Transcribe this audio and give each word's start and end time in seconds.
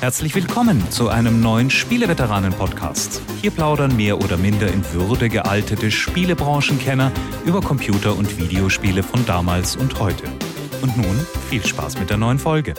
Herzlich 0.00 0.34
willkommen 0.34 0.90
zu 0.90 1.08
einem 1.08 1.40
neuen 1.40 1.70
Spieleveteranen-Podcast. 1.70 3.22
Hier 3.40 3.50
plaudern 3.50 3.96
mehr 3.96 4.18
oder 4.18 4.36
minder 4.36 4.68
in 4.68 4.84
Würde 4.92 5.30
gealtete 5.30 5.90
Spielebranchenkenner 5.90 7.10
über 7.46 7.62
Computer- 7.62 8.14
und 8.14 8.38
Videospiele 8.38 9.02
von 9.02 9.24
damals 9.24 9.74
und 9.74 9.98
heute. 9.98 10.24
Und 10.82 10.98
nun 10.98 11.26
viel 11.48 11.64
Spaß 11.64 11.98
mit 11.98 12.10
der 12.10 12.18
neuen 12.18 12.38
Folge. 12.38 12.74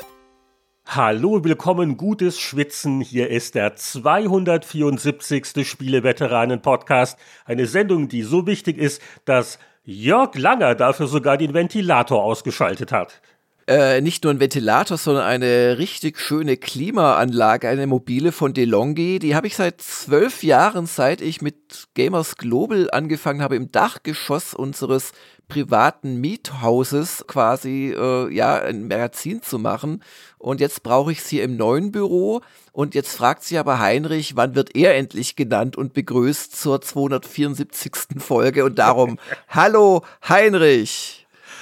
Hallo, 0.85 1.43
willkommen, 1.43 1.97
gutes 1.97 2.39
Schwitzen. 2.39 3.01
Hier 3.01 3.31
ist 3.31 3.55
der 3.55 3.75
274. 3.75 5.67
Spieleveteranen-Podcast. 5.67 7.17
Eine 7.45 7.65
Sendung, 7.65 8.09
die 8.09 8.21
so 8.21 8.45
wichtig 8.45 8.77
ist, 8.77 9.01
dass 9.25 9.57
Jörg 9.83 10.35
Langer 10.35 10.75
dafür 10.75 11.07
sogar 11.07 11.37
den 11.37 11.55
Ventilator 11.55 12.23
ausgeschaltet 12.23 12.91
hat 12.91 13.21
äh, 13.67 13.99
nicht 13.99 14.23
nur 14.23 14.33
ein 14.33 14.39
Ventilator, 14.39 14.97
sondern 14.97 15.25
eine 15.25 15.77
richtig 15.77 16.19
schöne 16.19 16.55
Klimaanlage, 16.55 17.67
eine 17.67 17.85
mobile 17.85 18.31
von 18.31 18.53
DeLonghi. 18.53 19.19
Die 19.19 19.35
habe 19.35 19.47
ich 19.47 19.57
seit 19.57 19.81
zwölf 19.81 20.41
Jahren, 20.41 20.85
seit 20.85 21.19
ich 21.21 21.41
mit 21.41 21.89
Gamers 21.93 22.37
Global 22.37 22.89
angefangen 22.91 23.41
habe, 23.41 23.57
im 23.57 23.71
Dachgeschoss 23.71 24.53
unseres 24.53 25.11
privaten 25.49 26.19
Miethauses 26.19 27.25
quasi 27.27 27.93
äh, 27.97 28.33
ja 28.33 28.61
ein 28.61 28.87
Magazin 28.87 29.41
zu 29.41 29.59
machen. 29.59 30.01
Und 30.37 30.61
jetzt 30.61 30.83
brauche 30.83 31.11
ich 31.11 31.21
sie 31.21 31.41
im 31.41 31.57
neuen 31.57 31.91
Büro. 31.91 32.41
Und 32.71 32.95
jetzt 32.95 33.17
fragt 33.17 33.43
sie 33.43 33.57
aber 33.57 33.79
Heinrich, 33.79 34.35
wann 34.35 34.55
wird 34.55 34.75
er 34.75 34.95
endlich 34.95 35.35
genannt 35.35 35.75
und 35.75 35.93
begrüßt 35.93 36.55
zur 36.55 36.79
274. 36.79 37.91
Folge. 38.19 38.63
Und 38.63 38.79
darum, 38.79 39.19
hallo 39.49 40.03
Heinrich. 40.27 41.16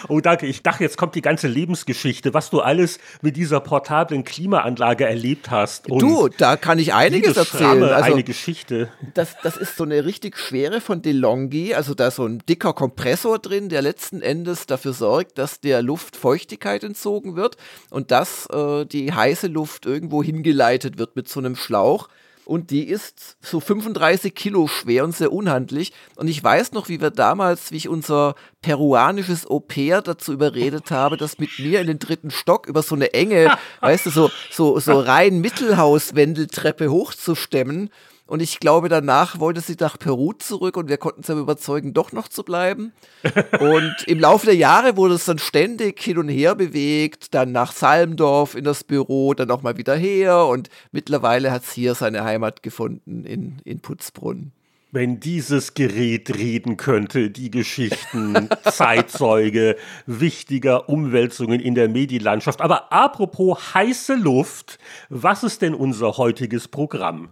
Oh, 0.07 0.19
danke. 0.19 0.45
Ich 0.45 0.63
dachte, 0.63 0.83
jetzt 0.83 0.97
kommt 0.97 1.15
die 1.15 1.21
ganze 1.21 1.47
Lebensgeschichte, 1.47 2.33
was 2.33 2.49
du 2.49 2.61
alles 2.61 2.99
mit 3.21 3.37
dieser 3.37 3.59
portablen 3.59 4.23
Klimaanlage 4.23 5.05
erlebt 5.05 5.49
hast. 5.49 5.89
Und 5.89 6.01
du, 6.01 6.29
da 6.29 6.57
kann 6.57 6.79
ich 6.79 6.93
einiges 6.93 7.37
erzählen. 7.37 7.83
Also, 7.83 8.13
eine 8.13 8.23
Geschichte. 8.23 8.89
Das, 9.13 9.35
das 9.43 9.57
ist 9.57 9.77
so 9.77 9.83
eine 9.83 10.05
richtig 10.05 10.37
schwere 10.37 10.81
von 10.81 11.01
DeLonghi. 11.01 11.73
Also 11.73 11.93
da 11.93 12.07
ist 12.07 12.15
so 12.15 12.25
ein 12.25 12.39
dicker 12.47 12.73
Kompressor 12.73 13.39
drin, 13.39 13.69
der 13.69 13.81
letzten 13.81 14.21
Endes 14.21 14.65
dafür 14.65 14.93
sorgt, 14.93 15.37
dass 15.37 15.59
der 15.59 15.81
Luft 15.81 16.15
Feuchtigkeit 16.15 16.83
entzogen 16.83 17.35
wird 17.35 17.57
und 17.89 18.11
dass 18.11 18.47
äh, 18.47 18.85
die 18.85 19.13
heiße 19.13 19.47
Luft 19.47 19.85
irgendwo 19.85 20.23
hingeleitet 20.23 20.97
wird 20.97 21.15
mit 21.15 21.29
so 21.29 21.39
einem 21.39 21.55
Schlauch 21.55 22.09
und 22.45 22.69
die 22.69 22.87
ist 22.87 23.37
so 23.41 23.59
35 23.59 24.33
Kilo 24.33 24.67
schwer 24.67 25.03
und 25.03 25.15
sehr 25.15 25.33
unhandlich. 25.33 25.91
Und 26.15 26.27
ich 26.27 26.43
weiß 26.43 26.71
noch, 26.73 26.89
wie 26.89 27.01
wir 27.01 27.09
damals, 27.09 27.71
wie 27.71 27.77
ich 27.77 27.89
unser 27.89 28.35
peruanisches 28.61 29.49
Au-pair 29.49 30.01
dazu 30.01 30.31
überredet 30.31 30.91
habe, 30.91 31.17
das 31.17 31.39
mit 31.39 31.57
mir 31.59 31.81
in 31.81 31.87
den 31.87 31.99
dritten 31.99 32.31
Stock 32.31 32.67
über 32.67 32.83
so 32.83 32.95
eine 32.95 33.13
enge, 33.13 33.57
weißt 33.81 34.05
du, 34.05 34.09
so, 34.11 34.31
so, 34.51 34.79
so 34.79 34.99
rein 34.99 35.41
Mittelhaus-Wendeltreppe 35.41 36.89
hochzustemmen. 36.89 37.89
Und 38.27 38.41
ich 38.41 38.59
glaube, 38.59 38.89
danach 38.89 39.39
wollte 39.39 39.61
sie 39.61 39.75
nach 39.79 39.99
Peru 39.99 40.33
zurück 40.33 40.77
und 40.77 40.89
wir 40.89 40.97
konnten 40.97 41.21
sie 41.21 41.31
aber 41.31 41.41
überzeugen, 41.41 41.93
doch 41.93 42.11
noch 42.11 42.27
zu 42.27 42.43
bleiben. 42.43 42.91
und 43.59 43.95
im 44.07 44.19
Laufe 44.19 44.47
der 44.47 44.55
Jahre 44.55 44.97
wurde 44.97 45.13
es 45.13 45.25
dann 45.25 45.37
ständig 45.37 46.01
hin 46.01 46.17
und 46.17 46.29
her 46.29 46.55
bewegt, 46.55 47.35
dann 47.35 47.51
nach 47.51 47.71
Salmdorf 47.71 48.55
in 48.55 48.63
das 48.63 48.83
Büro, 48.83 49.35
dann 49.35 49.51
auch 49.51 49.61
mal 49.61 49.77
wieder 49.77 49.95
her 49.95 50.45
und 50.45 50.69
mittlerweile 50.91 51.51
hat 51.51 51.63
es 51.63 51.71
hier 51.71 51.93
seine 51.93 52.23
Heimat 52.23 52.63
gefunden 52.63 53.25
in, 53.25 53.57
in 53.63 53.79
Putzbrunn. 53.79 54.51
Wenn 54.91 55.19
dieses 55.19 55.73
Gerät 55.73 56.35
reden 56.35 56.77
könnte, 56.77 57.29
die 57.29 57.51
Geschichten, 57.51 58.49
Zeitzeuge 58.63 59.75
wichtiger 60.07 60.89
Umwälzungen 60.89 61.59
in 61.59 61.75
der 61.75 61.89
Medienlandschaft. 61.89 62.61
Aber 62.61 62.93
apropos 62.93 63.75
heiße 63.75 64.15
Luft, 64.15 64.79
was 65.09 65.43
ist 65.43 65.61
denn 65.61 65.75
unser 65.75 66.17
heutiges 66.17 66.69
Programm? 66.69 67.29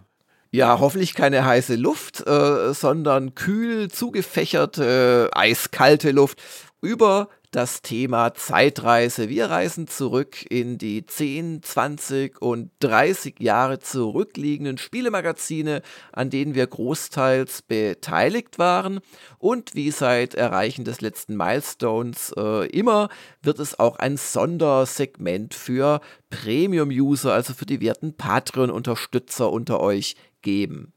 Ja, 0.54 0.78
hoffentlich 0.78 1.14
keine 1.14 1.44
heiße 1.44 1.74
Luft, 1.74 2.24
äh, 2.28 2.72
sondern 2.72 3.34
kühl 3.34 3.90
zugefächerte, 3.90 5.28
eiskalte 5.32 6.12
Luft 6.12 6.40
über 6.80 7.28
das 7.50 7.82
Thema 7.82 8.34
Zeitreise. 8.34 9.28
Wir 9.28 9.46
reisen 9.46 9.88
zurück 9.88 10.48
in 10.48 10.78
die 10.78 11.06
10, 11.06 11.64
20 11.64 12.40
und 12.40 12.70
30 12.78 13.40
Jahre 13.40 13.80
zurückliegenden 13.80 14.78
Spielemagazine, 14.78 15.82
an 16.12 16.30
denen 16.30 16.54
wir 16.54 16.68
großteils 16.68 17.62
beteiligt 17.62 18.60
waren. 18.60 19.00
Und 19.38 19.74
wie 19.74 19.90
seit 19.90 20.34
Erreichen 20.34 20.84
des 20.84 21.00
letzten 21.00 21.36
Milestones 21.36 22.32
äh, 22.36 22.68
immer, 22.68 23.08
wird 23.42 23.58
es 23.58 23.80
auch 23.80 23.96
ein 23.96 24.16
Sondersegment 24.16 25.52
für 25.52 26.00
Premium-User, 26.30 27.32
also 27.32 27.54
für 27.54 27.66
die 27.66 27.80
werten 27.80 28.16
Patreon-Unterstützer 28.16 29.50
unter 29.50 29.80
euch 29.80 30.14
geben. 30.44 30.94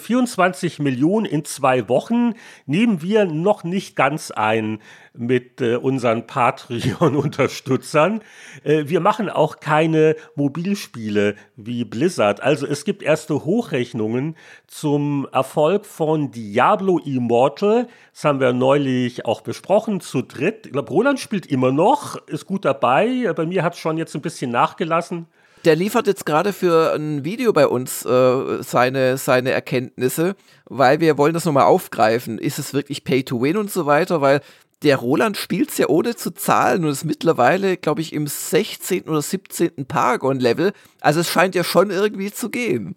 24 0.00 0.78
Millionen 0.78 1.26
in 1.26 1.44
zwei 1.44 1.88
Wochen 1.88 2.34
nehmen 2.66 3.02
wir 3.02 3.24
noch 3.26 3.64
nicht 3.64 3.94
ganz 3.96 4.30
ein 4.30 4.80
mit 5.12 5.60
äh, 5.60 5.76
unseren 5.76 6.26
Patreon-Unterstützern. 6.26 8.20
Äh, 8.64 8.84
wir 8.86 9.00
machen 9.00 9.28
auch 9.28 9.60
keine 9.60 10.16
Mobilspiele 10.34 11.36
wie 11.56 11.84
Blizzard. 11.84 12.42
Also 12.42 12.66
es 12.66 12.84
gibt 12.84 13.02
erste 13.02 13.44
Hochrechnungen 13.44 14.36
zum 14.66 15.28
Erfolg 15.32 15.86
von 15.86 16.30
Diablo 16.30 16.98
Immortal. 16.98 17.86
Das 18.12 18.24
haben 18.24 18.40
wir 18.40 18.52
neulich 18.52 19.26
auch 19.26 19.42
besprochen, 19.42 20.00
zu 20.00 20.22
dritt. 20.22 20.66
Ich 20.66 20.72
glaube, 20.72 20.90
Roland 20.90 21.20
spielt 21.20 21.46
immer 21.46 21.72
noch, 21.72 22.16
ist 22.26 22.46
gut 22.46 22.64
dabei. 22.64 23.32
Bei 23.34 23.46
mir 23.46 23.62
hat 23.62 23.74
es 23.74 23.80
schon 23.80 23.98
jetzt 23.98 24.14
ein 24.14 24.22
bisschen 24.22 24.50
nachgelassen 24.50 25.26
der 25.64 25.76
liefert 25.76 26.06
jetzt 26.06 26.26
gerade 26.26 26.52
für 26.52 26.94
ein 26.94 27.24
Video 27.24 27.52
bei 27.52 27.66
uns 27.66 28.04
äh, 28.04 28.62
seine, 28.62 29.16
seine 29.16 29.50
Erkenntnisse, 29.50 30.36
weil 30.64 31.00
wir 31.00 31.18
wollen 31.18 31.34
das 31.34 31.44
nochmal 31.44 31.64
aufgreifen. 31.64 32.38
Ist 32.38 32.58
es 32.58 32.74
wirklich 32.74 33.04
Pay 33.04 33.24
to 33.24 33.40
Win 33.40 33.56
und 33.56 33.70
so 33.70 33.86
weiter? 33.86 34.20
Weil 34.20 34.40
der 34.82 34.96
Roland 34.96 35.36
spielt 35.36 35.70
es 35.70 35.78
ja 35.78 35.88
ohne 35.88 36.16
zu 36.16 36.30
zahlen 36.30 36.84
und 36.84 36.90
ist 36.90 37.04
mittlerweile, 37.04 37.76
glaube 37.76 38.00
ich, 38.00 38.12
im 38.12 38.26
16. 38.26 39.02
oder 39.02 39.20
17. 39.20 39.86
Paragon-Level. 39.86 40.72
Also 41.00 41.20
es 41.20 41.28
scheint 41.28 41.54
ja 41.54 41.64
schon 41.64 41.90
irgendwie 41.90 42.32
zu 42.32 42.48
gehen. 42.48 42.96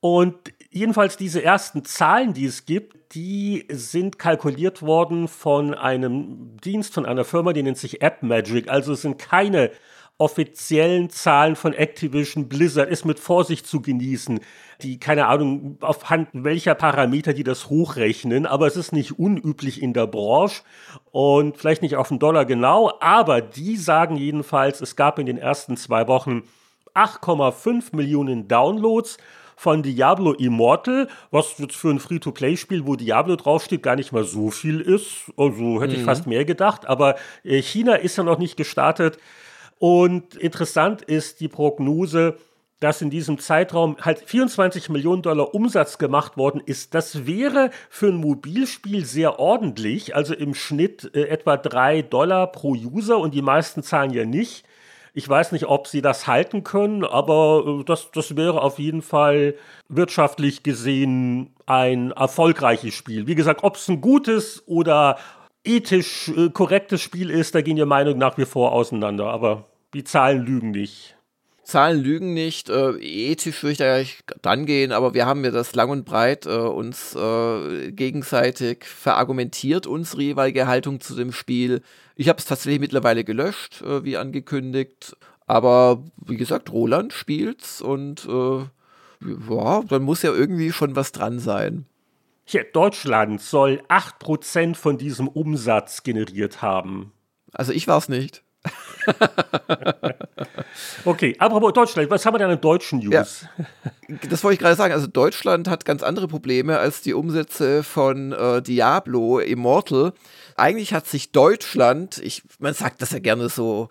Und 0.00 0.34
jedenfalls 0.70 1.16
diese 1.16 1.42
ersten 1.42 1.84
Zahlen, 1.84 2.34
die 2.34 2.46
es 2.46 2.64
gibt, 2.64 3.14
die 3.14 3.66
sind 3.70 4.18
kalkuliert 4.18 4.82
worden 4.82 5.28
von 5.28 5.74
einem 5.74 6.56
Dienst, 6.64 6.94
von 6.94 7.06
einer 7.06 7.24
Firma, 7.24 7.52
die 7.52 7.62
nennt 7.62 7.78
sich 7.78 8.02
AppMagic. 8.02 8.68
Also 8.68 8.92
es 8.92 9.02
sind 9.02 9.18
keine 9.18 9.70
offiziellen 10.20 11.08
Zahlen 11.08 11.56
von 11.56 11.72
Activision 11.72 12.48
Blizzard 12.48 12.90
ist 12.90 13.06
mit 13.06 13.18
Vorsicht 13.18 13.66
zu 13.66 13.80
genießen. 13.80 14.40
Die, 14.82 15.00
keine 15.00 15.26
Ahnung, 15.26 15.78
aufhand 15.80 16.28
welcher 16.32 16.74
Parameter 16.74 17.32
die 17.32 17.42
das 17.42 17.70
hochrechnen, 17.70 18.44
aber 18.44 18.66
es 18.66 18.76
ist 18.76 18.92
nicht 18.92 19.18
unüblich 19.18 19.82
in 19.82 19.94
der 19.94 20.06
Branche 20.06 20.62
und 21.10 21.56
vielleicht 21.56 21.80
nicht 21.80 21.96
auf 21.96 22.08
den 22.08 22.18
Dollar 22.18 22.44
genau, 22.44 22.92
aber 23.00 23.40
die 23.40 23.76
sagen 23.76 24.16
jedenfalls, 24.16 24.82
es 24.82 24.94
gab 24.94 25.18
in 25.18 25.26
den 25.26 25.38
ersten 25.38 25.78
zwei 25.78 26.06
Wochen 26.06 26.42
8,5 26.94 27.96
Millionen 27.96 28.46
Downloads 28.46 29.16
von 29.56 29.82
Diablo 29.82 30.32
Immortal, 30.32 31.08
was 31.30 31.58
jetzt 31.58 31.76
für 31.76 31.90
ein 31.90 31.98
Free-to-Play-Spiel, 31.98 32.86
wo 32.86 32.96
Diablo 32.96 33.36
draufsteht, 33.36 33.82
gar 33.82 33.96
nicht 33.96 34.12
mal 34.12 34.24
so 34.24 34.50
viel 34.50 34.80
ist. 34.80 35.30
Also 35.36 35.82
hätte 35.82 35.94
mhm. 35.94 36.00
ich 36.00 36.04
fast 36.04 36.26
mehr 36.26 36.46
gedacht. 36.46 36.86
Aber 36.86 37.16
äh, 37.44 37.60
China 37.60 37.94
ist 37.94 38.16
ja 38.16 38.24
noch 38.24 38.38
nicht 38.38 38.56
gestartet. 38.56 39.18
Und 39.80 40.36
interessant 40.36 41.00
ist 41.00 41.40
die 41.40 41.48
Prognose, 41.48 42.36
dass 42.80 43.00
in 43.00 43.08
diesem 43.08 43.38
Zeitraum 43.38 43.96
halt 44.02 44.18
24 44.18 44.90
Millionen 44.90 45.22
Dollar 45.22 45.54
Umsatz 45.54 45.96
gemacht 45.96 46.36
worden 46.36 46.60
ist. 46.62 46.94
Das 46.94 47.26
wäre 47.26 47.70
für 47.88 48.08
ein 48.08 48.16
Mobilspiel 48.16 49.06
sehr 49.06 49.38
ordentlich, 49.38 50.14
also 50.14 50.34
im 50.34 50.54
Schnitt 50.54 51.10
äh, 51.14 51.28
etwa 51.28 51.56
drei 51.56 52.02
Dollar 52.02 52.52
pro 52.52 52.72
User 52.72 53.16
und 53.16 53.32
die 53.32 53.40
meisten 53.40 53.82
zahlen 53.82 54.12
ja 54.12 54.26
nicht. 54.26 54.66
Ich 55.14 55.26
weiß 55.26 55.52
nicht, 55.52 55.64
ob 55.64 55.86
sie 55.86 56.02
das 56.02 56.26
halten 56.26 56.62
können, 56.62 57.02
aber 57.02 57.80
äh, 57.80 57.84
das, 57.84 58.10
das 58.10 58.36
wäre 58.36 58.60
auf 58.60 58.78
jeden 58.78 59.00
Fall 59.00 59.54
wirtschaftlich 59.88 60.62
gesehen 60.62 61.54
ein 61.64 62.10
erfolgreiches 62.10 62.92
Spiel. 62.92 63.26
Wie 63.26 63.34
gesagt, 63.34 63.64
ob 63.64 63.76
es 63.76 63.88
ein 63.88 64.02
gutes 64.02 64.62
oder 64.66 65.16
ethisch 65.64 66.28
äh, 66.28 66.50
korrektes 66.50 67.00
Spiel 67.00 67.30
ist, 67.30 67.54
da 67.54 67.62
gehen 67.62 67.76
die 67.76 67.84
Meinungen 67.86 68.18
nach 68.18 68.36
wie 68.36 68.44
vor 68.44 68.72
auseinander. 68.72 69.26
Aber 69.26 69.69
die 69.94 70.04
Zahlen 70.04 70.44
lügen 70.44 70.70
nicht. 70.70 71.16
Zahlen 71.64 72.02
lügen 72.02 72.34
nicht. 72.34 72.68
Äh, 72.68 72.92
ethisch 72.98 73.62
würde 73.62 73.72
ich 73.72 73.78
da 73.78 73.84
gleich 73.84 74.18
dran 74.42 74.66
gehen, 74.66 74.92
aber 74.92 75.14
wir 75.14 75.26
haben 75.26 75.44
ja 75.44 75.50
das 75.50 75.74
lang 75.74 75.90
und 75.90 76.04
breit 76.04 76.46
äh, 76.46 76.50
uns 76.50 77.14
äh, 77.14 77.92
gegenseitig 77.92 78.84
verargumentiert, 78.84 79.86
unsere 79.86 80.22
jeweilige 80.22 80.66
Haltung 80.66 81.00
zu 81.00 81.14
dem 81.14 81.32
Spiel. 81.32 81.82
Ich 82.16 82.28
habe 82.28 82.38
es 82.38 82.44
tatsächlich 82.44 82.80
mittlerweile 82.80 83.24
gelöscht, 83.24 83.82
äh, 83.82 84.04
wie 84.04 84.16
angekündigt. 84.16 85.16
Aber 85.46 86.04
wie 86.16 86.36
gesagt, 86.36 86.72
Roland 86.72 87.12
spielt's 87.12 87.80
und 87.80 88.26
äh, 88.26 88.64
ja, 89.50 89.82
dann 89.82 90.02
muss 90.02 90.22
ja 90.22 90.32
irgendwie 90.32 90.72
schon 90.72 90.96
was 90.96 91.12
dran 91.12 91.38
sein. 91.38 91.86
Hier, 92.44 92.64
Deutschland 92.64 93.40
soll 93.40 93.82
8% 93.88 94.74
von 94.74 94.98
diesem 94.98 95.28
Umsatz 95.28 96.02
generiert 96.02 96.62
haben. 96.62 97.12
Also 97.52 97.72
ich 97.72 97.86
war 97.86 97.98
es 97.98 98.08
nicht. 98.08 98.42
Okay, 101.04 101.34
aber 101.38 101.72
Deutschland, 101.72 102.10
was 102.10 102.26
haben 102.26 102.34
wir 102.34 102.38
denn 102.38 102.50
an 102.50 102.60
deutschen 102.60 102.98
News? 103.00 103.46
Ja, 104.08 104.16
das 104.28 104.44
wollte 104.44 104.54
ich 104.54 104.60
gerade 104.60 104.76
sagen. 104.76 104.92
Also 104.92 105.06
Deutschland 105.06 105.68
hat 105.68 105.84
ganz 105.84 106.02
andere 106.02 106.28
Probleme 106.28 106.78
als 106.78 107.00
die 107.00 107.14
Umsätze 107.14 107.82
von 107.82 108.32
äh, 108.32 108.62
Diablo 108.62 109.38
Immortal. 109.38 110.12
Eigentlich 110.56 110.92
hat 110.92 111.06
sich 111.06 111.32
Deutschland, 111.32 112.18
ich, 112.18 112.42
man 112.58 112.74
sagt 112.74 113.00
das 113.02 113.12
ja 113.12 113.18
gerne 113.18 113.48
so, 113.48 113.88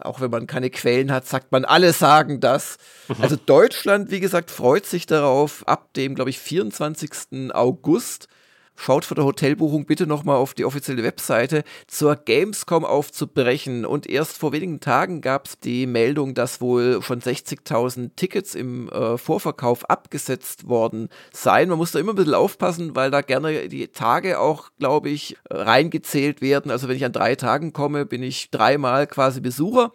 auch 0.00 0.20
wenn 0.20 0.30
man 0.30 0.46
keine 0.46 0.70
Quellen 0.70 1.12
hat, 1.12 1.26
sagt 1.26 1.52
man, 1.52 1.64
alle 1.64 1.92
sagen 1.92 2.40
das. 2.40 2.78
Mhm. 3.08 3.16
Also 3.20 3.36
Deutschland, 3.36 4.10
wie 4.10 4.20
gesagt, 4.20 4.50
freut 4.50 4.86
sich 4.86 5.06
darauf, 5.06 5.66
ab 5.68 5.92
dem, 5.94 6.14
glaube 6.14 6.30
ich, 6.30 6.38
24. 6.38 7.52
August 7.52 8.28
schaut 8.76 9.04
vor 9.04 9.14
der 9.14 9.24
Hotelbuchung 9.24 9.86
bitte 9.86 10.06
nochmal 10.06 10.36
auf 10.36 10.54
die 10.54 10.64
offizielle 10.64 11.02
Webseite, 11.02 11.64
zur 11.86 12.16
Gamescom 12.16 12.84
aufzubrechen. 12.84 13.84
Und 13.84 14.08
erst 14.08 14.38
vor 14.38 14.52
wenigen 14.52 14.80
Tagen 14.80 15.20
gab 15.20 15.46
es 15.46 15.58
die 15.58 15.86
Meldung, 15.86 16.34
dass 16.34 16.60
wohl 16.60 17.02
schon 17.02 17.20
60.000 17.20 18.10
Tickets 18.16 18.54
im 18.54 18.88
äh, 18.90 19.18
Vorverkauf 19.18 19.88
abgesetzt 19.90 20.68
worden 20.68 21.08
seien. 21.32 21.68
Man 21.68 21.78
muss 21.78 21.92
da 21.92 21.98
immer 21.98 22.12
ein 22.12 22.16
bisschen 22.16 22.34
aufpassen, 22.34 22.94
weil 22.94 23.10
da 23.10 23.22
gerne 23.22 23.68
die 23.68 23.88
Tage 23.88 24.38
auch, 24.38 24.70
glaube 24.78 25.08
ich, 25.08 25.36
reingezählt 25.50 26.40
werden. 26.40 26.70
Also 26.70 26.88
wenn 26.88 26.96
ich 26.96 27.04
an 27.04 27.12
drei 27.12 27.34
Tagen 27.34 27.72
komme, 27.72 28.06
bin 28.06 28.22
ich 28.22 28.50
dreimal 28.50 29.06
quasi 29.06 29.40
Besucher. 29.40 29.92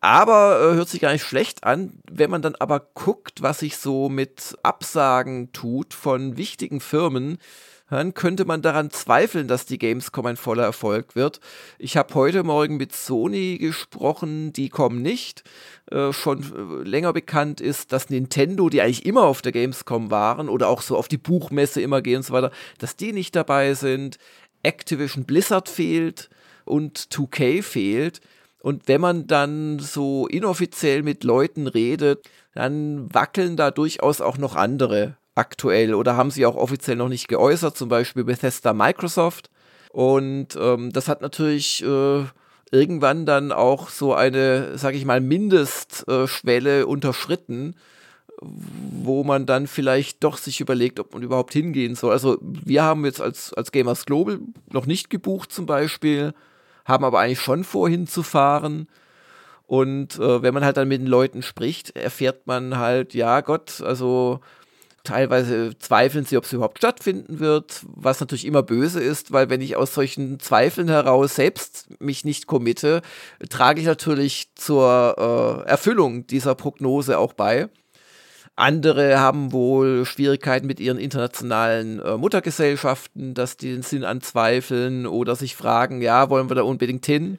Aber 0.00 0.60
äh, 0.60 0.74
hört 0.74 0.88
sich 0.88 1.00
gar 1.00 1.12
nicht 1.12 1.24
schlecht 1.24 1.64
an. 1.64 1.98
Wenn 2.10 2.30
man 2.30 2.42
dann 2.42 2.54
aber 2.54 2.80
guckt, 2.80 3.42
was 3.42 3.60
sich 3.60 3.76
so 3.76 4.08
mit 4.08 4.56
Absagen 4.62 5.52
tut 5.52 5.94
von 5.94 6.36
wichtigen 6.36 6.80
Firmen, 6.80 7.38
dann 7.92 8.14
könnte 8.14 8.46
man 8.46 8.62
daran 8.62 8.90
zweifeln, 8.90 9.48
dass 9.48 9.66
die 9.66 9.76
Gamescom 9.76 10.24
ein 10.24 10.36
voller 10.38 10.62
Erfolg 10.62 11.14
wird. 11.14 11.40
Ich 11.78 11.98
habe 11.98 12.14
heute 12.14 12.42
Morgen 12.42 12.78
mit 12.78 12.94
Sony 12.94 13.58
gesprochen, 13.58 14.50
die 14.54 14.70
kommen 14.70 15.02
nicht. 15.02 15.44
Äh, 15.90 16.14
schon 16.14 16.42
äh, 16.42 16.88
länger 16.88 17.12
bekannt 17.12 17.60
ist, 17.60 17.92
dass 17.92 18.08
Nintendo, 18.08 18.70
die 18.70 18.80
eigentlich 18.80 19.04
immer 19.04 19.24
auf 19.24 19.42
der 19.42 19.52
Gamescom 19.52 20.10
waren 20.10 20.48
oder 20.48 20.68
auch 20.68 20.80
so 20.80 20.96
auf 20.96 21.06
die 21.06 21.18
Buchmesse 21.18 21.82
immer 21.82 22.00
gehen 22.00 22.16
und 22.16 22.22
so 22.22 22.32
weiter, 22.32 22.50
dass 22.78 22.96
die 22.96 23.12
nicht 23.12 23.36
dabei 23.36 23.74
sind. 23.74 24.16
Activision 24.62 25.24
Blizzard 25.24 25.68
fehlt 25.68 26.30
und 26.64 26.98
2K 26.98 27.62
fehlt. 27.62 28.22
Und 28.60 28.88
wenn 28.88 29.02
man 29.02 29.26
dann 29.26 29.80
so 29.80 30.26
inoffiziell 30.28 31.02
mit 31.02 31.24
Leuten 31.24 31.66
redet, 31.66 32.26
dann 32.54 33.12
wackeln 33.12 33.58
da 33.58 33.70
durchaus 33.70 34.22
auch 34.22 34.38
noch 34.38 34.56
andere 34.56 35.16
aktuell 35.34 35.94
oder 35.94 36.16
haben 36.16 36.30
sie 36.30 36.46
auch 36.46 36.56
offiziell 36.56 36.96
noch 36.96 37.08
nicht 37.08 37.28
geäußert, 37.28 37.76
zum 37.76 37.88
Beispiel 37.88 38.24
Bethesda 38.24 38.72
Microsoft. 38.72 39.50
Und 39.90 40.56
ähm, 40.58 40.92
das 40.92 41.08
hat 41.08 41.20
natürlich 41.20 41.84
äh, 41.84 42.24
irgendwann 42.70 43.26
dann 43.26 43.52
auch 43.52 43.88
so 43.90 44.14
eine, 44.14 44.76
sag 44.78 44.94
ich 44.94 45.04
mal, 45.04 45.20
Mindestschwelle 45.20 46.86
unterschritten, 46.86 47.74
wo 48.40 49.22
man 49.24 49.46
dann 49.46 49.66
vielleicht 49.66 50.24
doch 50.24 50.36
sich 50.36 50.60
überlegt, 50.60 50.98
ob 50.98 51.12
man 51.12 51.22
überhaupt 51.22 51.52
hingehen 51.52 51.94
soll. 51.94 52.12
Also 52.12 52.38
wir 52.40 52.82
haben 52.82 53.04
jetzt 53.04 53.20
als, 53.20 53.52
als 53.52 53.72
Gamers 53.72 54.06
Global 54.06 54.40
noch 54.70 54.86
nicht 54.86 55.10
gebucht 55.10 55.52
zum 55.52 55.66
Beispiel, 55.66 56.32
haben 56.84 57.04
aber 57.04 57.20
eigentlich 57.20 57.40
schon 57.40 57.62
vor 57.62 57.88
hinzufahren. 57.88 58.88
Und 59.66 60.18
äh, 60.18 60.42
wenn 60.42 60.54
man 60.54 60.64
halt 60.64 60.76
dann 60.76 60.88
mit 60.88 61.00
den 61.00 61.06
Leuten 61.06 61.42
spricht, 61.42 61.94
erfährt 61.96 62.46
man 62.46 62.78
halt, 62.78 63.14
ja 63.14 63.40
Gott, 63.42 63.80
also 63.80 64.40
Teilweise 65.04 65.76
zweifeln 65.78 66.24
sie, 66.24 66.36
ob 66.36 66.44
es 66.44 66.52
überhaupt 66.52 66.78
stattfinden 66.78 67.40
wird, 67.40 67.84
was 67.88 68.20
natürlich 68.20 68.44
immer 68.44 68.62
böse 68.62 69.00
ist, 69.00 69.32
weil 69.32 69.50
wenn 69.50 69.60
ich 69.60 69.74
aus 69.74 69.94
solchen 69.94 70.38
Zweifeln 70.38 70.88
heraus 70.88 71.34
selbst 71.34 71.88
mich 72.00 72.24
nicht 72.24 72.46
committe, 72.46 73.02
trage 73.48 73.80
ich 73.80 73.86
natürlich 73.86 74.54
zur 74.54 75.64
äh, 75.66 75.68
Erfüllung 75.68 76.28
dieser 76.28 76.54
Prognose 76.54 77.18
auch 77.18 77.32
bei. 77.32 77.68
Andere 78.54 79.18
haben 79.18 79.52
wohl 79.52 80.04
Schwierigkeiten 80.04 80.66
mit 80.66 80.78
ihren 80.78 80.98
internationalen 80.98 82.00
äh, 82.00 82.18
Muttergesellschaften, 82.18 83.32
dass 83.32 83.56
die 83.56 83.72
den 83.72 83.80
Sinn 83.80 84.04
anzweifeln 84.04 85.06
oder 85.06 85.36
sich 85.36 85.56
fragen, 85.56 86.02
ja, 86.02 86.28
wollen 86.28 86.50
wir 86.50 86.56
da 86.56 86.62
unbedingt 86.62 87.06
hin? 87.06 87.38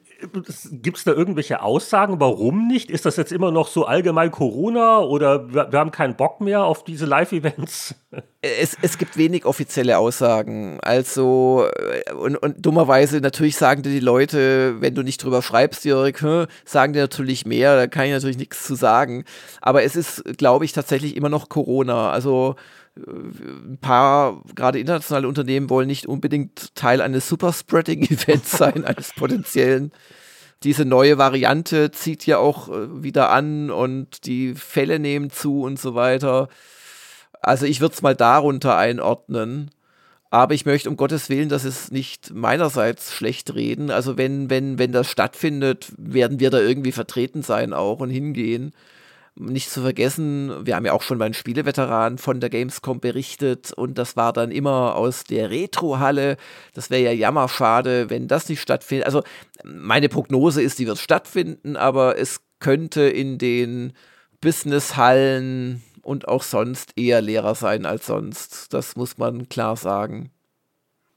Gibt 0.72 0.98
es 0.98 1.04
da 1.04 1.12
irgendwelche 1.12 1.62
Aussagen, 1.62 2.18
warum 2.18 2.66
nicht? 2.66 2.90
Ist 2.90 3.06
das 3.06 3.16
jetzt 3.16 3.30
immer 3.30 3.52
noch 3.52 3.68
so 3.68 3.84
allgemein 3.84 4.32
Corona 4.32 4.98
oder 4.98 5.54
wir, 5.54 5.70
wir 5.70 5.78
haben 5.78 5.92
keinen 5.92 6.16
Bock 6.16 6.40
mehr 6.40 6.64
auf 6.64 6.82
diese 6.82 7.06
Live-Events? 7.06 7.94
Es, 8.42 8.76
es 8.82 8.98
gibt 8.98 9.16
wenig 9.16 9.44
offizielle 9.46 9.98
Aussagen. 9.98 10.78
Also, 10.82 11.66
äh, 11.76 12.12
und, 12.12 12.36
und 12.36 12.66
dummerweise 12.66 13.20
natürlich 13.20 13.56
sagen 13.56 13.82
dir 13.82 13.90
die 13.90 14.00
Leute, 14.00 14.80
wenn 14.80 14.94
du 14.94 15.02
nicht 15.02 15.22
drüber 15.22 15.42
schreibst, 15.42 15.84
Jörg, 15.84 16.20
hm, 16.20 16.46
sagen 16.64 16.92
dir 16.92 17.02
natürlich 17.02 17.46
mehr, 17.46 17.76
da 17.76 17.86
kann 17.86 18.06
ich 18.06 18.12
natürlich 18.12 18.36
nichts 18.36 18.64
zu 18.64 18.74
sagen. 18.74 19.24
Aber 19.60 19.84
es 19.84 19.96
ist, 19.96 20.24
glaube 20.36 20.64
ich, 20.64 20.72
tatsächlich 20.72 21.03
immer 21.12 21.28
noch 21.28 21.48
Corona. 21.48 22.10
Also, 22.10 22.56
äh, 22.96 23.00
ein 23.00 23.78
paar, 23.80 24.42
gerade 24.54 24.78
internationale 24.78 25.28
Unternehmen 25.28 25.70
wollen 25.70 25.86
nicht 25.86 26.06
unbedingt 26.06 26.74
Teil 26.74 27.00
eines 27.00 27.28
Superspreading-Events 27.28 28.50
sein, 28.58 28.84
eines 28.84 29.12
potenziellen. 29.12 29.92
Diese 30.62 30.84
neue 30.84 31.18
Variante 31.18 31.90
zieht 31.90 32.26
ja 32.26 32.38
auch 32.38 32.68
äh, 32.68 33.02
wieder 33.02 33.30
an 33.30 33.70
und 33.70 34.26
die 34.26 34.54
Fälle 34.54 34.98
nehmen 34.98 35.30
zu 35.30 35.62
und 35.62 35.78
so 35.78 35.94
weiter. 35.94 36.48
Also 37.40 37.66
ich 37.66 37.80
würde 37.80 37.94
es 37.94 38.02
mal 38.02 38.14
darunter 38.14 38.76
einordnen. 38.76 39.70
Aber 40.30 40.54
ich 40.54 40.66
möchte 40.66 40.90
um 40.90 40.96
Gottes 40.96 41.28
Willen, 41.28 41.48
dass 41.48 41.62
es 41.62 41.92
nicht 41.92 42.34
meinerseits 42.34 43.12
schlecht 43.12 43.54
reden. 43.54 43.92
Also 43.92 44.16
wenn, 44.16 44.50
wenn, 44.50 44.80
wenn 44.80 44.90
das 44.90 45.08
stattfindet, 45.08 45.92
werden 45.96 46.40
wir 46.40 46.50
da 46.50 46.58
irgendwie 46.58 46.90
vertreten 46.90 47.42
sein 47.42 47.72
auch 47.72 48.00
und 48.00 48.10
hingehen. 48.10 48.72
Nicht 49.36 49.68
zu 49.68 49.82
vergessen, 49.82 50.64
wir 50.64 50.76
haben 50.76 50.86
ja 50.86 50.92
auch 50.92 51.02
schon 51.02 51.18
bei 51.18 51.28
den 51.28 51.34
Spieleveteranen 51.34 52.18
von 52.18 52.38
der 52.38 52.50
Gamescom 52.50 53.00
berichtet 53.00 53.72
und 53.72 53.98
das 53.98 54.16
war 54.16 54.32
dann 54.32 54.52
immer 54.52 54.94
aus 54.94 55.24
der 55.24 55.50
Retro-Halle. 55.50 56.36
Das 56.72 56.88
wäre 56.88 57.02
ja 57.02 57.10
jammerschade, 57.10 58.10
wenn 58.10 58.28
das 58.28 58.48
nicht 58.48 58.60
stattfindet. 58.60 59.06
Also 59.06 59.24
meine 59.64 60.08
Prognose 60.08 60.62
ist, 60.62 60.78
die 60.78 60.86
wird 60.86 60.98
stattfinden, 60.98 61.76
aber 61.76 62.16
es 62.16 62.42
könnte 62.60 63.02
in 63.02 63.38
den 63.38 63.92
Business-Hallen 64.40 65.82
und 66.02 66.28
auch 66.28 66.44
sonst 66.44 66.92
eher 66.96 67.20
leerer 67.20 67.56
sein 67.56 67.86
als 67.86 68.06
sonst. 68.06 68.72
Das 68.72 68.94
muss 68.94 69.18
man 69.18 69.48
klar 69.48 69.76
sagen. 69.76 70.30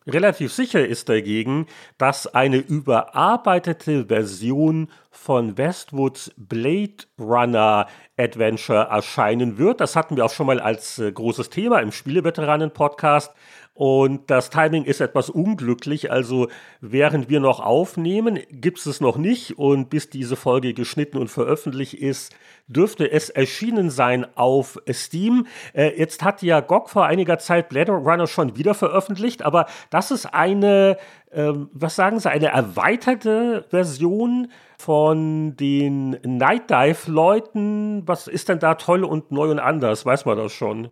Relativ 0.08 0.54
sicher 0.54 0.88
ist 0.88 1.10
dagegen, 1.10 1.68
dass 1.98 2.34
eine 2.34 2.58
überarbeitete 2.58 4.06
Version 4.06 4.90
von 5.12 5.58
Westwoods 5.58 6.32
Blade 6.38 7.04
Runner 7.20 7.88
Adventure 8.18 8.88
erscheinen 8.90 9.58
wird. 9.58 9.82
Das 9.82 9.98
hatten 9.98 10.16
wir 10.16 10.24
auch 10.24 10.32
schon 10.32 10.48
mal 10.48 10.62
als 10.62 10.98
äh, 11.00 11.12
großes 11.12 11.50
Thema 11.50 11.80
im 11.80 11.92
Spieleveteranen-Podcast. 11.92 13.34
Und 13.78 14.32
das 14.32 14.50
Timing 14.50 14.86
ist 14.86 15.02
etwas 15.02 15.30
unglücklich. 15.30 16.10
Also 16.10 16.48
während 16.82 17.30
wir 17.30 17.40
noch 17.40 17.60
aufnehmen, 17.60 18.40
gibt 18.50 18.80
es 18.80 18.88
es 18.88 19.02
noch 19.02 19.18
nicht. 19.18 19.60
Und 19.60 19.92
bis 19.92 20.10
diese 20.10 20.36
Folge 20.36 20.74
geschnitten 20.74 21.20
und 21.20 21.28
veröffentlicht 21.28 21.94
ist, 21.94 22.36
dürfte 22.66 23.12
es 23.12 23.30
erschienen 23.30 23.92
sein 23.92 24.26
auf 24.36 24.80
Steam. 24.92 25.46
Äh, 25.74 25.96
jetzt 25.96 26.24
hat 26.24 26.42
ja 26.42 26.60
GOG 26.60 26.90
vor 26.90 27.06
einiger 27.06 27.38
Zeit 27.38 27.70
Blade 27.70 27.92
Runner 27.92 28.26
schon 28.26 28.58
wieder 28.58 28.74
veröffentlicht, 28.74 29.44
aber 29.44 29.68
das 29.92 30.10
ist 30.10 30.26
eine, 30.26 30.98
äh, 31.30 31.54
was 31.72 31.96
sagen 31.96 32.20
Sie, 32.20 32.32
eine 32.32 32.48
erweiterte 32.48 33.68
Version 33.70 34.52
von 34.80 35.56
den 35.56 36.18
Night 36.24 36.72
Dive-Leuten. 36.72 38.08
Was 38.08 38.28
ist 38.28 38.50
denn 38.50 38.58
da 38.58 38.74
toll 38.74 39.04
und 39.04 39.32
neu 39.32 39.52
und 39.52 39.60
anders? 39.60 40.04
Weiß 40.04 40.26
man 40.26 40.36
das 40.36 40.52
schon? 40.52 40.90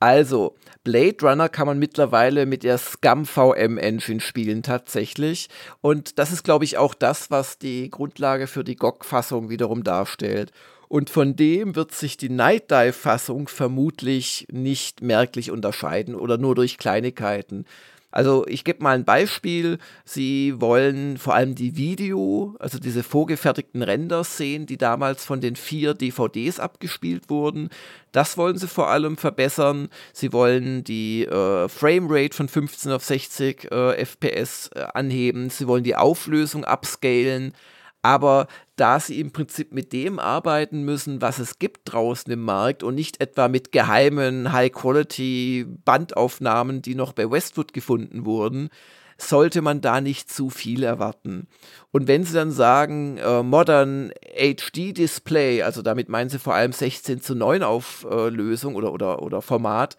Also, 0.00 0.56
Blade 0.82 1.18
Runner 1.20 1.50
kann 1.50 1.66
man 1.66 1.78
mittlerweile 1.78 2.46
mit 2.46 2.62
der 2.62 2.78
Scum 2.78 3.26
VM 3.26 3.76
Engine 3.76 4.20
spielen 4.20 4.62
tatsächlich. 4.62 5.50
Und 5.82 6.18
das 6.18 6.32
ist, 6.32 6.42
glaube 6.42 6.64
ich, 6.64 6.78
auch 6.78 6.94
das, 6.94 7.30
was 7.30 7.58
die 7.58 7.90
Grundlage 7.90 8.46
für 8.46 8.64
die 8.64 8.76
GOG-Fassung 8.76 9.50
wiederum 9.50 9.84
darstellt. 9.84 10.52
Und 10.88 11.10
von 11.10 11.36
dem 11.36 11.76
wird 11.76 11.92
sich 11.92 12.16
die 12.16 12.30
Night 12.30 12.70
Dive-Fassung 12.70 13.46
vermutlich 13.46 14.46
nicht 14.50 15.02
merklich 15.02 15.50
unterscheiden 15.50 16.14
oder 16.14 16.38
nur 16.38 16.54
durch 16.54 16.78
Kleinigkeiten. 16.78 17.66
Also 18.10 18.46
ich 18.46 18.64
gebe 18.64 18.82
mal 18.82 18.96
ein 18.96 19.04
Beispiel. 19.04 19.78
Sie 20.04 20.54
wollen 20.60 21.18
vor 21.18 21.34
allem 21.34 21.54
die 21.54 21.76
Video, 21.76 22.56
also 22.58 22.78
diese 22.78 23.02
vorgefertigten 23.02 23.82
Renders 23.82 24.36
sehen, 24.36 24.66
die 24.66 24.78
damals 24.78 25.24
von 25.24 25.40
den 25.40 25.56
vier 25.56 25.94
DVDs 25.94 26.58
abgespielt 26.58 27.30
wurden. 27.30 27.70
Das 28.12 28.36
wollen 28.36 28.58
sie 28.58 28.68
vor 28.68 28.88
allem 28.88 29.16
verbessern. 29.16 29.88
Sie 30.12 30.32
wollen 30.32 30.82
die 30.82 31.24
äh, 31.24 31.68
Framerate 31.68 32.36
von 32.36 32.48
15 32.48 32.92
auf 32.92 33.04
60 33.04 33.70
äh, 33.70 34.04
FPS 34.04 34.70
äh, 34.74 34.86
anheben. 34.94 35.50
Sie 35.50 35.68
wollen 35.68 35.84
die 35.84 35.96
Auflösung 35.96 36.64
upscalen 36.64 37.54
aber 38.02 38.46
da 38.76 38.98
sie 38.98 39.20
im 39.20 39.30
Prinzip 39.30 39.72
mit 39.72 39.92
dem 39.92 40.18
arbeiten 40.18 40.84
müssen, 40.84 41.20
was 41.20 41.38
es 41.38 41.58
gibt 41.58 41.92
draußen 41.92 42.32
im 42.32 42.40
Markt 42.42 42.82
und 42.82 42.94
nicht 42.94 43.20
etwa 43.20 43.48
mit 43.48 43.72
geheimen 43.72 44.50
High-Quality-Bandaufnahmen, 44.52 46.80
die 46.82 46.94
noch 46.94 47.12
bei 47.12 47.30
Westwood 47.30 47.74
gefunden 47.74 48.24
wurden, 48.24 48.70
sollte 49.18 49.62
man 49.62 49.80
da 49.80 50.00
nicht 50.00 50.32
zu 50.32 50.50
viel 50.50 50.82
erwarten. 50.82 51.46
Und 51.90 52.08
wenn 52.08 52.24
sie 52.24 52.32
dann 52.32 52.50
sagen, 52.50 53.18
äh, 53.18 53.42
Modern 53.42 54.10
HD 54.34 54.96
Display, 54.96 55.62
also 55.62 55.82
damit 55.82 56.08
meinen 56.08 56.30
sie 56.30 56.38
vor 56.38 56.54
allem 56.54 56.72
16 56.72 57.20
zu 57.20 57.34
9 57.34 57.62
Auflösung 57.62 58.76
oder, 58.76 58.92
oder, 58.92 59.20
oder 59.22 59.42
Format, 59.42 59.98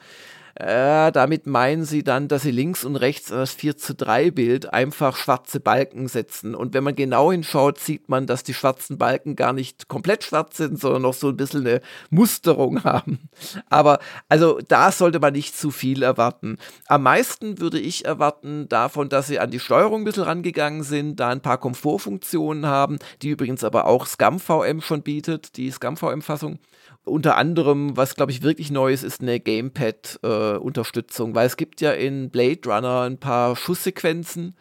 äh, 0.55 1.11
damit 1.11 1.47
meinen 1.47 1.85
sie 1.85 2.03
dann, 2.03 2.27
dass 2.27 2.43
sie 2.43 2.51
links 2.51 2.83
und 2.83 2.95
rechts 2.95 3.31
an 3.31 3.39
das 3.39 3.53
4 3.53 3.77
zu 3.77 3.95
3 3.95 4.31
Bild 4.31 4.73
einfach 4.73 5.15
schwarze 5.15 5.59
Balken 5.59 6.07
setzen. 6.07 6.55
Und 6.55 6.73
wenn 6.73 6.83
man 6.83 6.95
genau 6.95 7.31
hinschaut, 7.31 7.79
sieht 7.79 8.09
man, 8.09 8.27
dass 8.27 8.43
die 8.43 8.53
schwarzen 8.53 8.97
Balken 8.97 9.35
gar 9.35 9.53
nicht 9.53 9.87
komplett 9.87 10.23
schwarz 10.23 10.57
sind, 10.57 10.79
sondern 10.79 11.03
noch 11.03 11.13
so 11.13 11.29
ein 11.29 11.37
bisschen 11.37 11.65
eine 11.65 11.81
Musterung 12.09 12.83
haben. 12.83 13.29
Aber 13.69 13.99
also 14.29 14.59
da 14.67 14.91
sollte 14.91 15.19
man 15.19 15.33
nicht 15.33 15.57
zu 15.57 15.71
viel 15.71 16.03
erwarten. 16.03 16.57
Am 16.87 17.03
meisten 17.03 17.59
würde 17.59 17.79
ich 17.79 18.05
erwarten 18.05 18.67
davon, 18.69 19.09
dass 19.09 19.27
sie 19.27 19.39
an 19.39 19.51
die 19.51 19.59
Steuerung 19.59 20.01
ein 20.01 20.05
bisschen 20.05 20.23
rangegangen 20.23 20.83
sind, 20.83 21.19
da 21.19 21.29
ein 21.29 21.41
paar 21.41 21.57
Komfortfunktionen 21.57 22.65
haben, 22.65 22.99
die 23.21 23.29
übrigens 23.29 23.63
aber 23.63 23.85
auch 23.85 24.05
SCAM-VM 24.05 24.81
schon 24.81 25.01
bietet, 25.01 25.57
die 25.57 25.71
SCAM-VM-Fassung. 25.71 26.59
Unter 27.03 27.35
anderem, 27.37 27.97
was 27.97 28.15
glaube 28.15 28.31
ich 28.31 28.43
wirklich 28.43 28.69
neu 28.69 28.93
ist, 28.93 29.03
ist 29.03 29.21
eine 29.21 29.39
Gamepad-Unterstützung, 29.39 31.31
äh, 31.31 31.35
weil 31.35 31.47
es 31.47 31.57
gibt 31.57 31.81
ja 31.81 31.91
in 31.91 32.29
Blade 32.29 32.61
Runner 32.65 33.01
ein 33.01 33.17
paar 33.17 33.55
Schusssequenzen, 33.55 34.55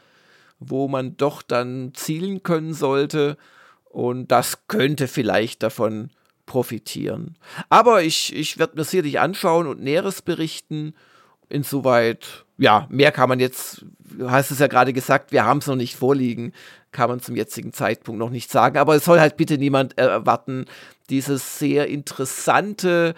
wo 0.58 0.88
man 0.88 1.16
doch 1.16 1.42
dann 1.42 1.92
zielen 1.94 2.42
können 2.42 2.72
sollte 2.72 3.36
und 3.84 4.28
das 4.28 4.68
könnte 4.68 5.08
vielleicht 5.08 5.62
davon 5.62 6.10
profitieren. 6.46 7.36
Aber 7.68 8.02
ich, 8.02 8.34
ich 8.34 8.58
werde 8.58 8.76
mir 8.76 8.84
sicherlich 8.84 9.20
anschauen 9.20 9.66
und 9.66 9.82
Näheres 9.82 10.22
berichten. 10.22 10.94
Insoweit, 11.48 12.44
ja, 12.58 12.86
mehr 12.90 13.12
kann 13.12 13.28
man 13.28 13.40
jetzt, 13.40 13.84
du 13.98 14.30
hast 14.30 14.50
es 14.50 14.60
ja 14.60 14.66
gerade 14.68 14.92
gesagt, 14.92 15.32
wir 15.32 15.44
haben 15.44 15.58
es 15.58 15.66
noch 15.66 15.76
nicht 15.76 15.96
vorliegen, 15.96 16.52
kann 16.92 17.10
man 17.10 17.20
zum 17.20 17.36
jetzigen 17.36 17.72
Zeitpunkt 17.72 18.18
noch 18.18 18.30
nicht 18.30 18.50
sagen. 18.50 18.78
Aber 18.78 18.94
es 18.94 19.04
soll 19.04 19.20
halt 19.20 19.36
bitte 19.36 19.58
niemand 19.58 19.98
erwarten, 19.98 20.66
dieses 21.10 21.58
sehr 21.58 21.88
interessante 21.88 23.14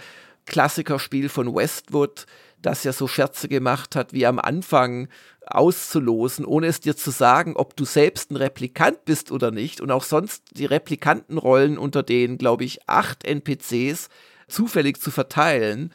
Klassikerspiel 0.47 1.29
von 1.29 1.55
Westwood, 1.55 2.27
das 2.61 2.85
ja 2.85 2.93
so 2.93 3.07
Scherze 3.09 3.49
gemacht 3.49 3.97
hat, 3.97 4.13
wie 4.13 4.27
am 4.27 4.39
Anfang 4.39 5.09
auszulosen, 5.47 6.45
ohne 6.45 6.69
es 6.69 6.81
dir 6.81 6.97
zu 6.97 7.11
sagen, 7.11 7.57
ob 7.57 7.77
du 7.77 7.85
selbst 7.85 8.31
ein 8.31 8.37
Replikant 8.37 9.05
bist 9.05 9.33
oder 9.33 9.51
nicht. 9.51 9.81
Und 9.81 9.91
auch 9.91 10.05
sonst 10.05 10.45
die 10.53 10.67
Replikantenrollen 10.67 11.79
unter 11.79 12.03
den, 12.03 12.39
glaube 12.39 12.65
ich, 12.65 12.89
acht 12.89 13.25
NPCs 13.25 14.09
zufällig 14.49 15.01
zu 15.01 15.11
verteilen. 15.11 15.93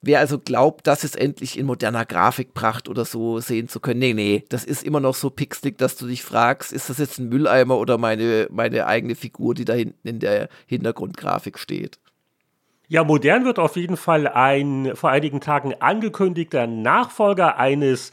Wer 0.00 0.20
also 0.20 0.38
glaubt, 0.38 0.86
das 0.86 1.02
ist 1.02 1.16
endlich 1.16 1.58
in 1.58 1.66
moderner 1.66 2.04
Grafikpracht 2.04 2.88
oder 2.88 3.04
so 3.04 3.40
sehen 3.40 3.68
zu 3.68 3.80
können, 3.80 3.98
nee, 3.98 4.14
nee, 4.14 4.44
das 4.48 4.64
ist 4.64 4.84
immer 4.84 5.00
noch 5.00 5.16
so 5.16 5.28
pixelig, 5.28 5.76
dass 5.76 5.96
du 5.96 6.06
dich 6.06 6.22
fragst, 6.22 6.72
ist 6.72 6.88
das 6.88 6.98
jetzt 6.98 7.18
ein 7.18 7.28
Mülleimer 7.28 7.78
oder 7.78 7.98
meine, 7.98 8.46
meine 8.50 8.86
eigene 8.86 9.16
Figur, 9.16 9.54
die 9.54 9.64
da 9.64 9.72
hinten 9.72 10.06
in 10.06 10.20
der 10.20 10.48
Hintergrundgrafik 10.66 11.58
steht. 11.58 11.98
Ja, 12.86 13.02
modern 13.02 13.44
wird 13.44 13.58
auf 13.58 13.76
jeden 13.76 13.96
Fall 13.96 14.28
ein 14.28 14.92
vor 14.94 15.10
einigen 15.10 15.40
Tagen 15.40 15.74
angekündigter 15.80 16.66
Nachfolger 16.66 17.58
eines 17.58 18.12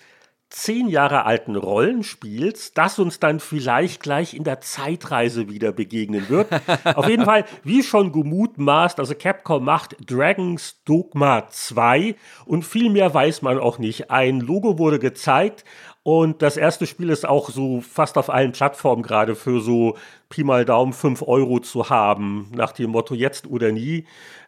zehn 0.55 0.87
Jahre 0.87 1.25
alten 1.25 1.57
Rollenspiels, 1.57 2.71
das 2.73 2.97
uns 2.97 3.19
dann 3.19 3.41
vielleicht 3.41 4.01
gleich 4.01 4.33
in 4.33 4.45
der 4.45 4.61
Zeitreise 4.61 5.49
wieder 5.49 5.73
begegnen 5.73 6.29
wird. 6.29 6.47
Auf 6.95 7.09
jeden 7.09 7.25
Fall, 7.25 7.43
wie 7.63 7.83
schon 7.83 8.13
gemutmaßt, 8.13 8.97
also 8.99 9.15
Capcom 9.15 9.65
macht 9.65 9.97
Dragon's 10.09 10.81
Dogma 10.85 11.49
2 11.49 12.15
und 12.45 12.63
viel 12.63 12.89
mehr 12.89 13.13
weiß 13.13 13.41
man 13.41 13.59
auch 13.59 13.79
nicht. 13.79 14.11
Ein 14.11 14.39
Logo 14.39 14.79
wurde 14.79 14.97
gezeigt 14.97 15.65
und 16.03 16.41
das 16.41 16.55
erste 16.55 16.85
Spiel 16.85 17.09
ist 17.09 17.27
auch 17.27 17.49
so 17.49 17.81
fast 17.81 18.17
auf 18.17 18.29
allen 18.29 18.53
Plattformen 18.53 19.03
gerade 19.03 19.35
für 19.35 19.59
so 19.59 19.97
Pi 20.29 20.43
mal 20.43 20.63
Daumen 20.63 20.93
5 20.93 21.23
Euro 21.23 21.59
zu 21.59 21.89
haben, 21.89 22.51
nach 22.55 22.71
dem 22.71 22.91
Motto 22.91 23.13
jetzt 23.13 23.47
oder 23.47 23.71
nie. 23.71 24.05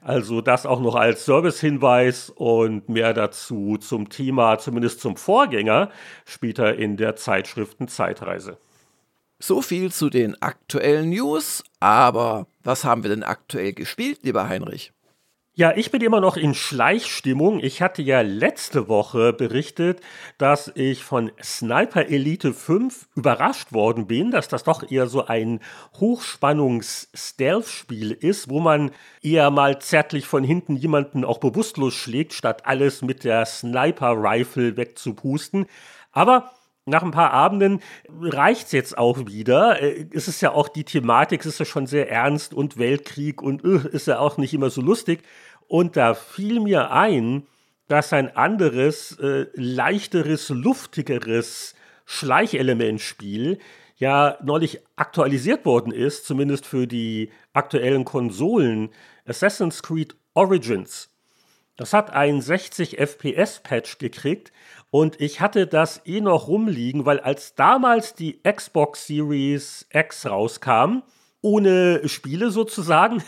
Also 0.07 0.39
das 0.39 0.65
auch 0.65 0.79
noch 0.79 0.95
als 0.95 1.25
Servicehinweis 1.25 2.29
und 2.29 2.87
mehr 2.87 3.13
dazu 3.13 3.75
zum 3.77 4.07
Thema, 4.07 4.57
zumindest 4.57 5.01
zum 5.01 5.17
Vorgänger, 5.17 5.91
später 6.23 6.75
in 6.75 6.95
der 6.95 7.17
Zeitschriften 7.17 7.89
Zeitreise. 7.89 8.57
So 9.37 9.61
viel 9.61 9.91
zu 9.91 10.09
den 10.09 10.41
aktuellen 10.41 11.09
News, 11.09 11.61
aber 11.81 12.47
was 12.63 12.85
haben 12.85 13.03
wir 13.03 13.09
denn 13.09 13.23
aktuell 13.23 13.73
gespielt, 13.73 14.19
lieber 14.23 14.47
Heinrich? 14.47 14.93
Ja, 15.59 15.75
ich 15.75 15.89
bin 15.89 16.01
immer 16.01 16.21
noch 16.21 16.37
in 16.37 16.53
Schleichstimmung. 16.53 17.59
Ich 17.63 17.81
hatte 17.81 18.03
ja 18.03 18.21
letzte 18.21 18.87
Woche 18.89 19.33
berichtet, 19.33 20.01
dass 20.37 20.71
ich 20.75 21.03
von 21.03 21.31
Sniper 21.41 22.05
Elite 22.05 22.53
5 22.53 23.07
überrascht 23.15 23.73
worden 23.73 24.05
bin, 24.05 24.29
dass 24.29 24.47
das 24.47 24.63
doch 24.63 24.91
eher 24.91 25.07
so 25.07 25.25
ein 25.25 25.59
Hochspannungs-Stealth-Spiel 25.99 28.11
ist, 28.11 28.51
wo 28.51 28.59
man 28.59 28.91
eher 29.23 29.49
mal 29.49 29.81
zärtlich 29.81 30.27
von 30.27 30.43
hinten 30.43 30.75
jemanden 30.75 31.25
auch 31.25 31.39
bewusstlos 31.39 31.95
schlägt, 31.95 32.35
statt 32.35 32.67
alles 32.67 33.01
mit 33.01 33.23
der 33.23 33.43
Sniper-Rifle 33.43 34.77
wegzupusten. 34.77 35.65
Aber 36.11 36.51
nach 36.87 37.03
ein 37.03 37.11
paar 37.11 37.31
Abenden 37.31 37.81
reicht 38.19 38.67
es 38.67 38.71
jetzt 38.71 38.97
auch 38.97 39.27
wieder. 39.27 39.81
Äh, 39.81 40.07
es 40.11 40.27
ist 40.27 40.41
ja 40.41 40.51
auch 40.51 40.69
die 40.69 40.85
Thematik, 40.85 41.41
es 41.41 41.47
ist 41.47 41.59
ja 41.59 41.65
schon 41.65 41.85
sehr 41.85 42.09
ernst 42.09 42.53
und 42.53 42.77
Weltkrieg 42.77 43.41
und 43.41 43.63
uh, 43.63 43.87
ist 43.89 44.07
ja 44.07 44.19
auch 44.19 44.37
nicht 44.37 44.53
immer 44.53 44.69
so 44.69 44.81
lustig. 44.81 45.21
Und 45.67 45.97
da 45.97 46.13
fiel 46.13 46.61
mir 46.61 46.91
ein, 46.91 47.45
dass 47.87 48.13
ein 48.13 48.35
anderes, 48.35 49.19
äh, 49.19 49.47
leichteres, 49.53 50.49
luftigeres 50.49 51.75
Schleichelementspiel 52.05 53.59
ja 53.97 54.37
neulich 54.43 54.79
aktualisiert 54.95 55.65
worden 55.65 55.91
ist, 55.91 56.25
zumindest 56.25 56.65
für 56.65 56.87
die 56.87 57.31
aktuellen 57.53 58.05
Konsolen. 58.05 58.89
Assassin's 59.25 59.83
Creed 59.83 60.15
Origins. 60.33 61.09
Das 61.75 61.93
hat 61.93 62.11
einen 62.11 62.41
60 62.41 62.97
FPS 62.97 63.59
Patch 63.59 63.97
gekriegt 63.99 64.51
und 64.89 65.19
ich 65.19 65.41
hatte 65.41 65.67
das 65.67 66.01
eh 66.05 66.21
noch 66.21 66.47
rumliegen, 66.47 67.05
weil 67.05 67.19
als 67.19 67.55
damals 67.55 68.13
die 68.13 68.39
Xbox 68.43 69.07
Series 69.07 69.85
X 69.91 70.25
rauskam, 70.25 71.03
ohne 71.41 72.07
Spiele 72.07 72.51
sozusagen, 72.51 73.21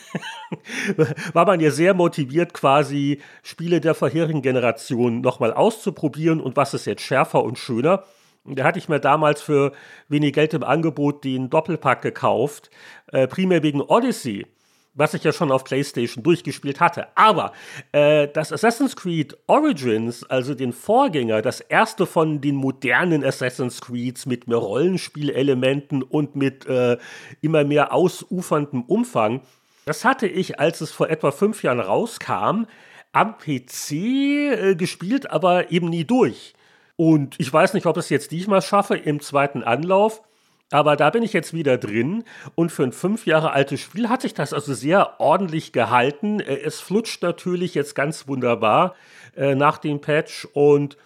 war 1.34 1.46
man 1.46 1.60
ja 1.60 1.70
sehr 1.72 1.94
motiviert, 1.94 2.54
quasi 2.54 3.22
Spiele 3.44 3.82
der 3.82 3.94
vorherigen 3.94 4.42
Generation 4.42 5.22
nochmal 5.22 5.54
auszuprobieren. 5.54 6.42
Und 6.42 6.56
was 6.56 6.74
ist 6.74 6.86
jetzt 6.86 7.04
schärfer 7.04 7.44
und 7.44 7.58
schöner. 7.58 8.04
Da 8.46 8.64
hatte 8.64 8.80
ich 8.80 8.90
mir 8.90 9.00
damals 9.00 9.42
für 9.42 9.74
wenig 10.08 10.34
Geld 10.34 10.54
im 10.54 10.64
Angebot 10.64 11.24
den 11.24 11.50
Doppelpack 11.50 12.02
gekauft, 12.02 12.72
äh, 13.08 13.28
primär 13.28 13.64
wegen 13.64 13.82
Odyssey 13.82 14.48
was 14.94 15.14
ich 15.14 15.24
ja 15.24 15.32
schon 15.32 15.52
auf 15.52 15.64
PlayStation 15.64 16.24
durchgespielt 16.24 16.80
hatte. 16.80 17.08
Aber 17.16 17.54
äh, 17.92 18.28
das 18.28 18.52
Assassin's 18.52 18.96
Creed 18.96 19.38
Origins, 19.48 20.24
also 20.24 20.54
den 20.54 20.74
Vorgänger, 20.74 21.42
das 21.42 21.62
erste 21.62 22.06
von 22.06 22.42
den 22.42 22.56
modernen 22.56 23.24
Assassin's 23.24 23.82
Creeds 23.82 24.26
mit 24.26 24.48
mehr 24.48 24.58
Rollenspielelementen 24.58 26.04
und 26.04 26.36
mit 26.36 26.66
äh, 26.66 26.98
immer 27.42 27.64
mehr 27.64 27.94
ausuferndem 27.94 28.84
Umfang, 28.84 29.42
das 29.86 30.06
hatte 30.06 30.28
ich, 30.28 30.60
als 30.60 30.82
es 30.82 30.92
vor 30.92 31.10
etwa 31.10 31.32
fünf 31.32 31.64
Jahren 31.64 31.80
rauskam, 31.80 32.66
am 33.12 33.38
PC 33.38 33.92
äh, 33.92 34.76
gespielt, 34.76 35.32
aber 35.32 35.72
eben 35.72 35.90
nie 35.90 36.06
durch. 36.06 36.54
Und 36.96 37.40
ich 37.40 37.52
weiß 37.52 37.74
nicht, 37.74 37.86
ob 37.86 37.98
es 37.98 38.10
jetzt 38.10 38.32
diesmal 38.32 38.62
schaffe 38.62 38.98
im 38.98 39.22
zweiten 39.22 39.64
Anlauf. 39.64 40.22
Aber 40.72 40.96
da 40.96 41.10
bin 41.10 41.24
ich 41.24 41.34
jetzt 41.34 41.54
wieder 41.54 41.78
drin 41.78 42.24
und 42.56 42.72
für 42.72 42.84
ein 42.84 42.92
fünf 42.92 43.26
Jahre 43.26 43.52
altes 43.54 43.80
Spiel 43.82 44.08
hat 44.08 44.22
sich 44.22 44.36
das 44.36 44.54
also 44.54 44.74
sehr 44.74 45.20
ordentlich 45.20 45.74
gehalten. 45.74 46.40
Äh, 46.40 46.60
es 46.64 46.80
flutscht 46.80 47.24
natürlich 47.24 47.74
jetzt 47.76 47.96
ganz 47.96 48.28
wunderbar 48.28 48.96
äh, 49.36 49.56
nach 49.56 49.78
dem 49.80 50.00
Patch 50.02 50.46
und 50.54 50.98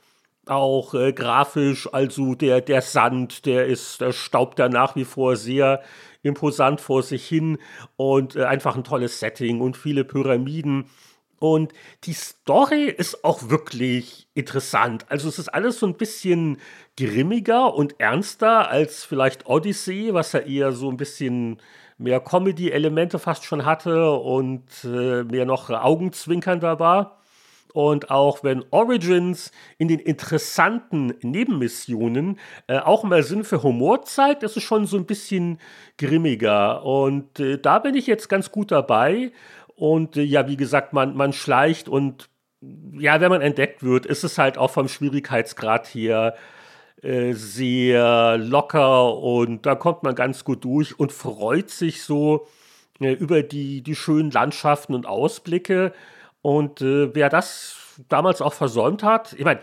auch 0.46 0.94
äh, 0.94 1.14
grafisch, 1.14 1.88
also 1.94 2.36
der, 2.36 2.60
der 2.60 2.82
Sand, 2.82 3.46
der 3.46 3.66
ist, 3.66 4.02
der 4.02 4.12
staubt 4.12 4.60
da 4.60 4.68
nach 4.68 4.96
wie 4.96 5.06
vor 5.06 5.38
sehr 5.38 5.82
imposant 6.22 6.82
vor 6.82 7.04
sich 7.04 7.26
hin 7.26 7.58
und 7.96 8.36
äh, 8.36 8.44
einfach 8.44 8.76
ein 8.76 8.84
tolles 8.84 9.20
Setting 9.20 9.62
und 9.62 9.78
viele 9.78 10.04
Pyramiden. 10.04 10.90
Und 11.44 11.74
die 12.06 12.14
Story 12.14 12.86
ist 12.86 13.26
auch 13.26 13.50
wirklich 13.50 14.30
interessant. 14.34 15.06
Also 15.10 15.28
es 15.28 15.40
ist 15.40 15.50
alles 15.50 15.78
so 15.78 15.86
ein 15.86 15.96
bisschen 15.96 16.58
grimmiger 16.96 17.76
und 17.76 18.00
ernster 18.00 18.70
als 18.70 19.04
vielleicht 19.04 19.46
Odyssey, 19.46 20.14
was 20.14 20.32
ja 20.32 20.40
eher 20.40 20.72
so 20.72 20.90
ein 20.90 20.96
bisschen 20.96 21.58
mehr 21.98 22.22
Comedy-Elemente 22.22 23.20
fast 23.20 23.44
schon 23.44 23.66
hatte 23.66 24.12
und 24.12 24.64
äh, 24.86 25.26
mehr 25.26 25.44
noch 25.44 25.70
augenzwinkernder 25.70 26.80
war. 26.80 27.20
Und 27.74 28.12
auch 28.12 28.44
wenn 28.44 28.64
Origins 28.70 29.52
in 29.80 29.88
den 29.88 30.00
interessanten 30.00 31.16
Nebenmissionen 31.24 32.40
äh, 32.68 32.78
auch 32.78 33.04
mal 33.04 33.24
Sinn 33.24 33.44
für 33.44 33.64
Humor 33.64 34.04
zeigt, 34.04 34.44
ist 34.44 34.56
es 34.56 34.64
schon 34.64 34.86
so 34.86 34.96
ein 34.96 35.08
bisschen 35.08 35.60
grimmiger. 35.98 36.86
Und 36.86 37.40
äh, 37.40 37.58
da 37.58 37.80
bin 37.80 37.96
ich 37.96 38.08
jetzt 38.08 38.30
ganz 38.30 38.52
gut 38.52 38.72
dabei. 38.72 39.32
Und 39.76 40.18
äh, 40.18 40.22
ja, 40.22 40.48
wie 40.48 40.58
gesagt, 40.58 40.94
man, 40.94 41.16
man 41.16 41.34
schleicht 41.34 41.88
und 41.88 42.30
ja, 42.98 43.20
wenn 43.20 43.30
man 43.30 43.42
entdeckt 43.42 43.84
wird, 43.84 44.06
ist 44.06 44.24
es 44.24 44.38
halt 44.38 44.58
auch 44.58 44.72
vom 44.72 44.88
Schwierigkeitsgrad 44.88 45.86
hier 45.88 46.36
äh, 47.02 47.34
sehr 47.34 48.38
locker 48.38 49.18
und 49.18 49.66
da 49.66 49.76
kommt 49.76 50.04
man 50.04 50.16
ganz 50.16 50.46
gut 50.46 50.64
durch 50.64 50.98
und 50.98 51.12
freut 51.12 51.70
sich 51.70 52.04
so 52.04 52.48
äh, 53.02 53.12
über 53.12 53.44
die, 53.44 53.82
die 53.82 53.96
schönen 53.96 54.32
Landschaften 54.32 54.94
und 54.94 55.06
Ausblicke. 55.06 55.94
Und 56.42 56.82
äh, 56.82 57.14
wer 57.14 57.30
das 57.30 57.76
damals 58.08 58.42
auch 58.42 58.54
versäumt 58.54 59.04
hat, 59.04 59.34
ich 59.34 59.44
meine, 59.44 59.60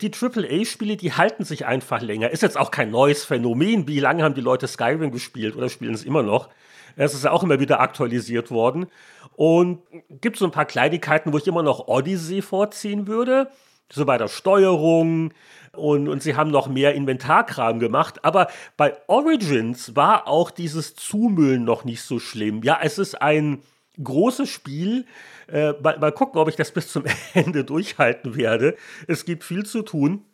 die 0.00 0.10
AAA-Spiele, 0.12 0.96
die 0.96 1.12
halten 1.12 1.44
sich 1.44 1.66
einfach 1.66 2.02
länger. 2.02 2.30
Ist 2.30 2.42
jetzt 2.42 2.58
auch 2.58 2.70
kein 2.70 2.90
neues 2.90 3.24
Phänomen. 3.24 3.88
Wie 3.88 4.00
lange 4.00 4.22
haben 4.22 4.34
die 4.34 4.40
Leute 4.40 4.66
Skyrim 4.66 5.10
gespielt 5.12 5.56
oder 5.56 5.68
spielen 5.68 5.94
es 5.94 6.04
immer 6.04 6.22
noch? 6.22 6.48
Es 6.96 7.14
ist 7.14 7.24
ja 7.24 7.30
auch 7.30 7.42
immer 7.42 7.60
wieder 7.60 7.80
aktualisiert 7.80 8.50
worden. 8.50 8.86
Und 9.36 9.82
gibt 10.08 10.36
so 10.36 10.44
ein 10.44 10.50
paar 10.50 10.64
Kleinigkeiten, 10.64 11.32
wo 11.32 11.38
ich 11.38 11.46
immer 11.46 11.62
noch 11.62 11.88
Odyssey 11.88 12.42
vorziehen 12.42 13.06
würde. 13.06 13.50
So 13.90 14.04
bei 14.04 14.18
der 14.18 14.28
Steuerung. 14.28 15.32
Und, 15.72 16.08
und 16.08 16.22
sie 16.22 16.36
haben 16.36 16.50
noch 16.50 16.68
mehr 16.68 16.94
Inventarkram 16.94 17.78
gemacht. 17.78 18.24
Aber 18.24 18.48
bei 18.76 18.96
Origins 19.08 19.96
war 19.96 20.28
auch 20.28 20.50
dieses 20.50 20.94
Zumüllen 20.94 21.64
noch 21.64 21.84
nicht 21.84 22.02
so 22.02 22.18
schlimm. 22.18 22.62
Ja, 22.62 22.78
es 22.82 22.98
ist 22.98 23.20
ein 23.20 23.62
großes 24.02 24.48
Spiel. 24.48 25.06
Äh, 25.48 25.72
mal, 25.82 25.98
mal 25.98 26.12
gucken, 26.12 26.40
ob 26.40 26.48
ich 26.48 26.56
das 26.56 26.70
bis 26.72 26.88
zum 26.88 27.04
Ende 27.34 27.64
durchhalten 27.64 28.36
werde. 28.36 28.76
Es 29.08 29.24
gibt 29.24 29.44
viel 29.44 29.64
zu 29.64 29.82
tun. 29.82 30.24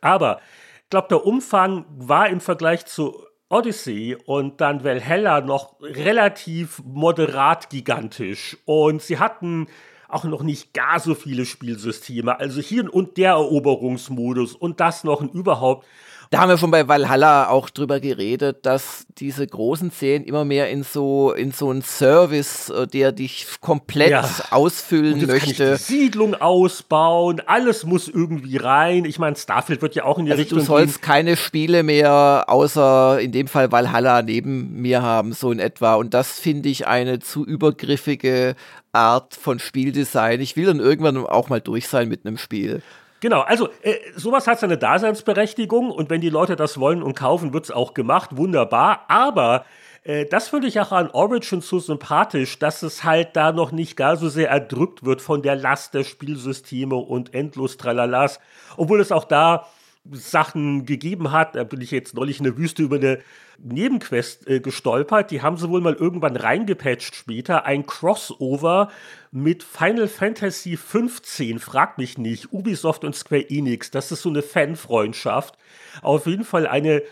Aber 0.00 0.40
ich 0.84 0.90
glaube, 0.90 1.08
der 1.08 1.26
Umfang 1.26 1.84
war 1.96 2.28
im 2.28 2.40
Vergleich 2.40 2.86
zu 2.86 3.26
Odyssey 3.48 4.16
und 4.26 4.60
dann 4.60 4.82
Valhalla 4.82 5.40
noch 5.40 5.80
relativ 5.80 6.82
moderat 6.84 7.70
gigantisch. 7.70 8.56
Und 8.64 9.02
sie 9.02 9.18
hatten 9.18 9.68
auch 10.08 10.24
noch 10.24 10.42
nicht 10.42 10.72
gar 10.72 11.00
so 11.00 11.14
viele 11.14 11.44
Spielsysteme. 11.44 12.38
Also 12.38 12.60
hier 12.60 12.92
und 12.92 13.16
der 13.16 13.30
Eroberungsmodus 13.30 14.54
und 14.54 14.80
das 14.80 15.04
noch 15.04 15.20
und 15.20 15.34
überhaupt. 15.34 15.86
Da 16.30 16.40
haben 16.40 16.48
wir 16.48 16.58
schon 16.58 16.70
bei 16.70 16.88
Valhalla 16.88 17.48
auch 17.48 17.70
drüber 17.70 18.00
geredet, 18.00 18.66
dass 18.66 19.06
diese 19.18 19.46
großen 19.46 19.90
Szenen 19.90 20.24
immer 20.24 20.44
mehr 20.44 20.70
in 20.70 20.82
so 20.82 21.32
in 21.32 21.52
so 21.52 21.70
einen 21.70 21.82
Service, 21.82 22.68
äh, 22.70 22.86
der 22.86 23.12
dich 23.12 23.46
komplett 23.60 24.10
ja. 24.10 24.28
ausfüllen 24.50 25.24
möchte. 25.26 25.76
Siedlung 25.76 26.34
ausbauen, 26.34 27.40
alles 27.46 27.84
muss 27.84 28.08
irgendwie 28.08 28.56
rein. 28.56 29.04
Ich 29.04 29.18
meine, 29.18 29.36
Starfield 29.36 29.82
wird 29.82 29.94
ja 29.94 30.04
auch 30.04 30.18
in 30.18 30.26
die 30.26 30.32
also 30.32 30.40
Richtung. 30.40 30.58
Du 30.58 30.64
sollst 30.64 31.00
gehen. 31.00 31.06
keine 31.06 31.36
Spiele 31.36 31.82
mehr 31.82 32.44
außer 32.48 33.20
in 33.20 33.32
dem 33.32 33.46
Fall 33.46 33.70
Valhalla 33.70 34.22
neben 34.22 34.80
mir 34.82 35.02
haben, 35.02 35.32
so 35.32 35.52
in 35.52 35.60
etwa. 35.60 35.94
Und 35.94 36.12
das 36.14 36.38
finde 36.38 36.68
ich 36.68 36.86
eine 36.86 37.20
zu 37.20 37.44
übergriffige 37.44 38.56
Art 38.92 39.34
von 39.34 39.58
Spieldesign. 39.58 40.40
Ich 40.40 40.56
will 40.56 40.66
dann 40.66 40.80
irgendwann 40.80 41.18
auch 41.18 41.48
mal 41.48 41.60
durch 41.60 41.86
sein 41.86 42.08
mit 42.08 42.26
einem 42.26 42.38
Spiel. 42.38 42.82
Genau, 43.26 43.40
also 43.40 43.70
äh, 43.82 43.96
sowas 44.14 44.46
hat 44.46 44.60
seine 44.60 44.78
Daseinsberechtigung 44.78 45.90
und 45.90 46.10
wenn 46.10 46.20
die 46.20 46.30
Leute 46.30 46.54
das 46.54 46.78
wollen 46.78 47.02
und 47.02 47.16
kaufen, 47.16 47.52
wird 47.52 47.64
es 47.64 47.72
auch 47.72 47.92
gemacht, 47.92 48.36
wunderbar. 48.36 49.00
Aber 49.08 49.64
äh, 50.04 50.26
das 50.26 50.46
finde 50.50 50.68
ich 50.68 50.78
auch 50.78 50.92
an 50.92 51.10
Origin 51.10 51.60
so 51.60 51.80
sympathisch, 51.80 52.60
dass 52.60 52.84
es 52.84 53.02
halt 53.02 53.34
da 53.34 53.50
noch 53.50 53.72
nicht 53.72 53.96
gar 53.96 54.16
so 54.16 54.28
sehr 54.28 54.50
erdrückt 54.50 55.04
wird 55.04 55.20
von 55.20 55.42
der 55.42 55.56
Last 55.56 55.94
der 55.94 56.04
Spielsysteme 56.04 56.94
und 56.94 57.34
endlos 57.34 57.78
Tralalas, 57.78 58.38
obwohl 58.76 59.00
es 59.00 59.10
auch 59.10 59.24
da 59.24 59.66
Sachen 60.12 60.86
gegeben 60.86 61.32
hat. 61.32 61.54
Da 61.54 61.64
bin 61.64 61.80
ich 61.80 61.90
jetzt 61.90 62.14
neulich 62.14 62.38
in 62.38 62.44
der 62.44 62.56
Wüste 62.56 62.82
über 62.82 62.96
eine 62.96 63.20
Nebenquest 63.58 64.46
äh, 64.48 64.60
gestolpert. 64.60 65.30
Die 65.30 65.42
haben 65.42 65.56
sie 65.56 65.68
wohl 65.68 65.80
mal 65.80 65.94
irgendwann 65.94 66.36
reingepatcht 66.36 67.14
später. 67.14 67.64
Ein 67.64 67.86
Crossover 67.86 68.90
mit 69.30 69.62
Final 69.62 70.08
Fantasy 70.08 70.76
15. 70.76 71.58
Frag 71.58 71.98
mich 71.98 72.18
nicht. 72.18 72.52
Ubisoft 72.52 73.04
und 73.04 73.14
Square 73.14 73.48
Enix. 73.48 73.90
Das 73.90 74.12
ist 74.12 74.22
so 74.22 74.28
eine 74.28 74.42
Fanfreundschaft. 74.42 75.56
Auf 76.02 76.26
jeden 76.26 76.44
Fall 76.44 76.66
eine 76.66 77.02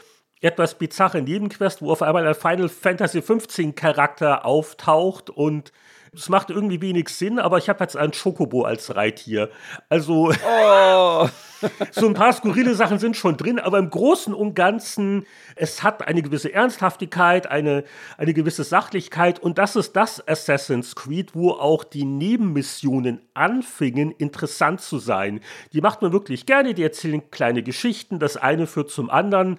etwas 0.40 0.76
bizarre 0.76 1.22
Nebenquest, 1.22 1.80
wo 1.80 1.90
auf 1.90 2.02
einmal 2.02 2.26
ein 2.26 2.34
Final 2.34 2.68
Fantasy 2.68 3.22
15 3.22 3.74
Charakter 3.74 4.44
auftaucht 4.44 5.30
und 5.30 5.72
es 6.16 6.28
macht 6.28 6.50
irgendwie 6.50 6.80
wenig 6.80 7.08
Sinn, 7.08 7.38
aber 7.38 7.58
ich 7.58 7.68
habe 7.68 7.82
jetzt 7.82 7.96
einen 7.96 8.12
Chocobo 8.12 8.62
als 8.62 8.94
Reittier. 8.94 9.50
Also 9.88 10.32
oh. 10.32 11.28
so 11.92 12.06
ein 12.06 12.14
paar 12.14 12.32
skurrile 12.32 12.74
Sachen 12.74 12.98
sind 12.98 13.16
schon 13.16 13.36
drin, 13.36 13.58
aber 13.58 13.78
im 13.78 13.90
Großen 13.90 14.34
und 14.34 14.54
Ganzen, 14.54 15.26
es 15.56 15.82
hat 15.82 16.06
eine 16.06 16.22
gewisse 16.22 16.52
Ernsthaftigkeit, 16.52 17.46
eine, 17.46 17.84
eine 18.18 18.34
gewisse 18.34 18.64
Sachlichkeit 18.64 19.38
und 19.38 19.58
das 19.58 19.76
ist 19.76 19.94
das 19.94 20.26
Assassin's 20.26 20.94
Creed, 20.94 21.34
wo 21.34 21.50
auch 21.50 21.84
die 21.84 22.04
Nebenmissionen 22.04 23.20
anfingen, 23.34 24.12
interessant 24.12 24.80
zu 24.80 24.98
sein. 24.98 25.40
Die 25.72 25.80
macht 25.80 26.02
man 26.02 26.12
wirklich 26.12 26.46
gerne, 26.46 26.74
die 26.74 26.82
erzählen 26.82 27.30
kleine 27.30 27.62
Geschichten, 27.62 28.18
das 28.18 28.36
eine 28.36 28.66
führt 28.66 28.90
zum 28.90 29.10
anderen 29.10 29.58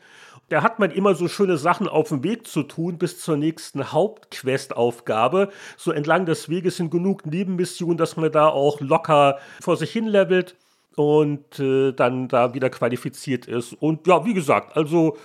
da 0.50 0.62
hat 0.62 0.80
man 0.80 0.92
immer 0.92 1.16
so 1.16 1.28
schöne 1.28 1.58
Sachen 1.58 1.88
auf 1.88 2.10
dem 2.10 2.24
Weg 2.24 2.48
zu 2.48 2.64
tun 2.64 2.98
bis 2.98 3.20
zur 3.20 3.38
nächsten 3.38 3.92
Hauptquestaufgabe. 3.92 5.50
So 5.78 5.92
entlang 5.92 6.26
des 6.26 6.50
Weges 6.50 6.78
sind 6.78 6.92
genug 6.92 7.26
Nebenmissionen, 7.26 7.98
dass 7.98 8.16
man 8.16 8.32
da 8.32 8.50
auch 8.50 8.80
locker 8.80 9.40
vor 9.62 9.78
sich 9.78 9.92
hin 9.92 10.08
levelt 10.08 10.56
und 10.96 11.60
äh, 11.60 11.92
dann 11.92 12.28
da 12.28 12.54
wieder 12.54 12.70
qualifiziert 12.70 13.48
ist. 13.48 13.74
Und 13.74 14.08
ja, 14.08 14.24
wie 14.26 14.34
gesagt, 14.34 14.78
also 14.78 15.18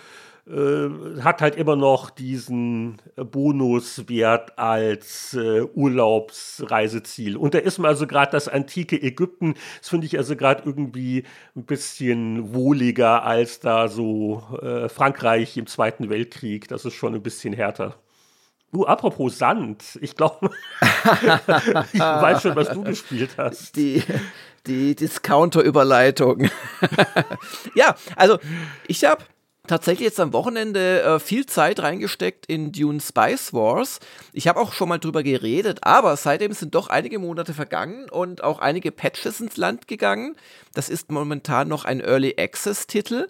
äh, 0.47 1.21
hat 1.23 1.43
halt 1.43 1.57
immer 1.57 1.77
noch 1.77 2.11
diesen 2.11 3.01
Bonuswert 3.17 4.59
als 4.59 5.35
äh, 5.35 5.63
Urlaubsreiseziel. 5.63 7.37
Und 7.37 7.55
da 7.55 7.59
ist 7.59 7.79
mir 7.79 7.89
also 7.89 8.07
gerade 8.07 8.33
das 8.33 8.49
antike 8.49 9.01
Ägypten, 9.01 9.55
das 9.79 9.89
finde 9.89 10.07
ich 10.07 10.17
also 10.17 10.37
gerade 10.37 10.63
irgendwie 10.65 11.25
ein 11.55 11.65
bisschen 11.65 12.55
wohliger 12.55 13.25
als 13.25 13.61
da 13.61 13.89
so 13.89 14.43
äh, 14.63 14.89
Frankreich 14.89 15.57
im 15.57 15.67
Zweiten 15.67 16.09
Weltkrieg. 16.11 16.69
Das 16.69 16.85
ist 16.85 16.95
schon 16.95 17.15
ein 17.15 17.23
bisschen 17.23 17.53
härter. 17.53 17.97
Du, 18.73 18.87
apropos 18.87 19.37
Sand, 19.37 19.99
ich 20.01 20.15
glaube, 20.15 20.51
ich 21.93 22.01
weiß 22.01 22.43
schon, 22.43 22.55
was 22.55 22.71
du 22.71 22.85
gespielt 22.85 23.31
hast. 23.37 23.75
Die, 23.75 24.03
die 24.67 24.95
Discounter-Überleitung. 24.95 26.49
ja, 27.75 27.97
also 28.15 28.39
ich 28.87 29.05
habe 29.05 29.25
tatsächlich 29.71 30.07
jetzt 30.07 30.21
am 30.21 30.33
Wochenende 30.33 31.03
äh, 31.03 31.21
viel 31.21 31.47
Zeit 31.47 31.81
reingesteckt 31.81 32.47
in 32.47 32.73
Dune 32.73 33.01
Spice 33.01 33.53
Wars. 33.53 34.01
Ich 34.33 34.49
habe 34.49 34.59
auch 34.59 34.73
schon 34.73 34.89
mal 34.89 34.99
drüber 34.99 35.23
geredet, 35.23 35.79
aber 35.83 36.17
seitdem 36.17 36.53
sind 36.53 36.75
doch 36.75 36.89
einige 36.89 37.21
Monate 37.21 37.55
vergangen 37.55 38.11
und 38.11 38.43
auch 38.43 38.59
einige 38.59 38.91
Patches 38.91 39.41
ins 39.41 39.57
Land 39.57 39.87
gegangen. 39.87 40.35
Das 40.75 40.89
ist 40.89 41.13
momentan 41.13 41.69
noch 41.69 41.85
ein 41.85 42.01
Early 42.01 42.35
Access 42.37 42.89
Titel. 42.89 43.29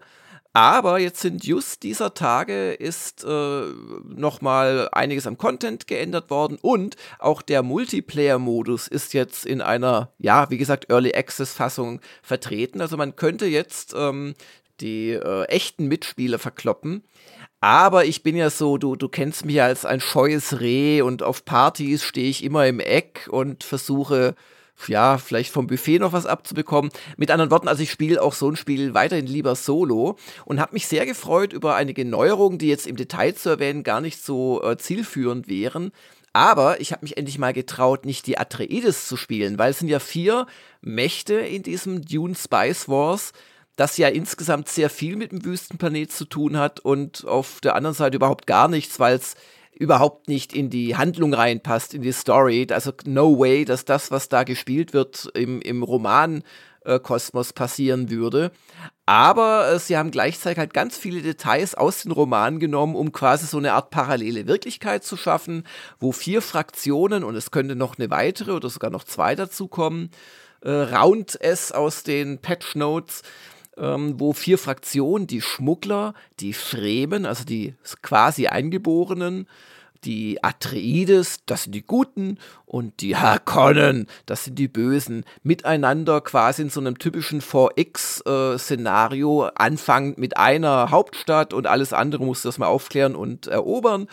Aber 0.53 0.99
jetzt 0.99 1.21
sind 1.21 1.45
just 1.45 1.85
dieser 1.85 2.13
Tage 2.13 2.73
ist 2.73 3.23
äh, 3.23 3.63
noch 4.05 4.41
mal 4.41 4.89
einiges 4.91 5.29
am 5.29 5.39
Content 5.39 5.87
geändert 5.87 6.29
worden 6.29 6.59
und 6.61 6.97
auch 7.21 7.41
der 7.41 7.63
Multiplayer-Modus 7.63 8.89
ist 8.89 9.15
jetzt 9.15 9.47
in 9.47 9.63
einer, 9.63 10.11
ja, 10.19 10.51
wie 10.51 10.59
gesagt, 10.59 10.91
Early 10.91 11.15
Access-Fassung 11.15 12.01
vertreten. 12.21 12.81
Also 12.81 12.97
man 12.97 13.15
könnte 13.15 13.47
jetzt 13.47 13.95
ähm, 13.97 14.35
die 14.81 15.11
äh, 15.11 15.45
echten 15.45 15.87
Mitspieler 15.87 16.39
verkloppen. 16.39 17.05
Aber 17.61 18.07
ich 18.07 18.23
bin 18.23 18.37
ja 18.37 18.49
so, 18.49 18.79
du, 18.79 18.97
du 18.97 19.09
kennst 19.09 19.45
mich 19.45 19.57
ja 19.57 19.67
als 19.67 19.85
ein 19.85 20.01
scheues 20.01 20.61
Reh 20.61 21.03
und 21.03 21.23
auf 21.23 21.45
Partys 21.45 22.03
stehe 22.03 22.31
ich 22.31 22.43
immer 22.43 22.67
im 22.67 22.81
Eck 22.81 23.29
und 23.31 23.65
versuche, 23.65 24.35
ja, 24.89 25.19
vielleicht 25.19 25.53
vom 25.53 25.67
Buffet 25.67 25.99
noch 25.99 26.15
was 26.15 26.25
abzubekommen. 26.25 26.91
Mit 27.19 27.31
anderen 27.31 27.51
Worten, 27.51 27.69
also 27.69 27.83
ich 27.83 27.91
spiele 27.91 28.23
auch 28.23 28.33
so 28.33 28.49
ein 28.49 28.57
Spiel 28.57 28.95
weiterhin 28.95 29.27
lieber 29.27 29.55
solo 29.55 30.17
und 30.47 30.59
habe 30.59 30.73
mich 30.73 30.87
sehr 30.87 31.05
gefreut 31.05 31.53
über 31.53 31.75
einige 31.75 32.07
Neuerungen, 32.07 32.59
die 32.59 32.69
jetzt 32.69 32.87
im 32.87 32.97
Detail 32.97 33.35
zu 33.35 33.51
erwähnen 33.51 33.83
gar 33.83 34.01
nicht 34.01 34.25
so 34.25 34.63
äh, 34.63 34.79
zielführend 34.79 35.49
wären. 35.49 35.93
Aber 36.33 36.81
ich 36.81 36.93
habe 36.93 37.05
mich 37.05 37.17
endlich 37.17 37.39
mal 37.39 37.53
getraut, 37.53 38.07
nicht 38.07 38.27
die 38.27 38.39
Atreides 38.39 39.09
zu 39.09 39.17
spielen, 39.17 39.59
weil 39.59 39.73
es 39.73 39.81
sind 39.81 39.89
ja 39.89 39.99
vier 39.99 40.47
Mächte 40.81 41.35
in 41.35 41.63
diesem 41.63 42.03
Dune 42.03 42.37
Spice 42.37 42.89
Wars 42.89 43.33
das 43.81 43.97
ja 43.97 44.09
insgesamt 44.09 44.69
sehr 44.69 44.91
viel 44.91 45.17
mit 45.17 45.33
dem 45.33 45.43
Wüstenplanet 45.43 46.13
zu 46.13 46.27
tun 46.27 46.59
hat 46.59 46.81
und 46.81 47.25
auf 47.25 47.63
der 47.63 47.77
anderen 47.77 47.97
Seite 47.97 48.17
überhaupt 48.17 48.47
gar 48.47 48.69
nichts, 48.69 49.01
weil 49.01 49.17
es 49.17 49.37
überhaupt 49.73 50.29
nicht 50.29 50.53
in 50.53 50.69
die 50.69 50.99
Handlung 50.99 51.33
reinpasst, 51.33 51.95
in 51.95 52.03
die 52.03 52.13
Story. 52.13 52.67
Also 52.71 52.93
no 53.07 53.39
way, 53.39 53.65
dass 53.65 53.87
das, 53.87 54.11
was 54.11 54.29
da 54.29 54.43
gespielt 54.43 54.93
wird, 54.93 55.31
im, 55.33 55.63
im 55.63 55.83
Roman 55.83 56.43
äh, 56.85 56.99
Kosmos 56.99 57.55
passieren 57.55 58.11
würde. 58.11 58.51
Aber 59.07 59.73
äh, 59.73 59.79
sie 59.79 59.97
haben 59.97 60.11
gleichzeitig 60.11 60.59
halt 60.59 60.75
ganz 60.75 60.99
viele 60.99 61.23
Details 61.23 61.75
aus 61.75 62.03
den 62.03 62.13
Romanen 62.13 62.61
genommen, 62.61 62.95
um 62.95 63.13
quasi 63.13 63.47
so 63.47 63.57
eine 63.57 63.73
Art 63.73 63.89
parallele 63.89 64.47
Wirklichkeit 64.47 65.05
zu 65.05 65.17
schaffen, 65.17 65.65
wo 65.99 66.13
vier 66.13 66.43
Fraktionen, 66.43 67.25
und 67.25 67.35
es 67.35 67.51
könnte 67.51 67.77
noch 67.77 67.97
eine 67.97 68.11
weitere 68.11 68.53
oder 68.53 68.69
sogar 68.69 68.91
noch 68.91 69.05
zwei 69.05 69.35
dazukommen, 69.35 70.11
äh, 70.61 70.71
raunt 70.71 71.39
es 71.41 71.73
aus 71.73 72.03
den 72.03 72.43
Patch 72.43 72.75
Notes, 72.75 73.23
ähm, 73.81 74.21
wo 74.21 74.33
vier 74.33 74.59
Fraktionen, 74.59 75.27
die 75.27 75.41
Schmuggler, 75.41 76.15
die 76.39 76.53
Fremen, 76.53 77.27
also 77.27 77.45
die 77.45 77.75
quasi 78.03 78.47
Eingeborenen, 78.47 79.49
die 80.05 80.43
Atreides, 80.43 81.41
das 81.47 81.65
sind 81.65 81.75
die 81.75 81.83
Guten, 81.83 82.39
und 82.67 83.01
die 83.01 83.17
Harkonnen, 83.17 84.07
das 84.27 84.45
sind 84.45 84.59
die 84.59 84.69
Bösen, 84.69 85.25
miteinander 85.43 86.21
quasi 86.21 86.63
in 86.63 86.71
so 86.71 86.81
einem 86.81 86.99
typischen 86.99 87.43
4X-Szenario, 87.43 89.47
äh, 89.47 89.51
anfangend 89.57 90.19
mit 90.19 90.37
einer 90.37 90.91
Hauptstadt 90.91 91.53
und 91.53 91.67
alles 91.67 91.93
andere 91.93 92.25
muss 92.25 92.43
das 92.43 92.59
mal 92.59 92.67
aufklären 92.67 93.15
und 93.15 93.47
erobern, 93.47 94.09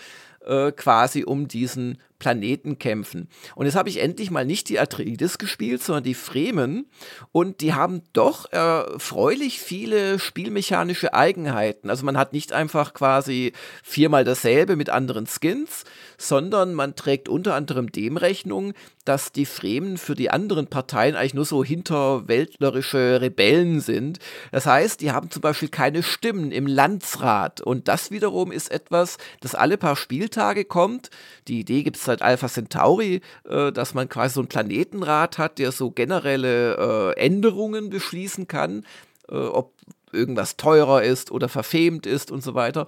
äh, 0.45 0.71
quasi 0.71 1.23
um 1.23 1.47
diesen 1.47 1.99
Planeten 2.19 2.79
kämpfen. 2.79 3.29
Und 3.55 3.65
jetzt 3.65 3.75
habe 3.75 3.89
ich 3.89 4.01
endlich 4.01 4.31
mal 4.31 4.45
nicht 4.45 4.69
die 4.69 4.79
Atreides 4.79 5.37
gespielt, 5.37 5.83
sondern 5.83 6.03
die 6.03 6.13
Fremen. 6.13 6.87
Und 7.31 7.61
die 7.61 7.73
haben 7.73 8.01
doch 8.13 8.51
erfreulich 8.51 9.59
viele 9.59 10.19
spielmechanische 10.19 11.13
Eigenheiten. 11.13 11.89
Also 11.89 12.05
man 12.05 12.17
hat 12.17 12.33
nicht 12.33 12.53
einfach 12.53 12.93
quasi 12.93 13.53
viermal 13.83 14.23
dasselbe 14.23 14.75
mit 14.75 14.89
anderen 14.89 15.27
Skins, 15.27 15.83
sondern 16.17 16.73
man 16.73 16.95
trägt 16.95 17.29
unter 17.29 17.53
anderem 17.53 17.91
dem 17.91 18.17
Rechnung, 18.17 18.73
dass 19.05 19.31
die 19.31 19.45
Fremen 19.45 19.97
für 19.97 20.15
die 20.15 20.29
anderen 20.29 20.67
Parteien 20.67 21.15
eigentlich 21.15 21.33
nur 21.33 21.45
so 21.45 21.63
hinterwäldlerische 21.63 23.21
Rebellen 23.21 23.79
sind. 23.79 24.19
Das 24.51 24.65
heißt, 24.65 24.99
die 25.01 25.11
haben 25.11 25.31
zum 25.31 25.41
Beispiel 25.41 25.69
keine 25.69 26.03
Stimmen 26.03 26.51
im 26.51 26.67
Landsrat. 26.67 27.61
Und 27.61 27.87
das 27.87 28.11
wiederum 28.11 28.51
ist 28.51 28.69
etwas, 28.69 29.17
das 29.39 29.55
alle 29.55 29.77
paar 29.77 29.95
Spieltage 29.95 30.65
kommt. 30.65 31.09
Die 31.47 31.59
Idee 31.59 31.83
gibt 31.83 31.97
es 31.97 32.06
seit 32.07 32.21
Alpha 32.21 32.47
Centauri, 32.47 33.21
äh, 33.47 33.71
dass 33.71 33.93
man 33.93 34.09
quasi 34.09 34.33
so 34.33 34.41
einen 34.41 34.49
Planetenrat 34.49 35.37
hat, 35.37 35.59
der 35.59 35.71
so 35.71 35.91
generelle 35.91 37.13
äh, 37.15 37.19
Änderungen 37.19 37.89
beschließen 37.89 38.47
kann, 38.47 38.85
äh, 39.29 39.35
ob 39.35 39.73
irgendwas 40.11 40.57
teurer 40.57 41.03
ist 41.03 41.31
oder 41.31 41.49
verfemt 41.49 42.05
ist 42.05 42.31
und 42.31 42.43
so 42.43 42.55
weiter. 42.55 42.87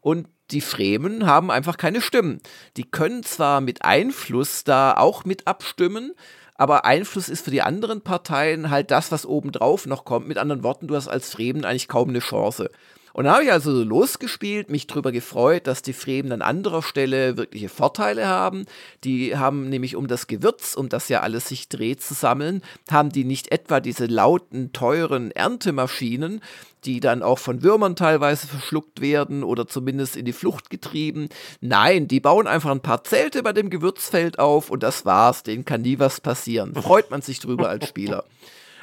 Und 0.00 0.28
die 0.50 0.60
Fremen 0.60 1.26
haben 1.26 1.50
einfach 1.50 1.76
keine 1.76 2.00
Stimmen. 2.00 2.40
Die 2.76 2.84
können 2.84 3.22
zwar 3.22 3.60
mit 3.60 3.84
Einfluss 3.84 4.64
da 4.64 4.94
auch 4.94 5.24
mit 5.24 5.46
abstimmen, 5.46 6.12
aber 6.56 6.84
Einfluss 6.84 7.28
ist 7.28 7.44
für 7.44 7.50
die 7.50 7.62
anderen 7.62 8.02
Parteien 8.02 8.70
halt 8.70 8.90
das, 8.90 9.10
was 9.10 9.26
obendrauf 9.26 9.86
noch 9.86 10.04
kommt. 10.04 10.28
Mit 10.28 10.38
anderen 10.38 10.62
Worten, 10.62 10.86
du 10.86 10.94
hast 10.94 11.08
als 11.08 11.30
Fremen 11.30 11.64
eigentlich 11.64 11.88
kaum 11.88 12.10
eine 12.10 12.20
Chance. 12.20 12.70
Und 13.14 13.26
dann 13.26 13.34
habe 13.34 13.44
ich 13.44 13.52
also 13.52 13.70
losgespielt, 13.84 14.70
mich 14.70 14.88
darüber 14.88 15.12
gefreut, 15.12 15.68
dass 15.68 15.82
die 15.82 15.92
Fremen 15.92 16.32
an 16.32 16.42
anderer 16.42 16.82
Stelle 16.82 17.36
wirkliche 17.36 17.68
Vorteile 17.68 18.26
haben. 18.26 18.66
Die 19.04 19.36
haben 19.36 19.68
nämlich 19.68 19.94
um 19.94 20.08
das 20.08 20.26
Gewürz, 20.26 20.74
um 20.74 20.88
das 20.88 21.08
ja 21.08 21.20
alles 21.20 21.48
sich 21.48 21.68
dreht, 21.68 22.02
zu 22.02 22.12
sammeln, 22.12 22.60
haben 22.90 23.10
die 23.10 23.22
nicht 23.22 23.52
etwa 23.52 23.78
diese 23.78 24.06
lauten, 24.06 24.72
teuren 24.72 25.30
Erntemaschinen, 25.30 26.40
die 26.84 26.98
dann 26.98 27.22
auch 27.22 27.38
von 27.38 27.62
Würmern 27.62 27.94
teilweise 27.94 28.48
verschluckt 28.48 29.00
werden 29.00 29.44
oder 29.44 29.68
zumindest 29.68 30.16
in 30.16 30.24
die 30.24 30.32
Flucht 30.32 30.68
getrieben. 30.68 31.28
Nein, 31.60 32.08
die 32.08 32.18
bauen 32.18 32.48
einfach 32.48 32.72
ein 32.72 32.80
paar 32.80 33.04
Zelte 33.04 33.44
bei 33.44 33.52
dem 33.52 33.70
Gewürzfeld 33.70 34.40
auf 34.40 34.70
und 34.70 34.82
das 34.82 35.04
war's. 35.04 35.44
Denen 35.44 35.64
kann 35.64 35.82
nie 35.82 36.00
was 36.00 36.20
passieren. 36.20 36.74
Freut 36.74 37.12
man 37.12 37.22
sich 37.22 37.38
drüber 37.38 37.68
als 37.68 37.88
Spieler. 37.88 38.24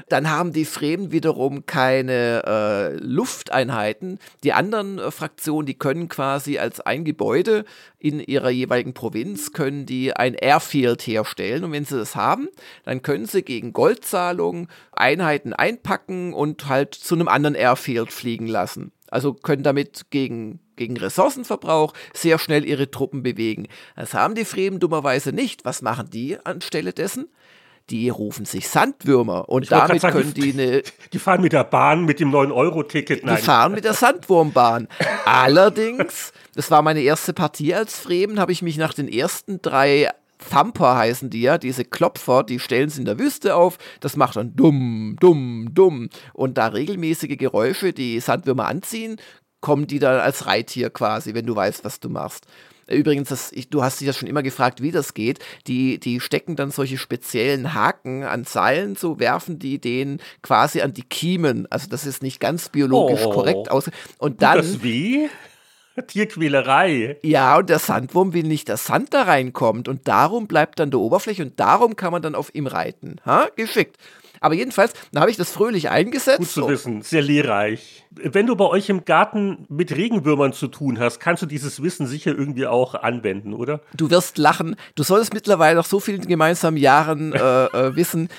Dann 0.10 0.30
haben 0.30 0.54
die 0.54 0.66
Fremen 0.66 1.12
wiederum 1.12 1.66
keine 1.66 2.44
äh, 2.46 2.96
Lufteinheiten. 2.98 4.20
Die 4.44 4.54
anderen 4.54 5.00
äh, 5.00 5.12
Fraktionen, 5.12 5.66
die 5.66 5.78
können 5.78 6.10
quasi 6.10 6.58
als 6.58 6.80
ein 6.82 7.04
Gebäude 7.04 7.66
in 8.00 8.20
ihrer 8.20 8.50
jeweiligen 8.50 8.94
Provinz, 8.94 9.54
können 9.54 9.86
die 9.86 10.16
ein 10.16 10.34
Airfield 10.34 11.06
herstellen. 11.06 11.64
Und 11.64 11.72
wenn 11.72 11.86
sie 11.86 11.98
das 11.98 12.16
haben, 12.16 12.50
dann 12.84 13.02
können 13.02 13.26
sie 13.26 13.44
gegen 13.44 13.74
Goldzahlung 13.74 14.68
Einheiten 14.92 15.54
einpacken 15.54 16.34
und 16.34 16.68
halt 16.68 16.96
zu 16.96 17.16
einem 17.16 17.28
anderen 17.28 17.56
Airfield 17.56 18.12
fliegen 18.12 18.48
lassen. 18.48 18.92
Also 19.10 19.34
können 19.34 19.64
damit 19.64 20.10
gegen 20.10 20.60
gegen 20.82 20.98
Ressourcenverbrauch 20.98 21.94
sehr 22.12 22.40
schnell 22.40 22.66
ihre 22.66 22.90
Truppen 22.90 23.22
bewegen. 23.22 23.68
Das 23.96 24.16
haben 24.16 24.34
die 24.34 24.46
Fremen 24.46 24.80
dummerweise 24.80 25.32
nicht. 25.32 25.64
Was 25.64 25.84
machen 25.84 26.10
die 26.10 26.44
anstelle 26.44 26.92
dessen? 26.92 27.30
Die 27.92 28.10
rufen 28.10 28.46
sich 28.46 28.70
Sandwürmer 28.70 29.50
und 29.50 29.64
ich 29.64 29.70
damit 29.70 30.02
sagen, 30.02 30.18
können 30.18 30.34
die 30.34 30.54
eine. 30.54 30.82
Die 31.12 31.20
fahren 31.20 31.42
mit 31.42 31.52
der 31.52 31.66
Bahn 31.66 32.06
mit 32.06 32.20
dem 32.20 32.32
9-Euro-Ticket. 32.32 33.24
Die 33.24 33.38
fahren 33.38 33.74
mit 33.74 33.84
der 33.84 33.94
Sandwurmbahn. 33.94 34.88
Allerdings, 35.26 36.32
das 36.56 36.72
war 36.72 36.82
meine 36.82 37.02
erste 37.02 37.34
Partie 37.34 37.76
als 37.76 38.00
Fremen, 38.00 38.40
habe 38.40 38.54
ich 38.54 38.62
mich 38.62 38.78
nach 38.78 38.94
den 38.94 39.08
ersten 39.08 39.62
drei 39.62 40.10
Thumper 40.50 40.96
heißen 40.96 41.30
die 41.30 41.42
ja, 41.42 41.60
diese 41.60 41.86
Klopfer, 41.86 42.44
die 42.44 42.60
stellen 42.60 42.90
sie 42.90 43.02
in 43.02 43.06
der 43.06 43.20
Wüste 43.20 43.56
auf, 43.56 43.78
das 44.00 44.16
macht 44.16 44.38
dann 44.38 44.56
dumm, 44.56 45.16
dumm, 45.20 45.70
dumm. 45.72 46.10
Und 46.34 46.58
da 46.58 46.68
regelmäßige 46.68 47.38
Geräusche 47.38 47.94
die 47.94 48.20
Sandwürmer 48.20 48.66
anziehen, 48.66 49.18
kommen 49.60 49.86
die 49.86 50.00
dann 50.00 50.20
als 50.20 50.48
Reittier 50.48 50.90
quasi, 50.90 51.36
wenn 51.36 51.46
du 51.46 51.56
weißt, 51.56 51.86
was 51.86 52.00
du 52.00 52.10
machst. 52.10 52.48
Übrigens, 52.88 53.30
das, 53.30 53.52
ich, 53.52 53.70
du 53.70 53.84
hast 53.84 54.00
dich 54.00 54.08
ja 54.08 54.14
schon 54.14 54.28
immer 54.28 54.44
gefragt, 54.44 54.82
wie 54.82 54.92
das 54.92 55.14
geht. 55.14 55.40
Die, 55.68 56.00
die 56.00 56.20
stecken 56.20 56.56
dann 56.56 56.72
solche 56.72 56.98
speziellen 56.98 57.74
Haken 57.74 58.24
an 58.24 58.44
Seilen, 58.44 58.96
so 58.96 59.20
werfen 59.20 59.60
die 59.60 59.80
den 59.80 60.20
quasi 60.42 60.82
an 60.82 60.94
die 60.94 61.04
Kiemen. 61.04 61.68
Also 61.70 61.88
das 61.90 62.06
ist 62.06 62.24
nicht 62.24 62.40
ganz 62.40 62.70
biologisch 62.70 63.26
oh. 63.26 63.32
korrekt 63.32 63.72
aus. 63.72 63.90
Und 64.18 64.42
dann. 64.42 64.58
Das 64.58 64.84
wie? 64.84 65.30
Tierquälerei. 66.08 67.18
Ja, 67.22 67.58
und 67.58 67.70
der 67.70 67.80
Sandwurm 67.80 68.34
will 68.34 68.44
nicht, 68.44 68.70
dass 68.70 68.86
Sand 68.86 69.14
da 69.14 69.24
reinkommt. 69.24 69.88
Und 69.88 70.08
darum 70.08 70.48
bleibt 70.48 70.80
dann 70.80 70.92
der 70.92 71.00
Oberfläche 71.00 71.44
und 71.44 71.60
darum 71.60 71.96
kann 71.96 72.12
man 72.12 72.22
dann 72.22 72.36
auf 72.36 72.54
ihm 72.56 72.68
reiten. 72.68 73.18
Ha? 73.26 73.48
Geschickt. 73.56 73.98
Aber 74.42 74.56
jedenfalls, 74.56 74.94
da 75.12 75.22
habe 75.22 75.30
ich 75.30 75.38
das 75.38 75.52
fröhlich 75.52 75.92
eingesetzt. 75.92 76.40
Gut 76.40 76.50
zu 76.50 76.68
wissen, 76.68 77.04
sehr 77.04 77.22
lehrreich. 77.22 78.06
Wenn 78.10 78.48
du 78.48 78.56
bei 78.56 78.66
euch 78.66 78.90
im 78.90 79.06
Garten 79.06 79.66
mit 79.70 79.96
Regenwürmern 79.96 80.52
zu 80.52 80.68
tun 80.68 81.00
hast, 81.00 81.20
kannst 81.20 81.44
du 81.44 81.46
dieses 81.46 81.84
Wissen 81.84 82.08
sicher 82.08 82.32
irgendwie 82.32 82.66
auch 82.66 82.96
anwenden, 82.96 83.54
oder? 83.54 83.82
Du 83.96 84.10
wirst 84.10 84.40
lachen. 84.40 84.76
Du 84.96 85.04
solltest 85.04 85.36
mittlerweile 85.36 85.78
nach 85.78 85.86
so 85.86 86.00
vielen 86.00 86.26
gemeinsamen 86.26 86.78
Jahren 86.78 87.34
äh, 87.34 87.38
äh, 87.38 87.96
wissen, 87.96 88.30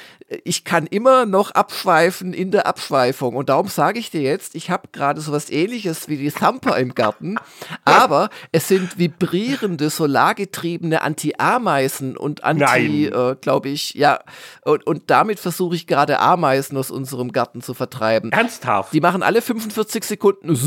ich 0.45 0.65
kann 0.65 0.87
immer 0.87 1.27
noch 1.27 1.51
abschweifen 1.51 2.33
in 2.33 2.51
der 2.51 2.67
Abschweifung. 2.67 3.37
Und 3.37 3.49
darum 3.49 3.69
sage 3.69 3.99
ich 3.99 4.11
dir 4.11 4.23
jetzt, 4.23 4.55
ich 4.55 4.71
habe 4.71 4.89
gerade 4.93 5.21
so 5.21 5.33
was 5.33 5.51
ähnliches 5.51 6.09
wie 6.09 6.17
die 6.17 6.31
Thumper 6.31 6.77
im 6.79 6.95
Garten, 6.95 7.37
aber 7.85 8.31
es 8.53 8.69
sind 8.69 8.99
vibrierende, 8.99 9.91
solargetriebene 9.91 11.03
Anti-Ameisen 11.03 12.17
und 12.17 12.45
Anti, 12.45 13.07
äh, 13.07 13.37
glaube 13.41 13.69
ich, 13.69 13.95
ja, 13.95 14.21
und, 14.65 14.87
und 14.87 15.11
damit 15.11 15.41
versuche 15.41 15.75
ich 15.75 15.87
gerade 15.87 16.21
Ameisen 16.21 16.77
aus 16.77 16.91
unserem 16.91 17.33
Garten 17.33 17.63
zu 17.63 17.75
vertreiben. 17.75 18.33
Ernsthaft? 18.33 18.93
Die 18.93 19.01
machen 19.01 19.23
alle 19.23 19.43
45 19.43 20.05
Sekunden. 20.05 20.59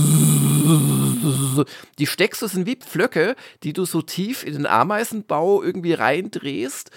Die 1.99 2.07
steckst 2.07 2.41
du 2.41 2.47
sind 2.47 2.65
wie 2.65 2.75
Pflöcke, 2.75 3.35
die 3.63 3.73
du 3.73 3.85
so 3.85 4.01
tief 4.01 4.43
in 4.43 4.53
den 4.53 4.65
Ameisenbau 4.65 5.63
irgendwie 5.63 5.93
reindrehst 5.93 6.91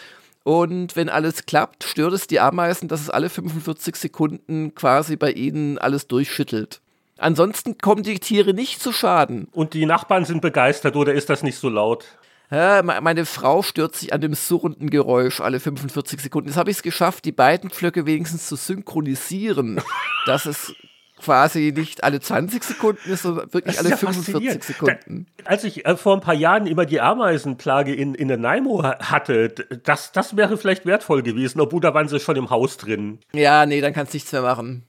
und 0.49 0.97
wenn 0.97 1.11
alles 1.11 1.45
klappt, 1.45 1.85
stört 1.85 2.15
es 2.15 2.27
die 2.27 2.41
Ameisen, 2.41 2.89
dass 2.89 3.03
es 3.03 3.11
alle 3.11 3.29
45 3.29 3.95
Sekunden 3.97 4.75
quasi 4.75 5.17
bei 5.17 5.31
ihnen 5.31 5.77
alles 5.77 6.07
durchschüttelt. 6.07 6.81
Ansonsten 7.19 7.77
kommen 7.77 8.03
die 8.03 8.19
Tiere 8.19 8.55
nicht 8.55 8.81
zu 8.81 8.91
Schaden. 8.91 9.49
Und 9.53 9.75
die 9.75 9.85
Nachbarn 9.85 10.25
sind 10.25 10.41
begeistert 10.41 10.97
oder 10.97 11.13
ist 11.13 11.29
das 11.29 11.43
nicht 11.43 11.59
so 11.59 11.69
laut? 11.69 12.07
Ja, 12.51 12.83
meine 12.83 13.27
Frau 13.27 13.61
stört 13.61 13.95
sich 13.95 14.15
an 14.15 14.23
dem 14.23 14.33
surrenden 14.33 14.89
Geräusch 14.89 15.43
alle 15.43 15.61
45 15.61 16.19
Sekunden. 16.19 16.49
Jetzt 16.49 16.57
habe 16.57 16.71
ich 16.71 16.79
es 16.79 16.83
geschafft, 16.83 17.27
die 17.27 17.33
beiden 17.33 17.69
Pflöcke 17.69 18.07
wenigstens 18.07 18.49
zu 18.49 18.57
synchronisieren, 18.57 19.83
dass 20.25 20.47
es 20.47 20.75
quasi 21.19 21.73
nicht 21.75 22.05
alle 22.05 22.21
20 22.21 22.63
Sekunden 22.63 23.11
ist, 23.11 23.23
sondern 23.23 23.53
wirklich 23.53 23.79
alle 23.79 23.91
ja 23.91 23.97
45 23.97 24.65
Sekunden. 24.65 25.27
Da, 25.37 25.45
als 25.51 25.65
ich 25.65 25.85
äh, 25.87 25.97
vor 25.97 26.15
ein 26.15 26.21
paar 26.21 26.35
Jahren 26.35 26.67
immer 26.67 26.87
die 26.87 27.01
Ameisenplage 27.01 27.95
in, 27.95 28.15
in 28.15 28.29
der 28.29 28.37
Naimo 28.37 28.83
hatte, 28.83 29.49
das, 29.83 30.13
das 30.13 30.37
wäre 30.37 30.57
vielleicht 30.57 30.87
wertvoll 30.87 31.23
gewesen, 31.23 31.61
obwohl 31.61 31.81
da 31.81 31.95
waren 31.95 32.09
sie 32.09 32.21
schon 32.21 32.37
im 32.37 32.51
Haus 32.51 32.77
drin. 32.77 33.19
Ja, 33.33 33.67
nee, 33.67 33.81
dann 33.81 33.93
kannst 33.93 34.13
du 34.13 34.17
nichts 34.17 34.33
mehr 34.33 34.43
machen. 34.43 34.85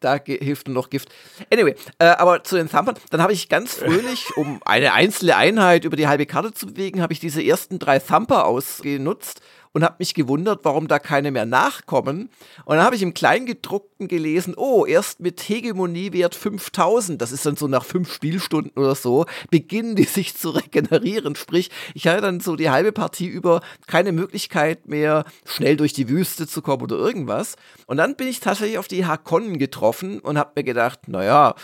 Da 0.00 0.18
hilft 0.24 0.66
nur 0.66 0.74
noch 0.74 0.90
Gift. 0.90 1.10
Anyway, 1.52 1.76
äh, 1.98 2.06
aber 2.06 2.42
zu 2.42 2.56
den 2.56 2.68
Thumpern, 2.68 2.96
dann 3.10 3.22
habe 3.22 3.32
ich 3.32 3.48
ganz 3.48 3.74
fröhlich, 3.74 4.36
um 4.36 4.60
eine 4.64 4.92
einzelne 4.94 5.36
Einheit 5.36 5.84
über 5.84 5.96
die 5.96 6.08
halbe 6.08 6.26
Karte 6.26 6.52
zu 6.52 6.66
bewegen, 6.66 7.00
habe 7.00 7.12
ich 7.12 7.20
diese 7.20 7.42
ersten 7.42 7.78
drei 7.78 8.00
Thumper 8.00 8.46
ausgenutzt 8.46 9.40
und 9.72 9.84
habe 9.84 9.96
mich 9.98 10.14
gewundert, 10.14 10.60
warum 10.64 10.88
da 10.88 10.98
keine 10.98 11.30
mehr 11.30 11.46
nachkommen. 11.46 12.30
Und 12.64 12.76
dann 12.76 12.84
habe 12.84 12.96
ich 12.96 13.02
im 13.02 13.14
Kleingedruckten 13.14 14.08
gelesen, 14.08 14.54
oh, 14.56 14.84
erst 14.86 15.20
mit 15.20 15.40
Hegemoniewert 15.40 16.34
5000, 16.34 17.20
das 17.20 17.32
ist 17.32 17.46
dann 17.46 17.56
so 17.56 17.68
nach 17.68 17.84
fünf 17.84 18.12
Spielstunden 18.12 18.72
oder 18.76 18.94
so, 18.94 19.26
beginnen 19.50 19.96
die 19.96 20.04
sich 20.04 20.36
zu 20.36 20.50
regenerieren. 20.50 21.36
Sprich, 21.36 21.70
ich 21.94 22.06
hatte 22.06 22.20
dann 22.20 22.40
so 22.40 22.56
die 22.56 22.70
halbe 22.70 22.92
Partie 22.92 23.26
über 23.26 23.60
keine 23.86 24.12
Möglichkeit 24.12 24.86
mehr, 24.86 25.24
schnell 25.44 25.76
durch 25.76 25.92
die 25.92 26.08
Wüste 26.08 26.46
zu 26.46 26.62
kommen 26.62 26.82
oder 26.82 26.96
irgendwas. 26.96 27.56
Und 27.86 27.96
dann 27.96 28.16
bin 28.16 28.28
ich 28.28 28.40
tatsächlich 28.40 28.78
auf 28.78 28.88
die 28.88 29.06
Hakonnen 29.06 29.58
getroffen 29.58 30.20
und 30.20 30.38
habe 30.38 30.52
mir 30.56 30.64
gedacht, 30.64 31.08
naja, 31.08 31.54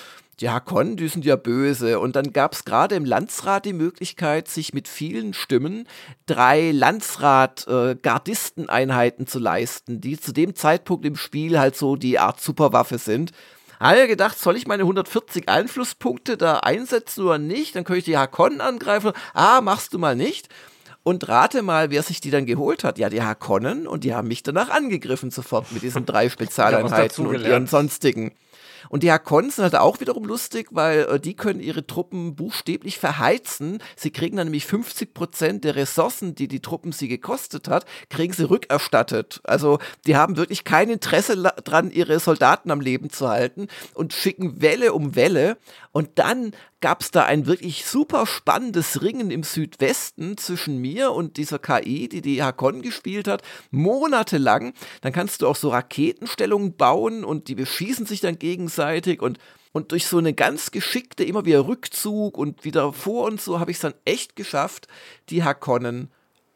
die 0.40 0.50
Hakon, 0.50 0.96
die 0.96 1.06
sind 1.08 1.24
ja 1.24 1.34
böse. 1.36 1.98
Und 1.98 2.14
dann 2.16 2.32
gab 2.32 2.52
es 2.52 2.64
gerade 2.64 2.94
im 2.94 3.04
Landsrat 3.04 3.64
die 3.64 3.72
Möglichkeit, 3.72 4.46
sich 4.48 4.72
mit 4.72 4.86
vielen 4.88 5.34
Stimmen 5.34 5.88
drei 6.26 6.70
Landsrat-Gardisteneinheiten 6.70 9.24
äh, 9.24 9.28
zu 9.28 9.38
leisten, 9.38 10.00
die 10.00 10.18
zu 10.18 10.32
dem 10.32 10.54
Zeitpunkt 10.54 11.04
im 11.04 11.16
Spiel 11.16 11.58
halt 11.58 11.76
so 11.76 11.96
die 11.96 12.20
Art 12.20 12.40
Superwaffe 12.40 12.98
sind. 12.98 13.32
Habe 13.80 14.02
ich 14.02 14.08
gedacht, 14.08 14.38
soll 14.38 14.56
ich 14.56 14.66
meine 14.66 14.84
140 14.84 15.48
Einflusspunkte 15.48 16.36
da 16.36 16.58
einsetzen 16.58 17.24
oder 17.24 17.38
nicht? 17.38 17.76
Dann 17.76 17.84
könnte 17.84 18.00
ich 18.00 18.04
die 18.04 18.18
Hakonnen 18.18 18.60
angreifen. 18.60 19.12
Ah, 19.34 19.60
machst 19.60 19.94
du 19.94 19.98
mal 19.98 20.16
nicht. 20.16 20.48
Und 21.04 21.28
rate 21.28 21.62
mal, 21.62 21.90
wer 21.90 22.02
sich 22.02 22.20
die 22.20 22.30
dann 22.30 22.44
geholt 22.44 22.82
hat. 22.84 22.98
Ja, 22.98 23.08
die 23.08 23.22
Hakonnen 23.22 23.86
und 23.86 24.04
die 24.04 24.14
haben 24.14 24.28
mich 24.28 24.42
danach 24.42 24.70
angegriffen 24.70 25.30
sofort 25.30 25.72
mit 25.72 25.82
diesen 25.82 26.06
drei 26.06 26.28
Spezialeinheiten 26.28 27.26
und 27.26 27.40
ihren 27.40 27.66
sonstigen. 27.66 28.32
Und 28.88 29.02
die 29.02 29.12
Hakons 29.12 29.56
sind 29.56 29.64
halt 29.64 29.76
auch 29.76 30.00
wiederum 30.00 30.24
lustig, 30.24 30.68
weil 30.70 31.00
äh, 31.00 31.20
die 31.20 31.34
können 31.34 31.60
ihre 31.60 31.86
Truppen 31.86 32.36
buchstäblich 32.36 32.98
verheizen. 32.98 33.78
Sie 33.96 34.10
kriegen 34.10 34.36
dann 34.36 34.46
nämlich 34.46 34.66
50 34.66 35.14
Prozent 35.14 35.64
der 35.64 35.76
Ressourcen, 35.76 36.34
die 36.34 36.48
die 36.48 36.60
Truppen 36.60 36.92
sie 36.92 37.08
gekostet 37.08 37.68
hat, 37.68 37.84
kriegen 38.08 38.32
sie 38.32 38.48
rückerstattet. 38.48 39.40
Also 39.44 39.78
die 40.06 40.16
haben 40.16 40.36
wirklich 40.36 40.64
kein 40.64 40.90
Interesse 40.90 41.36
dran, 41.64 41.90
ihre 41.90 42.20
Soldaten 42.20 42.70
am 42.70 42.80
Leben 42.80 43.10
zu 43.10 43.28
halten 43.28 43.68
und 43.94 44.12
schicken 44.12 44.60
Welle 44.60 44.92
um 44.92 45.14
Welle. 45.16 45.56
Und 45.92 46.18
dann 46.18 46.52
gab 46.80 47.00
es 47.00 47.10
da 47.10 47.24
ein 47.24 47.46
wirklich 47.46 47.84
super 47.84 48.26
spannendes 48.26 49.02
Ringen 49.02 49.30
im 49.30 49.42
Südwesten 49.42 50.36
zwischen 50.36 50.78
mir 50.78 51.12
und 51.12 51.36
dieser 51.36 51.58
KI, 51.58 52.08
die 52.08 52.22
die 52.22 52.42
Hakon 52.42 52.82
gespielt 52.82 53.28
hat, 53.28 53.42
monatelang. 53.70 54.74
Dann 55.00 55.12
kannst 55.12 55.42
du 55.42 55.48
auch 55.48 55.56
so 55.56 55.70
Raketenstellungen 55.70 56.76
bauen 56.76 57.24
und 57.24 57.48
die 57.48 57.54
beschießen 57.54 58.06
sich 58.06 58.20
dann 58.20 58.38
gegenseitig 58.38 59.22
und 59.22 59.38
und 59.72 59.92
durch 59.92 60.06
so 60.06 60.16
eine 60.16 60.32
ganz 60.32 60.70
geschickte, 60.70 61.24
immer 61.24 61.44
wieder 61.44 61.68
Rückzug 61.68 62.38
und 62.38 62.64
wieder 62.64 62.92
vor 62.94 63.26
und 63.26 63.40
so, 63.40 63.60
habe 63.60 63.70
ich 63.70 63.76
es 63.76 63.82
dann 63.82 63.94
echt 64.06 64.34
geschafft, 64.34 64.88
die 65.28 65.44
Hakonnen 65.44 66.10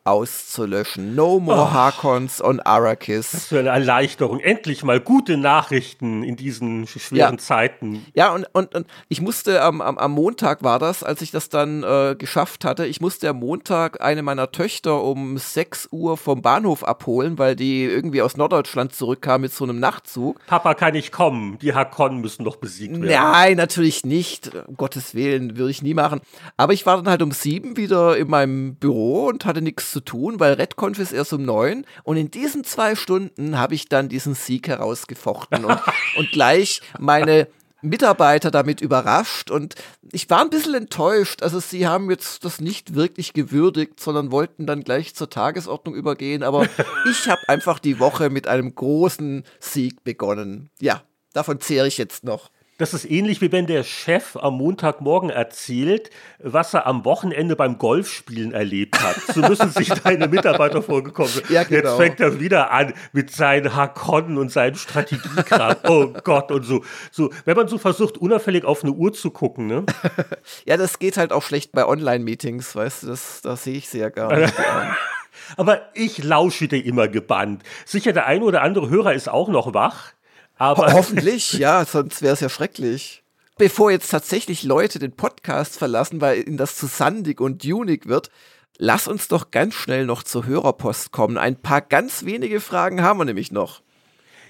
auszulöschen. 0.05 1.15
No 1.15 1.38
more 1.38 1.62
oh, 1.62 1.71
Harkons 1.71 2.43
on 2.43 2.61
Arrakis. 2.61 3.31
Das 3.33 3.47
für 3.47 3.61
eine 3.61 3.69
Erleichterung. 3.69 4.41
Endlich 4.41 4.83
mal 4.83 5.01
gute 5.01 5.37
Nachrichten 5.37 6.25
in 6.25 6.37
diesen 6.37 6.87
schweren 6.87 7.35
ja. 7.35 7.38
Zeiten. 7.38 8.05
Ja, 8.15 8.35
und, 8.35 8.47
und, 8.53 8.75
und 8.75 8.87
ich 9.09 9.21
musste 9.21 9.62
am, 9.62 9.81
am, 9.81 9.99
am 9.99 10.12
Montag 10.12 10.65
war 10.65 10.79
das, 10.79 11.05
als 11.05 11.23
ich 11.23 11.31
das 11.31 11.49
dann 11.49 11.85
äh, 11.85 12.17
geschafft 12.19 12.65
hatte, 12.65 12.87
ich 12.87 13.01
musste 13.01 13.29
am 13.29 13.38
Montag 13.38 14.03
eine 14.03 14.23
meiner 14.23 14.51
Töchter 14.51 15.03
um 15.03 15.38
6 15.38 15.88
Uhr 15.93 16.17
vom 16.17 16.43
Bahnhof 16.43 16.83
abholen, 16.83 17.38
weil 17.38 17.55
die 17.55 17.85
irgendwie 17.85 18.23
aus 18.23 18.37
Norddeutschland 18.37 18.95
zurückkam 18.95 19.43
mit 19.43 19.53
so 19.53 19.65
einem 19.65 19.79
Nachtzug. 19.79 20.41
Papa 20.47 20.75
kann 20.75 20.95
nicht 20.95 21.12
kommen, 21.12 21.59
die 21.62 21.75
Hakon 21.75 22.21
müssen 22.21 22.45
doch 22.45 22.57
besiegt 22.57 23.01
werden. 23.01 23.07
Nein, 23.07 23.57
natürlich 23.57 24.05
nicht. 24.05 24.51
Um 24.67 24.77
Gottes 24.77 25.15
Willen, 25.15 25.57
würde 25.57 25.71
ich 25.71 25.83
nie 25.83 25.95
machen. 25.95 26.21
Aber 26.57 26.73
ich 26.73 26.87
war 26.87 26.97
dann 26.97 27.09
halt 27.09 27.23
um 27.23 27.31
sieben 27.31 27.77
wieder 27.77 28.17
in 28.17 28.29
meinem 28.29 28.75
Büro 28.75 29.27
und 29.27 29.45
hatte 29.45 29.62
nichts 29.62 29.91
zu 29.92 30.00
tun, 30.00 30.40
weil 30.40 30.55
RedConf 30.55 30.98
ist 30.98 31.12
erst 31.12 31.33
um 31.33 31.44
neun 31.44 31.85
und 32.02 32.16
in 32.16 32.31
diesen 32.31 32.64
zwei 32.64 32.96
Stunden 32.96 33.59
habe 33.59 33.74
ich 33.74 33.88
dann 33.88 34.09
diesen 34.09 34.35
Sieg 34.35 34.68
herausgefochten 34.68 35.64
und, 35.64 35.78
und 36.16 36.31
gleich 36.33 36.81
meine 36.98 37.46
Mitarbeiter 37.83 38.50
damit 38.50 38.81
überrascht 38.81 39.50
und 39.50 39.74
ich 40.12 40.31
war 40.31 40.40
ein 40.40 40.50
bisschen 40.50 40.74
enttäuscht. 40.74 41.42
Also 41.42 41.59
sie 41.59 41.87
haben 41.87 42.11
jetzt 42.11 42.44
das 42.44 42.61
nicht 42.61 42.94
wirklich 42.94 43.33
gewürdigt, 43.33 43.98
sondern 43.98 44.31
wollten 44.31 44.66
dann 44.66 44.85
gleich 44.85 45.14
zur 45.14 45.28
Tagesordnung 45.28 45.94
übergehen. 45.94 46.44
Aber 46.44 46.68
ich 47.11 47.28
habe 47.28 47.40
einfach 47.48 47.81
die 47.81 47.98
Woche 47.98 48.31
mit 48.31 48.46
einem 48.46 48.74
großen 48.74 49.44
Sieg 49.59 50.05
begonnen. 50.05 50.70
Ja, 50.81 51.02
davon 51.33 51.61
zehre 51.61 51.88
ich 51.88 51.98
jetzt 51.98 52.22
noch. 52.22 52.50
Das 52.83 52.95
ist 52.95 53.09
ähnlich 53.09 53.40
wie 53.40 53.53
wenn 53.53 53.68
der 53.68 53.85
Chef 53.85 54.35
am 54.35 54.55
Montagmorgen 54.55 55.31
erzählt, 55.31 56.11
was 56.40 56.75
er 56.75 56.85
am 56.85 57.05
Wochenende 57.05 57.55
beim 57.55 57.79
Golfspielen 57.79 58.53
erlebt 58.53 59.01
hat. 59.01 59.14
So 59.33 59.40
müssen 59.40 59.71
sich 59.71 59.88
deine 60.03 60.27
Mitarbeiter 60.27 60.83
vorgekommen 60.83 61.31
sein. 61.31 61.45
Ja, 61.49 61.62
genau. 61.62 61.90
Jetzt 61.90 61.97
fängt 61.97 62.18
er 62.18 62.40
wieder 62.40 62.73
an 62.73 62.92
mit 63.12 63.31
seinen 63.31 63.77
Hakonnen 63.77 64.37
und 64.37 64.51
seinen 64.51 64.75
Strategiekram. 64.75 65.77
oh 65.88 66.09
Gott 66.25 66.51
und 66.51 66.64
so. 66.64 66.83
so. 67.12 67.31
Wenn 67.45 67.55
man 67.57 67.68
so 67.68 67.79
versucht, 67.79 68.18
unauffällig 68.18 68.64
auf 68.64 68.83
eine 68.83 68.92
Uhr 68.95 69.12
zu 69.12 69.31
gucken, 69.31 69.68
ne? 69.68 69.87
ja, 70.66 70.77
das 70.77 70.99
geht 70.99 71.18
halt 71.18 71.33
auch 71.33 71.45
schlecht 71.45 71.71
bei 71.71 71.87
Online-Meetings, 71.87 72.75
weißt 72.75 73.05
du, 73.05 73.07
das, 73.07 73.42
das 73.42 73.62
sehe 73.62 73.77
ich 73.77 73.88
sehr 73.88 74.11
gar 74.11 74.37
nicht. 74.37 74.55
Aber 75.57 75.83
ich 75.95 76.25
lausche 76.25 76.66
dir 76.66 76.85
immer 76.85 77.07
gebannt. 77.07 77.62
Sicher, 77.85 78.12
der 78.12 78.27
ein 78.27 78.42
oder 78.42 78.62
andere 78.62 78.90
Hörer 78.90 79.14
ist 79.14 79.29
auch 79.29 79.49
noch 79.49 79.73
wach. 79.73 80.14
Aber 80.62 80.92
Hoffentlich, 80.92 81.55
ja, 81.55 81.85
sonst 81.85 82.22
wäre 82.22 82.35
es 82.35 82.40
ja 82.40 82.48
schrecklich. 82.48 83.25
Bevor 83.59 83.90
jetzt 83.90 84.12
tatsächlich 84.12 84.62
Leute 84.62 85.01
den 85.01 85.11
Podcast 85.11 85.77
verlassen, 85.77 86.20
weil 86.20 86.46
ihnen 86.46 86.57
das 86.57 86.77
zu 86.77 86.87
sandig 86.87 87.40
und 87.40 87.64
dunig 87.64 88.07
wird, 88.07 88.31
lass 88.79 89.09
uns 89.09 89.27
doch 89.27 89.51
ganz 89.51 89.75
schnell 89.75 90.07
noch 90.07 90.22
zur 90.22 90.46
Hörerpost 90.46 91.11
kommen. 91.11 91.37
Ein 91.37 91.57
paar 91.57 91.81
ganz 91.81 92.25
wenige 92.27 92.61
Fragen 92.61 93.03
haben 93.03 93.18
wir 93.18 93.25
nämlich 93.25 93.51
noch. 93.51 93.83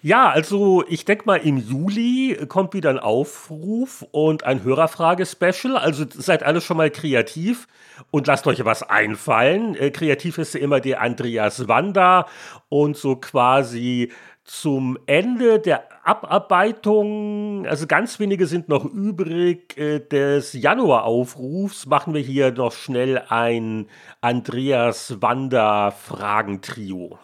Ja, 0.04 0.28
also 0.28 0.84
ich 0.88 1.04
denke 1.04 1.26
mal, 1.26 1.36
im 1.36 1.56
Juli 1.56 2.36
kommt 2.48 2.74
wieder 2.74 2.90
ein 2.90 2.98
Aufruf 2.98 4.04
und 4.10 4.42
ein 4.42 4.64
Hörerfrage-Special. 4.64 5.76
Also 5.76 6.04
seid 6.10 6.42
alle 6.42 6.60
schon 6.60 6.76
mal 6.76 6.90
kreativ 6.90 7.68
und 8.10 8.26
lasst 8.26 8.46
euch 8.48 8.64
was 8.64 8.82
einfallen. 8.82 9.76
Äh, 9.76 9.92
kreativ 9.92 10.38
ist 10.38 10.54
ja 10.54 10.60
immer 10.60 10.80
der 10.80 11.00
Andreas 11.00 11.68
Wanda 11.68 12.26
und 12.68 12.96
so 12.96 13.14
quasi 13.14 14.10
zum 14.44 14.98
Ende 15.06 15.60
der 15.60 15.88
Abarbeitung, 16.04 17.64
also 17.66 17.86
ganz 17.86 18.18
wenige 18.18 18.46
sind 18.46 18.68
noch 18.68 18.84
übrig, 18.84 19.76
äh, 19.78 20.00
des 20.00 20.52
Januaraufrufs 20.52 21.86
machen 21.86 22.12
wir 22.12 22.20
hier 22.20 22.50
noch 22.50 22.72
schnell 22.72 23.22
ein 23.28 23.86
Andreas 24.20 25.22
Wander 25.22 25.92
Fragentrio. 25.92 27.18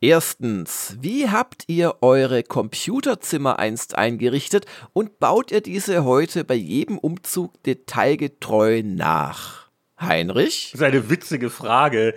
Erstens, 0.00 0.96
wie 1.00 1.28
habt 1.28 1.64
ihr 1.66 1.96
eure 2.02 2.44
Computerzimmer 2.44 3.58
einst 3.58 3.98
eingerichtet 3.98 4.64
und 4.92 5.18
baut 5.18 5.50
ihr 5.50 5.60
diese 5.60 6.04
heute 6.04 6.44
bei 6.44 6.54
jedem 6.54 6.98
Umzug 6.98 7.62
detailgetreu 7.64 8.82
nach? 8.84 9.67
Heinrich? 10.00 10.70
Das 10.72 10.80
ist 10.80 10.86
eine 10.86 11.10
witzige 11.10 11.50
Frage. 11.50 12.14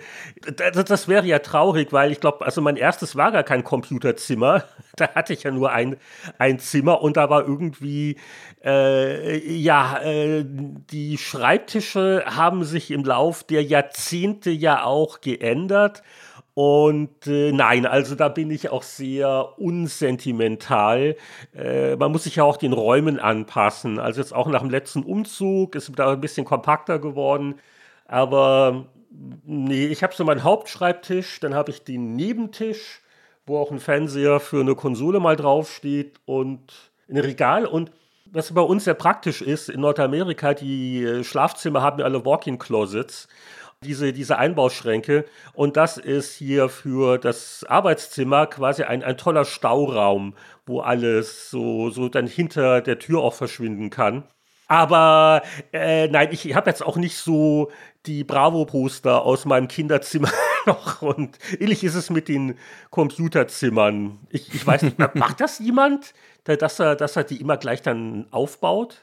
Das, 0.56 0.84
das 0.84 1.08
wäre 1.08 1.26
ja 1.26 1.40
traurig, 1.40 1.92
weil 1.92 2.12
ich 2.12 2.20
glaube, 2.20 2.44
also 2.44 2.60
mein 2.60 2.76
erstes 2.76 3.16
war 3.16 3.32
gar 3.32 3.42
kein 3.42 3.64
Computerzimmer. 3.64 4.64
Da 4.94 5.08
hatte 5.14 5.32
ich 5.32 5.44
ja 5.44 5.50
nur 5.50 5.72
ein, 5.72 5.96
ein 6.36 6.58
Zimmer 6.58 7.00
und 7.00 7.16
da 7.16 7.30
war 7.30 7.48
irgendwie, 7.48 8.18
äh, 8.62 9.38
ja, 9.38 10.02
äh, 10.02 10.44
die 10.44 11.16
Schreibtische 11.16 12.24
haben 12.26 12.64
sich 12.64 12.90
im 12.90 13.02
Lauf 13.02 13.42
der 13.42 13.62
Jahrzehnte 13.62 14.50
ja 14.50 14.84
auch 14.84 15.22
geändert. 15.22 16.02
Und 16.54 17.26
äh, 17.26 17.52
nein, 17.52 17.86
also 17.86 18.14
da 18.14 18.28
bin 18.28 18.50
ich 18.50 18.68
auch 18.68 18.82
sehr 18.82 19.58
unsentimental. 19.58 21.16
Äh, 21.54 21.96
man 21.96 22.12
muss 22.12 22.24
sich 22.24 22.36
ja 22.36 22.44
auch 22.44 22.58
den 22.58 22.74
Räumen 22.74 23.18
anpassen. 23.18 23.98
Also 23.98 24.20
jetzt 24.20 24.34
auch 24.34 24.48
nach 24.48 24.60
dem 24.60 24.68
letzten 24.68 25.02
Umzug 25.02 25.74
ist 25.74 25.90
da 25.96 26.12
ein 26.12 26.20
bisschen 26.20 26.44
kompakter 26.44 26.98
geworden. 26.98 27.54
Aber 28.12 28.88
nee, 29.46 29.86
ich 29.86 30.02
habe 30.02 30.14
so 30.14 30.22
meinen 30.22 30.44
Hauptschreibtisch, 30.44 31.40
dann 31.40 31.54
habe 31.54 31.70
ich 31.70 31.82
den 31.82 32.14
Nebentisch, 32.14 33.00
wo 33.46 33.56
auch 33.56 33.70
ein 33.70 33.80
Fernseher 33.80 34.38
für 34.38 34.60
eine 34.60 34.74
Konsole 34.74 35.18
mal 35.18 35.34
draufsteht 35.34 36.20
und 36.26 36.92
ein 37.08 37.16
Regal. 37.16 37.64
Und 37.64 37.90
was 38.30 38.52
bei 38.52 38.60
uns 38.60 38.84
sehr 38.84 38.92
praktisch 38.92 39.40
ist, 39.40 39.70
in 39.70 39.80
Nordamerika, 39.80 40.52
die 40.52 41.02
äh, 41.02 41.24
Schlafzimmer 41.24 41.80
haben 41.80 42.00
ja 42.00 42.04
alle 42.04 42.22
Walk-in-Closets 42.26 43.28
diese, 43.82 44.12
diese 44.12 44.36
Einbauschränke. 44.36 45.24
Und 45.54 45.78
das 45.78 45.96
ist 45.96 46.36
hier 46.36 46.68
für 46.68 47.16
das 47.16 47.64
Arbeitszimmer 47.66 48.46
quasi 48.46 48.82
ein, 48.82 49.02
ein 49.02 49.16
toller 49.16 49.46
Stauraum, 49.46 50.34
wo 50.66 50.80
alles 50.80 51.48
so, 51.50 51.88
so 51.88 52.10
dann 52.10 52.26
hinter 52.26 52.82
der 52.82 52.98
Tür 52.98 53.22
auch 53.22 53.34
verschwinden 53.34 53.88
kann. 53.88 54.24
Aber 54.72 55.42
äh, 55.74 56.08
nein, 56.08 56.28
ich 56.30 56.54
habe 56.54 56.70
jetzt 56.70 56.82
auch 56.82 56.96
nicht 56.96 57.18
so 57.18 57.70
die 58.06 58.24
Bravo-Poster 58.24 59.20
aus 59.20 59.44
meinem 59.44 59.68
Kinderzimmer 59.68 60.30
noch. 60.66 61.02
Und 61.02 61.38
ähnlich 61.60 61.84
ist 61.84 61.94
es 61.94 62.08
mit 62.08 62.26
den 62.26 62.56
Computerzimmern. 62.88 64.18
Ich, 64.30 64.54
ich 64.54 64.66
weiß 64.66 64.80
nicht, 64.80 64.98
macht 65.14 65.42
das 65.42 65.58
jemand, 65.58 66.14
dass 66.44 66.80
er, 66.80 66.96
dass 66.96 67.16
er 67.16 67.24
die 67.24 67.38
immer 67.38 67.58
gleich 67.58 67.82
dann 67.82 68.26
aufbaut? 68.30 69.02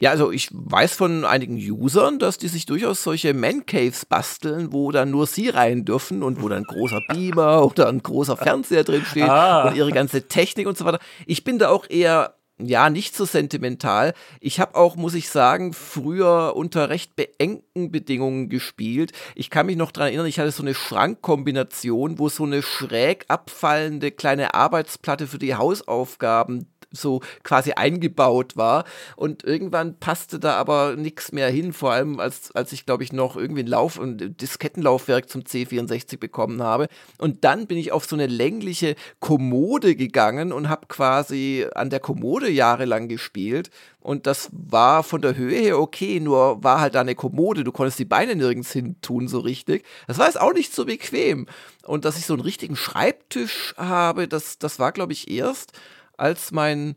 Ja, 0.00 0.10
also 0.10 0.32
ich 0.32 0.50
weiß 0.52 0.92
von 0.92 1.24
einigen 1.24 1.56
Usern, 1.56 2.18
dass 2.18 2.36
die 2.36 2.48
sich 2.48 2.66
durchaus 2.66 3.02
solche 3.02 3.32
Man-Caves 3.32 4.04
basteln, 4.04 4.70
wo 4.70 4.92
dann 4.92 5.10
nur 5.10 5.26
sie 5.26 5.48
rein 5.48 5.86
dürfen 5.86 6.22
und 6.22 6.42
wo 6.42 6.50
dann 6.50 6.58
ein 6.58 6.64
großer 6.64 7.00
Beamer 7.08 7.64
oder 7.70 7.88
ein 7.88 8.02
großer 8.02 8.36
Fernseher 8.36 8.84
drin 8.84 9.06
steht 9.06 9.30
ah. 9.30 9.68
und 9.68 9.76
ihre 9.76 9.92
ganze 9.92 10.28
Technik 10.28 10.66
und 10.66 10.76
so 10.76 10.84
weiter. 10.84 11.00
Ich 11.24 11.42
bin 11.42 11.58
da 11.58 11.70
auch 11.70 11.88
eher 11.88 12.34
ja, 12.66 12.90
nicht 12.90 13.14
so 13.14 13.24
sentimental. 13.24 14.14
Ich 14.40 14.60
habe 14.60 14.74
auch, 14.74 14.96
muss 14.96 15.14
ich 15.14 15.28
sagen, 15.28 15.72
früher 15.72 16.54
unter 16.56 16.88
recht 16.88 17.16
beengten 17.16 17.90
Bedingungen 17.90 18.48
gespielt. 18.48 19.12
Ich 19.34 19.50
kann 19.50 19.66
mich 19.66 19.76
noch 19.76 19.92
daran 19.92 20.08
erinnern, 20.08 20.26
ich 20.26 20.38
hatte 20.38 20.50
so 20.50 20.62
eine 20.62 20.74
Schrankkombination, 20.74 22.18
wo 22.18 22.28
so 22.28 22.44
eine 22.44 22.62
schräg 22.62 23.24
abfallende 23.28 24.10
kleine 24.10 24.54
Arbeitsplatte 24.54 25.26
für 25.26 25.38
die 25.38 25.54
Hausaufgaben 25.54 26.66
so 26.92 27.20
quasi 27.42 27.72
eingebaut 27.72 28.56
war. 28.56 28.84
Und 29.16 29.44
irgendwann 29.44 29.98
passte 29.98 30.38
da 30.38 30.54
aber 30.54 30.96
nichts 30.96 31.32
mehr 31.32 31.48
hin, 31.50 31.72
vor 31.72 31.92
allem 31.92 32.20
als, 32.20 32.50
als 32.52 32.72
ich, 32.72 32.86
glaube 32.86 33.04
ich, 33.04 33.12
noch 33.12 33.36
irgendwie 33.36 33.62
ein 33.62 33.66
Lauf- 33.66 33.98
und 33.98 34.40
Diskettenlaufwerk 34.40 35.28
zum 35.28 35.42
C64 35.42 36.18
bekommen 36.18 36.62
habe. 36.62 36.88
Und 37.18 37.44
dann 37.44 37.66
bin 37.66 37.78
ich 37.78 37.92
auf 37.92 38.06
so 38.06 38.16
eine 38.16 38.26
längliche 38.26 38.96
Kommode 39.20 39.94
gegangen 39.94 40.52
und 40.52 40.68
habe 40.68 40.86
quasi 40.88 41.66
an 41.74 41.90
der 41.90 42.00
Kommode 42.00 42.50
jahrelang 42.50 43.08
gespielt. 43.08 43.70
Und 44.00 44.26
das 44.26 44.48
war 44.52 45.02
von 45.02 45.20
der 45.20 45.36
Höhe 45.36 45.58
her 45.58 45.78
okay, 45.78 46.20
nur 46.20 46.64
war 46.64 46.80
halt 46.80 46.94
da 46.94 47.02
eine 47.02 47.14
Kommode. 47.14 47.64
Du 47.64 47.72
konntest 47.72 47.98
die 47.98 48.06
Beine 48.06 48.34
nirgends 48.34 48.72
hin 48.72 48.96
tun, 49.02 49.28
so 49.28 49.40
richtig. 49.40 49.84
Das 50.06 50.18
war 50.18 50.26
jetzt 50.26 50.40
auch 50.40 50.54
nicht 50.54 50.74
so 50.74 50.86
bequem. 50.86 51.46
Und 51.84 52.04
dass 52.04 52.16
ich 52.16 52.24
so 52.24 52.34
einen 52.34 52.42
richtigen 52.42 52.76
Schreibtisch 52.76 53.74
habe, 53.76 54.26
das, 54.26 54.58
das 54.58 54.78
war, 54.78 54.92
glaube 54.92 55.12
ich, 55.12 55.30
erst, 55.30 55.72
als 56.20 56.52
mein 56.52 56.96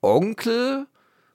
Onkel 0.00 0.86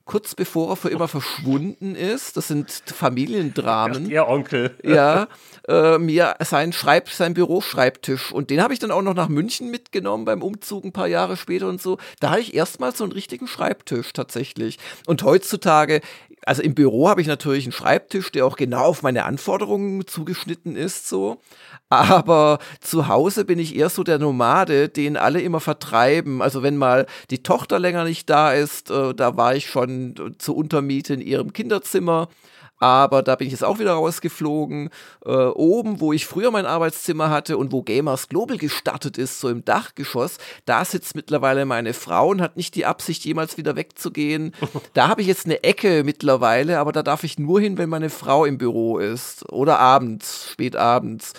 kurz 0.07 0.33
bevor 0.33 0.71
er 0.71 0.75
für 0.77 0.89
immer 0.89 1.07
verschwunden 1.07 1.93
ist, 1.93 2.37
das 2.37 2.47
sind 2.47 2.71
Familiendramen. 2.71 4.09
Ihr 4.09 4.27
Onkel. 4.27 4.75
Ja, 4.81 5.27
äh, 5.67 5.99
mir 5.99 6.35
sein 6.39 6.73
Schreib, 6.73 7.09
sein 7.09 7.33
Büroschreibtisch. 7.33 8.31
Und 8.31 8.49
den 8.49 8.63
habe 8.63 8.73
ich 8.73 8.79
dann 8.79 8.89
auch 8.89 9.01
noch 9.01 9.13
nach 9.13 9.27
München 9.27 9.69
mitgenommen 9.69 10.25
beim 10.25 10.41
Umzug 10.41 10.85
ein 10.85 10.93
paar 10.93 11.07
Jahre 11.07 11.37
später 11.37 11.67
und 11.67 11.81
so. 11.81 11.97
Da 12.19 12.31
hatte 12.31 12.41
ich 12.41 12.55
erstmals 12.55 12.97
so 12.97 13.03
einen 13.03 13.13
richtigen 13.13 13.47
Schreibtisch 13.47 14.13
tatsächlich. 14.13 14.79
Und 15.05 15.23
heutzutage, 15.23 16.01
also 16.45 16.61
im 16.61 16.75
Büro 16.75 17.09
habe 17.09 17.21
ich 17.21 17.27
natürlich 17.27 17.65
einen 17.65 17.71
Schreibtisch, 17.71 18.31
der 18.31 18.45
auch 18.45 18.55
genau 18.55 18.85
auf 18.85 19.03
meine 19.03 19.25
Anforderungen 19.25 20.05
zugeschnitten 20.07 20.75
ist, 20.75 21.09
so. 21.09 21.41
Aber 21.89 22.59
zu 22.81 23.07
Hause 23.07 23.45
bin 23.45 23.59
ich 23.59 23.75
eher 23.75 23.89
so 23.89 24.03
der 24.03 24.19
Nomade, 24.19 24.89
den 24.89 25.17
alle 25.17 25.41
immer 25.41 25.59
vertreiben. 25.59 26.41
Also 26.41 26.63
wenn 26.63 26.77
mal 26.77 27.05
die 27.29 27.43
Tochter 27.43 27.79
länger 27.79 28.03
nicht 28.03 28.29
da 28.29 28.51
ist, 28.51 28.91
äh, 28.91 29.13
da 29.13 29.37
war 29.37 29.55
ich 29.55 29.69
schon 29.69 30.35
zur 30.37 30.57
Untermiete 30.57 31.13
in 31.13 31.21
ihrem 31.21 31.53
Kinderzimmer. 31.53 32.29
Aber 32.79 33.23
da 33.23 33.35
bin 33.35 33.47
ich 33.47 33.53
jetzt 33.53 33.63
auch 33.63 33.79
wieder 33.79 33.93
rausgeflogen. 33.93 34.89
Äh, 35.25 35.31
oben, 35.31 35.99
wo 35.99 36.13
ich 36.13 36.25
früher 36.25 36.51
mein 36.51 36.65
Arbeitszimmer 36.65 37.29
hatte 37.29 37.57
und 37.57 37.71
wo 37.71 37.81
Gamers 37.81 38.29
Global 38.29 38.57
gestartet 38.57 39.17
ist, 39.17 39.39
so 39.39 39.49
im 39.49 39.65
Dachgeschoss, 39.65 40.37
da 40.65 40.85
sitzt 40.85 41.15
mittlerweile 41.15 41.65
meine 41.65 41.93
Frau 41.93 42.29
und 42.29 42.41
hat 42.41 42.55
nicht 42.55 42.75
die 42.75 42.85
Absicht, 42.85 43.25
jemals 43.25 43.57
wieder 43.57 43.75
wegzugehen. 43.75 44.53
da 44.93 45.07
habe 45.07 45.21
ich 45.21 45.27
jetzt 45.27 45.45
eine 45.45 45.63
Ecke 45.63 46.03
mittlerweile, 46.03 46.79
aber 46.79 46.91
da 46.91 47.03
darf 47.03 47.23
ich 47.23 47.39
nur 47.39 47.59
hin, 47.59 47.77
wenn 47.77 47.89
meine 47.89 48.09
Frau 48.09 48.45
im 48.45 48.57
Büro 48.57 48.99
ist. 48.99 49.49
Oder 49.51 49.79
abends, 49.79 50.49
spät 50.51 50.75
abends. 50.75 51.33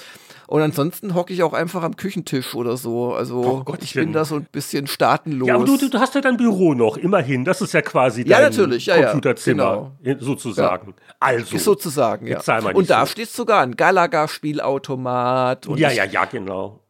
Und 0.48 0.62
ansonsten 0.62 1.14
hocke 1.14 1.32
ich 1.34 1.42
auch 1.42 1.52
einfach 1.52 1.82
am 1.82 1.94
Küchentisch 1.96 2.54
oder 2.54 2.78
so. 2.78 3.12
Also 3.12 3.42
Oh 3.44 3.58
ich 3.60 3.64
Gottchen. 3.66 4.04
bin 4.06 4.12
da 4.14 4.24
so 4.24 4.36
ein 4.36 4.46
bisschen 4.50 4.86
staatenlos. 4.86 5.46
Ja, 5.46 5.56
aber 5.56 5.66
du, 5.66 5.76
du, 5.76 5.98
hast 6.00 6.14
ja 6.14 6.22
dein 6.22 6.38
Büro 6.38 6.72
noch, 6.72 6.96
immerhin. 6.96 7.44
Das 7.44 7.60
ist 7.60 7.74
ja 7.74 7.82
quasi 7.82 8.24
dein 8.24 8.30
Ja, 8.30 8.48
natürlich, 8.48 8.86
ja, 8.86 8.96
ja, 8.96 9.10
Computerzimmer, 9.10 9.92
sozusagen. 10.20 10.94
Also. 11.20 11.58
sozusagen, 11.58 12.26
ja. 12.26 12.36
Jetzt 12.36 12.46
sei 12.46 12.60
mal 12.62 12.68
nicht 12.70 12.76
Und 12.78 12.88
da 12.90 13.00
so. 13.04 13.12
steht 13.12 13.28
sogar 13.28 13.60
ein 13.62 13.76
Galaga-Spielautomat. 13.76 15.66
und 15.66 15.78
ja, 15.78 15.90
ich- 15.90 15.96
ja, 15.96 16.04
ja, 16.04 16.24
genau. 16.24 16.80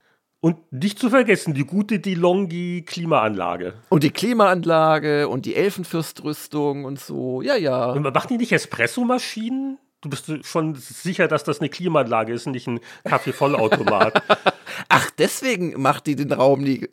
Und 0.40 0.72
nicht 0.72 1.00
zu 1.00 1.10
vergessen, 1.10 1.52
die 1.52 1.64
gute 1.64 1.98
DeLonghi 1.98 2.84
Klimaanlage. 2.86 3.74
Und 3.88 4.04
die 4.04 4.10
Klimaanlage 4.10 5.28
und 5.28 5.46
die 5.46 5.56
Elfenfürstrüstung 5.56 6.84
und 6.84 7.00
so. 7.00 7.42
Ja, 7.42 7.56
ja. 7.56 7.92
Machen 7.96 8.28
die 8.28 8.36
nicht 8.38 8.52
Espressomaschinen? 8.52 9.78
Du 10.00 10.10
bist 10.10 10.30
schon 10.46 10.76
sicher, 10.76 11.26
dass 11.26 11.42
das 11.42 11.58
eine 11.58 11.68
Klimaanlage 11.68 12.32
ist, 12.32 12.46
nicht 12.46 12.68
ein 12.68 12.78
Kaffeevollautomat. 13.02 14.22
Ach, 14.88 15.10
deswegen 15.18 15.80
macht 15.80 16.06
die 16.06 16.14
den 16.14 16.30
Raum 16.30 16.62
nie. 16.62 16.88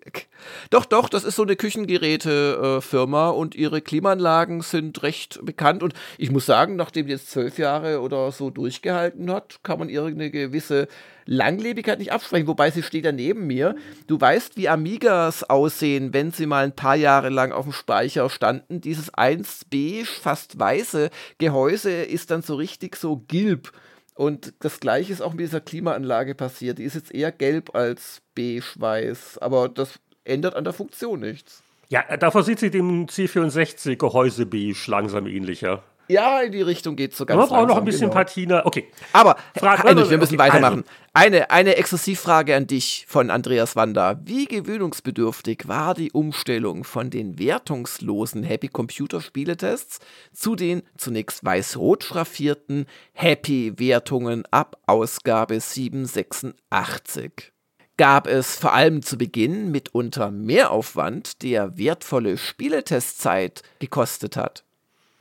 Doch, 0.72 0.86
doch, 0.86 1.08
das 1.08 1.24
ist 1.24 1.36
so 1.36 1.44
eine 1.44 1.56
Küchengeräte-Firma 1.56 3.30
und 3.30 3.54
ihre 3.54 3.82
Klimaanlagen 3.82 4.62
sind 4.62 5.04
recht 5.04 5.40
bekannt. 5.46 5.84
Und 5.84 5.94
ich 6.18 6.32
muss 6.32 6.48
sagen, 6.48 6.76
nachdem 6.78 7.06
die 7.06 7.12
jetzt 7.12 7.30
zwölf 7.30 7.60
Jahre 7.60 8.02
oder 8.02 8.32
so 8.32 8.50
durchgehalten 8.50 9.32
hat, 9.32 9.60
kann 9.62 9.78
man 9.78 9.90
irgendeine 9.90 10.32
gewisse 10.32 10.88
Langlebigkeit 11.26 12.00
nicht 12.00 12.12
absprechen. 12.12 12.48
Wobei 12.48 12.72
sie 12.72 12.84
steht 12.84 13.06
ja 13.06 13.12
neben 13.12 13.48
mir. 13.48 13.76
Du 14.08 14.20
weißt, 14.20 14.58
wie 14.58 14.70
Amigas 14.70 15.44
aussehen, 15.44 16.14
wenn 16.14 16.32
sie 16.32 16.46
mal 16.46 16.64
ein 16.64 16.76
paar 16.76 16.96
Jahre 16.96 17.30
lang 17.30 17.52
auf 17.52 17.66
dem 17.66 17.74
Speicher 17.74 18.30
standen. 18.30 18.82
Dieses 18.82 19.14
1 19.14 19.66
beige, 19.72 20.06
fast 20.06 20.60
weiße 20.60 21.10
Gehäuse 21.38 21.92
ist 21.92 22.32
dann 22.32 22.42
so 22.42 22.56
richtig 22.56 22.96
so 22.96 23.18
gilb. 23.28 23.72
Und 24.14 24.54
das 24.60 24.80
gleiche 24.80 25.12
ist 25.12 25.22
auch 25.22 25.34
mit 25.34 25.42
dieser 25.42 25.62
Klimaanlage 25.62 26.36
passiert. 26.36 26.78
Die 26.78 26.84
ist 26.84 26.96
jetzt 26.96 27.14
eher 27.14 27.32
gelb 27.32 27.76
als 27.76 28.22
beige-weiß. 28.36 29.40
Aber 29.40 29.68
das 29.68 30.00
ändert 30.24 30.56
an 30.56 30.64
der 30.64 30.74
Funktion 30.74 31.20
nichts. 31.20 31.64
ja, 31.90 32.04
davor 32.18 32.44
sieht 32.44 32.60
sie 32.60 32.70
dem 32.72 33.08
C64 33.08 33.98
Gehäuse 33.98 34.46
beige 34.46 34.84
langsam 34.88 35.28
ähnlicher. 35.28 35.84
Ja, 36.08 36.42
in 36.42 36.52
die 36.52 36.62
Richtung 36.62 36.96
geht 36.96 37.16
so 37.16 37.26
ganz 37.26 37.42
wir 37.42 37.48
brauchen 37.48 37.68
noch 37.68 37.78
ein 37.78 37.86
bisschen 37.86 38.10
genau. 38.10 38.14
Patina. 38.14 38.66
Okay. 38.66 38.92
Aber, 39.14 39.38
Frage- 39.58 39.84
Heinrich, 39.84 40.10
wir 40.10 40.18
müssen 40.18 40.36
okay, 40.40 40.52
weitermachen. 40.52 40.84
Eine, 41.14 41.50
eine 41.50 41.78
Exklusivfrage 41.78 42.56
an 42.56 42.68
dich 42.68 43.06
von 43.08 43.30
Andreas 43.32 43.76
Wanda. 43.76 44.20
Wie 44.24 44.46
gewöhnungsbedürftig 44.46 45.68
war 45.68 45.94
die 45.94 46.12
Umstellung 46.12 46.84
von 46.84 47.10
den 47.10 47.40
wertungslosen 47.40 48.44
Happy 48.44 48.68
Computer 48.68 49.22
Spieletests 49.22 50.00
zu 50.34 50.56
den 50.56 50.84
zunächst 50.98 51.44
weiß-rot 51.46 52.04
schraffierten 52.04 52.86
Happy-Wertungen 53.14 54.44
ab 54.52 54.78
Ausgabe 54.86 55.60
786? 55.60 57.52
Gab 57.98 58.28
es 58.28 58.58
vor 58.58 58.74
allem 58.74 59.02
zu 59.02 59.18
Beginn 59.18 59.72
mitunter 59.72 60.30
Mehraufwand, 60.30 61.42
der 61.44 61.78
wertvolle 61.78 62.38
Spieletestzeit 62.38 63.64
gekostet 63.80 64.36
hat? 64.36 64.65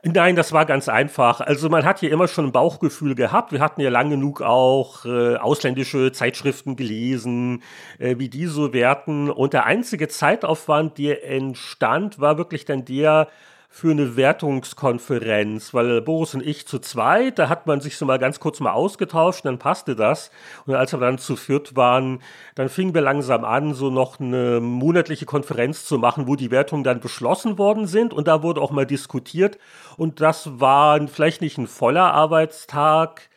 Nein, 0.07 0.35
das 0.35 0.51
war 0.53 0.67
ganz 0.67 0.87
einfach. 0.87 1.41
Also 1.41 1.67
man 1.67 1.83
hat 1.83 1.99
hier 1.99 2.11
immer 2.11 2.27
schon 2.27 2.45
ein 2.45 2.51
Bauchgefühl 2.51 3.15
gehabt. 3.15 3.51
Wir 3.51 3.59
hatten 3.59 3.81
ja 3.81 3.89
lang 3.89 4.11
genug 4.11 4.39
auch 4.43 5.03
äh, 5.05 5.35
ausländische 5.37 6.11
Zeitschriften 6.11 6.75
gelesen, 6.75 7.63
äh, 7.97 8.19
wie 8.19 8.29
die 8.29 8.45
so 8.45 8.71
werten. 8.71 9.31
Und 9.31 9.53
der 9.53 9.65
einzige 9.65 10.07
Zeitaufwand, 10.07 10.99
der 10.99 11.27
entstand, 11.27 12.19
war 12.19 12.37
wirklich 12.37 12.65
dann 12.65 12.85
der 12.85 13.29
für 13.75 13.91
eine 13.91 14.15
Wertungskonferenz, 14.15 15.73
weil 15.73 16.01
Boris 16.01 16.33
und 16.33 16.41
ich 16.41 16.65
zu 16.65 16.79
zweit, 16.79 17.37
da 17.37 17.49
hat 17.49 17.67
man 17.67 17.81
sich 17.81 17.97
so 17.97 18.05
mal 18.05 18.19
ganz 18.19 18.39
kurz 18.39 18.61
mal 18.61 18.71
ausgetauscht, 18.71 19.43
dann 19.43 19.59
passte 19.59 19.97
das. 19.97 20.31
Und 20.65 20.75
als 20.75 20.93
wir 20.93 20.99
dann 21.01 21.17
zu 21.17 21.35
viert 21.35 21.75
waren, 21.75 22.21
dann 22.55 22.69
fingen 22.69 22.93
wir 22.93 23.01
langsam 23.01 23.43
an, 23.43 23.73
so 23.73 23.89
noch 23.89 24.21
eine 24.21 24.61
monatliche 24.61 25.25
Konferenz 25.25 25.83
zu 25.83 25.97
machen, 25.97 26.25
wo 26.25 26.37
die 26.37 26.51
Wertungen 26.51 26.85
dann 26.85 27.01
beschlossen 27.01 27.57
worden 27.57 27.85
sind. 27.85 28.13
Und 28.13 28.29
da 28.29 28.43
wurde 28.43 28.61
auch 28.61 28.71
mal 28.71 28.85
diskutiert. 28.85 29.57
Und 29.97 30.21
das 30.21 30.57
war 30.57 31.05
vielleicht 31.09 31.41
nicht 31.41 31.57
ein 31.57 31.67
voller 31.67 32.13
Arbeitstag, 32.13 33.29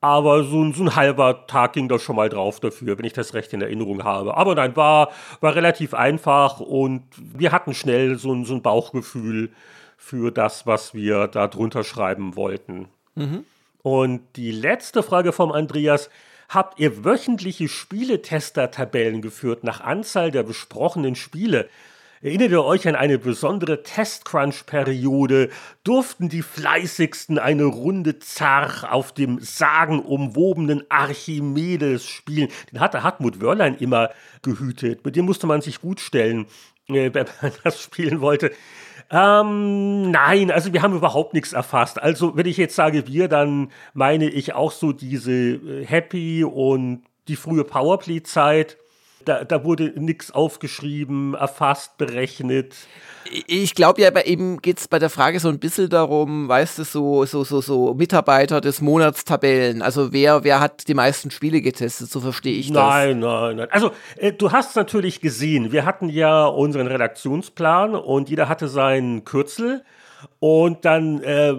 aber 0.00 0.42
so 0.42 0.60
ein, 0.60 0.74
so 0.74 0.82
ein 0.82 0.96
halber 0.96 1.46
Tag 1.46 1.74
ging 1.74 1.88
da 1.88 2.00
schon 2.00 2.16
mal 2.16 2.28
drauf 2.28 2.58
dafür, 2.58 2.98
wenn 2.98 3.04
ich 3.04 3.12
das 3.12 3.32
recht 3.32 3.52
in 3.52 3.62
Erinnerung 3.62 4.02
habe. 4.02 4.36
Aber 4.36 4.56
nein, 4.56 4.74
war, 4.74 5.10
war 5.40 5.54
relativ 5.54 5.94
einfach 5.94 6.58
und 6.58 7.04
wir 7.16 7.52
hatten 7.52 7.74
schnell 7.74 8.18
so 8.18 8.32
ein, 8.32 8.44
so 8.44 8.54
ein 8.54 8.62
Bauchgefühl 8.62 9.52
für 10.04 10.30
das, 10.30 10.66
was 10.66 10.92
wir 10.92 11.28
da 11.28 11.48
drunter 11.48 11.82
schreiben 11.82 12.36
wollten. 12.36 12.88
Und 13.82 14.20
die 14.36 14.52
letzte 14.52 15.02
Frage 15.02 15.32
vom 15.32 15.50
Andreas. 15.50 16.10
Habt 16.50 16.78
ihr 16.78 17.06
wöchentliche 17.06 17.68
Spieletester-Tabellen 17.68 19.22
geführt 19.22 19.64
nach 19.64 19.80
Anzahl 19.80 20.30
der 20.30 20.42
besprochenen 20.42 21.14
Spiele? 21.14 21.70
Erinnert 22.20 22.50
ihr 22.50 22.64
euch 22.64 22.86
an 22.86 22.96
eine 22.96 23.18
besondere 23.18 23.82
Test-Crunch-Periode? 23.82 25.48
Durften 25.84 26.28
die 26.28 26.42
Fleißigsten 26.42 27.38
eine 27.38 27.64
Runde 27.64 28.18
Zach 28.18 28.84
auf 28.84 29.12
dem 29.12 29.40
sagenumwobenen 29.40 30.84
Archimedes 30.90 32.06
spielen? 32.06 32.50
Den 32.70 32.80
hatte 32.80 33.02
Hartmut 33.02 33.40
Wörlein 33.40 33.78
immer 33.78 34.10
gehütet. 34.42 35.02
Mit 35.04 35.16
dem 35.16 35.24
musste 35.24 35.46
man 35.46 35.62
sich 35.62 35.80
gut 35.80 35.98
stellen, 35.98 36.44
äh, 36.88 37.10
wenn 37.12 37.26
man 37.40 37.52
das 37.64 37.80
spielen 37.80 38.20
wollte. 38.20 38.52
Ähm, 39.10 40.10
nein, 40.10 40.50
also 40.50 40.72
wir 40.72 40.82
haben 40.82 40.94
überhaupt 40.94 41.34
nichts 41.34 41.52
erfasst. 41.52 42.02
Also, 42.02 42.36
wenn 42.36 42.46
ich 42.46 42.56
jetzt 42.56 42.74
sage 42.74 43.06
wir, 43.06 43.28
dann 43.28 43.70
meine 43.92 44.28
ich 44.28 44.54
auch 44.54 44.72
so 44.72 44.92
diese 44.92 45.32
äh, 45.32 45.84
Happy 45.84 46.44
und 46.44 47.04
die 47.28 47.36
frühe 47.36 47.64
Powerplay-Zeit. 47.64 48.78
Da, 49.24 49.44
da 49.44 49.64
wurde 49.64 49.92
nichts 49.96 50.30
aufgeschrieben, 50.30 51.34
erfasst, 51.34 51.96
berechnet. 51.98 52.74
Ich 53.46 53.74
glaube 53.74 54.02
ja, 54.02 54.10
bei 54.10 54.24
eben 54.24 54.60
geht 54.60 54.78
es 54.78 54.88
bei 54.88 54.98
der 54.98 55.10
Frage 55.10 55.40
so 55.40 55.48
ein 55.48 55.58
bisschen 55.58 55.88
darum, 55.88 56.48
weißt 56.48 56.78
du, 56.78 56.84
so, 56.84 57.24
so, 57.24 57.42
so, 57.42 57.60
so 57.60 57.94
Mitarbeiter 57.94 58.60
des 58.60 58.80
Monatstabellen. 58.80 59.82
Also 59.82 60.12
wer, 60.12 60.44
wer 60.44 60.60
hat 60.60 60.88
die 60.88 60.94
meisten 60.94 61.30
Spiele 61.30 61.60
getestet, 61.62 62.10
so 62.10 62.20
verstehe 62.20 62.54
ich 62.54 62.68
das. 62.68 62.76
Nein, 62.76 63.20
nein, 63.20 63.56
nein. 63.56 63.68
Also, 63.70 63.92
äh, 64.16 64.32
du 64.32 64.52
hast 64.52 64.76
natürlich 64.76 65.20
gesehen, 65.20 65.72
wir 65.72 65.86
hatten 65.86 66.08
ja 66.08 66.44
unseren 66.44 66.86
Redaktionsplan 66.86 67.94
und 67.94 68.28
jeder 68.28 68.48
hatte 68.48 68.68
seinen 68.68 69.24
Kürzel. 69.24 69.84
Und 70.38 70.84
dann, 70.84 71.22
äh, 71.22 71.54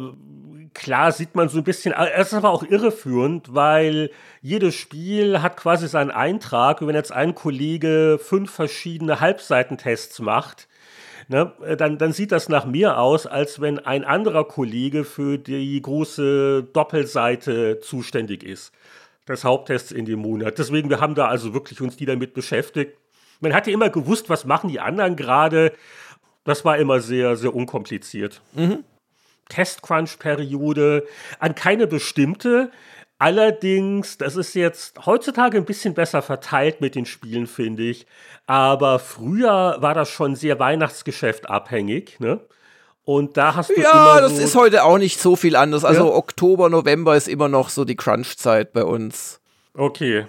klar, 0.75 1.11
sieht 1.11 1.33
man 1.33 1.49
so 1.49 1.57
ein 1.57 1.63
bisschen, 1.63 1.93
es 1.93 2.27
ist 2.27 2.33
aber 2.35 2.51
auch 2.51 2.61
irreführend, 2.61 3.55
weil 3.55 4.11
jedes 4.41 4.75
Spiel 4.75 5.41
hat 5.41 5.57
quasi 5.57 5.87
seinen 5.87 6.11
Eintrag. 6.11 6.81
Und 6.81 6.87
wenn 6.87 6.95
jetzt 6.95 7.11
ein 7.11 7.33
Kollege 7.33 8.19
fünf 8.21 8.51
verschiedene 8.51 9.19
Halbseitentests 9.19 10.19
macht, 10.19 10.67
ne, 11.27 11.51
dann, 11.77 11.97
dann 11.97 12.13
sieht 12.13 12.31
das 12.31 12.49
nach 12.49 12.65
mehr 12.65 12.99
aus, 12.99 13.25
als 13.25 13.59
wenn 13.59 13.79
ein 13.79 14.03
anderer 14.03 14.43
Kollege 14.47 15.05
für 15.05 15.39
die 15.39 15.81
große 15.81 16.67
Doppelseite 16.71 17.79
zuständig 17.79 18.43
ist. 18.43 18.71
Des 19.27 19.43
Haupttests 19.43 19.91
in 19.91 20.05
dem 20.05 20.19
Monat. 20.19 20.59
Deswegen, 20.59 20.91
wir 20.91 20.99
haben 20.99 21.15
da 21.15 21.27
also 21.27 21.55
wirklich 21.55 21.81
uns 21.81 21.97
die 21.97 22.05
damit 22.05 22.35
beschäftigt. 22.35 22.95
Man 23.39 23.55
hatte 23.55 23.71
immer 23.71 23.89
gewusst, 23.89 24.29
was 24.29 24.45
machen 24.45 24.69
die 24.69 24.79
anderen 24.79 25.15
gerade. 25.15 25.73
Das 26.43 26.63
war 26.63 26.77
immer 26.77 26.99
sehr, 26.99 27.35
sehr 27.35 27.55
unkompliziert. 27.55 28.41
Mhm. 28.53 28.83
Testcrunch-Periode 29.49 31.05
an 31.39 31.55
keine 31.55 31.87
bestimmte. 31.87 32.71
Allerdings, 33.17 34.17
das 34.17 34.35
ist 34.35 34.55
jetzt 34.55 35.05
heutzutage 35.05 35.57
ein 35.57 35.65
bisschen 35.65 35.93
besser 35.93 36.21
verteilt 36.21 36.81
mit 36.81 36.95
den 36.95 37.05
Spielen, 37.05 37.47
finde 37.47 37.83
ich. 37.83 38.05
Aber 38.45 38.99
früher 38.99 39.77
war 39.79 39.93
das 39.93 40.09
schon 40.09 40.35
sehr 40.35 40.59
Weihnachtsgeschäft 40.59 41.49
abhängig, 41.49 42.19
ne? 42.19 42.41
Und 43.05 43.37
da 43.37 43.55
hast 43.55 43.69
du 43.69 43.79
Ja, 43.79 44.19
das 44.19 44.35
so 44.35 44.41
ist 44.41 44.55
heute 44.55 44.83
auch 44.83 44.97
nicht 44.97 45.21
so 45.21 45.35
viel 45.35 45.55
anders. 45.55 45.85
Also 45.85 46.07
ja? 46.07 46.15
Oktober, 46.15 46.69
November 46.69 47.15
ist 47.15 47.27
immer 47.27 47.47
noch 47.47 47.69
so 47.69 47.85
die 47.85 47.95
Crunch-Zeit 47.95 48.73
bei 48.73 48.83
uns. 48.83 49.39
Okay. 49.75 50.25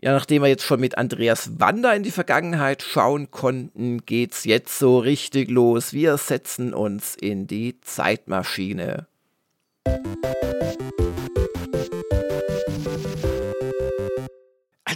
Ja, 0.00 0.12
nachdem 0.12 0.42
wir 0.42 0.48
jetzt 0.48 0.62
schon 0.62 0.78
mit 0.78 0.96
Andreas 0.96 1.58
Wander 1.58 1.92
in 1.92 2.04
die 2.04 2.12
Vergangenheit 2.12 2.82
schauen 2.82 3.32
konnten, 3.32 4.06
geht's 4.06 4.44
jetzt 4.44 4.78
so 4.78 5.00
richtig 5.00 5.50
los. 5.50 5.92
Wir 5.92 6.16
setzen 6.18 6.72
uns 6.72 7.16
in 7.16 7.48
die 7.48 7.80
Zeitmaschine. 7.80 9.08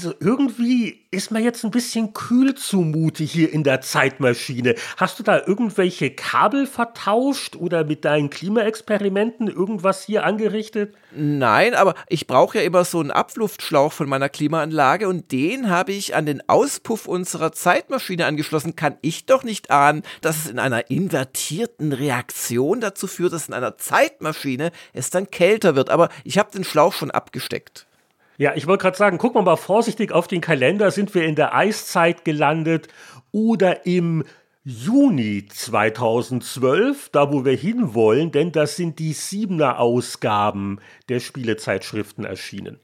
Also 0.03 0.17
irgendwie 0.19 1.07
ist 1.13 1.31
mir 1.31 1.39
jetzt 1.39 1.63
ein 1.65 1.71
bisschen 1.71 2.13
kühl 2.13 2.57
zumute 2.57 3.23
hier 3.23 3.53
in 3.53 3.63
der 3.63 3.83
Zeitmaschine. 3.83 4.75
Hast 4.97 5.21
du 5.21 5.23
da 5.23 5.41
irgendwelche 5.47 6.11
Kabel 6.11 6.67
vertauscht 6.67 7.55
oder 7.55 7.85
mit 7.85 8.05
deinen 8.05 8.29
Klimaexperimenten 8.29 9.47
irgendwas 9.47 10.03
hier 10.03 10.25
angerichtet? 10.25 10.97
Nein, 11.15 11.75
aber 11.75 11.95
ich 12.09 12.27
brauche 12.27 12.59
ja 12.59 12.65
immer 12.65 12.85
so 12.85 12.99
einen 12.99 13.13
Abluftschlauch 13.13 13.93
von 13.93 14.09
meiner 14.09 14.29
Klimaanlage 14.29 15.07
und 15.07 15.31
den 15.31 15.71
habe 15.71 15.93
ich 15.93 16.17
an 16.17 16.27
den 16.27 16.43
Auspuff 16.49 17.07
unserer 17.07 17.53
Zeitmaschine 17.53 18.27
angeschlossen. 18.27 18.75
Kann 18.75 18.97
ich 19.03 19.27
doch 19.27 19.45
nicht 19.45 19.71
ahnen, 19.71 20.03
dass 20.21 20.39
es 20.39 20.51
in 20.51 20.59
einer 20.59 20.91
invertierten 20.91 21.93
Reaktion 21.93 22.81
dazu 22.81 23.07
führt, 23.07 23.35
dass 23.35 23.47
in 23.47 23.55
einer 23.55 23.79
Zeitmaschine 23.79 24.73
es 24.95 25.11
dann 25.11 25.31
kälter 25.31 25.77
wird. 25.77 25.91
Aber 25.91 26.09
ich 26.25 26.39
habe 26.39 26.51
den 26.51 26.65
Schlauch 26.65 26.93
schon 26.93 27.13
abgesteckt. 27.13 27.87
Ja, 28.43 28.57
ich 28.57 28.67
wollte 28.67 28.83
gerade 28.83 28.97
sagen, 28.97 29.19
gucken 29.19 29.39
wir 29.39 29.45
mal 29.45 29.55
vorsichtig 29.57 30.11
auf 30.11 30.27
den 30.27 30.41
Kalender. 30.41 30.91
Sind 30.91 31.15
wir 31.15 31.23
in 31.27 31.37
der 31.37 31.55
Eiszeit 31.55 32.25
gelandet 32.25 32.89
oder 33.31 33.87
im 33.87 34.25
Juni 34.65 35.47
2012, 35.47 37.11
da 37.11 37.33
wo 37.33 37.45
wir 37.45 37.57
hinwollen, 37.57 38.33
denn 38.33 38.51
das 38.51 38.75
sind 38.75 38.99
die 38.99 39.13
siebener 39.13 39.79
Ausgaben 39.79 40.81
der 41.09 41.21
Spielezeitschriften 41.21 42.25
erschienen. 42.25 42.81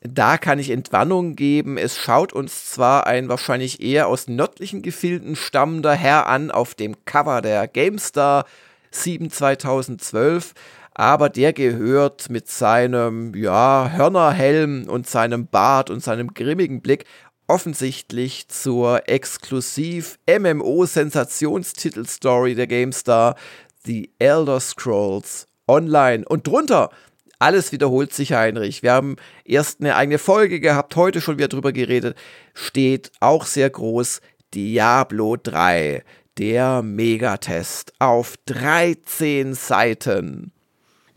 Da 0.00 0.38
kann 0.38 0.58
ich 0.58 0.70
Entwarnung 0.70 1.36
geben. 1.36 1.76
Es 1.76 1.98
schaut 1.98 2.32
uns 2.32 2.70
zwar 2.70 3.06
ein 3.06 3.28
wahrscheinlich 3.28 3.82
eher 3.82 4.08
aus 4.08 4.28
nördlichen 4.28 4.80
Gefilden 4.80 5.36
stammender 5.36 5.92
Herr 5.92 6.26
an 6.26 6.50
auf 6.50 6.74
dem 6.74 7.04
Cover 7.04 7.42
der 7.42 7.68
GameStar 7.68 8.46
7 8.92 9.30
2012, 9.30 10.54
aber 10.94 11.28
der 11.28 11.52
gehört 11.52 12.30
mit 12.30 12.48
seinem, 12.48 13.34
ja, 13.34 13.90
Hörnerhelm 13.92 14.88
und 14.88 15.06
seinem 15.08 15.46
Bart 15.46 15.90
und 15.90 16.02
seinem 16.02 16.32
grimmigen 16.34 16.80
Blick 16.80 17.04
offensichtlich 17.46 18.48
zur 18.48 19.08
exklusiv 19.08 20.18
MMO-Sensationstitel-Story 20.26 22.54
der 22.54 22.66
GameStar, 22.66 23.36
The 23.84 24.10
Elder 24.18 24.60
Scrolls 24.60 25.46
Online. 25.66 26.24
Und 26.26 26.46
drunter 26.46 26.90
alles 27.38 27.72
wiederholt 27.72 28.12
sich, 28.14 28.32
Heinrich. 28.32 28.82
Wir 28.84 28.92
haben 28.92 29.16
erst 29.44 29.80
eine 29.80 29.96
eigene 29.96 30.18
Folge 30.18 30.60
gehabt, 30.60 30.94
heute 30.94 31.20
schon 31.20 31.38
wieder 31.38 31.48
drüber 31.48 31.72
geredet. 31.72 32.16
Steht 32.54 33.10
auch 33.18 33.46
sehr 33.46 33.68
groß 33.68 34.20
Diablo 34.54 35.36
3, 35.36 36.04
der 36.38 36.82
Megatest 36.82 37.94
auf 37.98 38.36
13 38.46 39.54
Seiten. 39.54 40.52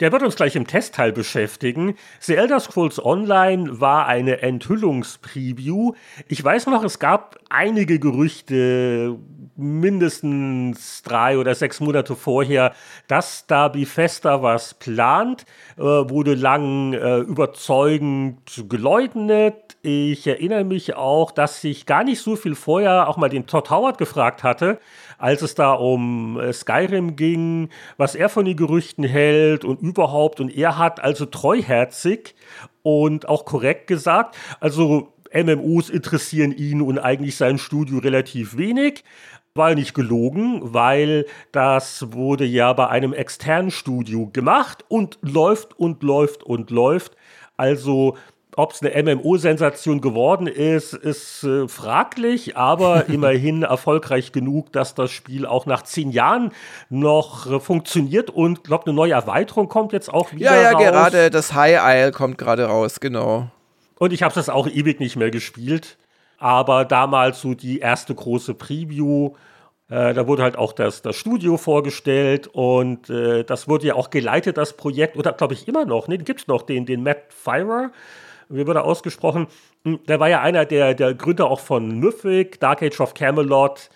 Der 0.00 0.12
wird 0.12 0.22
uns 0.22 0.36
gleich 0.36 0.56
im 0.56 0.66
Testteil 0.66 1.12
beschäftigen. 1.12 1.94
The 2.20 2.34
Elder 2.34 2.60
Scrolls 2.60 3.02
Online 3.02 3.80
war 3.80 4.06
eine 4.06 4.42
Enthüllungspreview. 4.42 5.94
Ich 6.28 6.44
weiß 6.44 6.66
noch, 6.66 6.84
es 6.84 6.98
gab 6.98 7.38
einige 7.48 7.98
Gerüchte, 7.98 9.16
mindestens 9.56 11.02
drei 11.02 11.38
oder 11.38 11.54
sechs 11.54 11.80
Monate 11.80 12.14
vorher, 12.14 12.74
dass 13.08 13.46
da 13.46 13.68
Bethesda 13.68 14.42
was 14.42 14.74
plant, 14.74 15.46
äh, 15.78 15.82
wurde 15.82 16.34
lang 16.34 16.92
äh, 16.92 17.18
überzeugend 17.20 18.64
geleugnet. 18.68 19.78
Ich 19.80 20.26
erinnere 20.26 20.64
mich 20.64 20.94
auch, 20.94 21.30
dass 21.30 21.64
ich 21.64 21.86
gar 21.86 22.04
nicht 22.04 22.20
so 22.20 22.36
viel 22.36 22.54
vorher 22.54 23.08
auch 23.08 23.16
mal 23.16 23.30
den 23.30 23.46
Todd 23.46 23.70
Howard 23.70 23.96
gefragt 23.96 24.42
hatte, 24.42 24.78
als 25.18 25.42
es 25.42 25.54
da 25.54 25.72
um 25.72 26.38
äh, 26.38 26.52
Skyrim 26.52 27.16
ging, 27.16 27.68
was 27.96 28.14
er 28.14 28.28
von 28.28 28.44
den 28.44 28.56
Gerüchten 28.56 29.04
hält 29.04 29.64
und 29.64 29.80
überhaupt. 29.80 30.40
Und 30.40 30.56
er 30.56 30.78
hat 30.78 31.00
also 31.00 31.26
treuherzig 31.26 32.34
und 32.82 33.28
auch 33.28 33.44
korrekt 33.44 33.86
gesagt, 33.86 34.36
also 34.60 35.12
MMOs 35.32 35.90
interessieren 35.90 36.52
ihn 36.52 36.80
und 36.80 36.98
eigentlich 36.98 37.36
sein 37.36 37.58
Studio 37.58 37.98
relativ 37.98 38.56
wenig. 38.56 39.04
War 39.54 39.74
nicht 39.74 39.94
gelogen, 39.94 40.60
weil 40.62 41.24
das 41.50 42.12
wurde 42.12 42.44
ja 42.44 42.72
bei 42.74 42.88
einem 42.88 43.14
externen 43.14 43.70
Studio 43.70 44.28
gemacht 44.30 44.84
und 44.88 45.18
läuft 45.22 45.78
und 45.78 46.02
läuft 46.02 46.42
und 46.42 46.70
läuft. 46.70 47.16
Also 47.56 48.16
ob 48.56 48.72
es 48.72 48.82
eine 48.82 49.02
MMO-Sensation 49.02 50.00
geworden 50.00 50.46
ist, 50.46 50.94
ist 50.94 51.44
äh, 51.44 51.68
fraglich, 51.68 52.56
aber 52.56 53.06
immerhin 53.08 53.62
erfolgreich 53.62 54.32
genug, 54.32 54.72
dass 54.72 54.94
das 54.94 55.10
Spiel 55.10 55.44
auch 55.44 55.66
nach 55.66 55.82
zehn 55.82 56.10
Jahren 56.10 56.52
noch 56.88 57.50
äh, 57.50 57.60
funktioniert 57.60 58.30
und 58.30 58.64
glaube, 58.64 58.86
eine 58.86 58.94
neue 58.94 59.12
Erweiterung 59.12 59.68
kommt 59.68 59.92
jetzt 59.92 60.12
auch 60.12 60.32
wieder. 60.32 60.54
Ja, 60.54 60.62
ja, 60.62 60.72
raus. 60.72 60.82
gerade 60.82 61.30
das 61.30 61.54
High 61.54 61.78
Isle 61.82 62.12
kommt 62.12 62.38
gerade 62.38 62.64
raus, 62.64 62.98
genau. 62.98 63.48
Und 63.98 64.12
ich 64.12 64.22
habe 64.22 64.34
das 64.34 64.48
auch 64.48 64.66
ewig 64.66 65.00
nicht 65.00 65.16
mehr 65.16 65.30
gespielt, 65.30 65.98
aber 66.38 66.86
damals 66.86 67.42
so 67.42 67.54
die 67.54 67.78
erste 67.78 68.14
große 68.14 68.54
Preview. 68.54 69.34
Äh, 69.88 70.14
da 70.14 70.26
wurde 70.26 70.42
halt 70.42 70.56
auch 70.56 70.72
das, 70.72 71.02
das 71.02 71.14
Studio 71.14 71.58
vorgestellt 71.58 72.48
und 72.48 73.10
äh, 73.10 73.44
das 73.44 73.68
wurde 73.68 73.86
ja 73.86 73.94
auch 73.94 74.10
geleitet, 74.10 74.56
das 74.56 74.76
Projekt, 74.76 75.16
oder 75.16 75.32
glaube 75.32 75.54
ich 75.54 75.68
immer 75.68 75.84
noch, 75.84 76.08
ne, 76.08 76.18
gibt 76.18 76.40
es 76.40 76.48
noch 76.48 76.62
den, 76.62 76.86
den 76.86 77.02
Matt 77.04 77.18
Firer, 77.28 77.92
wie 78.48 78.66
wird 78.66 78.76
er 78.76 78.84
ausgesprochen? 78.84 79.46
Hm, 79.84 80.00
der 80.06 80.20
war 80.20 80.28
ja 80.28 80.40
einer 80.40 80.64
der, 80.64 80.94
der 80.94 81.14
Gründer 81.14 81.50
auch 81.50 81.60
von 81.60 81.98
Mythic, 81.98 82.60
Dark 82.60 82.82
Age 82.82 83.00
of 83.00 83.14
Camelot. 83.14 83.90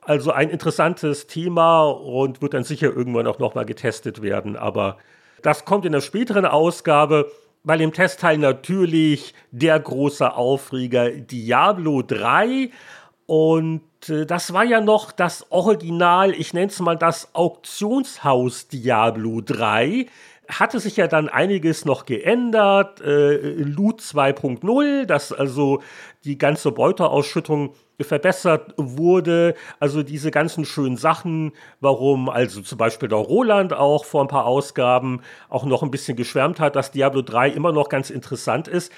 Also 0.00 0.32
ein 0.32 0.50
interessantes 0.50 1.28
Thema 1.28 1.84
und 1.84 2.42
wird 2.42 2.54
dann 2.54 2.64
sicher 2.64 2.88
irgendwann 2.88 3.28
auch 3.28 3.38
nochmal 3.38 3.64
getestet 3.64 4.20
werden. 4.20 4.56
Aber 4.56 4.98
das 5.42 5.64
kommt 5.64 5.84
in 5.84 5.92
der 5.92 6.00
späteren 6.00 6.44
Ausgabe. 6.44 7.30
Bei 7.62 7.76
dem 7.76 7.92
Testteil 7.92 8.38
natürlich 8.38 9.34
der 9.52 9.78
große 9.78 10.34
Aufreger 10.34 11.10
Diablo 11.10 12.02
3. 12.02 12.70
Und 13.26 13.82
äh, 14.08 14.26
das 14.26 14.52
war 14.52 14.64
ja 14.64 14.80
noch 14.80 15.12
das 15.12 15.46
Original, 15.50 16.32
ich 16.32 16.52
nenne 16.52 16.66
es 16.66 16.80
mal 16.80 16.96
das 16.96 17.34
Auktionshaus 17.34 18.66
Diablo 18.66 19.40
3 19.40 20.06
hatte 20.48 20.80
sich 20.80 20.96
ja 20.96 21.06
dann 21.06 21.28
einiges 21.28 21.84
noch 21.84 22.04
geändert. 22.04 23.00
Äh, 23.00 23.54
Loot 23.62 24.00
2.0, 24.00 25.06
dass 25.06 25.32
also 25.32 25.82
die 26.24 26.38
ganze 26.38 26.72
Beuterausschüttung 26.72 27.74
verbessert 28.00 28.74
wurde. 28.76 29.54
Also 29.78 30.02
diese 30.02 30.30
ganzen 30.30 30.64
schönen 30.64 30.96
Sachen, 30.96 31.52
warum 31.80 32.28
also 32.28 32.60
zum 32.60 32.78
Beispiel 32.78 33.08
der 33.08 33.18
Roland 33.18 33.72
auch 33.72 34.04
vor 34.04 34.22
ein 34.22 34.28
paar 34.28 34.46
Ausgaben 34.46 35.20
auch 35.48 35.64
noch 35.64 35.82
ein 35.82 35.90
bisschen 35.90 36.16
geschwärmt 36.16 36.60
hat, 36.60 36.76
dass 36.76 36.90
Diablo 36.90 37.22
3 37.22 37.50
immer 37.50 37.72
noch 37.72 37.88
ganz 37.88 38.10
interessant 38.10 38.68
ist. 38.68 38.92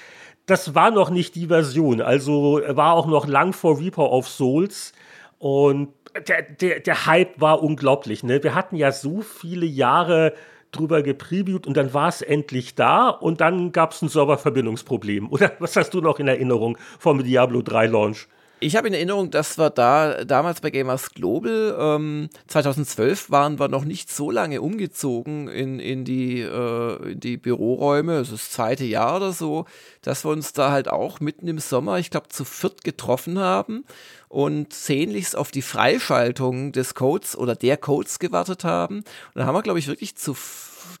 Das 0.47 0.75
war 0.75 0.91
noch 0.91 1.09
nicht 1.09 1.35
die 1.35 1.47
Version, 1.47 2.01
also 2.01 2.61
war 2.67 2.93
auch 2.93 3.07
noch 3.07 3.27
lang 3.27 3.51
vor 3.53 3.79
Reaper 3.79 4.11
of 4.11 4.27
Souls 4.27 4.93
und 5.39 5.89
der, 6.27 6.43
der, 6.43 6.79
der 6.79 7.05
Hype 7.07 7.41
war 7.41 7.63
unglaublich. 7.63 8.23
Ne? 8.23 8.43
Wir 8.43 8.53
hatten 8.53 8.75
ja 8.75 8.91
so 8.91 9.21
viele 9.21 9.65
Jahre 9.65 10.33
drüber 10.77 11.01
gepreviewt 11.01 11.67
und 11.67 11.77
dann 11.77 11.93
war 11.93 12.09
es 12.09 12.21
endlich 12.21 12.75
da 12.75 13.09
und 13.09 13.41
dann 13.41 13.71
gab 13.71 13.91
es 13.91 14.01
ein 14.01 14.09
Serververbindungsproblem. 14.09 15.29
Oder 15.31 15.53
was 15.59 15.75
hast 15.75 15.93
du 15.93 16.01
noch 16.01 16.19
in 16.19 16.27
Erinnerung 16.27 16.77
vom 16.99 17.23
Diablo 17.23 17.61
3 17.61 17.87
Launch? 17.87 18.27
Ich 18.61 18.77
habe 18.77 18.87
in 18.87 18.93
Erinnerung, 18.93 19.31
dass 19.31 19.57
wir 19.57 19.69
da 19.69 20.23
damals 20.23 20.61
bei 20.61 20.69
Gamers 20.69 21.11
Global, 21.11 21.75
ähm, 21.77 22.29
2012 22.47 23.29
waren 23.29 23.59
wir 23.59 23.67
noch 23.67 23.83
nicht 23.83 24.09
so 24.09 24.31
lange 24.31 24.61
umgezogen 24.61 25.49
in, 25.49 25.79
in, 25.79 26.05
die, 26.05 26.39
äh, 26.39 27.11
in 27.11 27.19
die 27.19 27.35
Büroräume, 27.35 28.13
es 28.13 28.31
ist 28.31 28.45
das 28.45 28.51
zweite 28.51 28.85
Jahr 28.85 29.17
oder 29.17 29.33
so, 29.33 29.65
dass 30.01 30.23
wir 30.23 30.31
uns 30.31 30.53
da 30.53 30.71
halt 30.71 30.87
auch 30.87 31.19
mitten 31.19 31.49
im 31.49 31.59
Sommer, 31.59 31.99
ich 31.99 32.09
glaube, 32.09 32.29
zu 32.29 32.45
viert 32.45 32.85
getroffen 32.85 33.39
haben 33.39 33.83
und 34.29 34.73
sehnlichst 34.73 35.35
auf 35.35 35.51
die 35.51 35.61
Freischaltung 35.61 36.71
des 36.71 36.95
Codes 36.95 37.37
oder 37.37 37.55
der 37.55 37.75
Codes 37.75 38.19
gewartet 38.19 38.63
haben. 38.63 38.99
Und 38.99 39.05
da 39.35 39.45
haben 39.45 39.55
wir, 39.55 39.63
glaube 39.63 39.79
ich, 39.79 39.87
wirklich 39.87 40.15
zu 40.15 40.33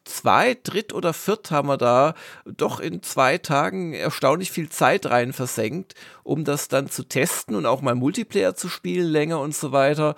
zwei, 0.05 0.57
dritt 0.63 0.93
oder 0.93 1.13
viert 1.13 1.51
haben 1.51 1.67
wir 1.67 1.77
da 1.77 2.15
doch 2.45 2.79
in 2.79 3.03
zwei 3.03 3.37
Tagen 3.37 3.93
erstaunlich 3.93 4.51
viel 4.51 4.69
Zeit 4.69 5.07
rein 5.07 5.33
versenkt, 5.33 5.95
um 6.23 6.43
das 6.43 6.67
dann 6.67 6.89
zu 6.89 7.03
testen 7.03 7.55
und 7.55 7.65
auch 7.65 7.81
mal 7.81 7.95
Multiplayer 7.95 8.55
zu 8.55 8.69
spielen 8.69 9.07
länger 9.07 9.39
und 9.39 9.55
so 9.55 9.71
weiter. 9.71 10.15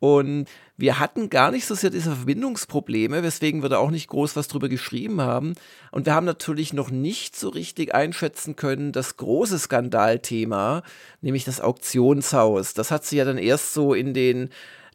Und 0.00 0.46
wir 0.80 0.98
hatten 0.98 1.28
gar 1.28 1.50
nicht 1.50 1.66
so 1.66 1.74
sehr 1.74 1.90
diese 1.90 2.16
Verbindungsprobleme, 2.16 3.22
weswegen 3.22 3.62
wir 3.62 3.68
da 3.68 3.76
auch 3.76 3.90
nicht 3.90 4.08
groß 4.08 4.34
was 4.34 4.48
drüber 4.48 4.70
geschrieben 4.70 5.20
haben. 5.20 5.54
Und 5.90 6.06
wir 6.06 6.14
haben 6.14 6.24
natürlich 6.24 6.72
noch 6.72 6.90
nicht 6.90 7.36
so 7.36 7.50
richtig 7.50 7.94
einschätzen 7.94 8.56
können, 8.56 8.90
das 8.90 9.18
große 9.18 9.58
Skandalthema, 9.58 10.82
nämlich 11.20 11.44
das 11.44 11.60
Auktionshaus. 11.60 12.72
Das 12.72 12.90
hat 12.90 13.04
sich 13.04 13.18
ja 13.18 13.26
dann 13.26 13.36
erst 13.36 13.74
so 13.74 13.92
in 13.92 14.14
den 14.14 14.48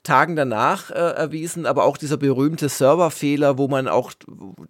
Tagen 0.06 0.38
danach 0.38 0.90
äh, 0.92 0.94
erwiesen, 0.94 1.66
aber 1.66 1.84
auch 1.84 1.98
dieser 1.98 2.16
berühmte 2.16 2.70
Serverfehler, 2.70 3.58
wo 3.58 3.68
man 3.68 3.90
auch 3.90 4.14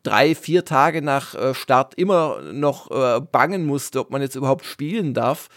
drei, 0.01 0.33
vier 0.33 0.65
Tage 0.65 1.03
nach 1.03 1.36
äh, 1.36 1.53
Start 1.53 1.93
immer 1.95 2.41
noch 2.41 2.89
äh, 2.89 3.21
bangen 3.21 3.65
musste, 3.67 3.99
ob 3.99 4.09
man 4.09 4.23
jetzt 4.23 4.36
überhaupt 4.36 4.65
spielen 4.65 5.13
darf. 5.13 5.49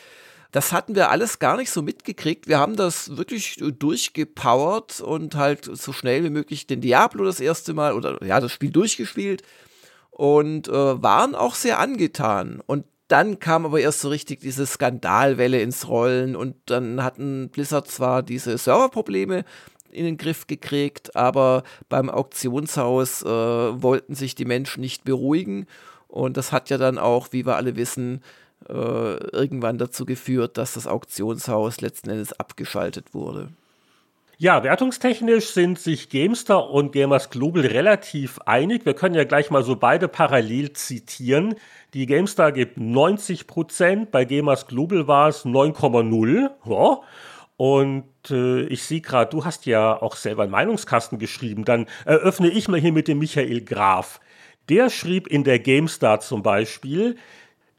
Das 0.53 0.73
hatten 0.73 0.95
wir 0.95 1.11
alles 1.11 1.39
gar 1.39 1.57
nicht 1.57 1.71
so 1.71 1.83
mitgekriegt. 1.83 2.49
Wir 2.49 2.59
haben 2.59 2.77
das 2.77 3.17
wirklich 3.17 3.63
durchgepowert 3.79 5.01
und 5.01 5.35
halt 5.35 5.65
so 5.65 5.93
schnell 5.93 6.25
wie 6.25 6.31
möglich 6.31 6.67
den 6.67 6.81
Diablo 6.81 7.25
das 7.25 7.41
erste 7.41 7.75
Mal 7.75 7.93
oder 7.95 8.23
ja, 8.25 8.41
das 8.41 8.53
Spiel 8.53 8.71
durchgespielt 8.71 9.43
und 10.11 10.69
äh, 10.69 11.03
waren 11.03 11.35
auch 11.35 11.55
sehr 11.55 11.79
angetan. 11.79 12.63
Und 12.67 12.85
dann 13.09 13.39
kam 13.39 13.67
aber 13.67 13.81
erst 13.81 14.01
so 14.01 14.09
richtig 14.09 14.41
diese 14.41 14.67
Skandalwelle 14.67 15.61
ins 15.61 15.89
Rollen 15.89 16.37
und 16.37 16.55
dann 16.67 17.03
hatten 17.03 17.49
Blizzard 17.49 17.89
zwar 17.89 18.23
diese 18.23 18.57
Serverprobleme 18.57 19.45
in 19.91 20.05
den 20.05 20.19
Griff 20.19 20.47
gekriegt, 20.47 21.17
aber 21.17 21.63
beim 21.89 22.11
Auktionshaus 22.11 23.23
äh, 23.23 23.27
wollten 23.27 24.15
sich 24.15 24.35
die 24.35 24.45
Menschen 24.45 24.83
nicht 24.83 25.05
beruhigen 25.05 25.67
und 26.07 26.37
das 26.37 26.53
hat 26.53 26.71
ja 26.71 26.79
dann 26.79 26.99
auch, 26.99 27.29
wie 27.33 27.47
wir 27.47 27.57
alle 27.57 27.77
wissen, 27.77 28.23
äh, 28.69 28.73
irgendwann 28.73 29.79
dazu 29.79 30.05
geführt, 30.05 30.59
dass 30.59 30.75
das 30.75 30.87
Auktionshaus 30.87 31.81
letzten 31.81 32.11
Endes 32.11 32.39
abgeschaltet 32.39 33.15
wurde. 33.15 33.49
Ja, 34.41 34.63
wertungstechnisch 34.63 35.47
sind 35.47 35.81
sich 35.81 36.11
Gamestar 36.11 36.71
und 36.71 36.93
Gamers 36.93 37.29
Global 37.31 37.67
relativ 37.67 38.39
einig. 38.47 38.87
Wir 38.87 38.95
können 38.95 39.17
ja 39.17 39.25
gleich 39.25 39.51
mal 39.51 39.65
so 39.65 39.75
beide 39.75 40.07
parallel 40.07 40.75
zitieren. 40.75 41.57
Die 41.93 42.07
GameStar 42.07 42.53
gibt 42.53 42.79
90 42.79 43.49
Prozent, 43.49 44.13
bei 44.13 44.25
Gamers 44.25 44.69
Global 44.69 45.09
war 45.09 45.29
es 45.29 45.45
9,0. 45.45 46.51
Ja. 46.67 47.01
Und 47.57 48.05
äh, 48.31 48.61
ich 48.67 48.85
sehe 48.85 49.01
gerade, 49.01 49.29
du 49.29 49.45
hast 49.45 49.67
ja 49.67 50.01
auch 50.01 50.15
selber 50.15 50.45
einen 50.45 50.53
Meinungskasten 50.53 51.19
geschrieben. 51.19 51.65
Dann 51.65 51.87
eröffne 52.05 52.49
ich 52.49 52.69
mal 52.69 52.79
hier 52.79 52.93
mit 52.93 53.09
dem 53.09 53.19
Michael 53.19 53.63
Graf. 53.63 54.21
Der 54.69 54.89
schrieb 54.89 55.27
in 55.27 55.43
der 55.43 55.59
GameStar 55.59 56.21
zum 56.21 56.45
Beispiel, 56.45 57.17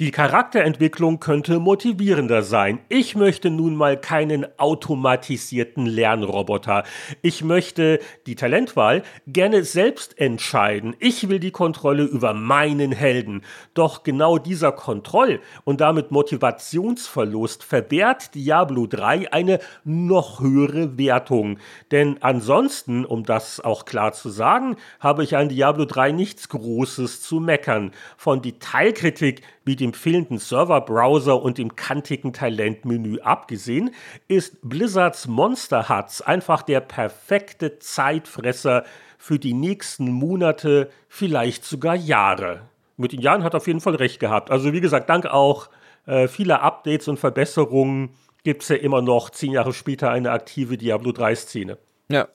die 0.02 0.12
Charakterentwicklung 0.12 1.20
könnte 1.20 1.60
motivierender 1.60 2.42
sein. 2.42 2.80
Ich 2.88 3.18
möchte 3.18 3.50
nun 3.50 3.76
mal 3.76 4.00
keinen 4.00 4.48
automatisierten 4.58 5.86
Lernroboter. 5.86 6.86
Ich 7.22 7.44
möchte 7.44 8.00
die 8.26 8.36
Talentwahl 8.36 9.04
gerne 9.28 9.66
selbst 9.66 10.18
entscheiden. 10.18 10.96
Ich 11.00 11.28
will 11.28 11.40
die 11.40 11.52
Kontrolle 11.52 12.04
über 12.04 12.34
meinen 12.34 12.94
Helden. 12.94 13.42
Doch 13.74 14.04
genau 14.04 14.38
dieser 14.38 14.72
Kontroll- 14.72 15.42
und 15.66 15.82
damit 15.82 16.12
Motivationsverlust 16.12 17.66
verwehrt 17.66 18.36
Diablo 18.36 18.88
3 18.88 19.34
eine 19.34 19.60
noch 19.84 20.40
höhere 20.40 20.98
Wertung. 20.98 21.60
Denn 21.92 22.24
ansonsten, 22.24 23.04
um 23.04 23.26
das 23.26 23.60
auch 23.60 23.84
klar 23.84 24.14
zu 24.14 24.30
sagen, 24.30 24.78
habe 25.02 25.26
ich 25.26 25.36
an 25.36 25.50
Diablo 25.50 25.84
3 25.84 26.14
nichts 26.14 26.48
Großes 26.48 27.22
zu 27.22 27.42
meckern. 27.42 27.92
Von 28.16 28.42
Detailkritik 28.42 29.42
wie 29.70 29.76
dem 29.76 29.94
fehlenden 29.94 30.40
Serverbrowser 30.40 31.40
und 31.40 31.60
dem 31.60 31.76
kantigen 31.76 32.34
Talentmenü 32.34 33.20
abgesehen, 33.20 33.92
ist 34.28 34.58
Blizzards 34.68 35.28
Monster 35.28 35.90
Huts 35.90 36.24
einfach 36.24 36.64
der 36.64 36.80
perfekte 36.80 37.78
Zeitfresser 37.78 38.84
für 39.20 39.38
die 39.38 39.54
nächsten 39.54 40.12
Monate, 40.12 40.90
vielleicht 41.08 41.66
sogar 41.66 41.94
Jahre. 41.94 42.62
Mit 42.98 43.12
den 43.12 43.22
Jahren 43.22 43.44
hat 43.44 43.54
er 43.54 43.58
auf 43.58 43.68
jeden 43.68 43.80
Fall 43.80 43.94
recht 43.94 44.20
gehabt. 44.20 44.50
Also 44.50 44.74
wie 44.74 44.82
gesagt, 44.82 45.08
dank 45.08 45.28
auch 45.28 45.70
äh, 46.08 46.28
vieler 46.28 46.64
Updates 46.64 47.08
und 47.08 47.20
Verbesserungen 47.20 48.16
gibt 48.44 48.64
es 48.64 48.70
ja 48.70 48.78
immer 48.78 49.04
noch 49.04 49.30
zehn 49.30 49.52
Jahre 49.52 49.74
später 49.74 50.10
eine 50.10 50.32
aktive 50.32 50.78
Diablo 50.78 51.12
3-Szene. 51.12 51.78
Ja. 52.10 52.28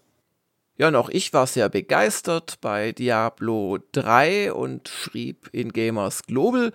Ja, 0.77 0.89
und 0.89 0.97
auch 0.97 1.09
ich 1.09 1.33
war 1.33 1.49
sehr 1.49 1.69
begeistert 1.69 2.59
bei 2.61 2.93
Diablo 2.93 3.79
3 3.93 4.53
und 4.53 4.89
schrieb 4.89 5.49
in 5.53 5.73
Gamers 5.73 6.25
Global, 6.25 6.73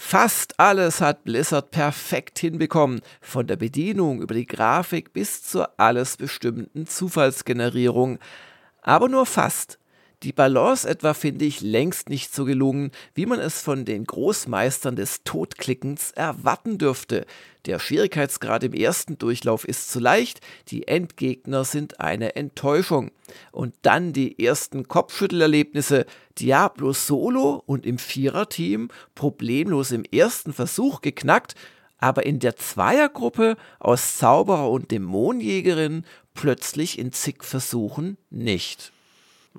Fast 0.00 0.60
alles 0.60 1.00
hat 1.00 1.24
Blizzard 1.24 1.72
perfekt 1.72 2.38
hinbekommen, 2.38 3.00
von 3.20 3.48
der 3.48 3.56
Bedienung 3.56 4.22
über 4.22 4.32
die 4.32 4.46
Grafik 4.46 5.12
bis 5.12 5.42
zur 5.42 5.78
alles 5.78 6.16
bestimmten 6.16 6.86
Zufallsgenerierung. 6.86 8.20
Aber 8.80 9.08
nur 9.08 9.26
fast. 9.26 9.80
Die 10.24 10.32
Balance 10.32 10.88
etwa 10.88 11.14
finde 11.14 11.44
ich 11.44 11.60
längst 11.60 12.08
nicht 12.08 12.34
so 12.34 12.44
gelungen, 12.44 12.90
wie 13.14 13.24
man 13.24 13.38
es 13.38 13.62
von 13.62 13.84
den 13.84 14.04
Großmeistern 14.04 14.96
des 14.96 15.22
Todklickens 15.22 16.10
erwarten 16.10 16.76
dürfte. 16.76 17.24
Der 17.66 17.78
Schwierigkeitsgrad 17.78 18.64
im 18.64 18.72
ersten 18.72 19.16
Durchlauf 19.18 19.64
ist 19.64 19.92
zu 19.92 20.00
leicht, 20.00 20.40
die 20.68 20.88
Endgegner 20.88 21.62
sind 21.62 22.00
eine 22.00 22.34
Enttäuschung. 22.34 23.12
Und 23.52 23.74
dann 23.82 24.12
die 24.12 24.44
ersten 24.44 24.88
Kopfschüttelerlebnisse. 24.88 26.04
Diablo 26.36 26.92
Solo 26.92 27.62
und 27.66 27.86
im 27.86 27.98
Viererteam 27.98 28.88
problemlos 29.14 29.92
im 29.92 30.02
ersten 30.02 30.52
Versuch 30.52 31.00
geknackt, 31.00 31.54
aber 31.98 32.26
in 32.26 32.40
der 32.40 32.56
Zweiergruppe 32.56 33.56
aus 33.78 34.16
Zauberer 34.16 34.68
und 34.68 34.90
Dämonjägerin 34.90 36.04
plötzlich 36.34 36.98
in 36.98 37.12
zig 37.12 37.44
Versuchen 37.44 38.18
nicht. 38.30 38.92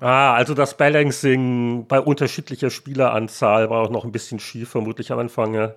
Ah, 0.02 0.34
also 0.34 0.54
das 0.54 0.76
Balancing 0.78 1.86
bei 1.86 2.00
unterschiedlicher 2.00 2.70
Spieleranzahl 2.70 3.68
war 3.68 3.82
auch 3.82 3.90
noch 3.90 4.04
ein 4.04 4.12
bisschen 4.12 4.38
schief, 4.40 4.70
vermutlich 4.70 5.12
am 5.12 5.18
Anfang. 5.18 5.52
Ja. 5.54 5.74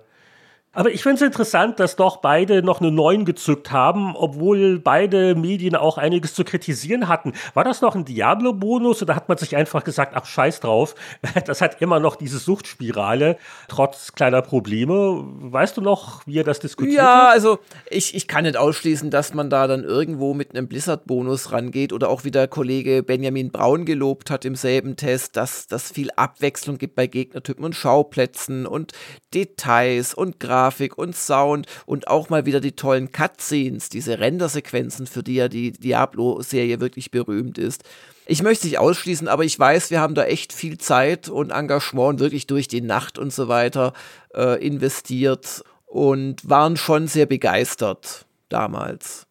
Aber 0.74 0.90
ich 0.90 1.02
finde 1.02 1.16
es 1.16 1.22
interessant, 1.22 1.78
dass 1.78 1.94
doch 1.94 2.16
beide 2.16 2.62
noch 2.62 2.80
eine 2.80 2.90
9 2.90 3.24
gezückt 3.24 3.70
haben, 3.70 4.16
obwohl 4.16 4.80
beide 4.80 5.36
Medien 5.36 5.76
auch 5.76 5.98
einiges 5.98 6.34
zu 6.34 6.44
kritisieren 6.44 7.08
hatten. 7.08 7.32
War 7.54 7.62
das 7.62 7.80
noch 7.80 7.94
ein 7.94 8.04
Diablo-Bonus 8.04 9.00
oder 9.02 9.14
hat 9.14 9.28
man 9.28 9.38
sich 9.38 9.54
einfach 9.54 9.84
gesagt, 9.84 10.12
ach 10.16 10.26
scheiß 10.26 10.60
drauf, 10.60 10.96
das 11.46 11.60
hat 11.60 11.80
immer 11.80 12.00
noch 12.00 12.16
diese 12.16 12.38
Suchtspirale, 12.38 13.38
trotz 13.68 14.12
kleiner 14.12 14.42
Probleme. 14.42 15.24
Weißt 15.24 15.76
du 15.76 15.80
noch, 15.80 16.26
wie 16.26 16.38
er 16.38 16.44
das 16.44 16.58
diskutiert 16.58 16.96
ja, 16.96 17.04
hat? 17.04 17.22
Ja, 17.22 17.28
also 17.28 17.58
ich, 17.88 18.14
ich 18.14 18.26
kann 18.26 18.42
nicht 18.42 18.56
ausschließen, 18.56 19.10
dass 19.10 19.32
man 19.32 19.50
da 19.50 19.68
dann 19.68 19.84
irgendwo 19.84 20.34
mit 20.34 20.50
einem 20.50 20.66
Blizzard-Bonus 20.66 21.52
rangeht 21.52 21.92
oder 21.92 22.08
auch 22.08 22.24
wie 22.24 22.32
der 22.32 22.48
Kollege 22.48 23.04
Benjamin 23.04 23.52
Braun 23.52 23.84
gelobt 23.84 24.30
hat 24.30 24.44
im 24.44 24.56
selben 24.56 24.96
Test, 24.96 25.36
dass 25.36 25.68
das 25.68 25.92
viel 25.92 26.10
Abwechslung 26.16 26.78
gibt 26.78 26.96
bei 26.96 27.06
Gegnertypen 27.06 27.64
und 27.64 27.76
Schauplätzen 27.76 28.66
und 28.66 28.92
Details 29.32 30.14
und 30.14 30.40
Grafik 30.40 30.63
Grafik 30.64 30.96
und 30.96 31.14
Sound 31.14 31.66
und 31.84 32.08
auch 32.08 32.30
mal 32.30 32.46
wieder 32.46 32.60
die 32.60 32.72
tollen 32.72 33.12
Cutscenes, 33.12 33.90
diese 33.90 34.18
Rendersequenzen, 34.18 35.06
für 35.06 35.22
die 35.22 35.34
ja 35.34 35.48
die 35.48 35.72
Diablo-Serie 35.72 36.80
wirklich 36.80 37.10
berühmt 37.10 37.58
ist. 37.58 37.84
Ich 38.26 38.42
möchte 38.42 38.66
nicht 38.66 38.78
ausschließen, 38.78 39.28
aber 39.28 39.44
ich 39.44 39.58
weiß, 39.58 39.90
wir 39.90 40.00
haben 40.00 40.14
da 40.14 40.24
echt 40.24 40.54
viel 40.54 40.78
Zeit 40.78 41.28
und 41.28 41.50
Engagement 41.50 42.18
wirklich 42.18 42.46
durch 42.46 42.66
die 42.66 42.80
Nacht 42.80 43.18
und 43.18 43.30
so 43.30 43.48
weiter 43.48 43.92
äh, 44.34 44.66
investiert 44.66 45.62
und 45.84 46.48
waren 46.48 46.78
schon 46.78 47.08
sehr 47.08 47.26
begeistert 47.26 48.24
damals. 48.48 49.26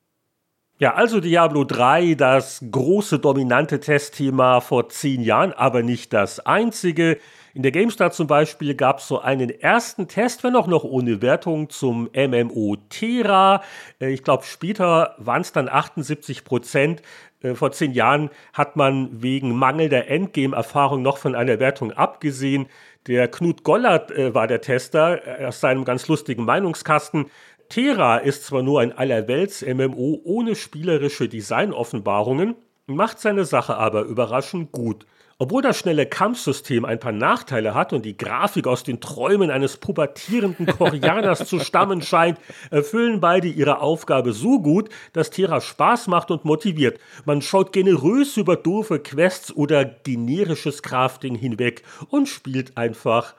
Ja, 0.78 0.94
also 0.94 1.20
Diablo 1.20 1.64
3, 1.64 2.14
das 2.14 2.64
große 2.70 3.18
dominante 3.18 3.80
Testthema 3.80 4.62
vor 4.62 4.90
zehn 4.90 5.24
Jahren, 5.24 5.54
aber 5.54 5.82
nicht 5.82 6.14
das 6.14 6.40
einzige. 6.42 7.18
In 7.56 7.62
der 7.62 7.72
GameStar 7.72 8.12
zum 8.12 8.26
Beispiel 8.26 8.74
gab 8.74 8.98
es 8.98 9.08
so 9.08 9.20
einen 9.20 9.52
ersten 9.52 10.08
Test, 10.08 10.44
wenn 10.44 10.56
auch 10.56 10.66
noch 10.66 10.84
ohne 10.84 11.22
Wertung, 11.22 11.70
zum 11.70 12.10
MMO 12.16 12.78
Terra. 12.90 13.62
Äh, 14.02 14.12
ich 14.12 14.24
glaube, 14.24 14.44
später 14.44 15.14
waren 15.20 15.42
es 15.42 15.52
dann 15.52 15.70
78 15.70 16.46
Prozent. 16.46 17.04
Äh, 17.44 17.54
vor 17.54 17.72
zehn 17.72 17.92
Jahren 17.92 18.32
hat 18.54 18.76
man 18.76 19.22
wegen 19.22 19.56
mangelnder 19.56 20.08
Endgame-Erfahrung 20.08 21.04
noch 21.04 21.20
von 21.20 21.36
einer 21.36 21.60
Wertung 21.60 21.92
abgesehen. 21.92 22.66
Der 23.06 23.28
Knut 23.28 23.64
Gollert 23.64 24.10
äh, 24.10 24.34
war 24.34 24.48
der 24.48 24.62
Tester 24.62 25.22
aus 25.46 25.60
seinem 25.60 25.86
ganz 25.86 26.08
lustigen 26.08 26.46
Meinungskasten. 26.46 27.28
Terra 27.70 28.18
ist 28.18 28.46
zwar 28.46 28.64
nur 28.64 28.82
ein 28.82 28.98
Allerwelts-MMO 28.98 30.22
ohne 30.24 30.56
spielerische 30.56 31.30
Designoffenbarungen, 31.30 32.56
macht 32.88 33.20
seine 33.20 33.46
Sache 33.46 33.78
aber 33.78 34.02
überraschend 34.02 34.72
gut. 34.72 35.06
Obwohl 35.40 35.62
das 35.62 35.78
schnelle 35.78 36.06
Kampfsystem 36.06 36.86
ein 36.86 37.00
paar 37.00 37.12
Nachteile 37.12 37.74
hat 37.74 37.94
und 37.94 38.06
die 38.06 38.18
Grafik 38.18 38.68
aus 38.68 38.84
den 38.84 39.02
Träumen 39.02 39.50
eines 39.50 39.78
pubertierenden 39.78 40.68
Koreaners 40.68 41.48
zu 41.48 41.60
stammen 41.60 42.02
scheint, 42.04 42.38
erfüllen 42.70 43.20
beide 43.20 43.48
ihre 43.48 43.82
Aufgabe 43.82 44.34
so 44.34 44.62
gut, 44.62 44.90
dass 45.14 45.32
Terra 45.32 45.60
Spaß 45.60 46.08
macht 46.08 46.32
und 46.32 46.46
motiviert. 46.46 47.00
Man 47.26 47.42
schaut 47.42 47.74
generös 47.74 48.38
über 48.38 48.56
doofe 48.56 49.00
Quests 49.00 49.56
oder 49.56 49.86
generisches 49.86 50.84
Crafting 50.84 51.36
hinweg 51.36 51.84
und 52.10 52.28
spielt 52.28 52.78
einfach 52.78 53.34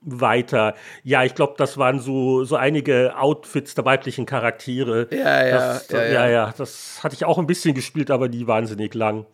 weiter. 0.00 0.74
Ja, 1.02 1.24
ich 1.24 1.34
glaube, 1.34 1.54
das 1.56 1.76
waren 1.76 2.00
so, 2.00 2.44
so 2.44 2.56
einige 2.56 3.18
Outfits 3.18 3.74
der 3.74 3.84
weiblichen 3.84 4.26
Charaktere. 4.26 5.08
Ja, 5.10 5.46
ja, 5.46 5.50
das, 5.50 5.88
ja, 5.88 6.02
ja, 6.02 6.12
ja. 6.12 6.28
ja. 6.28 6.54
Das 6.56 7.02
hatte 7.02 7.14
ich 7.14 7.24
auch 7.24 7.38
ein 7.38 7.46
bisschen 7.46 7.74
gespielt, 7.74 8.10
aber 8.10 8.28
nie 8.28 8.46
wahnsinnig 8.46 8.94
lang. 8.94 9.26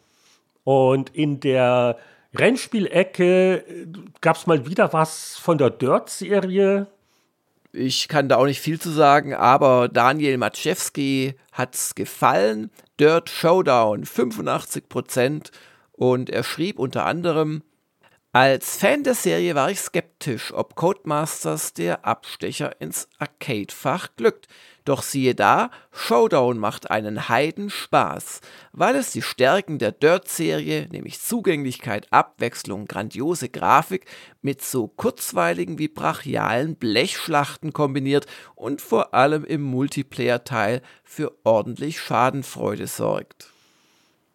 Und 0.64 1.14
in 1.14 1.40
der 1.40 1.98
Rennspielecke 2.34 3.64
gab 4.20 4.36
es 4.36 4.46
mal 4.46 4.66
wieder 4.66 4.92
was 4.92 5.36
von 5.36 5.58
der 5.58 5.70
Dirt-Serie. 5.70 6.88
Ich 7.72 8.08
kann 8.08 8.28
da 8.28 8.36
auch 8.36 8.46
nicht 8.46 8.60
viel 8.60 8.80
zu 8.80 8.90
sagen, 8.90 9.34
aber 9.34 9.88
Daniel 9.88 10.38
Matschewski 10.38 11.34
hat's 11.52 11.94
gefallen. 11.94 12.70
Dirt 12.98 13.30
Showdown 13.30 14.04
85% 14.04 15.50
und 15.92 16.30
er 16.30 16.44
schrieb 16.44 16.78
unter 16.78 17.04
anderem, 17.04 17.62
als 18.34 18.78
Fan 18.78 19.04
der 19.04 19.14
Serie 19.14 19.54
war 19.54 19.70
ich 19.70 19.78
skeptisch, 19.78 20.52
ob 20.52 20.74
Codemasters 20.74 21.72
der 21.72 22.04
Abstecher 22.04 22.80
ins 22.80 23.08
Arcade-Fach 23.18 24.08
glückt. 24.16 24.48
Doch 24.84 25.04
siehe 25.04 25.36
da, 25.36 25.70
Showdown 25.92 26.58
macht 26.58 26.90
einen 26.90 27.28
Heidenspaß, 27.28 28.40
weil 28.72 28.96
es 28.96 29.12
die 29.12 29.22
Stärken 29.22 29.78
der 29.78 29.92
Dirt-Serie, 29.92 30.88
nämlich 30.90 31.20
Zugänglichkeit, 31.20 32.08
Abwechslung, 32.10 32.86
grandiose 32.86 33.50
Grafik, 33.50 34.06
mit 34.42 34.64
so 34.64 34.88
kurzweiligen 34.88 35.78
wie 35.78 35.86
brachialen 35.86 36.74
Blechschlachten 36.74 37.72
kombiniert 37.72 38.26
und 38.56 38.82
vor 38.82 39.14
allem 39.14 39.44
im 39.44 39.62
Multiplayer-Teil 39.62 40.82
für 41.04 41.32
ordentlich 41.44 42.00
Schadenfreude 42.00 42.88
sorgt. 42.88 43.53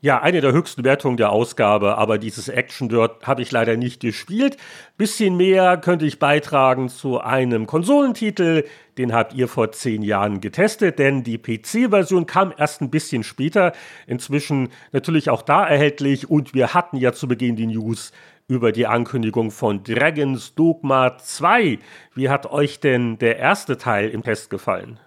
Ja, 0.01 0.21
eine 0.21 0.39
der 0.39 0.53
höchsten 0.53 0.85
Wertungen 0.85 1.17
der 1.17 1.29
Ausgabe, 1.29 1.97
aber 1.97 2.17
dieses 2.17 2.47
Action 2.47 2.87
Dirt 2.87 3.27
habe 3.27 3.41
ich 3.41 3.51
leider 3.51 3.75
nicht 3.75 3.99
gespielt. 3.99 4.55
Bisschen 4.95 5.35
mehr 5.35 5.75
könnte 5.75 6.05
ich 6.05 6.19
beitragen 6.19 6.87
zu 6.87 7.19
einem 7.19 7.67
Konsolentitel, 7.67 8.63
den 8.97 9.11
habt 9.11 9.33
ihr 9.33 9.49
vor 9.49 9.73
zehn 9.73 10.01
Jahren 10.01 10.39
getestet, 10.39 10.99
denn 10.99 11.23
die 11.23 11.37
PC-Version 11.37 12.27
kam 12.27 12.53
erst 12.57 12.79
ein 12.79 12.89
bisschen 12.89 13.23
später, 13.23 13.73
inzwischen 14.07 14.69
natürlich 14.93 15.29
auch 15.29 15.41
da 15.41 15.67
erhältlich 15.67 16.29
und 16.29 16.53
wir 16.53 16.73
hatten 16.73 16.95
ja 16.95 17.11
zu 17.11 17.27
Beginn 17.27 17.57
die 17.57 17.67
News 17.67 18.13
über 18.47 18.71
die 18.71 18.87
Ankündigung 18.87 19.51
von 19.51 19.83
Dragon's 19.83 20.55
Dogma 20.55 21.17
2. 21.17 21.77
Wie 22.15 22.29
hat 22.29 22.45
euch 22.45 22.79
denn 22.79 23.17
der 23.19 23.35
erste 23.35 23.77
Teil 23.77 24.07
im 24.11 24.23
Test 24.23 24.49
gefallen? 24.49 24.97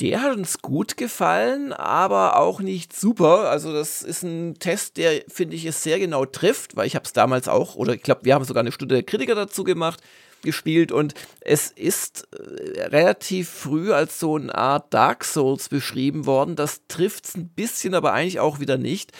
Der 0.00 0.22
hat 0.22 0.36
uns 0.36 0.62
gut 0.62 0.96
gefallen, 0.96 1.72
aber 1.72 2.36
auch 2.36 2.60
nicht 2.60 2.94
super. 2.94 3.50
Also 3.50 3.72
das 3.72 4.02
ist 4.02 4.22
ein 4.22 4.54
Test, 4.60 4.96
der, 4.96 5.22
finde 5.26 5.56
ich, 5.56 5.64
es 5.64 5.82
sehr 5.82 5.98
genau 5.98 6.24
trifft, 6.24 6.76
weil 6.76 6.86
ich 6.86 6.94
habe 6.94 7.04
es 7.04 7.12
damals 7.12 7.48
auch, 7.48 7.74
oder 7.74 7.94
ich 7.94 8.02
glaube, 8.02 8.24
wir 8.24 8.34
haben 8.34 8.44
sogar 8.44 8.60
eine 8.60 8.70
Stunde 8.70 8.94
der 8.94 9.02
Kritiker 9.02 9.34
dazu 9.34 9.64
gemacht, 9.64 10.00
gespielt 10.42 10.92
und 10.92 11.14
es 11.40 11.72
ist 11.72 12.28
äh, 12.32 12.82
relativ 12.82 13.48
früh 13.48 13.92
als 13.92 14.20
so 14.20 14.36
eine 14.36 14.54
Art 14.54 14.94
Dark 14.94 15.24
Souls 15.24 15.68
beschrieben 15.68 16.26
worden. 16.26 16.54
Das 16.54 16.82
trifft 16.86 17.24
es 17.26 17.34
ein 17.34 17.48
bisschen, 17.48 17.94
aber 17.94 18.12
eigentlich 18.12 18.38
auch 18.38 18.60
wieder 18.60 18.78
nicht. 18.78 19.10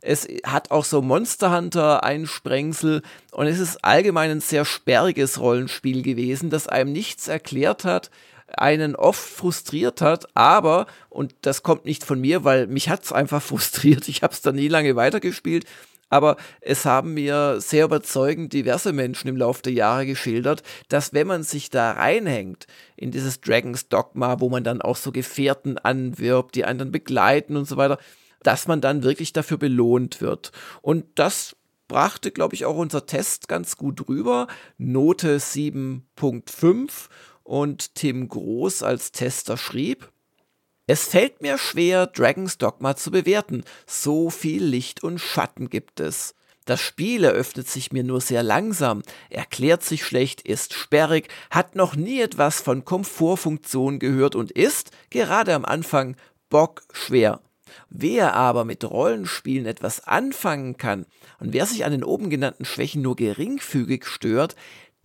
Es 0.00 0.28
hat 0.44 0.70
auch 0.70 0.84
so 0.84 1.02
Monster 1.02 1.56
Hunter 1.56 2.04
Einsprengsel 2.04 3.02
und 3.32 3.48
es 3.48 3.58
ist 3.58 3.84
allgemein 3.84 4.30
ein 4.30 4.40
sehr 4.40 4.64
sperriges 4.64 5.40
Rollenspiel 5.40 6.02
gewesen, 6.02 6.50
das 6.50 6.68
einem 6.68 6.92
nichts 6.92 7.26
erklärt 7.26 7.84
hat, 7.84 8.10
einen 8.56 8.96
oft 8.96 9.20
frustriert 9.20 10.00
hat, 10.00 10.26
aber, 10.34 10.86
und 11.10 11.34
das 11.42 11.62
kommt 11.62 11.84
nicht 11.84 12.04
von 12.04 12.20
mir, 12.20 12.44
weil 12.44 12.66
mich 12.66 12.88
hat 12.88 13.04
es 13.04 13.12
einfach 13.12 13.42
frustriert, 13.42 14.08
ich 14.08 14.22
habe 14.22 14.32
es 14.32 14.40
dann 14.40 14.56
nie 14.56 14.68
lange 14.68 14.96
weitergespielt, 14.96 15.64
aber 16.10 16.36
es 16.60 16.86
haben 16.86 17.14
mir 17.14 17.60
sehr 17.60 17.84
überzeugend 17.84 18.52
diverse 18.52 18.92
Menschen 18.92 19.28
im 19.28 19.36
Laufe 19.36 19.62
der 19.62 19.74
Jahre 19.74 20.06
geschildert, 20.06 20.62
dass 20.88 21.12
wenn 21.12 21.26
man 21.26 21.42
sich 21.42 21.70
da 21.70 21.92
reinhängt 21.92 22.66
in 22.96 23.10
dieses 23.10 23.40
Dragons 23.40 23.88
Dogma, 23.88 24.40
wo 24.40 24.48
man 24.48 24.64
dann 24.64 24.80
auch 24.80 24.96
so 24.96 25.12
Gefährten 25.12 25.76
anwirbt, 25.76 26.54
die 26.54 26.62
dann 26.62 26.90
begleiten 26.90 27.56
und 27.56 27.66
so 27.66 27.76
weiter, 27.76 27.98
dass 28.42 28.66
man 28.66 28.80
dann 28.80 29.02
wirklich 29.02 29.32
dafür 29.32 29.58
belohnt 29.58 30.20
wird. 30.20 30.52
Und 30.80 31.04
das 31.16 31.56
brachte, 31.88 32.30
glaube 32.30 32.54
ich, 32.54 32.64
auch 32.64 32.76
unser 32.76 33.06
Test 33.06 33.48
ganz 33.48 33.76
gut 33.76 34.08
rüber. 34.08 34.46
Note 34.76 35.38
7.5 35.38 37.08
und 37.48 37.94
Tim 37.94 38.28
Groß 38.28 38.82
als 38.82 39.10
Tester 39.10 39.56
schrieb, 39.56 40.12
es 40.86 41.08
fällt 41.08 41.42
mir 41.42 41.58
schwer, 41.58 42.06
Dragon's 42.06 42.56
Dogma 42.56 42.96
zu 42.96 43.10
bewerten. 43.10 43.62
So 43.86 44.30
viel 44.30 44.64
Licht 44.64 45.02
und 45.02 45.18
Schatten 45.18 45.68
gibt 45.68 46.00
es. 46.00 46.34
Das 46.64 46.80
Spiel 46.80 47.24
eröffnet 47.24 47.68
sich 47.68 47.92
mir 47.92 48.04
nur 48.04 48.22
sehr 48.22 48.42
langsam, 48.42 49.02
erklärt 49.28 49.82
sich 49.82 50.02
schlecht, 50.02 50.40
ist 50.42 50.72
sperrig, 50.72 51.28
hat 51.50 51.76
noch 51.76 51.94
nie 51.94 52.20
etwas 52.20 52.62
von 52.62 52.86
Komfortfunktion 52.86 53.98
gehört 53.98 54.34
und 54.34 54.50
ist, 54.50 54.90
gerade 55.10 55.54
am 55.54 55.66
Anfang, 55.66 56.16
bockschwer. 56.48 57.40
Wer 57.90 58.34
aber 58.34 58.64
mit 58.64 58.82
Rollenspielen 58.82 59.66
etwas 59.66 60.06
anfangen 60.06 60.78
kann 60.78 61.04
und 61.38 61.52
wer 61.52 61.66
sich 61.66 61.84
an 61.84 61.92
den 61.92 62.04
oben 62.04 62.30
genannten 62.30 62.64
Schwächen 62.64 63.02
nur 63.02 63.16
geringfügig 63.16 64.06
stört, 64.06 64.56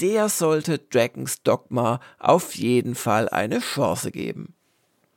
der 0.02 0.30
sollte 0.30 0.80
Dragons 0.80 1.44
Dogma 1.44 2.00
auf 2.20 2.56
jeden 2.56 2.96
Fall 2.96 3.30
eine 3.30 3.60
Chance 3.60 4.12
geben. 4.12 4.56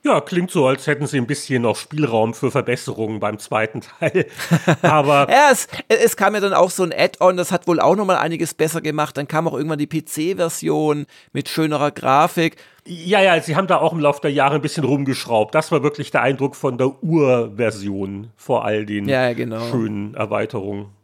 Ja, 0.06 0.20
klingt 0.20 0.52
so, 0.52 0.68
als 0.68 0.86
hätten 0.86 1.08
sie 1.08 1.16
ein 1.16 1.26
bisschen 1.26 1.62
noch 1.62 1.74
Spielraum 1.74 2.32
für 2.32 2.52
Verbesserungen 2.52 3.18
beim 3.18 3.40
zweiten 3.40 3.80
Teil. 3.80 4.26
Aber. 4.82 5.26
ja, 5.32 5.48
es, 5.50 5.66
es, 5.88 6.16
kam 6.16 6.34
ja 6.34 6.40
dann 6.40 6.52
auch 6.52 6.70
so 6.70 6.84
ein 6.84 6.92
Add-on, 6.96 7.36
das 7.36 7.50
hat 7.50 7.66
wohl 7.66 7.80
auch 7.80 7.96
nochmal 7.96 8.18
einiges 8.18 8.54
besser 8.54 8.80
gemacht. 8.80 9.16
Dann 9.16 9.26
kam 9.26 9.48
auch 9.48 9.54
irgendwann 9.54 9.80
die 9.80 9.88
PC-Version 9.88 11.06
mit 11.32 11.48
schönerer 11.48 11.90
Grafik. 11.90 12.56
Ja, 12.86 13.20
ja, 13.20 13.40
sie 13.42 13.56
haben 13.56 13.66
da 13.66 13.78
auch 13.78 13.92
im 13.92 13.98
Laufe 13.98 14.20
der 14.20 14.30
Jahre 14.30 14.54
ein 14.54 14.62
bisschen 14.62 14.84
rumgeschraubt. 14.84 15.56
Das 15.56 15.72
war 15.72 15.82
wirklich 15.82 16.12
der 16.12 16.22
Eindruck 16.22 16.54
von 16.54 16.78
der 16.78 17.02
Urversion 17.02 18.30
vor 18.36 18.64
all 18.64 18.86
den 18.86 19.08
ja, 19.08 19.32
genau. 19.32 19.66
schönen 19.72 20.14
Erweiterungen. 20.14 20.95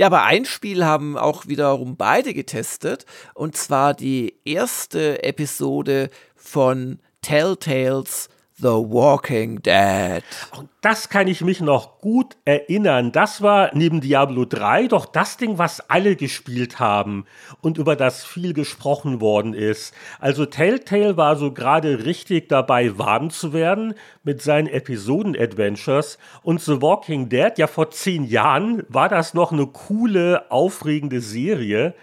Ja, 0.00 0.06
aber 0.06 0.22
ein 0.22 0.46
Spiel 0.46 0.86
haben 0.86 1.18
auch 1.18 1.46
wiederum 1.46 1.98
beide 1.98 2.32
getestet. 2.32 3.04
Und 3.34 3.54
zwar 3.54 3.92
die 3.92 4.32
erste 4.46 5.22
Episode 5.22 6.08
von 6.34 7.00
Telltales 7.20 8.30
The 8.60 8.66
Walking 8.66 9.62
Dead. 9.62 10.22
Und 10.54 10.68
das 10.82 11.08
kann 11.08 11.28
ich 11.28 11.40
mich 11.40 11.62
noch 11.62 11.98
gut 11.98 12.36
erinnern. 12.44 13.10
Das 13.10 13.40
war 13.40 13.70
neben 13.72 14.02
Diablo 14.02 14.44
3 14.44 14.88
doch 14.88 15.06
das 15.06 15.38
Ding, 15.38 15.56
was 15.56 15.88
alle 15.88 16.14
gespielt 16.14 16.78
haben 16.78 17.24
und 17.62 17.78
über 17.78 17.96
das 17.96 18.22
viel 18.22 18.52
gesprochen 18.52 19.22
worden 19.22 19.54
ist. 19.54 19.94
Also 20.18 20.44
Telltale 20.44 21.16
war 21.16 21.36
so 21.36 21.52
gerade 21.52 22.04
richtig 22.04 22.50
dabei, 22.50 22.98
warm 22.98 23.30
zu 23.30 23.54
werden 23.54 23.94
mit 24.24 24.42
seinen 24.42 24.66
Episoden-Adventures. 24.66 26.18
Und 26.42 26.60
The 26.60 26.82
Walking 26.82 27.30
Dead, 27.30 27.52
ja 27.56 27.66
vor 27.66 27.90
zehn 27.90 28.24
Jahren, 28.24 28.82
war 28.90 29.08
das 29.08 29.32
noch 29.32 29.52
eine 29.52 29.68
coole, 29.68 30.50
aufregende 30.50 31.22
Serie. 31.22 31.94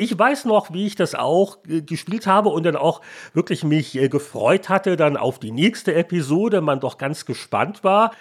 Ich 0.00 0.18
weiß 0.18 0.46
noch, 0.46 0.72
wie 0.72 0.86
ich 0.86 0.94
das 0.94 1.14
auch 1.14 1.58
äh, 1.68 1.82
gespielt 1.82 2.26
habe 2.26 2.48
und 2.48 2.62
dann 2.62 2.74
auch 2.74 3.02
wirklich 3.34 3.64
mich 3.64 3.94
äh, 3.96 4.08
gefreut 4.08 4.70
hatte 4.70 4.96
dann 4.96 5.18
auf 5.18 5.38
die 5.38 5.50
nächste 5.50 5.94
Episode, 5.94 6.62
man 6.62 6.80
doch 6.80 6.96
ganz 6.96 7.26
gespannt 7.26 7.84
war. 7.84 8.12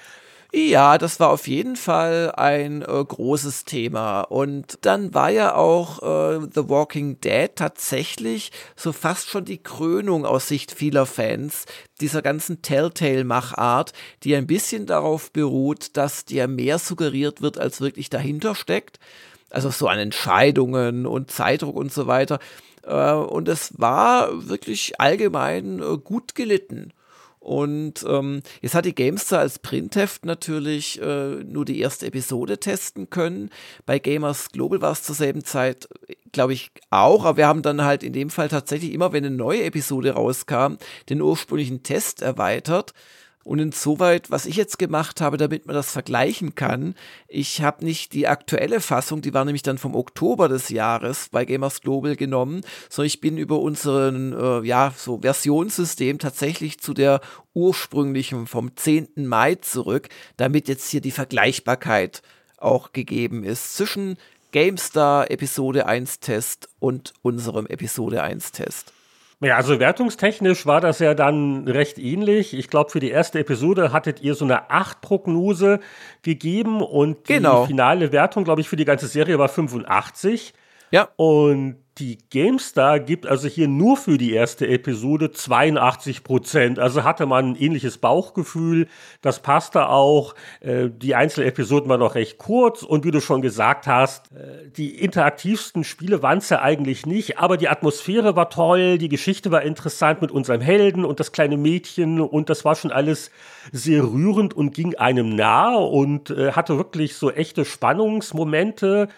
Ja, 0.52 0.98
das 0.98 1.22
war 1.22 1.30
auf 1.30 1.48
jeden 1.48 1.78
Fall 1.78 2.34
ein 2.36 2.82
äh, 2.82 2.86
großes 2.86 3.64
Thema. 3.64 4.24
Und 4.24 4.80
dann 4.82 5.14
war 5.14 5.30
ja 5.30 5.56
auch 5.56 6.02
äh, 6.02 6.42
The 6.54 6.68
Walking 6.68 7.22
Dead 7.22 7.52
tatsächlich 7.56 8.52
so 8.76 8.92
fast 8.92 9.30
schon 9.30 9.46
die 9.46 9.64
Krönung 9.64 10.26
aus 10.26 10.50
Sicht 10.50 10.74
vieler 10.74 11.06
Fans 11.06 11.66
dieser 12.02 12.22
ganzen 12.22 12.62
Telltale-Machart, 12.62 13.94
die 14.24 14.36
ein 14.36 14.48
bisschen 14.48 14.86
darauf 14.86 15.32
beruht, 15.32 15.96
dass 15.96 16.26
dir 16.26 16.50
mehr 16.50 16.78
suggeriert 16.78 17.42
wird, 17.42 17.58
als 17.58 17.80
wirklich 17.80 18.10
dahinter 18.10 18.54
steckt 18.54 19.00
also 19.50 19.70
so 19.70 19.88
an 19.88 20.00
Entscheidungen 20.00 21.06
und 21.06 21.32
Zeitdruck 21.32 21.76
und 21.76 21.92
so 21.92 22.08
weiter. 22.08 22.40
Äh, 22.84 23.14
und 23.14 23.48
es 23.48 23.74
war 23.80 24.48
wirklich 24.48 25.00
allgemein 25.00 25.80
äh, 25.80 25.98
gut 25.98 26.36
gelitten. 26.36 26.94
Und 27.40 28.06
ähm, 28.08 28.42
jetzt 28.62 28.76
hat 28.76 28.86
die 28.86 28.94
Gamestar 28.94 29.40
als 29.40 29.60
Printheft 29.60 30.26
natürlich 30.26 31.02
äh, 31.02 31.36
nur 31.44 31.64
die 31.64 31.80
erste 31.80 32.06
Episode 32.06 32.60
testen 32.60 33.10
können. 33.10 33.50
Bei 33.86 33.98
Gamers 33.98 34.50
Global 34.52 34.82
war 34.82 34.92
es 34.92 35.04
zur 35.04 35.16
selben 35.16 35.44
Zeit, 35.46 35.88
glaube 36.34 36.54
ich, 36.54 36.70
auch. 36.90 37.24
Aber 37.24 37.38
wir 37.38 37.48
haben 37.48 37.62
dann 37.62 37.84
halt 37.84 38.04
in 38.04 38.14
dem 38.14 38.30
Fall 38.30 38.50
tatsächlich 38.50 38.92
immer, 38.92 39.14
wenn 39.14 39.26
eine 39.26 39.36
neue 39.36 39.64
Episode 39.64 40.12
rauskam, 40.12 40.76
den 41.10 41.22
ursprünglichen 41.22 41.82
Test 41.82 42.22
erweitert. 42.22 42.94
Und 43.50 43.58
insoweit, 43.58 44.30
was 44.30 44.46
ich 44.46 44.58
jetzt 44.58 44.78
gemacht 44.78 45.22
habe, 45.22 45.38
damit 45.38 45.66
man 45.66 45.76
das 45.76 45.92
vergleichen 45.92 46.54
kann, 46.54 46.94
ich 47.28 47.64
habe 47.64 47.84
nicht 47.84 48.14
die 48.14 48.28
aktuelle 48.28 48.80
Fassung, 48.80 49.24
die 49.24 49.34
war 49.34 49.44
nämlich 49.44 49.64
dann 49.64 49.80
vom 49.80 49.96
Oktober 49.96 50.48
des 50.48 50.70
Jahres 50.70 51.30
bei 51.32 51.46
Gamers 51.46 51.82
Global 51.82 52.16
genommen, 52.16 52.62
sondern 52.90 53.08
ich 53.08 53.22
bin 53.22 53.40
über 53.40 53.58
unseren, 53.58 54.34
äh, 54.34 54.68
ja, 54.68 54.94
so 54.96 55.22
Versionssystem 55.22 56.20
tatsächlich 56.20 56.80
zu 56.80 56.94
der 56.94 57.22
ursprünglichen 57.56 58.46
vom 58.46 58.76
10. 58.76 59.26
Mai 59.26 59.56
zurück, 59.56 60.10
damit 60.38 60.68
jetzt 60.68 60.88
hier 60.92 61.02
die 61.02 61.10
Vergleichbarkeit 61.10 62.22
auch 62.58 62.94
gegeben 62.94 63.44
ist 63.44 63.76
zwischen 63.76 64.18
GameStar 64.52 65.32
Episode 65.32 65.88
1 65.88 66.20
Test 66.20 66.70
und 66.78 67.14
unserem 67.24 67.66
Episode 67.66 68.22
1 68.22 68.52
Test. 68.52 68.94
Ja, 69.42 69.56
also 69.56 69.80
wertungstechnisch 69.80 70.66
war 70.66 70.82
das 70.82 71.00
ja 71.00 71.14
dann 71.14 71.66
recht 71.66 71.98
ähnlich. 71.98 72.54
Ich 72.54 72.70
glaube, 72.70 72.90
für 72.90 73.00
die 73.00 73.10
erste 73.10 73.40
Episode 73.40 73.94
hattet 73.94 74.22
ihr 74.22 74.36
so 74.36 74.44
eine 74.44 74.70
8-Prognose 74.70 75.80
gegeben 76.24 76.82
und 76.82 77.24
genau. 77.24 77.62
die 77.62 77.68
finale 77.68 78.12
Wertung, 78.12 78.44
glaube 78.44 78.60
ich, 78.60 78.68
für 78.68 78.76
die 78.76 78.84
ganze 78.84 79.08
Serie 79.08 79.40
war 79.40 79.48
85. 79.48 80.54
Ja. 80.92 81.08
Und 81.16 81.78
die 82.00 82.18
GameStar 82.30 83.00
gibt 83.00 83.28
also 83.28 83.48
hier 83.48 83.68
nur 83.68 83.98
für 83.98 84.18
die 84.18 84.34
erste 84.34 84.68
Episode 84.68 85.32
82 85.32 86.24
Prozent. 86.24 86.80
Also 86.80 87.04
hatte 87.04 87.26
man 87.26 87.52
ein 87.52 87.56
ähnliches 87.56 87.98
Bauchgefühl. 87.98 88.88
Das 89.22 89.42
passte 89.42 89.90
auch. 89.90 90.34
Äh, 90.62 90.90
die 90.90 91.16
Einzelepisoden 91.16 91.90
waren 91.90 92.00
noch 92.00 92.16
recht 92.16 92.38
kurz. 92.38 92.84
Und 92.84 93.04
wie 93.04 93.12
du 93.12 93.20
schon 93.20 93.42
gesagt 93.42 93.88
hast, 93.88 94.32
äh, 94.32 94.70
die 94.70 94.96
interaktivsten 94.96 95.84
Spiele 95.84 96.24
waren 96.24 96.38
es 96.38 96.50
ja 96.50 96.62
eigentlich 96.62 97.06
nicht. 97.06 97.38
Aber 97.38 97.58
die 97.58 97.68
Atmosphäre 97.68 98.36
war 98.36 98.50
toll. 98.50 98.98
Die 98.98 99.10
Geschichte 99.10 99.52
war 99.52 99.64
interessant 99.64 100.22
mit 100.22 100.32
unserem 100.32 100.62
Helden 100.62 101.04
und 101.04 101.20
das 101.20 101.34
kleine 101.34 101.58
Mädchen. 101.58 102.22
Und 102.22 102.50
das 102.50 102.64
war 102.64 102.76
schon 102.76 102.92
alles 102.92 103.30
sehr 103.72 104.04
rührend 104.04 104.54
und 104.54 104.74
ging 104.74 104.96
einem 104.96 105.36
nah 105.36 105.76
und 105.76 106.30
äh, 106.30 106.54
hatte 106.54 106.78
wirklich 106.78 107.16
so 107.16 107.30
echte 107.30 107.66
Spannungsmomente. 107.66 109.10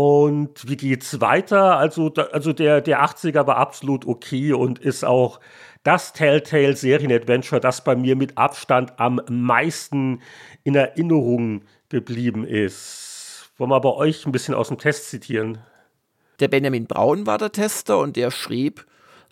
Und 0.00 0.68
wie 0.68 0.76
geht's 0.76 1.20
weiter? 1.20 1.76
Also, 1.76 2.12
also 2.30 2.52
der, 2.52 2.80
der 2.80 3.02
80er 3.02 3.48
war 3.48 3.56
absolut 3.56 4.06
okay 4.06 4.52
und 4.52 4.78
ist 4.78 5.04
auch 5.04 5.40
das 5.82 6.12
Telltale 6.12 6.76
Serienadventure, 6.76 7.60
das 7.60 7.82
bei 7.82 7.96
mir 7.96 8.14
mit 8.14 8.38
Abstand 8.38 8.92
am 9.00 9.20
meisten 9.28 10.22
in 10.62 10.76
Erinnerung 10.76 11.62
geblieben 11.88 12.46
ist. 12.46 13.50
Wollen 13.56 13.70
wir 13.70 13.80
bei 13.80 13.92
euch 13.92 14.24
ein 14.24 14.30
bisschen 14.30 14.54
aus 14.54 14.68
dem 14.68 14.78
Test 14.78 15.10
zitieren? 15.10 15.58
Der 16.38 16.46
Benjamin 16.46 16.86
Braun 16.86 17.26
war 17.26 17.38
der 17.38 17.50
Tester 17.50 17.98
und 17.98 18.14
der 18.14 18.30
schrieb, 18.30 18.86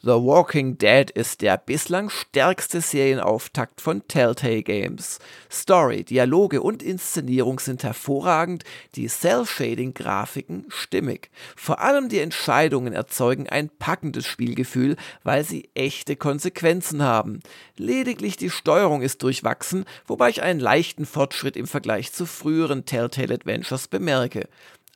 The 0.06 0.12
Walking 0.12 0.78
Dead 0.78 1.10
ist 1.10 1.40
der 1.40 1.56
bislang 1.56 2.10
stärkste 2.10 2.80
Serienauftakt 2.80 3.80
von 3.80 4.06
Telltale 4.06 4.62
Games. 4.62 5.18
Story, 5.50 6.04
Dialoge 6.04 6.62
und 6.62 6.80
Inszenierung 6.80 7.58
sind 7.58 7.82
hervorragend, 7.82 8.62
die 8.94 9.08
Cell-Shading-Grafiken 9.08 10.66
stimmig. 10.68 11.32
Vor 11.56 11.80
allem 11.80 12.08
die 12.08 12.20
Entscheidungen 12.20 12.92
erzeugen 12.92 13.48
ein 13.48 13.68
packendes 13.68 14.26
Spielgefühl, 14.26 14.94
weil 15.24 15.42
sie 15.42 15.70
echte 15.74 16.14
Konsequenzen 16.14 17.02
haben. 17.02 17.40
Lediglich 17.76 18.36
die 18.36 18.50
Steuerung 18.50 19.02
ist 19.02 19.24
durchwachsen, 19.24 19.86
wobei 20.06 20.28
ich 20.28 20.40
einen 20.40 20.60
leichten 20.60 21.04
Fortschritt 21.04 21.56
im 21.56 21.66
Vergleich 21.66 22.12
zu 22.12 22.26
früheren 22.26 22.84
Telltale 22.84 23.34
Adventures 23.34 23.88
bemerke. 23.88 24.48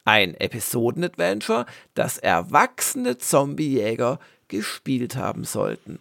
Ein 0.04 0.34
Episoden-Adventure, 0.34 1.66
das 1.94 2.16
erwachsene 2.16 3.18
Zombiejäger 3.18 4.20
gespielt 4.51 5.16
haben 5.16 5.44
sollten. 5.44 5.98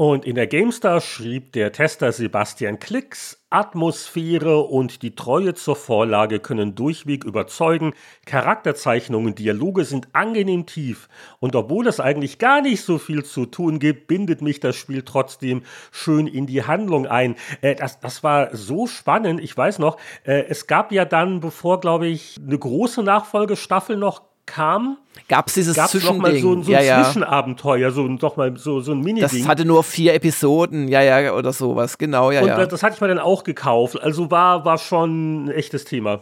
Und 0.00 0.24
in 0.24 0.36
der 0.36 0.46
GameStar 0.46 1.00
schrieb 1.00 1.50
der 1.54 1.72
Tester 1.72 2.12
Sebastian 2.12 2.78
Klicks, 2.78 3.42
Atmosphäre 3.50 4.58
und 4.58 5.02
die 5.02 5.16
Treue 5.16 5.54
zur 5.54 5.74
Vorlage 5.74 6.38
können 6.38 6.76
durchweg 6.76 7.24
überzeugen, 7.24 7.94
Charakterzeichnungen, 8.24 9.34
Dialoge 9.34 9.84
sind 9.84 10.06
angenehm 10.12 10.66
tief 10.66 11.08
und 11.40 11.56
obwohl 11.56 11.88
es 11.88 11.98
eigentlich 11.98 12.38
gar 12.38 12.60
nicht 12.60 12.84
so 12.84 12.98
viel 12.98 13.24
zu 13.24 13.44
tun 13.46 13.80
gibt, 13.80 14.06
bindet 14.06 14.40
mich 14.40 14.60
das 14.60 14.76
Spiel 14.76 15.02
trotzdem 15.02 15.62
schön 15.90 16.28
in 16.28 16.46
die 16.46 16.62
Handlung 16.62 17.08
ein. 17.08 17.34
Äh, 17.60 17.74
das, 17.74 17.98
das 17.98 18.22
war 18.22 18.54
so 18.54 18.86
spannend, 18.86 19.40
ich 19.40 19.56
weiß 19.56 19.80
noch, 19.80 19.96
äh, 20.22 20.44
es 20.48 20.68
gab 20.68 20.92
ja 20.92 21.06
dann, 21.06 21.40
bevor, 21.40 21.80
glaube 21.80 22.06
ich, 22.06 22.38
eine 22.40 22.56
große 22.56 23.02
Nachfolgestaffel 23.02 23.96
noch 23.96 24.27
kam, 24.48 24.96
gab 25.28 25.46
es 25.46 25.54
dieses 25.54 25.76
gab's 25.76 25.92
Zwischending. 25.92 26.22
Noch 26.22 26.28
mal 26.30 26.38
so, 26.38 26.62
so 26.62 26.72
ein 26.72 26.84
ja. 26.84 27.04
Zwischenabenteuer, 27.04 27.90
so, 27.92 28.08
doch 28.16 28.36
mal 28.36 28.56
so, 28.56 28.80
so 28.80 28.92
ein 28.92 29.00
Mini-Ding. 29.00 29.40
Das 29.40 29.48
hatte 29.48 29.64
nur 29.64 29.84
vier 29.84 30.14
Episoden, 30.14 30.88
ja, 30.88 31.02
ja, 31.02 31.32
oder 31.34 31.52
sowas, 31.52 31.98
genau, 31.98 32.30
ja, 32.30 32.40
Und 32.40 32.48
ja. 32.48 32.66
das 32.66 32.82
hatte 32.82 32.94
ich 32.96 33.00
mir 33.00 33.08
dann 33.08 33.18
auch 33.18 33.44
gekauft. 33.44 34.00
Also 34.00 34.30
war, 34.30 34.64
war 34.64 34.78
schon 34.78 35.44
ein 35.44 35.50
echtes 35.50 35.84
Thema. 35.84 36.20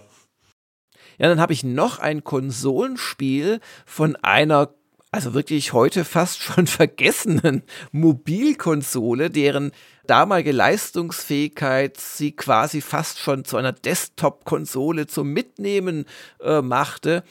Ja, 1.18 1.28
dann 1.28 1.40
habe 1.40 1.52
ich 1.54 1.64
noch 1.64 1.98
ein 1.98 2.24
Konsolenspiel 2.24 3.60
von 3.86 4.16
einer 4.16 4.68
also 5.12 5.32
wirklich 5.32 5.72
heute 5.72 6.04
fast 6.04 6.42
schon 6.42 6.66
vergessenen 6.66 7.62
Mobilkonsole, 7.90 9.30
deren 9.30 9.72
damalige 10.06 10.52
Leistungsfähigkeit 10.52 11.96
sie 11.96 12.32
quasi 12.32 12.80
fast 12.80 13.18
schon 13.18 13.44
zu 13.44 13.56
einer 13.56 13.72
Desktop-Konsole 13.72 15.06
zum 15.06 15.32
Mitnehmen 15.32 16.04
äh, 16.40 16.60
machte. 16.60 17.24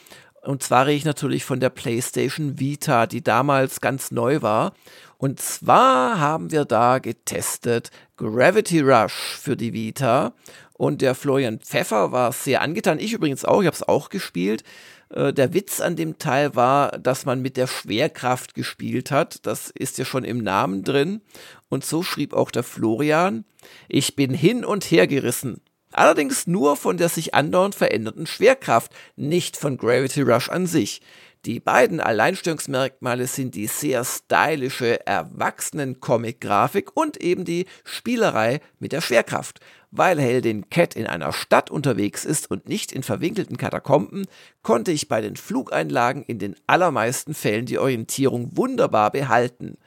Und 0.46 0.62
zwar 0.62 0.86
rede 0.86 0.96
ich 0.96 1.04
natürlich 1.04 1.44
von 1.44 1.58
der 1.58 1.70
PlayStation 1.70 2.60
Vita, 2.60 3.06
die 3.06 3.22
damals 3.22 3.80
ganz 3.80 4.12
neu 4.12 4.42
war. 4.42 4.74
Und 5.18 5.40
zwar 5.40 6.20
haben 6.20 6.52
wir 6.52 6.64
da 6.64 6.98
getestet 6.98 7.90
Gravity 8.16 8.80
Rush 8.80 9.36
für 9.40 9.56
die 9.56 9.72
Vita. 9.72 10.34
Und 10.74 11.02
der 11.02 11.14
Florian 11.14 11.58
Pfeffer 11.58 12.12
war 12.12 12.32
sehr 12.32 12.60
angetan. 12.60 12.98
Ich 13.00 13.12
übrigens 13.12 13.44
auch, 13.44 13.60
ich 13.60 13.66
habe 13.66 13.74
es 13.74 13.82
auch 13.82 14.08
gespielt. 14.08 14.62
Äh, 15.08 15.32
der 15.32 15.52
Witz 15.52 15.80
an 15.80 15.96
dem 15.96 16.18
Teil 16.18 16.54
war, 16.54 16.92
dass 16.98 17.24
man 17.24 17.42
mit 17.42 17.56
der 17.56 17.66
Schwerkraft 17.66 18.54
gespielt 18.54 19.10
hat. 19.10 19.46
Das 19.46 19.70
ist 19.70 19.98
ja 19.98 20.04
schon 20.04 20.22
im 20.22 20.38
Namen 20.38 20.84
drin. 20.84 21.22
Und 21.68 21.84
so 21.84 22.02
schrieb 22.02 22.34
auch 22.34 22.50
der 22.50 22.62
Florian, 22.62 23.44
ich 23.88 24.14
bin 24.14 24.32
hin 24.32 24.64
und 24.64 24.84
her 24.84 25.06
gerissen. 25.06 25.60
Allerdings 25.96 26.46
nur 26.46 26.76
von 26.76 26.98
der 26.98 27.08
sich 27.08 27.34
andauernd 27.34 27.74
verändernden 27.74 28.26
Schwerkraft, 28.26 28.92
nicht 29.16 29.56
von 29.56 29.78
Gravity 29.78 30.20
Rush 30.20 30.50
an 30.50 30.66
sich. 30.66 31.00
Die 31.46 31.58
beiden 31.58 32.00
Alleinstellungsmerkmale 32.00 33.26
sind 33.26 33.54
die 33.54 33.66
sehr 33.66 34.04
stylische 34.04 35.06
Erwachsenen-Comic-Grafik 35.06 36.94
und 36.94 37.16
eben 37.16 37.46
die 37.46 37.64
Spielerei 37.84 38.60
mit 38.78 38.92
der 38.92 39.00
Schwerkraft. 39.00 39.60
Weil 39.90 40.20
Heldin 40.20 40.68
Cat 40.68 40.96
in 40.96 41.06
einer 41.06 41.32
Stadt 41.32 41.70
unterwegs 41.70 42.26
ist 42.26 42.50
und 42.50 42.68
nicht 42.68 42.92
in 42.92 43.02
verwinkelten 43.02 43.56
Katakomben, 43.56 44.26
konnte 44.62 44.92
ich 44.92 45.08
bei 45.08 45.22
den 45.22 45.36
Flugeinlagen 45.36 46.24
in 46.24 46.38
den 46.38 46.56
allermeisten 46.66 47.32
Fällen 47.32 47.64
die 47.64 47.78
Orientierung 47.78 48.54
wunderbar 48.54 49.10
behalten. 49.12 49.78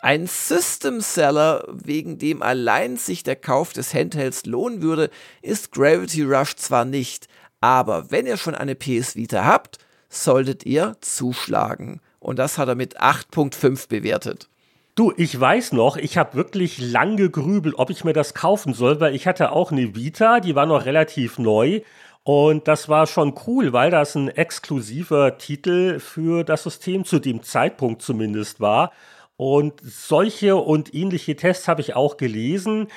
Ein 0.00 0.28
System 0.28 1.00
Seller, 1.00 1.64
wegen 1.72 2.18
dem 2.18 2.40
allein 2.40 2.96
sich 2.96 3.24
der 3.24 3.34
Kauf 3.34 3.72
des 3.72 3.92
Handhelds 3.94 4.46
lohnen 4.46 4.80
würde, 4.80 5.10
ist 5.42 5.72
Gravity 5.72 6.22
Rush 6.22 6.54
zwar 6.54 6.84
nicht, 6.84 7.26
aber 7.60 8.08
wenn 8.12 8.24
ihr 8.24 8.36
schon 8.36 8.54
eine 8.54 8.76
PS 8.76 9.16
Vita 9.16 9.44
habt, 9.44 9.78
solltet 10.08 10.64
ihr 10.64 10.96
zuschlagen. 11.00 12.00
Und 12.20 12.38
das 12.38 12.58
hat 12.58 12.68
er 12.68 12.76
mit 12.76 13.00
8.5 13.00 13.88
bewertet. 13.88 14.48
Du, 14.94 15.12
ich 15.16 15.38
weiß 15.38 15.72
noch, 15.72 15.96
ich 15.96 16.16
habe 16.16 16.34
wirklich 16.34 16.78
lang 16.78 17.16
gegrübelt, 17.16 17.74
ob 17.76 17.90
ich 17.90 18.04
mir 18.04 18.12
das 18.12 18.34
kaufen 18.34 18.74
soll, 18.74 19.00
weil 19.00 19.16
ich 19.16 19.26
hatte 19.26 19.50
auch 19.50 19.72
eine 19.72 19.96
Vita, 19.96 20.38
die 20.38 20.54
war 20.54 20.66
noch 20.66 20.86
relativ 20.86 21.38
neu. 21.38 21.80
Und 22.22 22.68
das 22.68 22.88
war 22.88 23.08
schon 23.08 23.34
cool, 23.46 23.72
weil 23.72 23.90
das 23.90 24.14
ein 24.14 24.28
exklusiver 24.28 25.38
Titel 25.38 25.98
für 25.98 26.44
das 26.44 26.62
System 26.62 27.04
zu 27.04 27.18
dem 27.18 27.42
Zeitpunkt 27.42 28.02
zumindest 28.02 28.60
war. 28.60 28.92
Und 29.38 29.80
solche 29.84 30.56
und 30.56 30.92
ähnliche 30.92 31.36
Tests 31.36 31.68
habe 31.68 31.80
ich 31.80 31.94
auch 31.94 32.16
gelesen. 32.16 32.88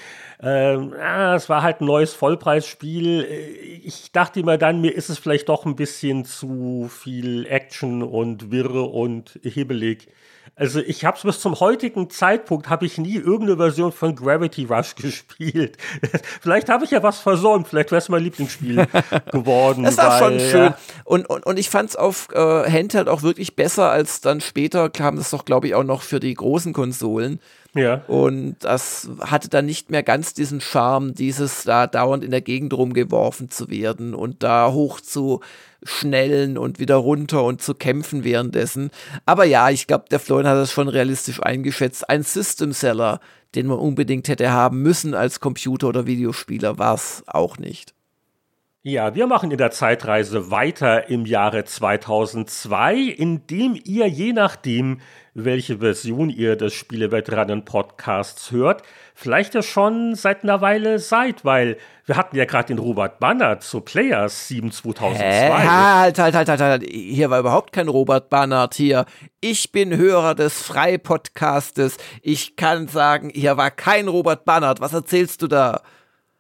Ähm, 0.42 0.92
ah, 1.00 1.36
es 1.36 1.50
war 1.50 1.62
halt 1.62 1.82
ein 1.82 1.86
neues 1.86 2.16
Vollpreisspiel. 2.16 3.28
Ich 3.84 4.12
dachte 4.12 4.42
mir 4.44 4.58
dann, 4.58 4.82
mir 4.82 4.90
ist 4.90 5.10
es 5.10 5.20
vielleicht 5.20 5.50
doch 5.50 5.68
ein 5.68 5.76
bisschen 5.76 6.26
zu 6.26 6.90
viel 6.90 7.46
Action 7.46 8.02
und 8.02 8.50
wirre 8.50 8.82
und 8.82 9.40
hibbelig. 9.44 10.08
Also 10.62 10.80
ich 10.80 11.06
habe 11.06 11.18
es 11.18 11.24
bis 11.24 11.40
zum 11.40 11.60
heutigen 11.60 12.12
Zeitpunkt 12.12 12.70
habe 12.70 12.86
ich 12.86 13.00
nie 13.00 13.16
irgendeine 13.16 13.58
Version 13.58 13.92
von 13.92 14.16
Gravity 14.16 14.66
Rush 14.66 14.94
gespielt. 14.96 15.76
vielleicht 16.40 16.70
habe 16.70 16.86
ich 16.86 16.92
ja 16.92 17.02
was 17.02 17.18
versäumt. 17.18 17.68
Vielleicht 17.68 17.90
wäre 17.90 17.98
es 17.98 18.10
mein 18.10 18.24
Lieblingsspiel 18.24 18.86
geworden. 19.32 19.86
Es 19.86 19.98
war 19.98 20.20
schon 20.20 20.40
schön. 20.40 20.66
Ja, 20.66 20.78
Und, 21.04 21.28
und, 21.28 21.48
und 21.48 21.58
ich 21.58 21.72
fand 21.72 21.90
es 21.90 21.96
auf 21.96 22.28
äh, 22.32 22.38
Handheld 22.38 23.10
auch 23.10 23.24
wirklich 23.24 23.56
besser 23.56 23.90
als 23.90 24.22
dann 24.22 24.40
später 24.40 24.92
kam 24.92 25.18
es 25.18 25.32
doch, 25.32 25.46
glaube 25.46 25.66
ich, 25.66 25.74
auch 25.74 25.84
noch 25.84 26.04
für 26.04 26.20
die 26.20 26.36
großen 26.36 26.74
Konsolen. 26.74 27.40
Ja. 27.74 28.04
Und 28.08 28.58
das 28.60 29.10
hatte 29.20 29.50
dann 29.50 29.66
nicht 29.66 29.90
mehr 29.90 30.04
ganz 30.04 30.36
diesen 30.36 30.62
Charme, 30.62 31.16
dieses 31.16 31.64
da 31.64 31.88
dauernd 31.88 32.24
in 32.24 32.30
der 32.30 32.42
Gegend 32.42 32.74
rumgeworfen 32.74 33.50
zu 33.50 33.72
werden 33.72 34.14
und 34.14 34.44
da 34.44 34.72
hoch 34.72 35.02
zu 35.02 35.40
schnellen 35.84 36.58
und 36.58 36.80
wieder 36.80 36.96
runter 36.96 37.44
und 37.44 37.62
zu 37.62 37.74
kämpfen 37.74 38.24
währenddessen. 38.24 38.92
Aber 39.26 39.46
ja, 39.46 39.70
ich 39.70 39.88
glaube, 39.88 40.06
der 40.12 40.20
Florian 40.20 40.48
hat 40.48 40.58
das 40.58 40.72
schon 40.72 40.88
realistisch 40.88 41.42
eingeschätzt. 41.42 42.10
Ein 42.10 42.24
System 42.24 42.72
Seller, 42.72 43.20
den 43.56 43.68
man 43.68 43.80
unbedingt 43.80 44.28
hätte 44.28 44.52
haben 44.52 44.82
müssen 44.82 45.14
als 45.14 45.40
Computer- 45.40 45.88
oder 45.88 46.06
Videospieler, 46.06 46.78
war 46.78 46.96
es 46.96 47.24
auch 47.28 47.58
nicht. 47.58 47.94
Ja, 48.84 49.14
wir 49.14 49.28
machen 49.28 49.52
in 49.52 49.60
der 49.60 49.70
Zeitreise 49.70 50.50
weiter 50.50 51.08
im 51.08 51.28
Jahre 51.28 51.66
2002, 51.66 52.96
indem 52.96 53.80
ihr 53.84 54.08
je 54.08 54.34
nachdem, 54.34 55.02
welche 55.36 55.78
Version 55.78 56.32
ihr 56.32 56.56
des 56.56 56.74
Spieleveteranen-Podcasts 56.74 58.50
hört, 58.50 58.82
vielleicht 59.14 59.54
ja 59.54 59.62
schon 59.62 60.16
seit 60.16 60.42
einer 60.42 60.62
Weile 60.62 60.98
seid, 60.98 61.46
weil 61.46 61.78
wir 62.08 62.18
hatten 62.18 62.36
ja 62.36 62.46
gerade 62.46 62.70
den 62.70 62.80
Robert 62.80 63.20
Banner 63.20 63.60
zu 63.60 63.82
Players 63.82 64.48
7 64.48 64.72
2002. 64.72 65.24
Hä? 65.24 65.50
Halt, 65.52 66.18
halt, 66.18 66.34
halt, 66.34 66.50
halt, 66.50 66.60
halt. 66.62 66.84
Hier 66.90 67.30
war 67.30 67.40
überhaupt 67.40 67.74
kein 67.74 67.88
Robert 67.88 68.32
Bannert 68.32 68.74
hier. 68.74 69.06
Ich 69.42 69.72
bin 69.72 69.96
Hörer 69.96 70.34
des 70.34 70.60
Frei-Podcastes. 70.64 71.98
Ich 72.24 72.56
kann 72.56 72.88
sagen, 72.88 73.30
hier 73.32 73.58
war 73.58 73.70
kein 73.70 74.08
Robert 74.08 74.44
Bannert. 74.44 74.82
Was 74.82 74.94
erzählst 74.94 75.44
du 75.44 75.48
da? 75.48 75.82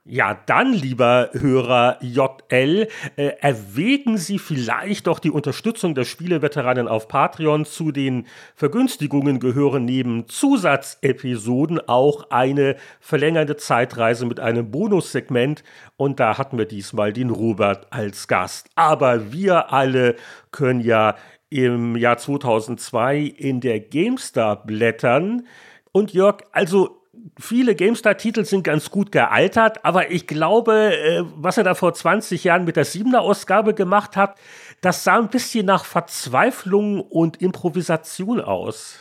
Ja, 0.04 0.34
dann, 0.47 0.74
lieber 0.74 1.30
Hörer 1.32 1.99
JL, 2.02 2.88
äh, 3.18 3.24
erwägen 3.39 4.18
Sie 4.18 4.39
vielleicht 4.39 5.06
doch 5.06 5.20
die 5.20 5.30
Unterstützung 5.30 5.93
der 5.93 6.06
Spieleveteranen 6.06 6.88
auf 6.88 7.08
Patreon. 7.08 7.66
Zu 7.66 7.91
den 7.91 8.26
Vergünstigungen 8.56 9.39
gehören 9.39 9.86
neben 9.86 10.28
Zusatzepisoden 10.28 11.88
auch 11.88 12.32
eine 12.32 12.78
verlängerte 12.99 13.58
Zeitreise 13.58 14.26
mit 14.26 14.39
einem 14.39 14.72
Bonussegment. 14.72 15.64
Und 15.97 16.20
da 16.20 16.39
hatten 16.39 16.58
wir 16.58 16.66
diesmal 16.66 17.14
den 17.14 17.30
Robert 17.30 17.86
als 17.93 18.28
Gast. 18.28 18.70
Aber 18.74 19.32
wir 19.32 19.72
alle 19.72 20.16
können 20.49 20.82
ja 20.82 21.16
im 21.52 21.95
Jahr 21.95 22.18
2002 22.18 23.20
in 23.20 23.62
der 23.62 23.80
GameStar 23.80 24.66
blättern. 24.66 25.45
Und 25.91 26.12
Jörg, 26.12 26.38
also 26.54 27.01
viele 27.39 27.76
GameStar-Titel 27.76 28.45
sind 28.45 28.64
ganz 28.64 28.89
gut 28.89 29.12
gealtert, 29.12 29.84
aber 29.84 30.12
ich 30.12 30.28
glaube, 30.28 30.95
äh, 30.95 31.24
was 31.36 31.57
er 31.57 31.64
da 31.64 31.76
vor 31.76 31.93
20 31.93 32.43
Jahren 32.43 32.66
mit 32.66 32.76
der 32.76 32.86
7er-Ausgabe 32.86 33.74
gemacht 33.74 34.16
hat, 34.16 34.38
das 34.82 35.03
sah 35.03 35.18
ein 35.18 35.30
bisschen 35.30 35.66
nach 35.66 35.86
Verzweiflung 35.86 37.01
und 37.01 37.41
Improvisation 37.41 38.39
aus. 38.39 38.95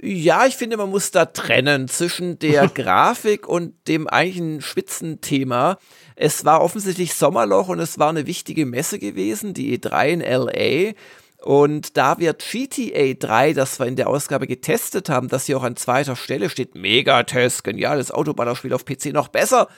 Ja, 0.00 0.46
ich 0.46 0.56
finde, 0.56 0.76
man 0.76 0.90
muss 0.90 1.12
da 1.12 1.26
trennen 1.26 1.86
zwischen 1.86 2.38
der 2.38 2.66
Grafik 2.74 3.46
und 3.46 3.74
dem 3.86 4.08
eigentlichen 4.08 4.60
Spitzenthema. 4.60 5.78
Es 6.16 6.44
war 6.44 6.60
offensichtlich 6.62 7.14
Sommerloch 7.14 7.68
und 7.68 7.78
es 7.78 7.98
war 7.98 8.08
eine 8.08 8.26
wichtige 8.26 8.66
Messe 8.66 8.98
gewesen, 8.98 9.54
die 9.54 9.78
E3 9.78 10.08
in 10.08 10.20
LA. 10.20 10.94
Und 11.42 11.96
da 11.96 12.18
wird 12.18 12.44
GTA 12.48 13.14
3, 13.14 13.52
das 13.52 13.80
wir 13.80 13.86
in 13.86 13.96
der 13.96 14.08
Ausgabe 14.08 14.46
getestet 14.46 15.08
haben, 15.08 15.28
das 15.28 15.46
hier 15.46 15.58
auch 15.58 15.64
an 15.64 15.74
zweiter 15.74 16.14
Stelle 16.14 16.48
steht, 16.48 16.76
Megatest, 16.76 17.64
geniales 17.64 18.12
Autoballerspiel 18.12 18.72
auf 18.72 18.84
PC 18.84 19.06
noch 19.06 19.26
besser. 19.26 19.68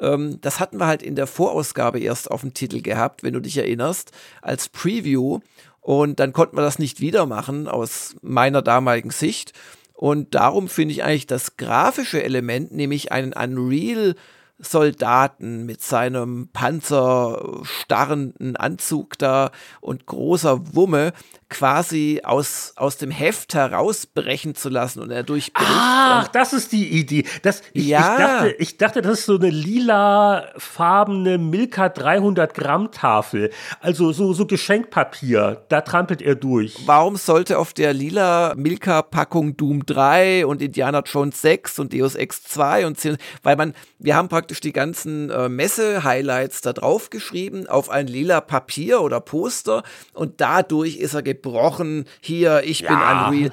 Ähm, 0.00 0.40
das 0.40 0.58
hatten 0.58 0.78
wir 0.78 0.86
halt 0.86 1.02
in 1.02 1.14
der 1.14 1.28
Vorausgabe 1.28 2.00
erst 2.00 2.28
auf 2.28 2.40
dem 2.40 2.54
Titel 2.54 2.82
gehabt, 2.82 3.22
wenn 3.22 3.34
du 3.34 3.40
dich 3.40 3.56
erinnerst, 3.56 4.10
als 4.40 4.68
Preview. 4.68 5.38
Und 5.80 6.18
dann 6.18 6.32
konnten 6.32 6.56
wir 6.56 6.62
das 6.62 6.80
nicht 6.80 7.00
wieder 7.00 7.26
machen 7.26 7.68
aus 7.68 8.16
meiner 8.22 8.60
damaligen 8.60 9.10
Sicht. 9.10 9.52
Und 9.94 10.34
darum 10.34 10.68
finde 10.68 10.92
ich 10.92 11.04
eigentlich 11.04 11.28
das 11.28 11.56
grafische 11.56 12.22
Element, 12.22 12.72
nämlich 12.72 13.12
einen 13.12 13.32
Unreal 13.32 14.16
Soldaten 14.58 15.66
mit 15.66 15.82
seinem 15.82 16.48
panzerstarrenden 16.52 18.56
Anzug 18.56 19.18
da 19.18 19.50
und 19.80 20.06
großer 20.06 20.74
Wumme 20.74 21.12
quasi 21.48 22.20
aus, 22.24 22.72
aus 22.76 22.96
dem 22.96 23.10
Heft 23.10 23.54
herausbrechen 23.54 24.54
zu 24.54 24.70
lassen 24.70 25.00
und 25.00 25.10
er 25.10 25.22
durchbricht. 25.22 25.68
Ach, 25.70 26.26
das 26.28 26.54
ist 26.54 26.72
die 26.72 26.88
Idee. 26.88 27.26
Das, 27.42 27.62
ich, 27.74 27.88
ja. 27.88 27.98
ich, 27.98 28.16
dachte, 28.16 28.54
ich 28.58 28.78
dachte, 28.78 29.02
das 29.02 29.18
ist 29.20 29.26
so 29.26 29.36
eine 29.36 29.50
lilafarbene 29.50 31.36
Milka 31.36 31.90
300 31.90 32.54
Gramm 32.54 32.90
Tafel. 32.90 33.50
Also 33.80 34.12
so, 34.12 34.32
so 34.32 34.46
Geschenkpapier. 34.46 35.66
Da 35.68 35.82
trampelt 35.82 36.22
er 36.22 36.36
durch. 36.36 36.78
Warum 36.86 37.16
sollte 37.16 37.58
auf 37.58 37.74
der 37.74 37.92
lila 37.92 38.54
Milka 38.56 39.02
Packung 39.02 39.56
Doom 39.56 39.84
3 39.84 40.46
und 40.46 40.62
Indiana 40.62 41.02
Jones 41.04 41.42
6 41.42 41.80
und 41.80 41.92
Deus 41.92 42.14
Ex 42.14 42.44
2 42.44 42.86
und 42.86 42.98
10, 42.98 43.18
weil 43.42 43.56
man, 43.56 43.74
wir 43.98 44.16
haben 44.16 44.28
praktisch 44.28 44.41
die 44.46 44.72
ganzen 44.72 45.30
äh, 45.30 45.48
Messe-Highlights 45.48 46.60
da 46.60 46.72
drauf 46.72 47.10
geschrieben 47.10 47.66
auf 47.66 47.90
ein 47.90 48.06
lila 48.06 48.40
Papier 48.40 49.00
oder 49.00 49.20
Poster 49.20 49.82
und 50.12 50.40
dadurch 50.40 50.96
ist 50.96 51.14
er 51.14 51.22
gebrochen. 51.22 52.06
Hier, 52.20 52.62
ich 52.64 52.86
bin 52.86 52.96
Unreal. 52.96 53.50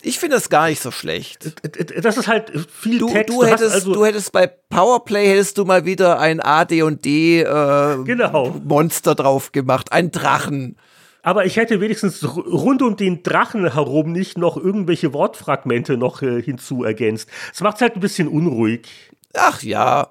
Ich 0.00 0.20
finde 0.20 0.36
das 0.36 0.48
gar 0.48 0.68
nicht 0.68 0.80
so 0.80 0.92
schlecht. 0.92 1.56
Das 2.02 2.16
ist 2.16 2.28
halt 2.28 2.52
viel 2.70 3.00
du, 3.00 3.08
Text. 3.08 3.36
Du, 3.36 3.44
hättest, 3.44 3.74
also 3.74 3.92
du 3.92 4.04
hättest 4.04 4.30
bei 4.30 4.46
Powerplay 4.46 5.26
hättest 5.26 5.58
du 5.58 5.64
mal 5.64 5.84
wieder 5.86 6.20
ein 6.20 6.40
AD&D 6.40 7.40
äh, 7.40 8.04
genau. 8.04 8.54
Monster 8.64 9.16
drauf 9.16 9.50
gemacht, 9.50 9.90
ein 9.90 10.12
Drachen. 10.12 10.76
Aber 11.22 11.46
ich 11.46 11.56
hätte 11.56 11.80
wenigstens 11.80 12.24
rund 12.24 12.80
um 12.80 12.96
den 12.96 13.24
Drachen 13.24 13.70
herum 13.72 14.12
nicht 14.12 14.38
noch 14.38 14.56
irgendwelche 14.56 15.12
Wortfragmente 15.12 15.96
noch 15.96 16.22
äh, 16.22 16.40
hinzu 16.40 16.84
ergänzt. 16.84 17.28
Es 17.52 17.60
macht 17.60 17.76
es 17.76 17.82
halt 17.82 17.96
ein 17.96 18.00
bisschen 18.00 18.28
unruhig. 18.28 18.88
Ach 19.34 19.62
ja. 19.62 20.08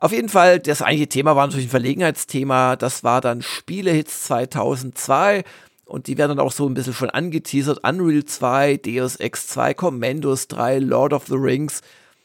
Auf 0.00 0.12
jeden 0.12 0.28
Fall, 0.28 0.60
das 0.60 0.80
eigentliche 0.80 1.08
Thema 1.08 1.34
war 1.34 1.46
natürlich 1.46 1.66
ein 1.66 1.70
Verlegenheitsthema. 1.70 2.76
Das 2.76 3.02
war 3.02 3.20
dann 3.20 3.42
Spielehits 3.42 4.24
2002. 4.24 5.42
Und 5.84 6.06
die 6.06 6.16
werden 6.18 6.36
dann 6.36 6.46
auch 6.46 6.52
so 6.52 6.68
ein 6.68 6.74
bisschen 6.74 6.94
schon 6.94 7.10
angeteasert. 7.10 7.80
Unreal 7.82 8.24
2, 8.24 8.76
Deus 8.76 9.16
Ex 9.16 9.48
2, 9.48 9.74
Commandos 9.74 10.46
3, 10.48 10.78
Lord 10.78 11.12
of 11.12 11.26
the 11.26 11.34
Rings. 11.34 11.80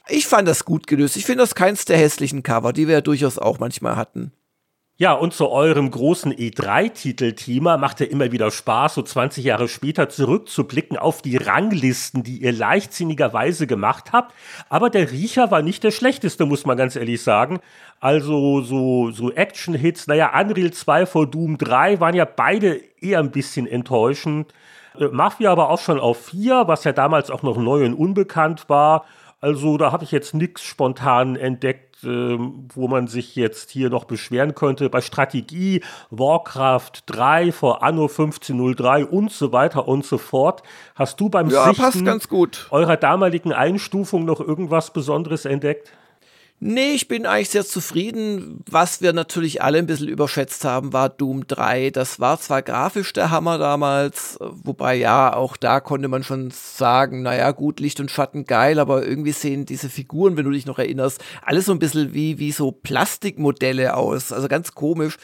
Ich 0.07 0.28
fand 0.28 0.47
das 0.47 0.65
gut 0.65 0.86
gelöst. 0.86 1.17
Ich 1.17 1.26
finde 1.26 1.43
das 1.43 1.55
keins 1.55 1.86
der 1.86 1.97
hässlichen 1.97 2.43
Cover, 2.43 2.74
die 2.74 2.88
wir 2.88 2.95
ja 2.95 3.01
durchaus 3.01 3.39
auch 3.39 3.57
manchmal 3.59 3.95
hatten. 3.95 4.34
Ja, 5.04 5.12
und 5.12 5.34
zu 5.34 5.49
eurem 5.49 5.91
großen 5.91 6.34
E3-Titelthema 6.34 7.76
macht 7.76 7.99
ja 7.99 8.06
immer 8.06 8.32
wieder 8.32 8.51
Spaß, 8.51 8.93
so 8.93 9.01
20 9.01 9.43
Jahre 9.43 9.68
später 9.68 10.08
zurückzublicken 10.08 10.97
auf 10.97 11.22
die 11.22 11.36
Ranglisten, 11.36 12.24
die 12.24 12.38
ihr 12.38 12.54
leichtsinnigerweise 12.54 13.68
gemacht 13.68 14.14
habt. 14.14 14.34
Aber 14.70 14.89
der 14.89 15.12
Riecher 15.12 15.51
war 15.51 15.62
nicht 15.62 15.84
der 15.84 15.91
schlechteste, 15.91 16.45
muss 16.45 16.66
man 16.66 16.78
ganz 16.78 16.95
ehrlich 16.95 17.22
sagen. 17.22 17.60
Also 17.99 18.62
so, 18.62 19.12
so 19.12 19.30
Action-Hits, 19.30 20.08
naja, 20.08 20.32
Unreal 20.39 20.72
2 20.72 21.06
vor 21.06 21.28
Doom 21.30 21.58
3 21.58 21.99
waren 21.99 22.16
ja 22.16 22.24
beide 22.24 22.80
eher 23.01 23.20
ein 23.20 23.32
bisschen 23.32 23.68
enttäuschend. 23.68 24.54
Äh, 24.97 25.08
Mafia 25.08 25.51
aber 25.51 25.70
auch 25.70 25.82
schon 25.82 25.99
auf 25.99 26.28
4, 26.28 26.64
was 26.68 26.86
ja 26.86 26.93
damals 26.93 27.30
auch 27.30 27.43
noch 27.43 27.58
neu 27.58 27.84
und 27.84 27.93
unbekannt 27.93 28.70
war. 28.70 29.04
Also 29.41 29.76
da 29.76 29.91
habe 29.91 30.06
ich 30.06 30.12
jetzt 30.14 30.34
nichts 30.34 30.64
spontan 30.64 31.36
entdeckt 31.36 31.92
ähm, 32.04 32.68
wo 32.74 32.88
man 32.88 33.08
sich 33.08 33.36
jetzt 33.36 33.70
hier 33.70 33.89
noch 33.89 34.06
beschweren 34.06 34.56
könnte. 34.56 34.89
Bei 34.89 35.01
Strategie, 35.01 35.82
Warcraft 36.10 37.04
3 37.06 37.51
vor 37.51 37.84
Anno 37.84 38.04
1503 38.04 39.06
und 39.06 39.32
so 39.32 39.51
weiter 39.51 39.88
und 39.88 40.06
so 40.06 40.18
fort. 40.18 40.64
Hast 40.95 41.20
du 41.20 41.30
beim 41.30 41.49
ja, 41.49 41.74
Sichten 41.74 42.10
eurer 42.72 42.97
damaligen 42.97 43.54
Einstufung 43.54 44.26
noch 44.26 44.39
irgendwas 44.39 44.91
Besonderes 44.91 45.45
entdeckt? 45.45 45.91
Nee, 46.66 46.93
ich 46.93 47.09
bin 47.09 47.26
eigentlich 47.26 47.49
sehr 47.49 47.66
zufrieden. 47.66 48.64
Was 48.72 49.01
wir 49.01 49.11
natürlich 49.11 49.61
alle 49.61 49.80
ein 49.80 49.86
bisschen 49.86 50.07
überschätzt 50.07 50.64
haben, 50.64 50.93
war 50.93 51.09
Doom 51.09 51.45
3. 51.45 51.89
Das 51.89 52.22
war 52.22 52.39
zwar 52.39 52.61
grafisch 52.61 53.11
der 53.11 53.32
Hammer 53.32 53.57
damals, 53.57 54.38
wobei 54.39 54.95
ja, 54.95 55.34
auch 55.36 55.57
da 55.57 55.82
konnte 55.82 56.07
man 56.07 56.24
schon 56.24 56.51
sagen, 56.51 57.22
naja, 57.22 57.51
gut, 57.51 57.82
Licht 57.82 57.99
und 57.99 58.09
Schatten 58.09 58.45
geil, 58.45 58.80
aber 58.80 59.05
irgendwie 59.05 59.34
sehen 59.34 59.66
diese 59.66 59.89
Figuren, 59.89 60.38
wenn 60.38 60.45
du 60.45 60.51
dich 60.51 60.66
noch 60.66 60.80
erinnerst, 60.80 61.22
alles 61.41 61.66
so 61.66 61.74
ein 61.74 61.80
bisschen 61.80 62.14
wie, 62.14 62.39
wie 62.39 62.53
so 62.53 62.72
Plastikmodelle 62.72 63.97
aus. 63.97 64.32
Also 64.32 64.47
ganz 64.47 64.72
komisch. 64.74 65.18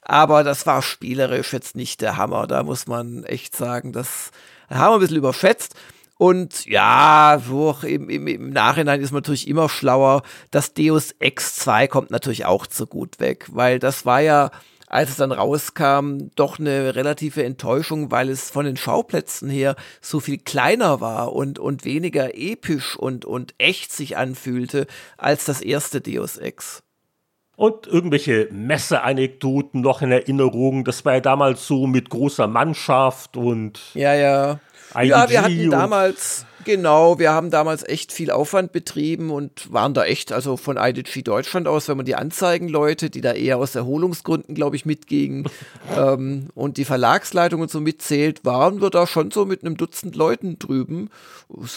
Aber 0.00 0.42
das 0.42 0.64
war 0.64 0.80
spielerisch 0.80 1.52
jetzt 1.52 1.76
nicht 1.76 2.00
der 2.00 2.16
Hammer. 2.16 2.46
Da 2.46 2.62
muss 2.62 2.86
man 2.86 3.24
echt 3.24 3.54
sagen, 3.54 3.92
das 3.92 4.30
haben 4.70 4.92
wir 4.92 4.94
ein 4.94 5.00
bisschen 5.00 5.18
überschätzt. 5.18 5.74
Und 6.18 6.66
ja, 6.66 7.40
wo 7.46 7.76
im, 7.86 8.10
im, 8.10 8.26
im, 8.26 8.50
Nachhinein 8.50 9.00
ist 9.00 9.12
man 9.12 9.20
natürlich 9.20 9.46
immer 9.46 9.68
schlauer. 9.68 10.22
Das 10.50 10.74
Deus 10.74 11.12
Ex 11.20 11.54
2 11.54 11.86
kommt 11.86 12.10
natürlich 12.10 12.44
auch 12.44 12.66
zu 12.66 12.88
gut 12.88 13.20
weg, 13.20 13.46
weil 13.52 13.78
das 13.78 14.04
war 14.04 14.20
ja, 14.20 14.50
als 14.88 15.10
es 15.10 15.16
dann 15.16 15.30
rauskam, 15.30 16.30
doch 16.34 16.58
eine 16.58 16.96
relative 16.96 17.44
Enttäuschung, 17.44 18.10
weil 18.10 18.30
es 18.30 18.50
von 18.50 18.64
den 18.64 18.76
Schauplätzen 18.76 19.48
her 19.48 19.76
so 20.00 20.18
viel 20.18 20.38
kleiner 20.38 21.00
war 21.00 21.32
und, 21.34 21.60
und 21.60 21.84
weniger 21.84 22.36
episch 22.36 22.96
und, 22.96 23.24
und 23.24 23.54
echt 23.58 23.92
sich 23.92 24.16
anfühlte 24.16 24.88
als 25.18 25.44
das 25.44 25.60
erste 25.60 26.00
Deus 26.00 26.36
Ex 26.36 26.82
und 27.58 27.88
irgendwelche 27.88 28.48
Messeanekdoten 28.52 29.80
noch 29.80 30.00
in 30.00 30.12
Erinnerung. 30.12 30.84
Das 30.84 31.04
war 31.04 31.14
ja 31.14 31.20
damals 31.20 31.66
so 31.66 31.88
mit 31.88 32.08
großer 32.08 32.46
Mannschaft 32.46 33.36
und 33.36 33.80
ja, 33.94 34.14
ja. 34.14 34.60
IDG 34.94 35.08
ja, 35.08 35.30
wir 35.30 35.42
hatten 35.42 35.70
damals 35.70 36.46
Genau, 36.68 37.18
wir 37.18 37.32
haben 37.32 37.50
damals 37.50 37.82
echt 37.82 38.12
viel 38.12 38.30
Aufwand 38.30 38.72
betrieben 38.72 39.30
und 39.30 39.72
waren 39.72 39.94
da 39.94 40.04
echt, 40.04 40.32
also 40.32 40.58
von 40.58 40.76
IDG 40.76 41.22
Deutschland 41.22 41.66
aus, 41.66 41.88
wenn 41.88 41.96
man 41.96 42.04
die 42.04 42.14
Anzeigenleute, 42.14 43.08
die 43.08 43.22
da 43.22 43.32
eher 43.32 43.56
aus 43.56 43.74
Erholungsgründen, 43.74 44.54
glaube 44.54 44.76
ich, 44.76 44.84
mitgingen 44.84 45.48
ähm, 45.96 46.50
und 46.54 46.76
die 46.76 46.84
Verlagsleitung 46.84 47.62
und 47.62 47.70
so 47.70 47.80
mitzählt, 47.80 48.44
waren 48.44 48.82
wir 48.82 48.90
da 48.90 49.06
schon 49.06 49.30
so 49.30 49.46
mit 49.46 49.64
einem 49.64 49.78
Dutzend 49.78 50.14
Leuten 50.14 50.58
drüben 50.58 51.08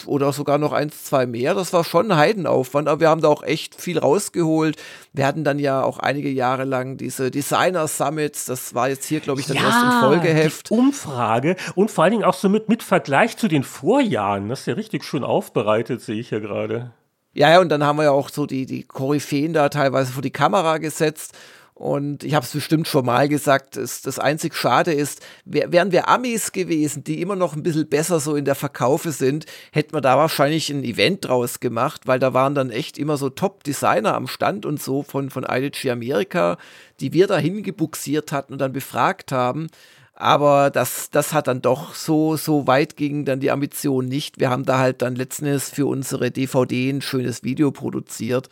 oder 0.04 0.34
sogar 0.34 0.58
noch 0.58 0.72
eins, 0.72 1.04
zwei 1.04 1.24
mehr. 1.24 1.54
Das 1.54 1.72
war 1.72 1.84
schon 1.84 2.12
ein 2.12 2.18
Heidenaufwand, 2.18 2.86
aber 2.86 3.00
wir 3.00 3.08
haben 3.08 3.22
da 3.22 3.28
auch 3.28 3.42
echt 3.42 3.80
viel 3.80 3.98
rausgeholt. 3.98 4.76
Wir 5.14 5.26
hatten 5.26 5.44
dann 5.44 5.58
ja 5.58 5.82
auch 5.82 5.98
einige 5.98 6.30
Jahre 6.30 6.64
lang 6.64 6.96
diese 6.96 7.30
Designer 7.30 7.86
Summits, 7.86 8.46
das 8.46 8.74
war 8.74 8.88
jetzt 8.88 9.04
hier, 9.04 9.20
glaube 9.20 9.40
ich, 9.40 9.46
dann 9.46 9.58
ja, 9.58 9.64
erst 9.64 9.82
im 9.82 10.00
Folgeheft. 10.00 10.70
Die 10.70 10.74
Umfrage 10.74 11.56
und 11.74 11.90
vor 11.90 12.04
allen 12.04 12.12
Dingen 12.12 12.24
auch 12.24 12.34
so 12.34 12.48
mit, 12.48 12.70
mit 12.70 12.82
Vergleich 12.82 13.36
zu 13.36 13.46
den 13.46 13.62
Vorjahren. 13.62 14.48
Das 14.48 14.60
ist 14.60 14.66
ja 14.66 14.74
richtig 14.74 15.04
schön 15.04 15.22
aufbereitet, 15.22 16.00
sehe 16.00 16.18
ich 16.18 16.30
ja 16.30 16.38
gerade. 16.38 16.92
Ja, 17.34 17.50
ja, 17.50 17.60
und 17.60 17.68
dann 17.68 17.84
haben 17.84 17.96
wir 17.96 18.04
ja 18.04 18.10
auch 18.10 18.30
so 18.30 18.46
die, 18.46 18.66
die 18.66 18.84
Koryphäen 18.84 19.52
da 19.52 19.68
teilweise 19.68 20.12
vor 20.12 20.22
die 20.22 20.30
Kamera 20.30 20.78
gesetzt. 20.78 21.36
Und 21.82 22.22
ich 22.22 22.34
habe 22.34 22.46
es 22.46 22.52
bestimmt 22.52 22.86
schon 22.86 23.04
mal 23.06 23.28
gesagt, 23.28 23.76
das, 23.76 24.02
das 24.02 24.20
einzig 24.20 24.54
Schade 24.54 24.92
ist, 24.92 25.20
wären 25.44 25.90
wir 25.90 26.08
Amis 26.08 26.52
gewesen, 26.52 27.02
die 27.02 27.20
immer 27.20 27.34
noch 27.34 27.56
ein 27.56 27.64
bisschen 27.64 27.88
besser 27.88 28.20
so 28.20 28.36
in 28.36 28.44
der 28.44 28.54
Verkaufe 28.54 29.10
sind, 29.10 29.46
hätten 29.72 29.92
wir 29.92 30.00
da 30.00 30.16
wahrscheinlich 30.16 30.70
ein 30.70 30.84
Event 30.84 31.24
draus 31.24 31.58
gemacht, 31.58 32.02
weil 32.06 32.20
da 32.20 32.34
waren 32.34 32.54
dann 32.54 32.70
echt 32.70 32.98
immer 32.98 33.16
so 33.16 33.30
Top-Designer 33.30 34.14
am 34.14 34.28
Stand 34.28 34.64
und 34.64 34.80
so 34.80 35.02
von, 35.02 35.28
von 35.28 35.42
IDG 35.42 35.90
Amerika, 35.90 36.56
die 37.00 37.12
wir 37.12 37.26
da 37.26 37.36
hingebuxiert 37.36 38.30
hatten 38.30 38.52
und 38.52 38.60
dann 38.60 38.72
befragt 38.72 39.32
haben. 39.32 39.66
Aber 40.14 40.70
das, 40.70 41.10
das 41.10 41.32
hat 41.32 41.48
dann 41.48 41.62
doch 41.62 41.96
so, 41.96 42.36
so 42.36 42.68
weit 42.68 42.96
ging 42.96 43.24
dann 43.24 43.40
die 43.40 43.50
Ambition 43.50 44.06
nicht. 44.06 44.38
Wir 44.38 44.50
haben 44.50 44.64
da 44.64 44.78
halt 44.78 45.02
dann 45.02 45.16
letzten 45.16 45.58
für 45.58 45.86
unsere 45.86 46.30
DVD 46.30 46.90
ein 46.90 47.02
schönes 47.02 47.42
Video 47.42 47.72
produziert. 47.72 48.50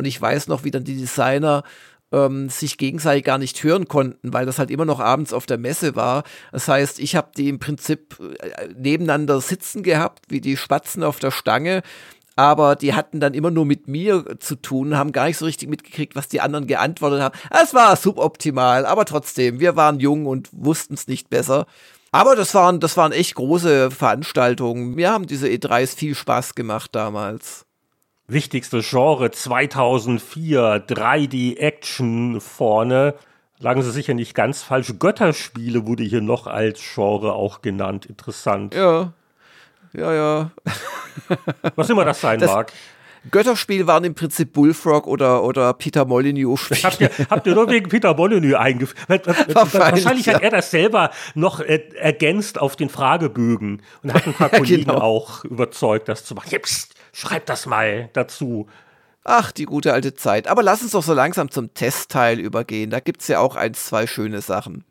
Und 0.00 0.06
ich 0.06 0.18
weiß 0.18 0.48
noch, 0.48 0.64
wie 0.64 0.70
dann 0.70 0.84
die 0.84 0.96
Designer 0.96 1.62
ähm, 2.12 2.48
sich 2.48 2.78
gegenseitig 2.78 3.24
gar 3.24 3.38
nicht 3.38 3.62
hören 3.62 3.88
konnten, 3.88 4.32
weil 4.32 4.46
das 4.46 4.58
halt 4.58 4.70
immer 4.70 4.84
noch 4.84 5.00
abends 5.00 5.32
auf 5.32 5.46
der 5.46 5.58
Messe 5.58 5.96
war. 5.96 6.24
Das 6.52 6.68
heißt, 6.68 6.98
ich 6.98 7.16
habe 7.16 7.30
die 7.36 7.48
im 7.48 7.58
Prinzip 7.58 8.18
äh, 8.20 8.68
nebeneinander 8.76 9.40
sitzen 9.40 9.82
gehabt, 9.82 10.24
wie 10.28 10.40
die 10.40 10.56
Spatzen 10.56 11.02
auf 11.02 11.18
der 11.18 11.30
Stange 11.30 11.82
aber 12.40 12.74
die 12.74 12.94
hatten 12.94 13.20
dann 13.20 13.34
immer 13.34 13.50
nur 13.50 13.66
mit 13.66 13.86
mir 13.86 14.24
zu 14.38 14.56
tun, 14.56 14.96
haben 14.96 15.12
gar 15.12 15.26
nicht 15.26 15.36
so 15.36 15.44
richtig 15.44 15.68
mitgekriegt, 15.68 16.16
was 16.16 16.26
die 16.26 16.40
anderen 16.40 16.66
geantwortet 16.66 17.20
haben. 17.20 17.38
Es 17.50 17.74
war 17.74 17.96
suboptimal, 17.96 18.86
aber 18.86 19.04
trotzdem, 19.04 19.60
wir 19.60 19.76
waren 19.76 20.00
jung 20.00 20.24
und 20.24 20.48
wussten 20.52 20.94
es 20.94 21.06
nicht 21.06 21.28
besser. 21.28 21.66
Aber 22.12 22.36
das 22.36 22.54
waren, 22.54 22.80
das 22.80 22.96
waren 22.96 23.12
echt 23.12 23.34
große 23.34 23.90
Veranstaltungen. 23.90 24.94
Mir 24.94 25.12
haben 25.12 25.26
diese 25.26 25.48
E3s 25.48 25.94
viel 25.94 26.14
Spaß 26.14 26.54
gemacht 26.54 26.94
damals. 26.94 27.66
Wichtigste 28.32 28.80
Genre 28.80 29.32
2004, 29.32 30.86
3D-Action 30.86 32.40
vorne. 32.40 33.14
Lagen 33.58 33.82
Sie 33.82 33.90
sicher 33.90 34.14
nicht 34.14 34.36
ganz 34.36 34.62
falsch. 34.62 34.94
Götterspiele 35.00 35.84
wurde 35.84 36.04
hier 36.04 36.20
noch 36.20 36.46
als 36.46 36.80
Genre 36.94 37.32
auch 37.32 37.60
genannt. 37.60 38.06
Interessant. 38.06 38.72
Ja, 38.72 39.12
ja, 39.92 40.14
ja. 40.14 40.50
Was 41.74 41.90
immer 41.90 42.04
das 42.04 42.20
sein 42.20 42.38
das 42.38 42.52
mag. 42.52 42.72
Götterspiel 43.32 43.88
waren 43.88 44.04
im 44.04 44.14
Prinzip 44.14 44.52
Bullfrog 44.52 45.08
oder, 45.08 45.42
oder 45.42 45.74
Peter 45.74 46.04
Molyneux. 46.04 46.70
Habt 46.84 47.00
ihr, 47.00 47.10
habt 47.28 47.46
ihr 47.48 47.54
nur 47.56 47.68
wegen 47.68 47.88
Peter 47.88 48.14
Molyneux 48.14 48.54
eingeführt? 48.54 49.26
Wahrscheinlich 49.52 50.26
ja. 50.26 50.34
hat 50.34 50.42
er 50.42 50.50
das 50.50 50.70
selber 50.70 51.10
noch 51.34 51.58
äh, 51.58 51.82
ergänzt 51.96 52.60
auf 52.60 52.76
den 52.76 52.88
Fragebögen 52.88 53.82
und 54.04 54.14
hat 54.14 54.24
ein 54.26 54.34
paar 54.34 54.48
Kollegen 54.50 54.84
genau. 54.84 55.00
auch 55.00 55.44
überzeugt, 55.44 56.08
das 56.08 56.24
zu 56.24 56.36
machen. 56.36 56.48
Jetzt 56.50 56.94
schreibt 57.12 57.48
das 57.48 57.66
mal 57.66 58.10
dazu. 58.12 58.66
Ach, 59.24 59.52
die 59.52 59.66
gute 59.66 59.92
alte 59.92 60.14
Zeit. 60.14 60.48
Aber 60.48 60.62
lass 60.62 60.82
uns 60.82 60.92
doch 60.92 61.02
so 61.02 61.12
langsam 61.14 61.50
zum 61.50 61.74
Testteil 61.74 62.40
übergehen. 62.40 62.90
Da 62.90 63.00
gibt 63.00 63.20
es 63.20 63.28
ja 63.28 63.40
auch 63.40 63.56
ein, 63.56 63.74
zwei 63.74 64.06
schöne 64.06 64.40
Sachen. 64.40 64.84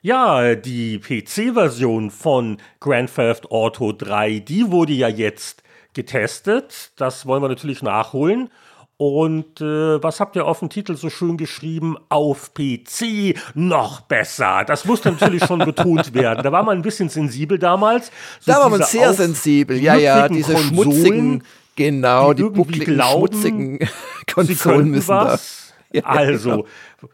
Ja, 0.00 0.54
die 0.54 0.98
PC-Version 0.98 2.10
von 2.10 2.58
Grand 2.80 3.14
Theft 3.14 3.50
Auto 3.50 3.92
3, 3.92 4.38
die 4.38 4.70
wurde 4.70 4.92
ja 4.92 5.08
jetzt 5.08 5.62
getestet. 5.94 6.92
Das 6.96 7.26
wollen 7.26 7.42
wir 7.42 7.48
natürlich 7.48 7.82
nachholen. 7.82 8.50
Und 8.98 9.60
äh, 9.60 10.02
was 10.02 10.20
habt 10.20 10.36
ihr 10.36 10.46
auf 10.46 10.60
dem 10.60 10.70
Titel 10.70 10.96
so 10.96 11.10
schön 11.10 11.36
geschrieben? 11.36 11.96
Auf 12.08 12.54
PC 12.54 13.36
noch 13.54 14.00
besser. 14.00 14.64
Das 14.66 14.86
musste 14.86 15.12
natürlich 15.12 15.44
schon 15.44 15.58
betont 15.58 16.14
werden. 16.14 16.42
Da 16.42 16.50
war 16.50 16.62
man 16.62 16.78
ein 16.78 16.82
bisschen 16.82 17.10
sensibel 17.10 17.58
damals. 17.58 18.10
So 18.40 18.52
da 18.52 18.60
war 18.60 18.70
man 18.70 18.82
sehr 18.82 19.12
sensibel. 19.12 19.76
Ja, 19.76 19.96
ja, 19.96 20.28
diese 20.28 20.54
Konsolen, 20.54 20.84
schmutzigen, 20.84 21.42
genau, 21.76 22.32
die, 22.32 22.44
die 22.44 22.48
buckligen, 22.48 22.94
glauben, 22.94 23.32
schmutzigen 23.32 23.78
Konsolen 24.34 24.90
müssen 24.90 25.08
was. 25.08 25.74
da. 25.92 26.00
also, 26.00 26.66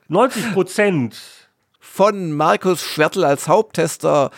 90 0.06 0.52
Prozent 0.52 1.16
von 1.80 2.30
Markus 2.30 2.80
Schwertl 2.80 3.24
als 3.24 3.48
Haupttester 3.48 4.30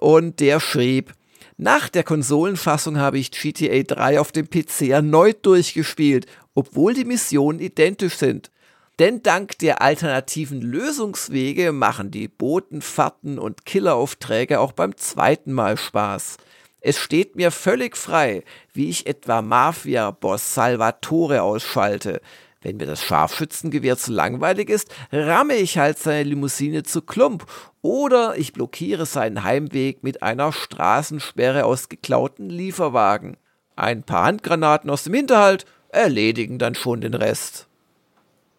und 0.00 0.40
der 0.40 0.58
schrieb, 0.58 1.12
nach 1.56 1.88
der 1.88 2.02
Konsolenfassung 2.02 2.98
habe 2.98 3.18
ich 3.18 3.30
GTA 3.30 3.82
3 3.82 4.18
auf 4.18 4.32
dem 4.32 4.50
PC 4.50 4.88
erneut 4.88 5.46
durchgespielt, 5.46 6.26
obwohl 6.54 6.94
die 6.94 7.04
Missionen 7.04 7.60
identisch 7.60 8.16
sind. 8.16 8.50
Denn 8.98 9.22
dank 9.22 9.58
der 9.58 9.82
alternativen 9.82 10.60
Lösungswege 10.60 11.72
machen 11.72 12.10
die 12.10 12.28
Botenfahrten 12.28 13.38
und 13.38 13.66
Killeraufträge 13.66 14.60
auch 14.60 14.72
beim 14.72 14.96
zweiten 14.96 15.52
Mal 15.52 15.76
Spaß. 15.76 16.36
Es 16.80 16.98
steht 16.98 17.34
mir 17.34 17.50
völlig 17.50 17.96
frei, 17.96 18.44
wie 18.72 18.90
ich 18.90 19.06
etwa 19.06 19.40
Mafia-Boss 19.40 20.54
Salvatore 20.54 21.42
ausschalte, 21.42 22.20
wenn 22.64 22.78
mir 22.78 22.86
das 22.86 23.04
Scharfschützengewehr 23.04 23.96
zu 23.96 24.10
langweilig 24.10 24.70
ist, 24.70 24.92
ramme 25.12 25.54
ich 25.54 25.78
halt 25.78 25.98
seine 25.98 26.24
Limousine 26.24 26.82
zu 26.82 27.02
Klump 27.02 27.46
oder 27.82 28.36
ich 28.36 28.54
blockiere 28.54 29.06
seinen 29.06 29.44
Heimweg 29.44 30.02
mit 30.02 30.22
einer 30.22 30.50
Straßensperre 30.50 31.66
aus 31.66 31.90
geklauten 31.90 32.48
Lieferwagen. 32.48 33.36
Ein 33.76 34.02
paar 34.02 34.24
Handgranaten 34.24 34.88
aus 34.88 35.04
dem 35.04 35.14
Hinterhalt 35.14 35.66
erledigen 35.90 36.58
dann 36.58 36.74
schon 36.74 37.02
den 37.02 37.14
Rest. 37.14 37.68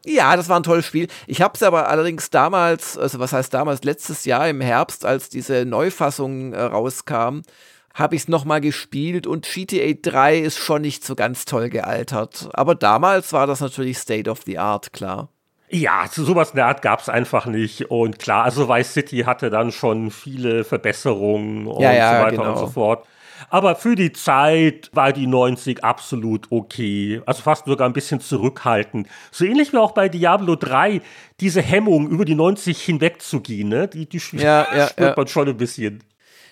Ja, 0.05 0.35
das 0.35 0.49
war 0.49 0.59
ein 0.59 0.63
tolles 0.63 0.85
Spiel. 0.85 1.07
Ich 1.25 1.41
habe 1.41 1.55
es 1.55 1.63
aber 1.63 1.89
allerdings 1.89 2.29
damals, 2.29 2.95
also 2.95 3.17
was 3.17 3.33
heißt 3.33 3.51
damals, 3.51 3.83
letztes 3.83 4.25
Jahr 4.25 4.47
im 4.47 4.61
Herbst, 4.61 5.03
als 5.03 5.29
diese 5.29 5.65
Neufassung 5.65 6.53
äh, 6.53 6.61
rauskam, 6.61 7.41
habe 7.95 8.15
ich 8.15 8.23
es 8.23 8.27
nochmal 8.27 8.61
gespielt 8.61 9.25
und 9.25 9.47
GTA 9.47 9.93
3 9.99 10.37
ist 10.37 10.57
schon 10.57 10.81
nicht 10.81 11.03
so 11.03 11.15
ganz 11.15 11.45
toll 11.45 11.69
gealtert. 11.69 12.49
Aber 12.53 12.75
damals 12.75 13.33
war 13.33 13.47
das 13.47 13.61
natürlich 13.61 13.97
State 13.97 14.29
of 14.29 14.41
the 14.45 14.59
Art, 14.59 14.93
klar. 14.93 15.29
Ja, 15.69 16.05
sowas 16.11 16.51
in 16.51 16.57
der 16.57 16.67
Art 16.67 16.81
gab 16.81 16.99
es 16.99 17.09
einfach 17.09 17.45
nicht. 17.47 17.89
Und 17.89 18.19
klar, 18.19 18.43
also 18.43 18.69
Vice 18.69 18.93
City 18.93 19.19
hatte 19.19 19.49
dann 19.49 19.71
schon 19.71 20.11
viele 20.11 20.63
Verbesserungen 20.63 21.67
und 21.67 21.81
ja, 21.81 21.93
ja, 21.93 22.17
so 22.17 22.23
weiter 22.25 22.37
genau. 22.37 22.51
und 22.51 22.57
so 22.57 22.67
fort. 22.67 23.07
Aber 23.49 23.75
für 23.75 23.95
die 23.95 24.11
Zeit 24.11 24.89
war 24.93 25.11
die 25.13 25.27
90 25.27 25.83
absolut 25.83 26.47
okay. 26.51 27.21
Also 27.25 27.41
fast 27.43 27.65
sogar 27.65 27.87
ein 27.87 27.93
bisschen 27.93 28.19
zurückhaltend. 28.19 29.07
So 29.31 29.45
ähnlich 29.45 29.73
wie 29.73 29.77
auch 29.77 29.91
bei 29.91 30.09
Diablo 30.09 30.55
3, 30.55 31.01
diese 31.39 31.61
Hemmung, 31.61 32.09
über 32.09 32.25
die 32.25 32.35
90 32.35 32.81
hinwegzugehen, 32.81 33.69
ne? 33.69 33.87
die, 33.87 34.07
die 34.07 34.21
ja, 34.33 34.67
ja, 34.75 34.87
spürt 34.87 35.17
man 35.17 35.27
schon 35.27 35.49
ein 35.49 35.57
bisschen. 35.57 36.03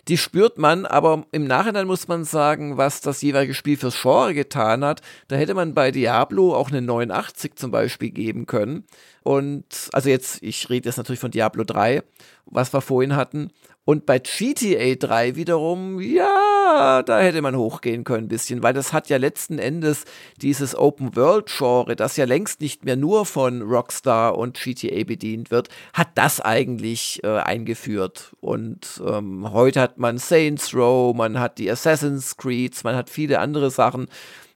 Die 0.10 0.18
spürt 0.18 0.58
man, 0.58 0.86
aber 0.86 1.26
im 1.32 1.46
Nachhinein 1.46 1.88
muss 1.88 2.10
man 2.10 2.26
sagen, 2.26 2.76
was 2.76 3.00
das 3.00 3.22
jeweilige 3.22 3.54
Spiel 3.54 3.78
fürs 3.78 4.02
Genre 4.02 4.34
getan 4.34 4.84
hat. 4.84 5.02
Da 5.30 5.38
hätte 5.38 5.54
man 5.54 5.74
bei 5.74 5.92
Diablo 5.92 6.54
auch 6.54 6.70
eine 6.70 6.82
89 6.82 7.56
zum 7.56 7.72
Beispiel 7.72 8.12
geben 8.12 8.46
können. 8.46 8.84
Und 9.24 9.90
also 9.94 10.10
jetzt, 10.10 10.44
ich 10.44 10.70
rede 10.70 10.90
jetzt 10.90 10.98
natürlich 10.98 11.22
von 11.22 11.32
Diablo 11.32 11.64
3, 11.64 12.04
was 12.46 12.74
wir 12.74 12.82
vorhin 12.82 13.16
hatten. 13.16 13.52
Und 13.86 14.06
bei 14.06 14.20
GTA 14.20 14.96
3 14.96 15.36
wiederum, 15.36 16.00
ja, 16.00 17.04
da 17.04 17.20
hätte 17.20 17.42
man 17.42 17.58
hochgehen 17.58 18.06
können 18.06 18.26
ein 18.26 18.30
bisschen, 18.30 18.64
weil 18.64 18.74
das 18.74 18.94
hat 18.94 19.10
ja 19.10 19.18
letzten 19.18 19.60
Endes 19.60 20.06
dieses 20.38 20.74
Open-World-Genre, 20.74 21.98
das 21.98 22.16
ja 22.16 22.24
längst 22.24 22.62
nicht 22.62 22.86
mehr 22.86 22.96
nur 22.96 23.26
von 23.26 23.62
Rockstar 23.62 24.38
und 24.38 24.58
GTA 24.58 25.04
bedient 25.04 25.52
wird, 25.52 25.68
hat 25.92 26.10
das 26.16 26.40
eigentlich 26.40 27.22
äh, 27.24 27.40
eingeführt. 27.40 28.34
Und 28.40 29.02
ähm, 29.06 29.52
heute 29.52 29.82
hat 29.82 29.98
man 29.98 30.18
Saints 30.18 30.74
Row, 30.74 31.14
man 31.14 31.38
hat 31.38 31.58
die 31.58 31.70
Assassin's 31.70 32.38
Creeds, 32.38 32.86
man 32.86 32.96
hat 32.96 33.10
viele 33.10 33.40
andere 33.40 33.70
Sachen. 33.70 34.08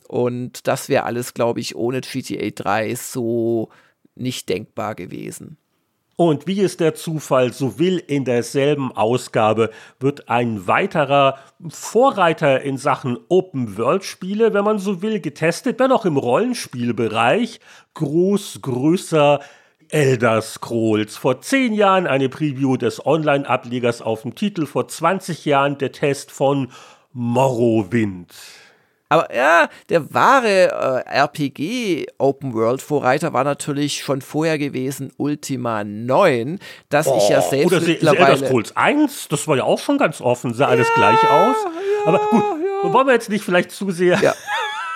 Und 0.08 0.68
das 0.68 0.88
wäre 0.88 1.04
alles, 1.04 1.34
glaube 1.34 1.60
ich, 1.60 1.76
ohne 1.76 2.00
GTA 2.00 2.50
3 2.50 2.96
so 2.96 3.68
nicht 4.16 4.48
denkbar 4.48 4.96
gewesen. 4.96 5.58
Und 6.18 6.48
wie 6.48 6.62
es 6.62 6.78
der 6.78 6.96
Zufall 6.96 7.54
so 7.54 7.78
will, 7.78 8.00
in 8.00 8.26
derselben 8.26 8.92
Ausgabe 8.92 9.70
wird 10.00 10.30
ein 10.30 10.66
weiterer 10.66 11.38
Vorreiter 11.70 12.62
in 12.62 12.80
Sachen 12.80 13.20
Open-World-Spiele, 13.30 14.52
wenn 14.52 14.66
man 14.66 14.80
so 14.80 15.04
will, 15.04 15.20
getestet, 15.20 15.80
wenn 15.80 15.92
auch 15.92 16.06
im 16.06 16.18
Rollenspielbereich. 16.18 17.60
Groß, 17.94 18.64
größer, 18.64 19.42
Elder 19.90 20.42
Scrolls. 20.42 21.18
Vor 21.18 21.42
zehn 21.42 21.74
Jahren 21.74 22.08
eine 22.08 22.30
Preview 22.30 22.78
des 22.78 23.06
Online-Ablegers 23.06 24.02
auf 24.02 24.24
dem 24.24 24.34
Titel, 24.34 24.66
vor 24.66 24.88
20 24.88 25.46
Jahren 25.46 25.78
der 25.78 25.92
Test 25.92 26.32
von 26.32 26.70
Morrowind. 27.14 28.34
Aber 29.10 29.34
ja, 29.34 29.70
der 29.90 30.14
wahre 30.14 31.04
äh, 31.06 31.10
RPG-Open-World-Vorreiter 31.10 33.32
war 33.34 33.46
natürlich 33.46 34.04
schon 34.04 34.22
vorher 34.22 34.58
gewesen 34.58 35.14
Ultima 35.18 35.86
9, 35.86 36.60
das 36.90 37.08
oh, 37.08 37.18
ich 37.18 37.30
ja 37.30 37.42
selbst 37.42 37.68
oder 37.68 37.80
mittlerweile... 37.82 38.34
Elder 38.34 38.48
Scrolls 38.48 38.76
1, 38.76 39.28
das 39.30 39.48
war 39.48 39.56
ja 39.58 39.64
auch 39.64 39.80
schon 39.80 39.98
ganz 39.98 40.20
offen, 40.20 40.54
sah 40.54 40.66
ja, 40.66 40.72
alles 40.72 40.94
gleich 40.94 41.24
aus. 41.30 41.56
Ja, 41.64 41.70
Aber 42.06 42.20
gut, 42.30 42.44
ja. 42.84 42.94
wollen 42.94 43.08
wir 43.08 43.14
jetzt 43.14 43.30
nicht 43.30 43.46
vielleicht 43.46 43.72
zu 43.72 43.92
sehr... 43.92 44.20
Ja. 44.20 44.34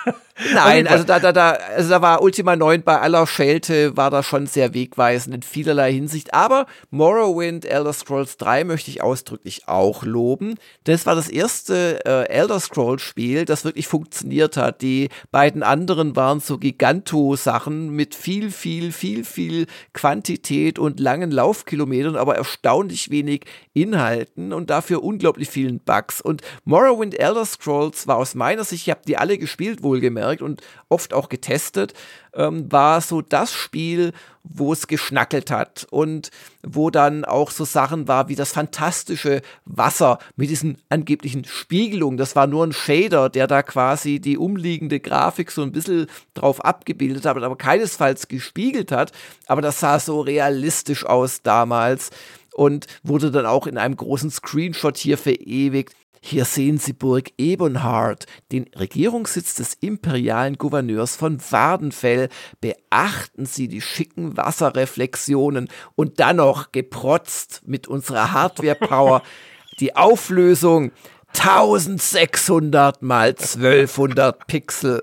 Nein, 0.54 0.86
also 0.86 1.04
da, 1.04 1.20
da, 1.20 1.32
da, 1.32 1.50
also 1.50 1.90
da 1.90 2.00
war 2.00 2.22
Ultima 2.22 2.56
9 2.56 2.82
bei 2.82 2.98
aller 2.98 3.26
Schelte, 3.26 3.96
war 3.96 4.10
da 4.10 4.22
schon 4.22 4.46
sehr 4.46 4.72
wegweisend 4.72 5.34
in 5.34 5.42
vielerlei 5.42 5.92
Hinsicht. 5.92 6.32
Aber 6.32 6.66
Morrowind, 6.90 7.66
Elder 7.66 7.92
Scrolls 7.92 8.38
3 8.38 8.64
möchte 8.64 8.90
ich 8.90 9.02
ausdrücklich 9.02 9.68
auch 9.68 10.04
loben. 10.04 10.54
Das 10.84 11.04
war 11.04 11.14
das 11.14 11.28
erste 11.28 12.04
äh, 12.06 12.28
Elder 12.28 12.60
Scrolls 12.60 13.02
Spiel, 13.02 13.44
das 13.44 13.64
wirklich 13.64 13.86
funktioniert 13.88 14.56
hat. 14.56 14.80
Die 14.80 15.10
beiden 15.30 15.62
anderen 15.62 16.16
waren 16.16 16.40
so 16.40 16.56
Giganto-Sachen 16.58 17.90
mit 17.90 18.14
viel, 18.14 18.50
viel, 18.50 18.90
viel, 18.92 19.24
viel 19.24 19.66
Quantität 19.92 20.78
und 20.78 20.98
langen 20.98 21.30
Laufkilometern, 21.30 22.16
aber 22.16 22.36
erstaunlich 22.36 23.10
wenig 23.10 23.44
Inhalten 23.74 24.52
und 24.52 24.70
dafür 24.70 25.02
unglaublich 25.02 25.50
vielen 25.50 25.80
Bugs. 25.80 26.22
Und 26.22 26.40
Morrowind 26.64 27.18
Elder 27.18 27.44
Scrolls 27.44 28.06
war 28.06 28.16
aus 28.16 28.34
meiner 28.34 28.64
Sicht, 28.64 28.86
ich 28.86 28.90
habe 28.90 29.02
die 29.06 29.18
alle 29.18 29.36
gespielt, 29.36 29.82
wohlgemerkt, 29.82 30.21
und 30.22 30.62
oft 30.88 31.12
auch 31.12 31.28
getestet, 31.28 31.94
ähm, 32.34 32.70
war 32.70 33.00
so 33.00 33.20
das 33.20 33.52
Spiel, 33.52 34.12
wo 34.44 34.72
es 34.72 34.86
geschnackelt 34.86 35.50
hat 35.50 35.86
und 35.90 36.30
wo 36.62 36.90
dann 36.90 37.24
auch 37.24 37.50
so 37.50 37.64
Sachen 37.64 38.08
war 38.08 38.28
wie 38.28 38.34
das 38.34 38.52
fantastische 38.52 39.42
Wasser 39.64 40.18
mit 40.36 40.50
diesen 40.50 40.78
angeblichen 40.88 41.44
Spiegelungen. 41.44 42.16
Das 42.16 42.34
war 42.34 42.46
nur 42.46 42.66
ein 42.66 42.72
Shader, 42.72 43.28
der 43.28 43.46
da 43.46 43.62
quasi 43.62 44.20
die 44.20 44.38
umliegende 44.38 45.00
Grafik 45.00 45.50
so 45.50 45.62
ein 45.62 45.72
bisschen 45.72 46.06
drauf 46.34 46.64
abgebildet 46.64 47.24
hat, 47.24 47.36
aber 47.36 47.56
keinesfalls 47.56 48.28
gespiegelt 48.28 48.92
hat. 48.92 49.12
Aber 49.46 49.62
das 49.62 49.80
sah 49.80 49.98
so 49.98 50.20
realistisch 50.20 51.04
aus 51.04 51.42
damals 51.42 52.10
und 52.54 52.86
wurde 53.02 53.30
dann 53.30 53.46
auch 53.46 53.66
in 53.66 53.78
einem 53.78 53.96
großen 53.96 54.30
Screenshot 54.30 54.96
hier 54.96 55.18
verewigt. 55.18 55.94
Hier 56.24 56.44
sehen 56.44 56.78
Sie 56.78 56.92
Burg 56.92 57.32
Ebenhard, 57.36 58.26
den 58.52 58.70
Regierungssitz 58.76 59.56
des 59.56 59.74
imperialen 59.74 60.56
Gouverneurs 60.56 61.16
von 61.16 61.40
Wardenfell. 61.50 62.28
Beachten 62.60 63.44
Sie 63.44 63.66
die 63.66 63.80
schicken 63.80 64.36
Wasserreflexionen 64.36 65.68
und 65.96 66.20
dann 66.20 66.36
noch 66.36 66.70
geprotzt 66.70 67.62
mit 67.66 67.88
unserer 67.88 68.32
Hardware-Power. 68.32 69.22
Die 69.80 69.96
Auflösung 69.96 70.92
1600 71.34 73.02
mal 73.02 73.30
1200 73.30 74.46
Pixel. 74.46 75.02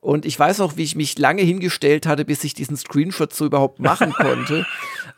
Und 0.00 0.24
ich 0.26 0.38
weiß 0.38 0.60
auch, 0.60 0.76
wie 0.76 0.82
ich 0.82 0.96
mich 0.96 1.18
lange 1.18 1.42
hingestellt 1.42 2.06
hatte, 2.06 2.24
bis 2.24 2.42
ich 2.42 2.54
diesen 2.54 2.76
Screenshot 2.76 3.32
so 3.32 3.44
überhaupt 3.44 3.78
machen 3.78 4.12
konnte. 4.12 4.66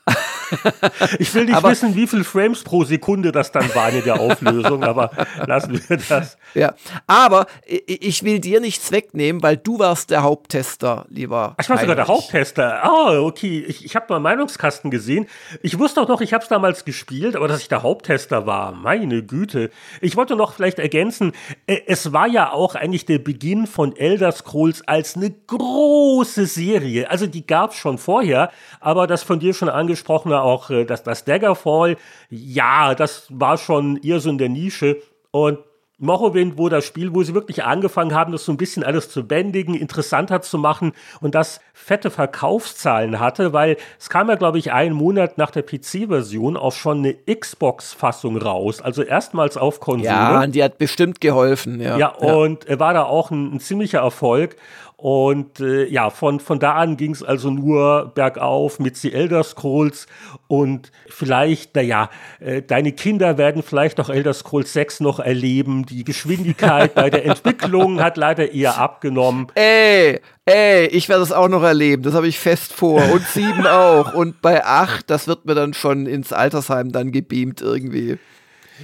ich 1.19 1.35
will 1.35 1.45
nicht 1.47 1.55
aber, 1.55 1.71
wissen, 1.71 1.95
wie 1.95 2.07
viele 2.07 2.25
Frames 2.25 2.63
pro 2.63 2.85
Sekunde 2.85 3.33
das 3.33 3.53
dann 3.53 3.75
waren 3.75 3.97
in 3.97 4.05
der 4.05 4.21
Auflösung, 4.21 4.85
aber 4.85 5.11
lassen 5.47 5.81
wir 5.89 5.97
das. 5.97 6.37
Ja, 6.55 6.75
aber 7.07 7.47
ich 7.67 8.23
will 8.23 8.41
dir 8.41 8.61
nichts 8.61 8.93
wegnehmen, 8.93 9.43
weil 9.43 9.57
du 9.57 9.79
warst 9.79 10.11
der 10.11 10.23
Haupttester, 10.23 11.07
lieber. 11.09 11.55
ich 11.61 11.69
war 11.69 11.79
sogar 11.79 11.97
der 11.97 12.09
Haupttester. 12.09 12.85
Ah, 12.85 13.21
okay. 13.21 13.65
Ich, 13.67 13.85
ich 13.85 13.97
habe 13.97 14.07
mal 14.09 14.21
Meinungskasten 14.21 14.91
gesehen. 14.91 15.27
Ich 15.63 15.79
wusste 15.79 16.01
auch 16.01 16.09
noch, 16.09 16.21
ich 16.21 16.33
habe 16.33 16.43
es 16.43 16.49
damals 16.49 16.85
gespielt, 16.85 17.37
aber 17.37 17.49
dass 17.49 17.61
ich 17.61 17.69
der 17.69 17.83
Haupttester 17.83 18.47
war, 18.47 18.73
meine 18.73 19.23
Güte. 19.23 19.71
Ich 20.01 20.17
wollte 20.17 20.37
noch 20.37 20.55
vielleicht 20.55 20.79
ergänzen, 20.79 21.33
äh, 21.67 21.81
es 21.87 22.13
war 22.13 22.27
ja 22.27 22.53
auch 22.53 22.75
eigentlich 22.75 23.07
der 23.07 23.19
Beginn 23.19 23.67
von 23.67 23.97
Elder 23.97 24.33
Scrolls 24.33 24.87
als 24.87 25.17
eine 25.17 25.31
große 25.31 26.47
Serie. 26.47 27.11
Also 27.11 27.27
die 27.27 27.47
gab 27.47 27.73
es 27.73 27.77
schon 27.77 27.99
vorher, 27.99 28.51
aber 28.81 29.07
das 29.07 29.23
von 29.23 29.41
dir 29.41 29.55
schon 29.55 29.69
angesprochene 29.69 30.40
auch 30.43 30.71
äh, 30.71 30.85
das, 30.85 31.03
das 31.03 31.25
Daggerfall, 31.25 31.97
ja, 32.29 32.95
das 32.95 33.27
war 33.31 33.59
schon 33.59 33.97
eher 33.99 34.21
so 34.21 34.31
in 34.31 34.39
der 34.39 34.49
Nische. 34.49 34.99
Und 35.31 35.59
Morrowind, 36.01 36.57
wo 36.57 36.71
das 36.71 36.87
Spiel, 36.87 37.15
wo 37.15 37.23
sie 37.23 37.35
wirklich 37.35 37.63
angefangen 37.65 38.15
haben, 38.15 38.33
das 38.33 38.47
so 38.47 38.53
ein 38.53 38.57
bisschen 38.57 38.83
alles 38.83 39.11
zu 39.11 39.23
bändigen, 39.23 39.75
interessanter 39.75 40.41
zu 40.41 40.57
machen 40.57 40.93
und 41.21 41.35
das 41.35 41.61
fette 41.75 42.11
Verkaufszahlen 42.11 43.21
hatte, 43.21 43.53
weil 43.53 43.77
es 43.99 44.09
kam 44.09 44.31
ja, 44.31 44.37
glaube 44.37 44.59
ich, 44.59 44.73
einen 44.73 44.95
Monat 44.95 45.37
nach 45.37 45.51
der 45.51 45.63
PC-Version 45.63 46.57
auch 46.57 46.73
schon 46.73 46.99
eine 46.99 47.15
Xbox-Fassung 47.15 48.39
raus, 48.39 48.81
also 48.81 49.03
erstmals 49.03 49.59
auf 49.59 49.81
Konsole. 49.81 50.11
Ja, 50.11 50.47
die 50.47 50.65
hat 50.65 50.79
bestimmt 50.79 51.21
geholfen, 51.21 51.81
ja. 51.81 51.99
Ja, 51.99 52.09
und 52.09 52.67
ja. 52.67 52.81
war 52.81 52.95
da 52.95 53.05
auch 53.05 53.31
ein, 53.31 53.57
ein 53.57 53.61
ziemlicher 53.61 54.01
Erfolg. 54.01 54.57
Und 55.01 55.61
äh, 55.61 55.87
ja, 55.87 56.11
von, 56.11 56.41
von 56.41 56.59
da 56.59 56.75
an 56.75 56.99
ging 56.99 57.13
es 57.13 57.23
also 57.23 57.51
nur 57.51 58.13
bergauf 58.15 58.79
mit 58.79 58.99
The 58.99 59.15
Elder 59.15 59.43
Scrolls 59.43 60.07
und 60.47 60.93
vielleicht, 61.09 61.75
naja, 61.75 62.11
äh, 62.39 62.61
deine 62.61 62.93
Kinder 62.93 63.39
werden 63.39 63.63
vielleicht 63.63 63.99
auch 63.99 64.11
Elder 64.11 64.35
Scrolls 64.35 64.75
6 64.75 65.01
noch 65.01 65.19
erleben. 65.19 65.87
Die 65.87 66.05
Geschwindigkeit 66.05 66.95
bei 66.95 67.09
der 67.09 67.25
Entwicklung 67.25 68.03
hat 68.03 68.19
leider 68.19 68.53
eher 68.53 68.77
abgenommen. 68.77 69.47
Ey, 69.55 70.21
ey, 70.45 70.87
ich 70.89 71.09
werde 71.09 71.23
es 71.23 71.33
auch 71.33 71.49
noch 71.49 71.63
erleben, 71.63 72.03
das 72.03 72.13
habe 72.13 72.29
ich 72.29 72.39
fest 72.39 72.75
vor. 72.75 73.03
Und 73.11 73.27
7 73.27 73.67
auch. 73.67 74.13
Und 74.13 74.43
bei 74.43 74.67
8, 74.67 75.09
das 75.09 75.27
wird 75.27 75.47
mir 75.47 75.55
dann 75.55 75.73
schon 75.73 76.05
ins 76.05 76.35
Altersheim 76.35 76.93
dann 76.93 77.11
gebeamt 77.11 77.63
irgendwie. 77.63 78.19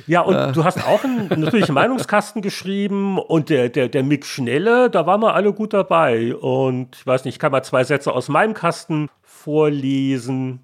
Ja, 0.06 0.22
und 0.22 0.34
äh. 0.34 0.52
du 0.52 0.64
hast 0.64 0.86
auch 0.86 1.04
einen, 1.04 1.28
natürlich 1.40 1.66
einen 1.66 1.74
Meinungskasten 1.74 2.42
geschrieben 2.42 3.18
und 3.18 3.50
der, 3.50 3.68
der, 3.68 3.88
der 3.88 4.02
Mick 4.02 4.24
Schnelle, 4.26 4.90
da 4.90 5.06
waren 5.06 5.20
wir 5.22 5.34
alle 5.34 5.52
gut 5.52 5.72
dabei. 5.72 6.34
Und 6.34 6.96
ich 6.96 7.06
weiß 7.06 7.24
nicht, 7.24 7.34
ich 7.34 7.38
kann 7.38 7.52
mal 7.52 7.62
zwei 7.62 7.84
Sätze 7.84 8.12
aus 8.12 8.28
meinem 8.28 8.54
Kasten 8.54 9.08
vorlesen. 9.22 10.60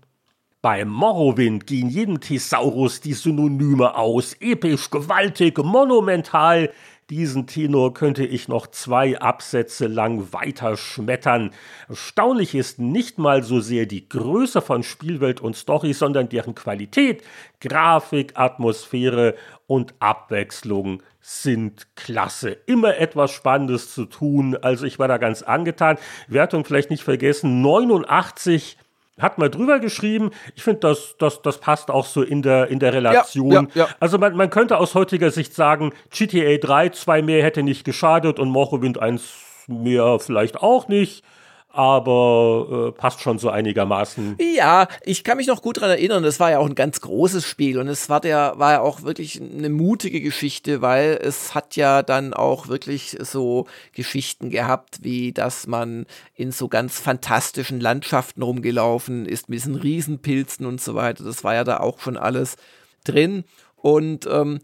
Bei 0.62 0.84
Morrowind 0.84 1.66
gehen 1.66 1.88
jedem 1.88 2.20
Thesaurus 2.20 3.00
die 3.00 3.14
Synonyme 3.14 3.96
aus. 3.96 4.36
Episch, 4.38 4.90
gewaltig, 4.90 5.58
monumental, 5.58 6.70
diesen 7.12 7.46
Tenor 7.46 7.92
könnte 7.92 8.24
ich 8.24 8.48
noch 8.48 8.66
zwei 8.68 9.20
Absätze 9.20 9.86
lang 9.86 10.32
weiterschmettern. 10.32 11.50
Erstaunlich 11.86 12.54
ist 12.54 12.78
nicht 12.78 13.18
mal 13.18 13.42
so 13.42 13.60
sehr 13.60 13.84
die 13.84 14.08
Größe 14.08 14.62
von 14.62 14.82
Spielwelt 14.82 15.42
und 15.42 15.54
Story, 15.54 15.92
sondern 15.92 16.30
deren 16.30 16.54
Qualität, 16.54 17.22
Grafik, 17.60 18.32
Atmosphäre 18.36 19.34
und 19.66 19.92
Abwechslung 19.98 21.02
sind 21.20 21.86
klasse. 21.96 22.56
Immer 22.64 22.96
etwas 22.96 23.30
Spannendes 23.30 23.92
zu 23.92 24.06
tun. 24.06 24.56
Also 24.56 24.86
ich 24.86 24.98
war 24.98 25.06
da 25.06 25.18
ganz 25.18 25.42
angetan. 25.42 25.98
Wertung 26.28 26.64
vielleicht 26.64 26.88
nicht 26.88 27.04
vergessen. 27.04 27.60
89 27.60 28.78
hat 29.18 29.38
mal 29.38 29.50
drüber 29.50 29.78
geschrieben. 29.78 30.30
Ich 30.54 30.62
finde, 30.62 30.80
das, 30.80 31.16
das, 31.18 31.42
das 31.42 31.58
passt 31.58 31.90
auch 31.90 32.06
so 32.06 32.22
in 32.22 32.42
der, 32.42 32.68
in 32.68 32.78
der 32.78 32.92
Relation. 32.92 33.52
Ja, 33.52 33.60
ja, 33.60 33.68
ja. 33.74 33.88
Also 34.00 34.18
man, 34.18 34.36
man 34.36 34.50
könnte 34.50 34.78
aus 34.78 34.94
heutiger 34.94 35.30
Sicht 35.30 35.54
sagen, 35.54 35.92
GTA 36.10 36.56
3, 36.56 36.90
zwei 36.90 37.22
mehr 37.22 37.42
hätte 37.42 37.62
nicht 37.62 37.84
geschadet 37.84 38.38
und 38.38 38.48
Morrowind 38.48 38.98
1 38.98 39.22
mehr 39.68 40.18
vielleicht 40.18 40.62
auch 40.62 40.88
nicht 40.88 41.24
aber 41.72 42.88
äh, 42.88 42.92
passt 42.92 43.20
schon 43.20 43.38
so 43.38 43.48
einigermaßen. 43.48 44.36
Ja, 44.54 44.88
ich 45.04 45.24
kann 45.24 45.38
mich 45.38 45.46
noch 45.46 45.62
gut 45.62 45.78
daran 45.78 45.90
erinnern, 45.90 46.22
das 46.22 46.38
war 46.38 46.50
ja 46.50 46.58
auch 46.58 46.66
ein 46.66 46.74
ganz 46.74 47.00
großes 47.00 47.46
Spiel 47.46 47.78
und 47.78 47.88
es 47.88 48.08
war 48.08 48.20
der 48.20 48.54
war 48.56 48.72
ja 48.72 48.80
auch 48.80 49.02
wirklich 49.02 49.40
eine 49.40 49.70
mutige 49.70 50.20
Geschichte, 50.20 50.82
weil 50.82 51.18
es 51.22 51.54
hat 51.54 51.76
ja 51.76 52.02
dann 52.02 52.34
auch 52.34 52.68
wirklich 52.68 53.16
so 53.20 53.66
Geschichten 53.92 54.50
gehabt, 54.50 54.98
wie 55.02 55.32
dass 55.32 55.66
man 55.66 56.06
in 56.34 56.52
so 56.52 56.68
ganz 56.68 57.00
fantastischen 57.00 57.80
Landschaften 57.80 58.42
rumgelaufen 58.42 59.26
ist 59.26 59.48
mit 59.48 59.58
diesen 59.58 59.76
Riesenpilzen 59.76 60.66
und 60.66 60.80
so 60.80 60.94
weiter. 60.94 61.24
Das 61.24 61.42
war 61.42 61.54
ja 61.54 61.64
da 61.64 61.78
auch 61.78 62.00
schon 62.00 62.16
alles 62.16 62.56
drin. 63.04 63.44
Und 63.76 64.28
ähm, 64.30 64.60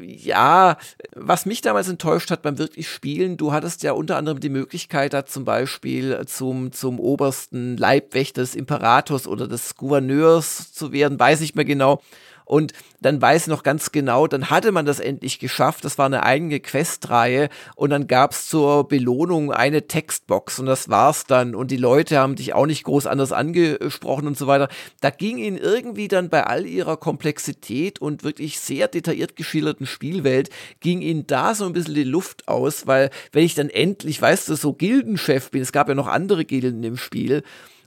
ja, 0.00 0.76
was 1.14 1.46
mich 1.46 1.60
damals 1.60 1.88
enttäuscht 1.88 2.30
hat 2.30 2.42
beim 2.42 2.58
wirklich 2.58 2.88
Spielen, 2.88 3.36
du 3.36 3.52
hattest 3.52 3.82
ja 3.82 3.92
unter 3.92 4.16
anderem 4.16 4.40
die 4.40 4.48
Möglichkeit, 4.48 5.12
da 5.12 5.24
zum 5.24 5.44
Beispiel 5.44 6.22
zum, 6.26 6.72
zum 6.72 6.98
obersten 6.98 7.76
Leibwächter 7.76 8.40
des 8.40 8.54
Imperators 8.54 9.26
oder 9.26 9.46
des 9.46 9.76
Gouverneurs 9.76 10.72
zu 10.72 10.92
werden, 10.92 11.18
weiß 11.18 11.40
ich 11.42 11.54
mehr 11.54 11.64
genau. 11.64 12.02
Und 12.44 12.72
dann 13.00 13.20
weiß 13.20 13.46
noch 13.46 13.62
ganz 13.62 13.92
genau, 13.92 14.26
dann 14.26 14.50
hatte 14.50 14.72
man 14.72 14.86
das 14.86 15.00
endlich 15.00 15.38
geschafft. 15.38 15.84
Das 15.84 15.98
war 15.98 16.06
eine 16.06 16.22
eigene 16.22 16.60
Questreihe 16.60 17.48
und 17.76 17.90
dann 17.90 18.06
gab 18.06 18.32
es 18.32 18.46
zur 18.46 18.88
Belohnung 18.88 19.52
eine 19.52 19.86
Textbox 19.86 20.58
und 20.58 20.66
das 20.66 20.88
war's 20.88 21.26
dann. 21.26 21.54
Und 21.54 21.70
die 21.70 21.76
Leute 21.76 22.18
haben 22.18 22.36
dich 22.36 22.54
auch 22.54 22.66
nicht 22.66 22.84
groß 22.84 23.06
anders 23.06 23.32
angesprochen 23.32 24.26
und 24.26 24.38
so 24.38 24.46
weiter. 24.46 24.68
Da 25.00 25.10
ging 25.10 25.38
ihnen 25.38 25.56
irgendwie 25.56 26.08
dann 26.08 26.28
bei 26.28 26.44
all 26.44 26.66
ihrer 26.66 26.96
Komplexität 26.96 28.00
und 28.00 28.24
wirklich 28.24 28.58
sehr 28.60 28.88
detailliert 28.88 29.36
geschilderten 29.36 29.86
Spielwelt, 29.86 30.50
ging 30.80 31.00
ihnen 31.00 31.26
da 31.26 31.54
so 31.54 31.66
ein 31.66 31.72
bisschen 31.72 31.94
die 31.94 32.04
Luft 32.04 32.48
aus, 32.48 32.86
weil 32.86 33.10
wenn 33.32 33.44
ich 33.44 33.54
dann 33.54 33.70
endlich, 33.70 34.20
weißt 34.20 34.48
du, 34.48 34.54
so 34.54 34.72
Gildenchef 34.72 35.50
bin, 35.50 35.62
es 35.62 35.72
gab 35.72 35.88
ja 35.88 35.94
noch 35.94 36.06
andere 36.06 36.44
Gilden 36.44 36.82
im 36.84 36.96
Spiel, 36.96 37.42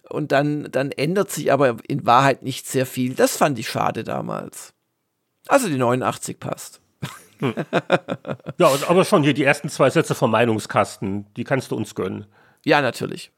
und 0.10 0.32
dann, 0.32 0.68
dann 0.72 0.92
ändert 0.92 1.32
sich 1.32 1.52
aber 1.52 1.78
in 1.88 2.06
Wahrheit 2.06 2.44
nicht 2.44 2.68
sehr 2.68 2.86
viel. 2.86 3.16
Das 3.16 3.38
fand 3.38 3.60
ich 3.60 3.70
schade 3.70 4.04
damals. 4.04 4.74
Also 5.48 5.68
die 5.68 5.78
89 5.78 6.40
passt. 6.40 6.82
Hm. 7.40 7.54
Ja, 8.58 8.72
aber 8.88 9.04
schon 9.04 9.24
hier 9.24 9.34
die 9.34 9.44
ersten 9.44 9.70
zwei 9.70 9.90
Sätze 9.90 10.16
vom 10.16 10.32
Meinungskasten, 10.32 11.26
die 11.36 11.44
kannst 11.44 11.72
du 11.72 11.76
uns 11.76 11.94
gönnen. 11.94 12.26
Ja, 12.64 12.82
natürlich. 12.82 13.32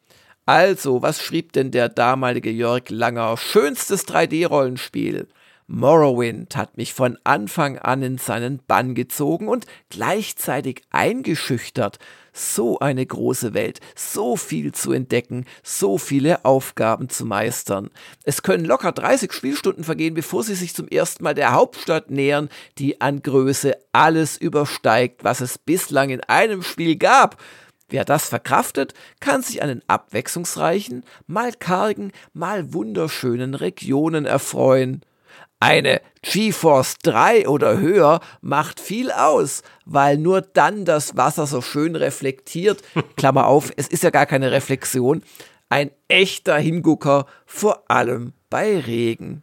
Also, 0.46 1.02
was 1.02 1.22
schrieb 1.22 1.52
denn 1.54 1.72
der 1.72 1.90
damalige 1.90 2.52
Jörg 2.52 2.90
Langer? 2.90 3.36
Schönstes 3.36 4.08
3D-Rollenspiel. 4.08 5.28
Morrowind 5.68 6.56
hat 6.56 6.78
mich 6.78 6.94
von 6.94 7.18
Anfang 7.26 7.78
an 7.78 8.02
in 8.02 8.18
seinen 8.18 8.60
Bann 8.66 8.96
gezogen 8.96 9.50
und 9.50 9.66
gleichzeitig 9.90 10.84
eingeschüchtert. 10.92 12.00
So 12.40 12.78
eine 12.78 13.04
große 13.04 13.56
Welt, 13.56 13.80
so 13.96 14.36
viel 14.36 14.72
zu 14.72 14.92
entdecken, 14.92 15.46
so 15.64 15.98
viele 15.98 16.46
Aufgaben 16.46 17.10
zu 17.10 17.26
meistern. 17.26 17.90
Es 18.26 18.44
können 18.44 18.64
locker 18.64 18.92
30 18.92 19.34
Spielstunden 19.34 19.84
vergehen, 19.84 20.14
bevor 20.14 20.44
sie 20.44 20.54
sich 20.54 20.76
zum 20.76 20.88
ersten 20.88 21.24
Mal 21.24 21.34
der 21.34 21.54
Hauptstadt 21.54 22.12
nähern, 22.12 22.50
die 22.78 23.02
an 23.02 23.24
Größe 23.24 23.76
alles 23.92 24.38
übersteigt, 24.38 25.24
was 25.24 25.42
es 25.42 25.58
bislang 25.58 26.12
in 26.12 26.22
einem 26.22 26.62
Spiel 26.62 26.96
gab. 26.96 27.42
Wer 27.90 28.06
das 28.06 28.30
verkraftet, 28.30 28.94
kann 29.20 29.42
sich 29.42 29.64
an 29.64 29.70
den 29.70 29.82
abwechslungsreichen, 29.88 31.06
mal 31.26 31.54
kargen, 31.54 32.12
mal 32.34 32.72
wunderschönen 32.72 33.56
Regionen 33.56 34.26
erfreuen. 34.26 35.02
Eine 35.60 36.02
GeForce 36.22 36.98
3 37.02 37.48
oder 37.48 37.80
höher 37.80 38.20
macht 38.42 38.80
viel 38.80 39.12
aus, 39.12 39.64
weil 39.86 40.18
nur 40.18 40.42
dann 40.42 40.86
das 40.86 41.18
Wasser 41.18 41.48
so 41.48 41.62
schön 41.62 41.96
reflektiert. 41.96 42.84
Klammer 43.18 43.48
auf, 43.48 43.72
es 43.76 43.88
ist 43.88 44.04
ja 44.04 44.12
gar 44.12 44.28
keine 44.28 44.52
Reflexion. 44.52 45.24
Ein 45.70 45.90
echter 46.08 46.58
Hingucker, 46.58 47.26
vor 47.48 47.90
allem 47.90 48.34
bei 48.52 48.80
Regen. 48.80 49.42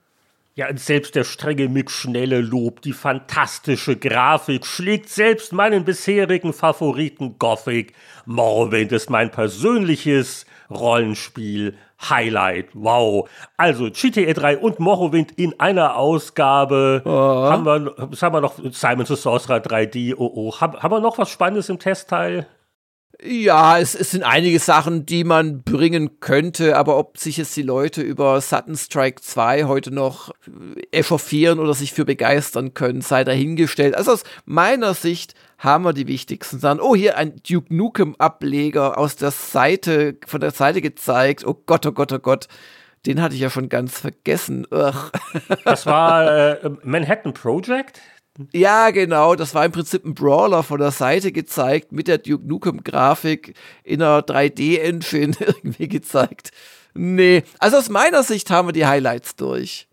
Ja, 0.54 0.68
und 0.68 0.78
selbst 0.78 1.16
der 1.16 1.24
strenge 1.24 1.68
Mick 1.68 1.90
Schnelle 1.90 2.40
Lob, 2.40 2.80
die 2.80 2.92
fantastische 2.92 3.96
Grafik 3.96 4.64
schlägt 4.64 5.08
selbst 5.08 5.52
meinen 5.52 5.84
bisherigen 5.84 6.52
Favoriten 6.52 7.40
Gothic. 7.40 7.92
Morrowind 8.24 8.92
ist 8.92 9.10
mein 9.10 9.32
persönliches 9.32 10.46
Rollenspiel 10.70 11.76
Highlight. 12.10 12.68
Wow. 12.74 13.28
Also 13.56 13.90
GTA 13.90 14.32
3 14.32 14.58
und 14.58 14.80
Morrowind 14.80 15.32
in 15.32 15.58
einer 15.60 15.96
Ausgabe. 15.96 17.02
Oh. 17.04 17.10
Haben 17.10 17.64
wir, 17.64 17.94
was 17.96 18.22
haben 18.22 18.34
wir 18.34 18.40
noch? 18.40 18.58
Simon 18.72 19.06
the 19.06 19.16
Sorcerer 19.16 19.58
3D. 19.58 20.14
Oh, 20.16 20.30
oh. 20.34 20.60
Haben, 20.60 20.82
haben 20.82 20.92
wir 20.92 21.00
noch 21.00 21.18
was 21.18 21.30
Spannendes 21.30 21.68
im 21.68 21.78
Testteil? 21.78 22.46
Ja, 23.22 23.78
es, 23.78 23.94
es, 23.94 24.10
sind 24.10 24.22
einige 24.22 24.58
Sachen, 24.58 25.06
die 25.06 25.24
man 25.24 25.62
bringen 25.62 26.20
könnte, 26.20 26.76
aber 26.76 26.98
ob 26.98 27.16
sich 27.16 27.36
jetzt 27.36 27.56
die 27.56 27.62
Leute 27.62 28.02
über 28.02 28.40
Sutton 28.40 28.76
Strike 28.76 29.22
2 29.22 29.64
heute 29.64 29.92
noch 29.92 30.32
echauffieren 30.90 31.58
oder 31.58 31.74
sich 31.74 31.92
für 31.92 32.04
begeistern 32.04 32.74
können, 32.74 33.02
sei 33.02 33.24
dahingestellt. 33.24 33.94
Also 33.94 34.12
aus 34.12 34.24
meiner 34.44 34.94
Sicht 34.94 35.34
haben 35.58 35.84
wir 35.84 35.92
die 35.92 36.06
wichtigsten 36.06 36.58
Sachen. 36.58 36.80
Oh, 36.80 36.94
hier 36.94 37.16
ein 37.16 37.40
Duke 37.48 37.74
Nukem 37.74 38.14
Ableger 38.18 38.98
aus 38.98 39.16
der 39.16 39.30
Seite, 39.30 40.16
von 40.26 40.40
der 40.40 40.50
Seite 40.50 40.80
gezeigt. 40.80 41.46
Oh 41.46 41.54
Gott, 41.66 41.86
oh 41.86 41.92
Gott, 41.92 42.12
oh 42.12 42.18
Gott. 42.18 42.48
Den 43.06 43.20
hatte 43.20 43.34
ich 43.34 43.40
ja 43.40 43.50
schon 43.50 43.68
ganz 43.68 43.98
vergessen. 43.98 44.66
Ugh. 44.70 45.10
Das 45.64 45.86
war 45.86 46.62
äh, 46.64 46.70
Manhattan 46.82 47.34
Project? 47.34 48.00
Ja, 48.52 48.90
genau. 48.90 49.36
Das 49.36 49.54
war 49.54 49.64
im 49.64 49.72
Prinzip 49.72 50.04
ein 50.04 50.14
Brawler 50.14 50.62
von 50.62 50.80
der 50.80 50.90
Seite 50.90 51.30
gezeigt, 51.30 51.92
mit 51.92 52.08
der 52.08 52.18
Duke 52.18 52.46
Nukem-Grafik 52.46 53.54
in 53.84 54.02
einer 54.02 54.20
3D-Engine 54.20 55.36
irgendwie 55.40 55.88
gezeigt. 55.88 56.50
Nee, 56.94 57.42
also 57.58 57.76
aus 57.76 57.88
meiner 57.88 58.22
Sicht 58.22 58.50
haben 58.50 58.68
wir 58.68 58.72
die 58.72 58.86
Highlights 58.86 59.36
durch. 59.36 59.88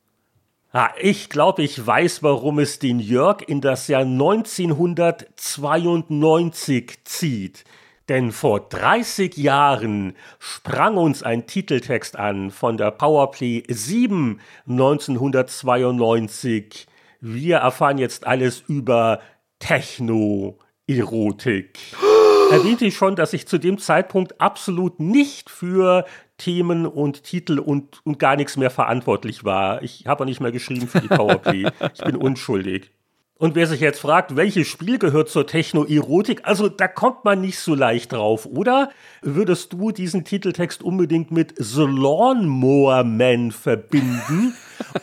Ah, 0.73 0.91
ich 0.99 1.29
glaube, 1.29 1.63
ich 1.63 1.85
weiß, 1.85 2.23
warum 2.23 2.59
es 2.59 2.79
den 2.79 2.99
Jörg 2.99 3.43
in 3.47 3.59
das 3.61 3.87
Jahr 3.87 4.03
1992 4.03 7.03
zieht. 7.03 7.63
Denn 8.07 8.31
vor 8.31 8.69
30 8.69 9.35
Jahren 9.37 10.15
sprang 10.39 10.95
uns 10.97 11.23
ein 11.23 11.45
Titeltext 11.45 12.17
an 12.17 12.51
von 12.51 12.77
der 12.77 12.91
Powerplay 12.91 13.63
7 13.67 14.39
1992 14.67 16.87
wir 17.21 17.57
erfahren 17.57 17.99
jetzt 17.99 18.25
alles 18.25 18.63
über 18.67 19.19
Techno-Erotik. 19.59 21.77
Erwähnte 22.51 22.85
ich 22.85 22.95
schon, 22.95 23.15
dass 23.15 23.33
ich 23.33 23.47
zu 23.47 23.59
dem 23.59 23.77
Zeitpunkt 23.77 24.41
absolut 24.41 24.99
nicht 24.99 25.49
für 25.49 26.05
Themen 26.41 26.87
und 26.87 27.23
Titel 27.23 27.59
und, 27.59 28.03
und 28.03 28.17
gar 28.17 28.35
nichts 28.35 28.57
mehr 28.57 28.71
verantwortlich 28.71 29.43
war. 29.43 29.83
Ich 29.83 30.07
habe 30.07 30.23
auch 30.23 30.27
nicht 30.27 30.41
mehr 30.41 30.51
geschrieben 30.51 30.87
für 30.87 30.99
die 30.99 31.07
Powerplay. 31.07 31.67
ich 31.93 32.03
bin 32.03 32.15
unschuldig. 32.15 32.91
Und 33.37 33.55
wer 33.55 33.65
sich 33.65 33.79
jetzt 33.79 33.99
fragt, 33.99 34.35
welches 34.35 34.67
Spiel 34.67 34.99
gehört 34.99 35.29
zur 35.29 35.47
Techno-Erotik, 35.47 36.41
also 36.43 36.69
da 36.69 36.87
kommt 36.87 37.25
man 37.25 37.41
nicht 37.41 37.59
so 37.59 37.73
leicht 37.73 38.13
drauf, 38.13 38.45
oder? 38.45 38.89
Würdest 39.21 39.73
du 39.73 39.91
diesen 39.91 40.25
Titeltext 40.25 40.83
unbedingt 40.83 41.31
mit 41.31 41.53
The 41.57 41.85
Lawnmower 41.85 43.03
Man 43.03 43.51
verbinden? 43.51 44.53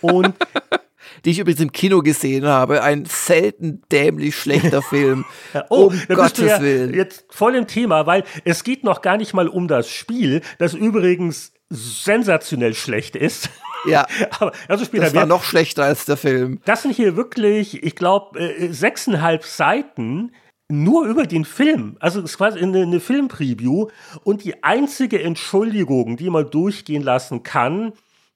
Und 0.01 0.35
die 1.25 1.31
ich 1.31 1.39
übrigens 1.39 1.61
im 1.61 1.73
Kino 1.73 2.01
gesehen 2.01 2.47
habe. 2.47 2.83
Ein 2.83 3.05
selten 3.05 3.83
dämlich 3.91 4.37
schlechter 4.37 4.83
Film. 4.89 5.25
oh, 5.71 5.87
um 5.87 6.01
Gottes 6.09 6.47
ja 6.47 6.61
Willen. 6.61 6.95
Jetzt 6.95 7.27
voll 7.31 7.55
im 7.55 7.67
Thema, 7.67 8.07
weil 8.07 8.25
es 8.45 8.65
geht 8.65 8.85
noch 8.85 9.03
gar 9.03 9.17
nicht 9.17 9.35
mal 9.35 9.49
um 9.49 9.69
das 9.69 9.89
Spiel, 9.89 10.43
das 10.59 10.75
übrigens 10.75 11.53
sensationell 11.71 12.75
schlecht 12.75 13.17
ist. 13.17 13.51
Ja, 13.87 14.07
aber 14.39 14.53
also 14.67 14.85
Spiel 14.85 15.01
das 15.01 15.15
war 15.15 15.27
noch 15.27 15.45
schlechter 15.45 15.85
als 15.85 16.05
der 16.05 16.17
Film. 16.17 16.61
Das 16.65 16.83
sind 16.83 16.95
hier 16.95 17.17
wirklich, 17.17 17.83
ich 17.83 17.95
glaube, 17.95 18.39
äh, 18.39 18.73
sechseinhalb 18.73 19.45
Seiten 19.45 20.33
nur 20.71 21.07
über 21.07 21.27
den 21.27 21.45
Film. 21.45 21.97
Also 21.99 22.21
es 22.21 22.33
ist 22.33 22.37
quasi 22.37 22.59
eine, 22.59 22.83
eine 22.83 23.01
Filmpreview 23.01 23.89
und 24.23 24.45
die 24.45 24.63
einzige 24.63 25.23
Entschuldigung, 25.23 26.17
die 26.17 26.29
man 26.29 26.51
durchgehen 26.51 27.03
lassen 27.03 27.43
kann, 27.43 27.93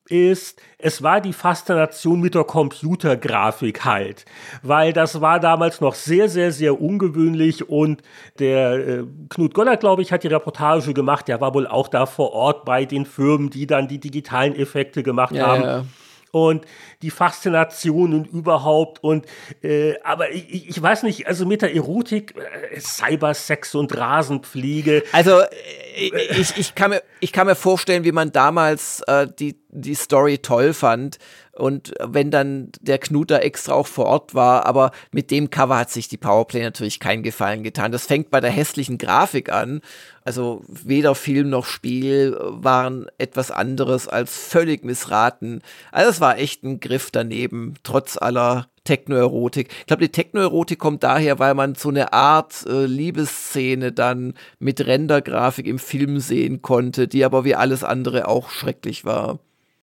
ist, 0.08 0.60
es 0.78 1.02
war 1.02 1.20
die 1.20 1.32
Faszination 1.32 2.20
mit 2.20 2.34
der 2.34 2.44
Computergrafik 2.44 3.84
halt, 3.84 4.24
weil 4.62 4.92
das 4.92 5.20
war 5.20 5.40
damals 5.40 5.80
noch 5.80 5.94
sehr, 5.94 6.28
sehr, 6.28 6.52
sehr 6.52 6.80
ungewöhnlich 6.80 7.68
und 7.68 8.02
der 8.38 8.72
äh, 8.72 9.04
Knut 9.28 9.54
Goller, 9.54 9.76
glaube 9.76 10.02
ich, 10.02 10.12
hat 10.12 10.24
die 10.24 10.28
Reportage 10.28 10.92
gemacht, 10.92 11.28
der 11.28 11.40
war 11.40 11.54
wohl 11.54 11.66
auch 11.66 11.88
da 11.88 12.06
vor 12.06 12.32
Ort 12.32 12.64
bei 12.64 12.84
den 12.84 13.06
Firmen, 13.06 13.50
die 13.50 13.66
dann 13.66 13.88
die 13.88 14.00
digitalen 14.00 14.54
Effekte 14.54 15.02
gemacht 15.02 15.34
ja, 15.34 15.46
haben. 15.46 15.62
Ja 15.62 15.84
und 16.32 16.64
die 17.02 17.10
Faszination 17.10 18.14
und 18.14 18.26
überhaupt 18.26 19.04
und 19.04 19.26
äh, 19.62 19.94
aber 20.02 20.32
ich, 20.32 20.68
ich 20.70 20.82
weiß 20.82 21.04
nicht, 21.04 21.26
also 21.26 21.46
mit 21.46 21.62
der 21.62 21.74
Erotik, 21.74 22.34
äh, 22.36 22.80
Cybersex 22.80 23.74
und 23.74 23.96
Rasenpflege. 23.96 25.04
Also 25.12 25.40
äh, 25.40 26.08
ich, 26.40 26.56
ich, 26.56 26.74
kann 26.74 26.90
mir, 26.90 27.02
ich 27.20 27.32
kann 27.32 27.46
mir 27.46 27.54
vorstellen, 27.54 28.04
wie 28.04 28.12
man 28.12 28.32
damals 28.32 29.02
äh, 29.06 29.26
die, 29.38 29.60
die 29.68 29.94
Story 29.94 30.38
toll 30.38 30.72
fand. 30.72 31.18
Und 31.54 31.92
wenn 32.00 32.30
dann 32.30 32.70
der 32.80 32.98
Knut 32.98 33.30
da 33.30 33.38
extra 33.38 33.74
auch 33.74 33.86
vor 33.86 34.06
Ort 34.06 34.34
war, 34.34 34.64
aber 34.64 34.90
mit 35.10 35.30
dem 35.30 35.50
Cover 35.50 35.76
hat 35.76 35.90
sich 35.90 36.08
die 36.08 36.16
Powerplay 36.16 36.62
natürlich 36.62 36.98
keinen 36.98 37.22
Gefallen 37.22 37.62
getan. 37.62 37.92
Das 37.92 38.06
fängt 38.06 38.30
bei 38.30 38.40
der 38.40 38.50
hässlichen 38.50 38.96
Grafik 38.96 39.52
an. 39.52 39.82
Also 40.24 40.62
weder 40.66 41.14
Film 41.14 41.50
noch 41.50 41.66
Spiel 41.66 42.38
waren 42.40 43.06
etwas 43.18 43.50
anderes 43.50 44.08
als 44.08 44.34
völlig 44.34 44.82
missraten. 44.82 45.60
Also 45.90 46.10
es 46.10 46.20
war 46.22 46.38
echt 46.38 46.62
ein 46.62 46.80
Griff 46.80 47.10
daneben, 47.10 47.74
trotz 47.82 48.16
aller 48.16 48.68
Technoerotik. 48.84 49.68
Ich 49.80 49.86
glaube, 49.86 50.02
die 50.02 50.12
Technoerotik 50.12 50.78
kommt 50.78 51.02
daher, 51.02 51.38
weil 51.38 51.54
man 51.54 51.74
so 51.74 51.90
eine 51.90 52.14
Art 52.14 52.64
äh, 52.66 52.86
Liebesszene 52.86 53.92
dann 53.92 54.34
mit 54.58 54.86
Rendergrafik 54.86 55.66
im 55.66 55.78
Film 55.78 56.18
sehen 56.18 56.62
konnte, 56.62 57.08
die 57.08 57.24
aber 57.24 57.44
wie 57.44 57.54
alles 57.54 57.84
andere 57.84 58.26
auch 58.26 58.48
schrecklich 58.50 59.04
war. 59.04 59.38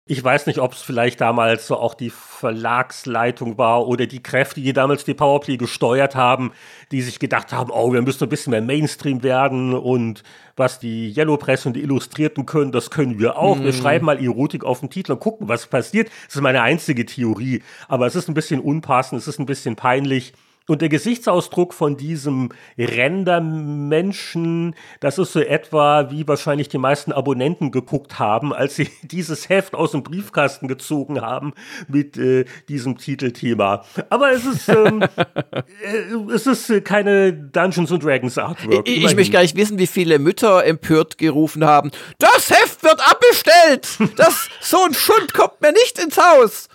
Ich 0.09 0.23
weiß 0.23 0.45
nicht, 0.45 0.59
ob 0.59 0.71
es 0.71 0.81
vielleicht 0.81 1.19
damals 1.19 1.67
so 1.67 1.75
auch 1.75 1.93
die 1.93 2.09
Verlagsleitung 2.09 3.57
war 3.57 3.87
oder 3.87 4.07
die 4.07 4.23
Kräfte, 4.23 4.61
die 4.61 4.71
damals 4.71 5.03
die 5.03 5.13
Powerplay 5.13 5.57
gesteuert 5.57 6.15
haben, 6.15 6.53
die 6.91 7.01
sich 7.01 7.19
gedacht 7.19 7.51
haben, 7.51 7.71
oh, 7.71 7.91
wir 7.91 8.01
müssen 8.01 8.23
ein 8.23 8.29
bisschen 8.29 8.51
mehr 8.51 8.61
Mainstream 8.61 9.21
werden 9.21 9.73
und 9.73 10.23
was 10.55 10.79
die 10.79 11.13
Yellow 11.13 11.35
Press 11.35 11.65
und 11.65 11.73
die 11.73 11.81
Illustrierten 11.81 12.45
können, 12.45 12.71
das 12.71 12.89
können 12.89 13.19
wir 13.19 13.37
auch. 13.37 13.57
Mm. 13.57 13.63
Wir 13.63 13.73
mhm. 13.73 13.77
schreiben 13.77 14.05
mal 14.05 14.23
Erotik 14.23 14.63
auf 14.63 14.79
den 14.79 14.89
Titel 14.89 15.11
und 15.11 15.19
gucken, 15.19 15.49
was 15.49 15.67
passiert. 15.67 16.09
Das 16.25 16.35
ist 16.35 16.41
meine 16.41 16.61
einzige 16.61 17.05
Theorie. 17.05 17.61
Aber 17.89 18.07
es 18.07 18.15
ist 18.15 18.29
ein 18.29 18.33
bisschen 18.33 18.61
unpassend, 18.61 19.21
es 19.21 19.27
ist 19.27 19.39
ein 19.39 19.45
bisschen 19.45 19.75
peinlich. 19.75 20.33
Und 20.67 20.81
der 20.81 20.89
Gesichtsausdruck 20.89 21.73
von 21.73 21.95
diesem 21.95 22.49
Rendermenschen, 22.77 24.75
das 24.99 25.17
ist 25.17 25.31
so 25.31 25.39
etwa, 25.39 26.11
wie 26.11 26.27
wahrscheinlich 26.27 26.67
die 26.67 26.77
meisten 26.77 27.13
Abonnenten 27.13 27.71
geguckt 27.71 28.19
haben, 28.19 28.53
als 28.53 28.75
sie 28.75 28.89
dieses 29.03 29.47
Heft 29.47 29.73
aus 29.75 29.91
dem 29.91 30.03
Briefkasten 30.03 30.67
gezogen 30.67 31.21
haben 31.21 31.53
mit 31.87 32.17
äh, 32.17 32.43
diesem 32.67 32.97
Titelthema. 32.97 33.85
Aber 34.09 34.33
es 34.33 34.45
ist, 34.45 34.67
ähm, 34.67 35.01
äh, 35.51 36.33
es 36.33 36.45
ist 36.45 36.83
keine 36.83 37.31
Dungeons 37.31 37.89
and 37.93 38.03
Dragons 38.03 38.37
Artwork. 38.37 38.85
Ich, 38.89 39.05
ich 39.05 39.15
möchte 39.15 39.31
gar 39.31 39.43
nicht 39.43 39.55
wissen, 39.55 39.79
wie 39.79 39.87
viele 39.87 40.19
Mütter 40.19 40.65
empört 40.65 41.17
gerufen 41.17 41.63
haben. 41.63 41.91
Das 42.19 42.49
Heft 42.49 42.83
wird 42.83 42.99
abbestellt! 43.09 43.87
Das, 44.17 44.49
so 44.59 44.83
ein 44.83 44.93
Schund 44.93 45.33
kommt 45.33 45.61
mir 45.61 45.71
nicht 45.71 45.97
ins 45.97 46.17
Haus! 46.17 46.67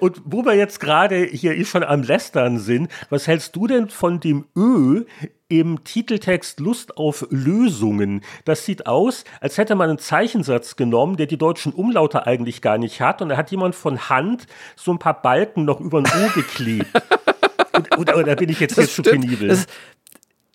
Und 0.00 0.20
wo 0.24 0.44
wir 0.44 0.54
jetzt 0.54 0.80
gerade 0.80 1.24
hier 1.24 1.56
eh 1.56 1.64
schon 1.64 1.82
am 1.82 2.02
Lästern 2.02 2.58
sind, 2.58 2.90
was 3.10 3.26
hältst 3.26 3.54
du 3.56 3.66
denn 3.66 3.88
von 3.88 4.20
dem 4.20 4.46
Ö 4.56 5.04
im 5.48 5.84
Titeltext 5.84 6.60
Lust 6.60 6.96
auf 6.96 7.26
Lösungen? 7.30 8.22
Das 8.44 8.64
sieht 8.64 8.86
aus, 8.86 9.24
als 9.40 9.58
hätte 9.58 9.74
man 9.74 9.90
einen 9.90 9.98
Zeichensatz 9.98 10.76
genommen, 10.76 11.16
der 11.16 11.26
die 11.26 11.38
deutschen 11.38 11.72
Umlaute 11.72 12.26
eigentlich 12.26 12.62
gar 12.62 12.78
nicht 12.78 13.00
hat. 13.00 13.22
Und 13.22 13.30
da 13.30 13.36
hat 13.36 13.50
jemand 13.50 13.74
von 13.74 14.08
Hand 14.08 14.46
so 14.76 14.92
ein 14.92 14.98
paar 14.98 15.20
Balken 15.20 15.64
noch 15.64 15.80
über 15.80 15.98
ein 15.98 16.06
O 16.06 16.30
geklebt. 16.34 16.90
oder, 17.98 18.16
oder, 18.16 18.36
bin 18.36 18.48
ich 18.48 18.60
jetzt, 18.60 18.76
jetzt 18.76 18.94
zu 18.94 19.02
penibel? 19.02 19.48
Das, 19.48 19.66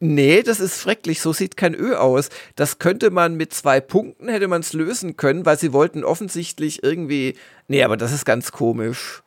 Nee, 0.05 0.43
das 0.43 0.59
ist 0.59 0.81
schrecklich. 0.81 1.21
So 1.21 1.31
sieht 1.31 1.55
kein 1.55 1.73
Ö 1.73 1.95
aus. 1.95 2.29
Das 2.57 2.77
könnte 2.77 3.09
man 3.09 3.35
mit 3.35 3.53
zwei 3.53 3.79
Punkten 3.79 4.27
hätte 4.27 4.49
man 4.49 4.59
es 4.59 4.73
lösen 4.73 5.15
können, 5.15 5.45
weil 5.45 5.57
sie 5.57 5.71
wollten 5.71 6.03
offensichtlich 6.03 6.83
irgendwie. 6.83 7.37
Nee, 7.69 7.83
aber 7.83 7.95
das 7.95 8.11
ist 8.11 8.25
ganz 8.25 8.51
komisch. 8.51 9.23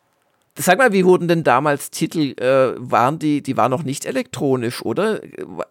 Sag 0.58 0.76
mal, 0.76 0.92
wie 0.92 1.06
wurden 1.06 1.28
denn 1.28 1.44
damals 1.44 1.90
Titel, 1.90 2.34
äh, 2.38 2.74
waren 2.76 3.18
die, 3.18 3.42
die 3.42 3.56
waren 3.56 3.70
noch 3.70 3.84
nicht 3.84 4.04
elektronisch, 4.04 4.82
oder? 4.82 5.20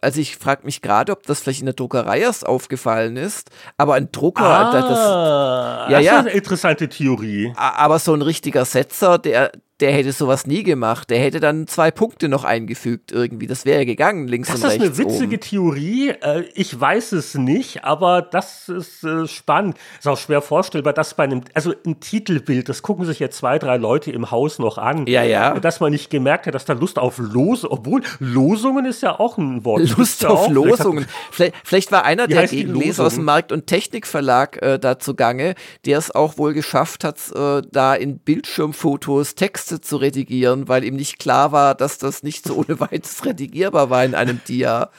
Also 0.02 0.22
ich 0.22 0.38
frage 0.38 0.65
mich 0.65 0.82
gerade, 0.82 1.11
ob 1.11 1.23
das 1.27 1.41
vielleicht 1.41 1.60
in 1.60 1.65
der 1.68 1.76
Druckerei 1.76 2.22
erst 2.22 2.48
aufgefallen 2.48 3.15
ist, 3.15 3.52
aber 3.77 3.94
ein 3.94 4.11
Drucker, 4.11 4.44
ah, 4.44 4.72
das, 4.72 4.88
das, 4.88 4.98
ja, 4.98 5.90
das 5.90 6.03
ja, 6.03 6.14
ist 6.14 6.19
eine 6.19 6.30
interessante 6.32 6.90
Theorie. 6.90 7.53
Aber 7.56 7.99
so 7.99 8.14
ein 8.14 8.22
richtiger 8.23 8.65
Setzer, 8.65 9.19
der, 9.19 9.52
der 9.81 9.91
hätte 9.91 10.14
sowas 10.14 10.47
nie 10.47 10.64
gemacht. 10.64 11.10
Der 11.10 11.19
hätte 11.19 11.41
dann 11.41 11.68
zwei 11.68 11.91
Punkte 11.91 12.30
noch 12.30 12.45
eingefügt 12.45 13.11
irgendwie. 13.11 13.45
Das 13.45 13.65
wäre 13.65 13.85
gegangen, 13.85 14.27
links 14.27 14.47
das 14.47 14.61
und 14.61 14.69
rechts. 14.69 14.80
Das 14.80 14.89
ist 14.91 14.99
eine 14.99 15.10
witzige 15.10 15.35
oben. 15.35 15.41
Theorie. 15.41 16.10
Äh, 16.10 16.43
ich 16.53 16.80
weiß 16.80 17.11
es 17.11 17.35
nicht, 17.35 17.84
aber 17.84 18.22
das 18.22 18.69
ist 18.69 19.03
äh, 19.03 19.27
spannend. 19.27 19.77
Ist 19.99 20.07
auch 20.07 20.18
schwer 20.18 20.41
vorstellbar, 20.41 20.93
dass 20.93 21.15
bei 21.15 21.26
einem, 21.26 21.41
also 21.53 21.73
ein 21.85 21.99
Titelbild, 21.99 22.69
das 22.69 22.84
gucken 22.84 23.06
sich 23.06 23.19
jetzt 23.19 23.38
zwei, 23.38 23.60
drei 23.60 23.76
Leute 23.76 24.11
im 24.11 24.31
Haus 24.31 24.60
noch 24.60 24.77
an. 24.77 25.07
Ja, 25.07 25.23
ja. 25.23 25.60
Dass 25.60 25.81
man 25.81 25.91
nicht 25.91 26.10
gemerkt 26.10 26.47
hat, 26.47 26.56
dass 26.56 26.64
da 26.64 26.73
Lust 26.73 26.97
auf 26.97 27.18
Lose, 27.18 27.69
obwohl 27.69 28.02
Losungen 28.19 28.85
ist 28.85 29.03
ja 29.03 29.19
auch 29.19 29.38
ein 29.38 29.65
Wort. 29.65 29.81
Lust 29.97 30.26
auf 30.26 30.47
Losungen. 30.47 31.06
Vielleicht, 31.31 31.53
vielleicht, 31.65 31.91
war 31.91 32.06
einer 32.06 32.27
der 32.27 32.47
Gegenleser 32.47 33.06
aus 33.06 33.15
dem 33.15 33.26
Markt- 33.26 33.52
und 33.52 33.68
Technikverlag 33.68 34.61
äh, 34.61 34.80
da 34.80 34.99
zugange, 34.99 35.56
der 35.85 35.97
es 35.97 36.11
auch 36.15 36.38
wohl 36.38 36.53
geschafft 36.53 37.03
hat, 37.03 37.18
äh, 37.35 37.61
da 37.72 37.93
in 37.93 38.19
Bildschirmfotos 38.19 39.35
Text 39.35 39.64
Texte 39.65 39.81
zu 39.81 39.97
redigieren, 39.97 40.67
weil 40.67 40.83
ihm 40.83 40.95
nicht 40.95 41.17
klar 41.17 41.51
war, 41.51 41.73
dass 41.73 41.97
das 41.97 42.21
nicht 42.21 42.45
so 42.45 42.55
ohne 42.55 42.79
weiteres 42.79 43.25
redigierbar 43.25 43.89
war 43.89 44.05
in 44.05 44.13
einem 44.13 44.39
Dia. 44.47 44.91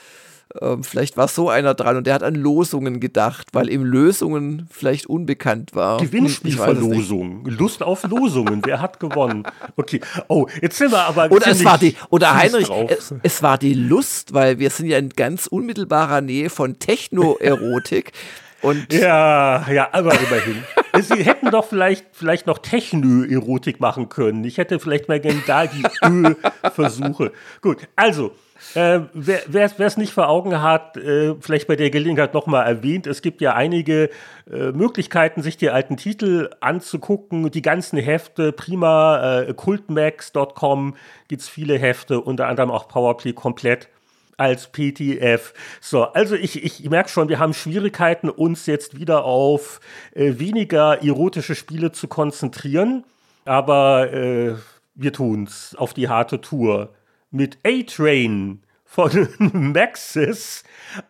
Ähm, 0.61 0.83
vielleicht 0.83 1.15
war 1.15 1.29
so 1.29 1.49
einer 1.49 1.73
dran 1.73 1.95
und 1.97 2.07
der 2.07 2.13
hat 2.13 2.23
an 2.23 2.35
Losungen 2.35 2.99
gedacht, 2.99 3.47
weil 3.53 3.69
ihm 3.69 3.83
Lösungen 3.83 4.67
vielleicht 4.69 5.05
unbekannt 5.05 5.73
war. 5.73 5.99
Gewinnspielverlosung. 5.99 7.45
Lust 7.45 7.81
auf 7.81 8.03
Losungen. 8.03 8.61
Wer 8.65 8.81
hat 8.81 8.99
gewonnen? 8.99 9.43
Okay. 9.77 10.01
Oh, 10.27 10.47
jetzt 10.61 10.77
sind 10.77 10.91
wir 10.91 11.05
aber. 11.05 11.31
Oder 11.31 11.47
es 11.47 11.63
war 11.63 11.77
die, 11.77 11.95
oder 12.09 12.35
Heinrich, 12.35 12.69
es, 12.89 13.13
es, 13.23 13.43
war 13.43 13.57
die 13.57 13.73
Lust, 13.73 14.33
weil 14.33 14.59
wir 14.59 14.69
sind 14.69 14.87
ja 14.87 14.97
in 14.97 15.09
ganz 15.09 15.47
unmittelbarer 15.47 16.21
Nähe 16.21 16.49
von 16.49 16.79
Techno-Erotik. 16.79 18.11
Und 18.61 18.91
ja, 18.91 19.69
ja, 19.71 19.89
aber 19.91 20.13
immerhin. 20.13 20.63
Sie 21.01 21.23
hätten 21.23 21.51
doch 21.51 21.65
vielleicht, 21.65 22.05
vielleicht 22.11 22.47
noch 22.47 22.57
Techno-Erotik 22.57 23.79
machen 23.79 24.09
können. 24.09 24.43
Ich 24.43 24.57
hätte 24.57 24.79
vielleicht 24.79 25.07
mal 25.07 25.19
gerne 25.19 25.43
da 25.45 25.67
die 25.67 25.83
Ö-Versuche. 26.03 27.31
Gut, 27.61 27.87
also, 27.95 28.31
äh, 28.73 29.01
wer 29.13 29.71
es 29.77 29.97
nicht 29.97 30.11
vor 30.11 30.27
Augen 30.27 30.61
hat, 30.61 30.97
äh, 30.97 31.35
vielleicht 31.39 31.67
bei 31.67 31.75
der 31.75 31.91
Gelegenheit 31.91 32.33
nochmal 32.33 32.65
erwähnt, 32.65 33.05
es 33.05 33.21
gibt 33.21 33.41
ja 33.41 33.53
einige 33.53 34.09
äh, 34.51 34.71
Möglichkeiten, 34.71 35.43
sich 35.43 35.57
die 35.57 35.69
alten 35.69 35.97
Titel 35.97 36.49
anzugucken. 36.59 37.51
Die 37.51 37.61
ganzen 37.61 37.99
Hefte, 37.99 38.51
prima, 38.51 39.41
äh, 39.41 39.53
kultmax.com 39.53 40.95
gibt 41.27 41.41
es 41.43 41.47
viele 41.49 41.77
Hefte, 41.77 42.21
unter 42.21 42.47
anderem 42.47 42.71
auch 42.71 42.87
Powerplay 42.87 43.33
komplett 43.33 43.89
als 44.37 44.71
PDF. 44.71 45.53
So, 45.81 46.03
also 46.03 46.35
ich, 46.35 46.63
ich 46.63 46.89
merke 46.89 47.09
schon, 47.09 47.27
wir 47.27 47.39
haben 47.39 47.53
Schwierigkeiten, 47.53 48.29
uns 48.29 48.67
jetzt 48.67 48.97
wieder 48.99 49.25
auf 49.25 49.79
äh, 50.13 50.37
weniger 50.37 51.03
erotische 51.03 51.55
Spiele 51.55 51.91
zu 51.91 52.07
konzentrieren, 52.07 53.03
aber 53.45 54.13
äh, 54.13 54.55
wir 54.95 55.13
tun's 55.13 55.75
auf 55.77 55.93
die 55.93 56.07
harte 56.07 56.39
Tour 56.39 56.93
mit 57.31 57.57
A-Train 57.65 58.61
von 58.85 59.27
Maxis, 59.73 60.63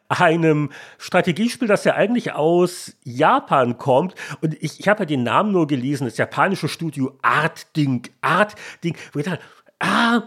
einem 0.09 0.71
Strategiespiel, 0.97 1.67
das 1.67 1.83
ja 1.83 1.95
eigentlich 1.95 2.33
aus 2.33 2.95
Japan 3.03 3.77
kommt. 3.77 4.15
Und 4.41 4.55
ich, 4.61 4.79
ich 4.79 4.87
habe 4.87 5.01
ja 5.01 5.05
den 5.05 5.23
Namen 5.23 5.51
nur 5.51 5.67
gelesen, 5.67 6.05
das 6.05 6.17
japanische 6.17 6.67
Studio 6.67 7.17
Art 7.21 7.75
Ding, 7.75 8.09
Art 8.21 8.55
Ding, 8.83 8.97
wo 9.13 9.19
ich 9.19 9.25
dachte, 9.25 9.43
ah, 9.79 10.23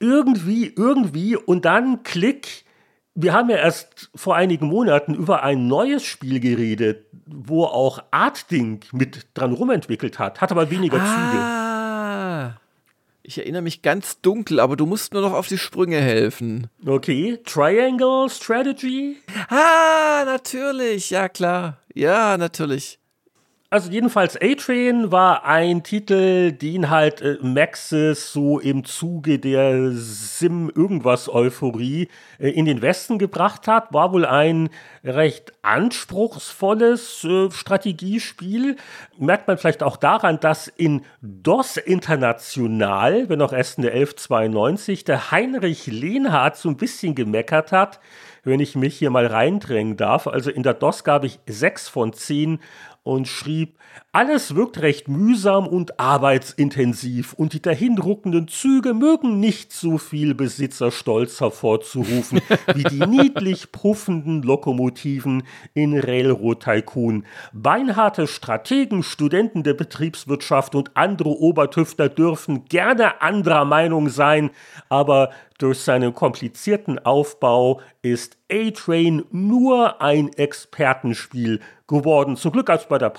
irgendwie, 0.00 0.72
irgendwie 0.76 1.36
und 1.36 1.64
dann 1.64 2.02
Klick. 2.02 2.64
Wir 3.14 3.32
haben 3.32 3.48
ja 3.48 3.56
erst 3.56 4.10
vor 4.14 4.36
einigen 4.36 4.66
Monaten 4.66 5.14
über 5.14 5.42
ein 5.42 5.68
neues 5.68 6.04
Spiel 6.04 6.38
geredet, 6.38 7.06
wo 7.24 7.64
auch 7.64 8.02
Artding 8.10 8.80
mit 8.92 9.26
dran 9.34 9.52
rumentwickelt 9.52 10.18
hat, 10.18 10.40
hat 10.40 10.52
aber 10.52 10.70
weniger 10.70 10.98
ah, 11.00 12.50
Züge. 12.50 12.60
Ich 13.22 13.38
erinnere 13.38 13.62
mich 13.62 13.82
ganz 13.82 14.20
dunkel, 14.20 14.60
aber 14.60 14.76
du 14.76 14.86
musst 14.86 15.14
nur 15.14 15.22
noch 15.22 15.32
auf 15.32 15.48
die 15.48 15.58
Sprünge 15.58 15.96
helfen. 15.96 16.68
Okay, 16.86 17.38
Triangle 17.44 18.28
Strategy? 18.30 19.16
Ah, 19.48 20.22
natürlich, 20.24 21.10
ja 21.10 21.28
klar. 21.28 21.78
Ja, 21.94 22.36
natürlich. 22.36 22.98
Also 23.68 23.90
jedenfalls 23.90 24.40
A-Train 24.40 25.10
war 25.10 25.44
ein 25.44 25.82
Titel, 25.82 26.52
den 26.52 26.88
halt 26.88 27.20
äh, 27.20 27.36
Maxis 27.42 28.32
so 28.32 28.60
im 28.60 28.84
Zuge 28.84 29.40
der 29.40 29.90
Sim-Irgendwas-Euphorie 29.90 32.06
äh, 32.38 32.50
in 32.50 32.66
den 32.66 32.80
Westen 32.80 33.18
gebracht 33.18 33.66
hat. 33.66 33.92
War 33.92 34.12
wohl 34.12 34.24
ein 34.24 34.68
recht 35.02 35.52
anspruchsvolles 35.62 37.24
äh, 37.24 37.50
Strategiespiel. 37.50 38.76
Merkt 39.18 39.48
man 39.48 39.58
vielleicht 39.58 39.82
auch 39.82 39.96
daran, 39.96 40.38
dass 40.38 40.68
in 40.68 41.02
DOS 41.20 41.76
International, 41.76 43.28
wenn 43.28 43.42
auch 43.42 43.52
erst 43.52 43.78
in 43.78 43.82
der 43.82 43.94
1192, 43.94 45.02
der 45.02 45.32
Heinrich 45.32 45.88
Lehnhardt 45.88 46.56
so 46.56 46.68
ein 46.68 46.76
bisschen 46.76 47.16
gemeckert 47.16 47.72
hat, 47.72 47.98
wenn 48.44 48.60
ich 48.60 48.76
mich 48.76 48.96
hier 48.96 49.10
mal 49.10 49.26
reindrängen 49.26 49.96
darf. 49.96 50.28
Also 50.28 50.52
in 50.52 50.62
der 50.62 50.74
DOS 50.74 51.02
gab 51.02 51.24
ich 51.24 51.40
sechs 51.46 51.88
von 51.88 52.12
zehn 52.12 52.60
und 53.06 53.28
schrieb, 53.28 53.78
alles 54.16 54.54
wirkt 54.54 54.80
recht 54.80 55.08
mühsam 55.08 55.66
und 55.66 56.00
arbeitsintensiv 56.00 57.34
und 57.34 57.52
die 57.52 57.60
dahinruckenden 57.60 58.48
Züge 58.48 58.94
mögen 58.94 59.40
nicht 59.40 59.74
so 59.74 59.98
viel 59.98 60.34
Besitzerstolz 60.34 61.38
hervorzurufen 61.42 62.40
wie 62.74 62.84
die 62.84 63.06
niedlich 63.06 63.72
puffenden 63.72 64.40
Lokomotiven 64.40 65.42
in 65.74 65.98
Railroad 65.98 66.62
Tycoon. 66.62 67.26
Beinharte 67.52 68.26
Strategen, 68.26 69.02
Studenten 69.02 69.64
der 69.64 69.74
Betriebswirtschaft 69.74 70.74
und 70.74 70.96
andere 70.96 71.38
Obertüftler 71.38 72.08
dürfen 72.08 72.64
gerne 72.64 73.20
anderer 73.20 73.66
Meinung 73.66 74.08
sein, 74.08 74.48
aber 74.88 75.28
durch 75.58 75.80
seinen 75.80 76.14
komplizierten 76.14 76.98
Aufbau 76.98 77.80
ist 78.02 78.36
A-Train 78.52 79.24
nur 79.30 80.02
ein 80.02 80.30
Expertenspiel 80.34 81.60
geworden. 81.86 82.36
Zum 82.36 82.52
Glück 82.52 82.68
als 82.68 82.88
bei 82.88 82.98
der 82.98 83.10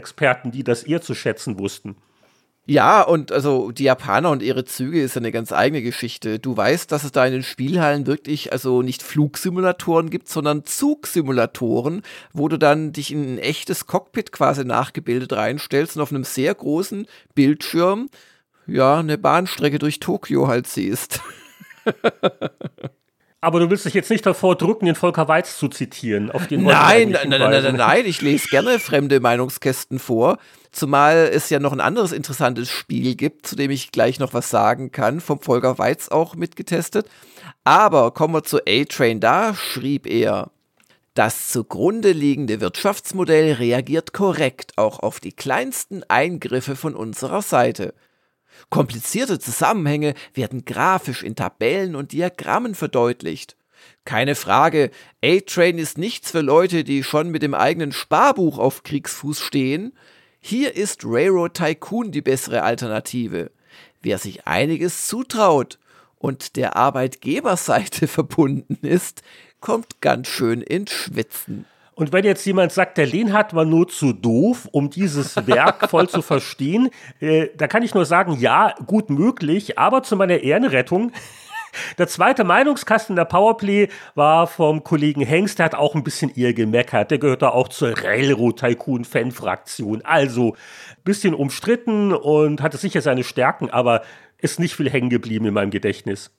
Powerplay-Experten, 0.00 0.50
die 0.50 0.64
das 0.64 0.82
eher 0.82 1.02
zu 1.02 1.14
schätzen 1.14 1.58
wussten. 1.58 1.96
Ja, 2.66 3.02
und 3.02 3.32
also 3.32 3.72
die 3.72 3.84
Japaner 3.84 4.30
und 4.30 4.42
ihre 4.42 4.64
Züge 4.64 5.02
ist 5.02 5.16
eine 5.16 5.32
ganz 5.32 5.50
eigene 5.50 5.82
Geschichte. 5.82 6.38
Du 6.38 6.56
weißt, 6.56 6.92
dass 6.92 7.04
es 7.04 7.10
da 7.10 7.26
in 7.26 7.32
den 7.32 7.42
Spielhallen 7.42 8.06
wirklich 8.06 8.52
also 8.52 8.82
nicht 8.82 9.02
Flugsimulatoren 9.02 10.08
gibt, 10.08 10.28
sondern 10.28 10.64
Zugsimulatoren, 10.64 12.02
wo 12.32 12.48
du 12.48 12.58
dann 12.58 12.92
dich 12.92 13.12
in 13.12 13.34
ein 13.34 13.38
echtes 13.38 13.86
Cockpit 13.86 14.30
quasi 14.30 14.64
nachgebildet 14.64 15.32
reinstellst 15.32 15.96
und 15.96 16.02
auf 16.02 16.12
einem 16.12 16.22
sehr 16.24 16.54
großen 16.54 17.06
Bildschirm 17.34 18.08
ja 18.66 18.98
eine 18.98 19.18
Bahnstrecke 19.18 19.80
durch 19.80 19.98
Tokio 19.98 20.46
halt 20.46 20.68
siehst. 20.68 21.20
Aber 23.42 23.58
du 23.58 23.70
willst 23.70 23.86
dich 23.86 23.94
jetzt 23.94 24.10
nicht 24.10 24.26
davor 24.26 24.54
drücken, 24.56 24.84
den 24.84 24.94
Volker 24.94 25.26
Weiz 25.26 25.56
zu 25.56 25.68
zitieren. 25.68 26.30
Auf 26.30 26.46
den 26.46 26.64
nein, 26.64 27.10
nein, 27.10 27.30
nein, 27.30 27.40
nein, 27.40 27.76
nein, 27.76 28.04
ich 28.04 28.20
lese 28.20 28.48
gerne 28.48 28.78
fremde 28.78 29.18
Meinungskästen 29.20 29.98
vor. 29.98 30.36
Zumal 30.72 31.30
es 31.32 31.48
ja 31.48 31.58
noch 31.58 31.72
ein 31.72 31.80
anderes 31.80 32.12
interessantes 32.12 32.68
Spiel 32.68 33.14
gibt, 33.14 33.46
zu 33.46 33.56
dem 33.56 33.70
ich 33.70 33.92
gleich 33.92 34.20
noch 34.20 34.34
was 34.34 34.50
sagen 34.50 34.92
kann, 34.92 35.20
vom 35.20 35.40
Volker 35.40 35.78
Weiz 35.78 36.08
auch 36.08 36.34
mitgetestet. 36.34 37.08
Aber 37.64 38.10
kommen 38.12 38.34
wir 38.34 38.44
zu 38.44 38.58
A-Train. 38.58 39.20
Da 39.20 39.54
schrieb 39.54 40.06
er, 40.06 40.50
das 41.14 41.48
zugrunde 41.48 42.12
liegende 42.12 42.60
Wirtschaftsmodell 42.60 43.54
reagiert 43.54 44.12
korrekt 44.12 44.76
auch 44.76 45.00
auf 45.00 45.18
die 45.18 45.32
kleinsten 45.32 46.04
Eingriffe 46.08 46.76
von 46.76 46.94
unserer 46.94 47.42
Seite. 47.42 47.94
Komplizierte 48.68 49.38
Zusammenhänge 49.38 50.14
werden 50.34 50.64
grafisch 50.64 51.22
in 51.22 51.36
Tabellen 51.36 51.96
und 51.96 52.12
Diagrammen 52.12 52.74
verdeutlicht. 52.74 53.56
Keine 54.04 54.34
Frage, 54.34 54.90
A-Train 55.24 55.78
ist 55.78 55.98
nichts 55.98 56.30
für 56.30 56.40
Leute, 56.40 56.84
die 56.84 57.02
schon 57.02 57.30
mit 57.30 57.42
dem 57.42 57.54
eigenen 57.54 57.92
Sparbuch 57.92 58.58
auf 58.58 58.82
Kriegsfuß 58.82 59.40
stehen. 59.40 59.92
Hier 60.40 60.76
ist 60.76 61.04
Railroad 61.04 61.54
Tycoon 61.54 62.12
die 62.12 62.22
bessere 62.22 62.62
Alternative. 62.62 63.50
Wer 64.02 64.18
sich 64.18 64.46
einiges 64.46 65.06
zutraut 65.06 65.78
und 66.18 66.56
der 66.56 66.76
Arbeitgeberseite 66.76 68.08
verbunden 68.08 68.78
ist, 68.86 69.22
kommt 69.60 70.00
ganz 70.00 70.28
schön 70.28 70.62
ins 70.62 70.90
Schwitzen. 70.90 71.66
Und 72.00 72.14
wenn 72.14 72.24
jetzt 72.24 72.46
jemand 72.46 72.72
sagt, 72.72 72.96
der 72.96 73.04
Lehnhardt 73.04 73.52
war 73.52 73.66
nur 73.66 73.86
zu 73.86 74.14
doof, 74.14 74.66
um 74.72 74.88
dieses 74.88 75.46
Werk 75.46 75.86
voll 75.90 76.08
zu 76.08 76.22
verstehen, 76.22 76.88
äh, 77.20 77.48
da 77.54 77.66
kann 77.66 77.82
ich 77.82 77.92
nur 77.92 78.06
sagen, 78.06 78.38
ja, 78.40 78.74
gut 78.86 79.10
möglich, 79.10 79.78
aber 79.78 80.02
zu 80.02 80.16
meiner 80.16 80.38
Ehrenrettung, 80.38 81.12
der 81.98 82.08
zweite 82.08 82.42
Meinungskasten 82.42 83.16
der 83.16 83.26
Powerplay 83.26 83.88
war 84.14 84.46
vom 84.46 84.82
Kollegen 84.82 85.20
Hengst, 85.20 85.58
der 85.58 85.66
hat 85.66 85.74
auch 85.74 85.94
ein 85.94 86.02
bisschen 86.02 86.32
ihr 86.34 86.54
gemeckert. 86.54 87.10
Der 87.10 87.18
gehört 87.18 87.42
da 87.42 87.50
auch 87.50 87.68
zur 87.68 87.92
Railroad 88.02 88.58
Tycoon 88.58 89.04
Fanfraktion. 89.04 90.00
Also, 90.02 90.56
bisschen 91.04 91.34
umstritten 91.34 92.14
und 92.14 92.62
hatte 92.62 92.78
sicher 92.78 93.02
seine 93.02 93.24
Stärken, 93.24 93.68
aber 93.68 94.00
ist 94.38 94.58
nicht 94.58 94.74
viel 94.74 94.88
hängen 94.88 95.10
geblieben 95.10 95.44
in 95.44 95.52
meinem 95.52 95.70
Gedächtnis. 95.70 96.30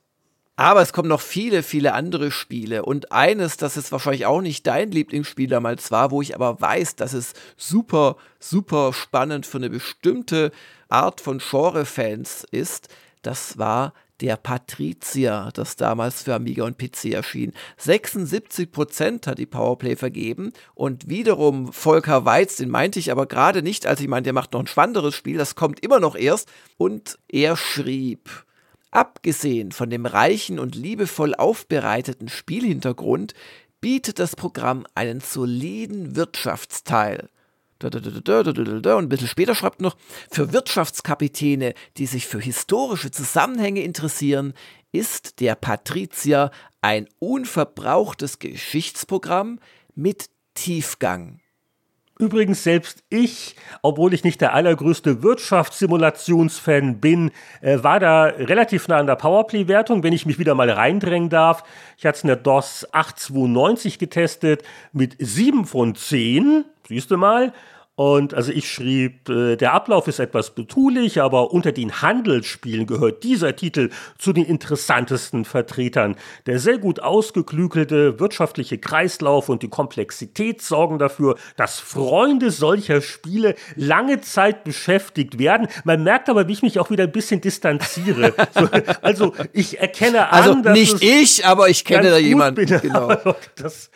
Aber 0.55 0.81
es 0.81 0.93
kommen 0.93 1.09
noch 1.09 1.21
viele, 1.21 1.63
viele 1.63 1.93
andere 1.93 2.29
Spiele. 2.29 2.83
Und 2.83 3.11
eines, 3.11 3.57
das 3.57 3.77
ist 3.77 3.91
wahrscheinlich 3.91 4.25
auch 4.25 4.41
nicht 4.41 4.67
dein 4.67 4.91
Lieblingsspiel 4.91 5.47
damals 5.47 5.91
war, 5.91 6.11
wo 6.11 6.21
ich 6.21 6.35
aber 6.35 6.59
weiß, 6.59 6.95
dass 6.95 7.13
es 7.13 7.33
super, 7.57 8.17
super 8.39 8.93
spannend 8.93 9.45
für 9.45 9.57
eine 9.57 9.69
bestimmte 9.69 10.51
Art 10.89 11.21
von 11.21 11.39
Genre-Fans 11.39 12.45
ist, 12.51 12.89
das 13.21 13.57
war 13.57 13.93
der 14.21 14.37
Patrizier, 14.37 15.49
das 15.53 15.75
damals 15.75 16.23
für 16.23 16.35
Amiga 16.35 16.63
und 16.63 16.77
PC 16.77 17.05
erschien. 17.05 17.53
76% 17.79 19.27
hat 19.27 19.39
die 19.39 19.47
Powerplay 19.47 19.95
vergeben 19.95 20.53
und 20.75 21.09
wiederum 21.09 21.73
Volker 21.73 22.23
Weiz, 22.25 22.57
den 22.57 22.69
meinte 22.69 22.99
ich 22.99 23.11
aber 23.11 23.25
gerade 23.25 23.63
nicht, 23.63 23.87
als 23.87 23.99
ich 23.99 24.07
meinte, 24.07 24.25
der 24.27 24.33
macht 24.33 24.53
noch 24.53 24.59
ein 24.59 24.67
spannenderes 24.67 25.15
Spiel, 25.15 25.37
das 25.37 25.55
kommt 25.55 25.79
immer 25.79 25.99
noch 25.99 26.15
erst 26.15 26.49
und 26.77 27.17
er 27.27 27.57
schrieb, 27.57 28.29
Abgesehen 28.91 29.71
von 29.71 29.89
dem 29.89 30.05
reichen 30.05 30.59
und 30.59 30.75
liebevoll 30.75 31.33
aufbereiteten 31.33 32.27
Spielhintergrund 32.27 33.33
bietet 33.79 34.19
das 34.19 34.35
Programm 34.35 34.85
einen 34.93 35.21
soliden 35.21 36.15
Wirtschaftsteil. 36.15 37.29
Und 37.81 37.95
ein 37.95 39.09
bisschen 39.09 39.27
später 39.27 39.55
schreibt 39.55 39.81
noch, 39.81 39.97
für 40.29 40.53
Wirtschaftskapitäne, 40.53 41.73
die 41.97 42.05
sich 42.05 42.27
für 42.27 42.39
historische 42.39 43.09
Zusammenhänge 43.09 43.81
interessieren, 43.81 44.53
ist 44.91 45.39
der 45.39 45.55
Patrizier 45.55 46.51
ein 46.81 47.07
unverbrauchtes 47.19 48.39
Geschichtsprogramm 48.39 49.59
mit 49.95 50.29
Tiefgang. 50.53 51.39
Übrigens 52.21 52.63
selbst 52.63 53.03
ich, 53.09 53.55
obwohl 53.81 54.13
ich 54.13 54.23
nicht 54.23 54.41
der 54.41 54.53
allergrößte 54.53 55.23
Wirtschaftssimulationsfan 55.23 56.99
bin, 56.99 57.31
äh, 57.61 57.81
war 57.81 57.99
da 57.99 58.25
relativ 58.25 58.87
nah 58.87 58.97
an 58.97 59.07
der 59.07 59.15
Powerplay-Wertung, 59.15 60.03
wenn 60.03 60.13
ich 60.13 60.27
mich 60.27 60.37
wieder 60.37 60.53
mal 60.53 60.69
reindrängen 60.69 61.29
darf. 61.29 61.63
Ich 61.97 62.05
hatte 62.05 62.17
es 62.17 62.23
in 62.23 62.27
der 62.27 62.35
DOS 62.35 62.87
892 62.91 63.97
getestet 63.97 64.61
mit 64.93 65.15
7 65.17 65.65
von 65.65 65.95
10, 65.95 66.63
siehst 66.87 67.09
du 67.09 67.17
mal. 67.17 67.53
Und 67.95 68.33
also 68.33 68.53
ich 68.53 68.71
schrieb, 68.71 69.27
äh, 69.27 69.57
der 69.57 69.73
Ablauf 69.73 70.07
ist 70.07 70.19
etwas 70.19 70.55
betulich, 70.55 71.21
aber 71.21 71.51
unter 71.51 71.73
den 71.73 72.01
Handelsspielen 72.01 72.87
gehört 72.87 73.23
dieser 73.23 73.55
Titel 73.55 73.89
zu 74.17 74.31
den 74.31 74.45
interessantesten 74.45 75.43
Vertretern. 75.43 76.15
Der 76.45 76.59
sehr 76.59 76.77
gut 76.77 77.01
ausgeklügelte 77.01 78.17
wirtschaftliche 78.17 78.77
Kreislauf 78.77 79.49
und 79.49 79.61
die 79.61 79.69
Komplexität 79.69 80.61
sorgen 80.61 80.99
dafür, 80.99 81.35
dass 81.57 81.79
Freunde 81.79 82.49
solcher 82.49 83.01
Spiele 83.01 83.55
lange 83.75 84.21
Zeit 84.21 84.63
beschäftigt 84.63 85.37
werden. 85.37 85.67
Man 85.83 86.01
merkt 86.03 86.29
aber, 86.29 86.47
wie 86.47 86.53
ich 86.53 86.63
mich 86.63 86.79
auch 86.79 86.91
wieder 86.91 87.03
ein 87.03 87.11
bisschen 87.11 87.41
distanziere. 87.41 88.33
so, 88.55 88.69
also 89.01 89.33
ich 89.51 89.79
erkenne 89.79 90.29
an, 90.29 90.43
also 90.43 90.61
dass 90.61 90.73
nicht 90.73 91.03
ich, 91.03 91.45
aber 91.45 91.67
ich 91.67 91.83
kenne 91.83 92.09
da 92.09 92.17
jemanden. 92.17 92.61
Genau. 92.81 93.13
das 93.57 93.91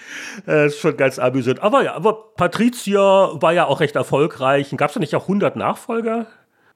äh, 0.47 0.67
ist 0.67 0.79
schon 0.79 0.95
ganz 0.97 1.17
amüsant. 1.17 1.61
Aber 1.61 1.83
ja, 1.83 1.95
aber 1.95 2.33
Patricia 2.35 3.31
war 3.41 3.53
ja 3.53 3.65
auch 3.65 3.81
recht 3.85 3.95
erfolgreich. 3.95 4.73
Gab 4.75 4.89
es 4.89 4.95
da 4.95 4.99
nicht 4.99 5.15
auch 5.15 5.23
100 5.23 5.55
Nachfolger? 5.55 6.25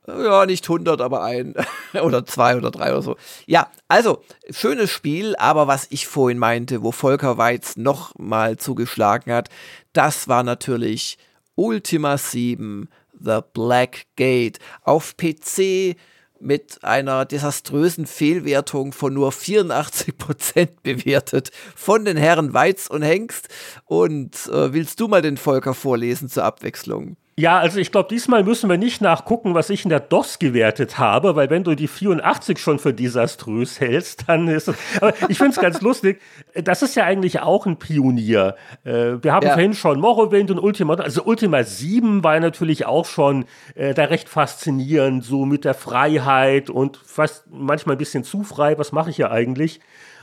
Ja, 0.07 0.45
nicht 0.45 0.65
100, 0.65 1.01
aber 1.01 1.23
ein 1.23 1.55
oder 2.01 2.25
zwei 2.25 2.55
oder 2.55 2.71
drei 2.71 2.91
oder 2.91 3.01
so. 3.01 3.15
Ja, 3.47 3.67
also, 3.87 4.23
schönes 4.49 4.91
Spiel, 4.91 5.35
aber 5.37 5.67
was 5.67 5.87
ich 5.89 6.07
vorhin 6.07 6.37
meinte, 6.37 6.83
wo 6.83 6.91
Volker 6.91 7.37
Weiz 7.37 7.77
noch 7.77 8.13
mal 8.17 8.57
zugeschlagen 8.57 9.33
hat, 9.33 9.49
das 9.93 10.27
war 10.27 10.43
natürlich 10.43 11.17
Ultima 11.55 12.17
7, 12.17 12.89
The 13.19 13.39
Black 13.53 14.05
Gate. 14.15 14.59
Auf 14.83 15.17
PC 15.17 15.95
mit 16.41 16.83
einer 16.83 17.25
desaströsen 17.25 18.05
Fehlwertung 18.05 18.91
von 18.91 19.13
nur 19.13 19.31
84% 19.31 20.69
bewertet 20.83 21.51
von 21.75 22.05
den 22.05 22.17
Herren 22.17 22.53
Weiz 22.53 22.87
und 22.87 23.01
Hengst. 23.01 23.49
Und 23.85 24.35
äh, 24.47 24.73
willst 24.73 24.99
du 24.99 25.07
mal 25.07 25.21
den 25.21 25.37
Volker 25.37 25.73
vorlesen 25.73 26.29
zur 26.29 26.43
Abwechslung? 26.43 27.17
Ja, 27.39 27.57
also 27.57 27.79
ich 27.79 27.93
glaube, 27.93 28.09
diesmal 28.09 28.43
müssen 28.43 28.69
wir 28.69 28.77
nicht 28.77 28.99
nachgucken, 28.99 29.53
was 29.53 29.69
ich 29.69 29.85
in 29.85 29.89
der 29.89 30.01
DOS 30.01 30.39
gewertet 30.39 30.99
habe, 30.99 31.37
weil 31.37 31.49
wenn 31.49 31.63
du 31.63 31.73
die 31.73 31.87
84 31.87 32.59
schon 32.59 32.79
für 32.79 32.93
desaströs 32.93 33.79
hältst, 33.79 34.27
dann 34.27 34.49
ist 34.49 34.67
es. 34.67 34.75
Aber 34.99 35.13
ich 35.29 35.37
finde 35.37 35.51
es 35.51 35.61
ganz 35.61 35.79
lustig. 35.81 36.19
Das 36.53 36.81
ist 36.81 36.95
ja 36.95 37.05
eigentlich 37.05 37.39
auch 37.39 37.65
ein 37.65 37.77
Pionier. 37.77 38.57
Äh, 38.83 39.23
wir 39.23 39.31
haben 39.31 39.45
ja. 39.45 39.53
vorhin 39.53 39.73
schon 39.73 40.01
Morrowind 40.01 40.51
und 40.51 40.59
Ultima. 40.59 40.95
Also 40.95 41.23
Ultima 41.23 41.63
7 41.63 42.25
war 42.25 42.37
natürlich 42.41 42.85
auch 42.85 43.05
schon 43.05 43.45
äh, 43.75 43.93
da 43.93 44.03
recht 44.03 44.27
faszinierend, 44.27 45.23
so 45.23 45.45
mit 45.45 45.63
der 45.63 45.75
Freiheit 45.75 46.69
und 46.69 46.97
fast 46.97 47.45
manchmal 47.49 47.95
ein 47.95 47.99
bisschen 47.99 48.25
zu 48.25 48.43
frei. 48.43 48.77
Was 48.77 48.91
mache 48.91 49.11
ich 49.11 49.17
ja 49.17 49.31
eigentlich? 49.31 49.79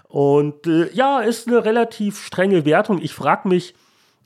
Und 0.06 0.66
äh, 0.66 0.92
ja, 0.92 1.20
ist 1.20 1.48
eine 1.48 1.64
relativ 1.64 2.22
strenge 2.22 2.66
Wertung. 2.66 3.00
Ich 3.00 3.14
frage 3.14 3.48
mich, 3.48 3.74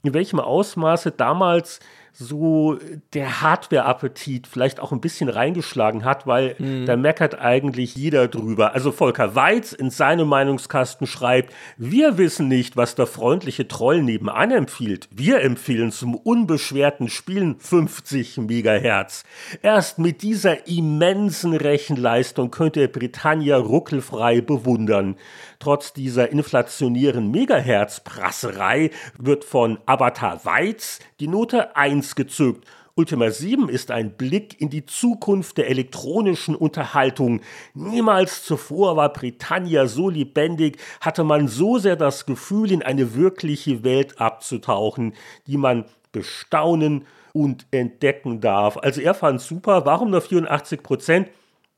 in 0.02 0.12
welchem 0.12 0.40
Ausmaße 0.40 1.12
damals 1.12 1.78
so 2.12 2.78
der 3.14 3.40
Hardware-Appetit 3.40 4.46
vielleicht 4.46 4.80
auch 4.80 4.92
ein 4.92 5.00
bisschen 5.00 5.28
reingeschlagen 5.28 6.04
hat, 6.04 6.26
weil 6.26 6.54
mhm. 6.58 6.86
da 6.86 6.96
meckert 6.96 7.38
eigentlich 7.40 7.96
jeder 7.96 8.28
drüber. 8.28 8.74
Also 8.74 8.92
Volker 8.92 9.34
Weiz 9.34 9.72
in 9.72 9.90
seinem 9.90 10.28
Meinungskasten 10.28 11.06
schreibt, 11.06 11.52
wir 11.76 12.18
wissen 12.18 12.48
nicht, 12.48 12.76
was 12.76 12.94
der 12.94 13.06
freundliche 13.06 13.68
Troll 13.68 14.02
nebenan 14.02 14.50
empfiehlt. 14.50 15.08
Wir 15.10 15.42
empfehlen 15.42 15.92
zum 15.92 16.14
unbeschwerten 16.14 17.08
Spielen 17.08 17.58
50 17.58 18.38
Megahertz. 18.38 19.24
Erst 19.62 19.98
mit 19.98 20.22
dieser 20.22 20.66
immensen 20.66 21.54
Rechenleistung 21.54 22.50
könnte 22.50 22.88
Britannia 22.88 23.56
ruckelfrei 23.56 24.40
bewundern. 24.40 25.16
Trotz 25.60 25.92
dieser 25.92 26.32
inflationären 26.32 27.30
Megahertz-Prasserei 27.30 28.90
wird 29.18 29.44
von 29.44 29.78
Avatar 29.84 30.42
Weiz 30.46 31.00
die 31.20 31.28
Note 31.28 31.76
1 31.76 32.14
gezückt. 32.14 32.66
Ultima 32.94 33.30
7 33.30 33.68
ist 33.68 33.90
ein 33.90 34.16
Blick 34.16 34.58
in 34.58 34.70
die 34.70 34.86
Zukunft 34.86 35.58
der 35.58 35.68
elektronischen 35.68 36.54
Unterhaltung. 36.54 37.42
Niemals 37.74 38.42
zuvor 38.42 38.96
war 38.96 39.12
Britannia 39.12 39.86
so 39.86 40.08
lebendig, 40.08 40.78
hatte 41.02 41.24
man 41.24 41.46
so 41.46 41.76
sehr 41.76 41.96
das 41.96 42.24
Gefühl, 42.24 42.72
in 42.72 42.82
eine 42.82 43.14
wirkliche 43.14 43.84
Welt 43.84 44.18
abzutauchen, 44.18 45.12
die 45.46 45.58
man 45.58 45.84
bestaunen 46.10 47.04
und 47.34 47.66
entdecken 47.70 48.40
darf. 48.40 48.78
Also 48.78 49.02
er 49.02 49.12
fand 49.12 49.42
super. 49.42 49.84
Warum 49.84 50.08
nur 50.08 50.22
84 50.22 50.82
Prozent? 50.82 51.28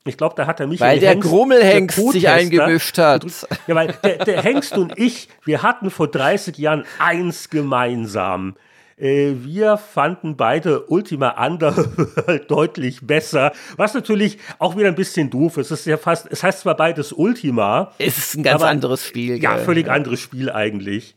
Ich 0.04 0.16
glaube, 0.16 0.34
da 0.36 0.46
hat 0.46 0.58
er 0.60 0.66
mich. 0.66 0.80
Weil 0.80 0.98
der 0.98 1.10
Hengst, 1.10 1.28
Grummelhengst 1.28 1.98
der 1.98 2.12
sich 2.12 2.28
eingemischt 2.28 2.98
hat. 2.98 3.24
Ja, 3.66 3.74
weil 3.74 3.94
der, 4.02 4.24
der 4.24 4.42
Hengst 4.42 4.76
und 4.76 4.98
ich, 4.98 5.28
wir 5.44 5.62
hatten 5.62 5.90
vor 5.90 6.08
30 6.08 6.58
Jahren 6.58 6.84
eins 6.98 7.50
gemeinsam. 7.50 8.56
Äh, 8.96 9.32
wir 9.38 9.78
fanden 9.78 10.36
beide 10.36 10.86
Ultima 10.86 11.44
Underworld 11.44 12.50
deutlich 12.50 13.06
besser, 13.06 13.52
was 13.76 13.94
natürlich 13.94 14.38
auch 14.58 14.76
wieder 14.76 14.88
ein 14.88 14.94
bisschen 14.94 15.30
doof 15.30 15.56
ist. 15.56 15.70
Es 15.70 15.80
ist 15.80 15.86
ja 15.86 15.96
fast, 15.96 16.26
es 16.30 16.42
heißt 16.42 16.60
zwar 16.60 16.76
beides 16.76 17.12
Ultima. 17.12 17.92
Es 17.98 18.18
ist 18.18 18.36
ein 18.36 18.42
ganz 18.42 18.62
aber, 18.62 18.70
anderes 18.70 19.06
Spiel. 19.06 19.42
Ja, 19.42 19.58
völlig 19.58 19.86
ja. 19.86 19.92
anderes 19.92 20.20
Spiel 20.20 20.50
eigentlich. 20.50 21.14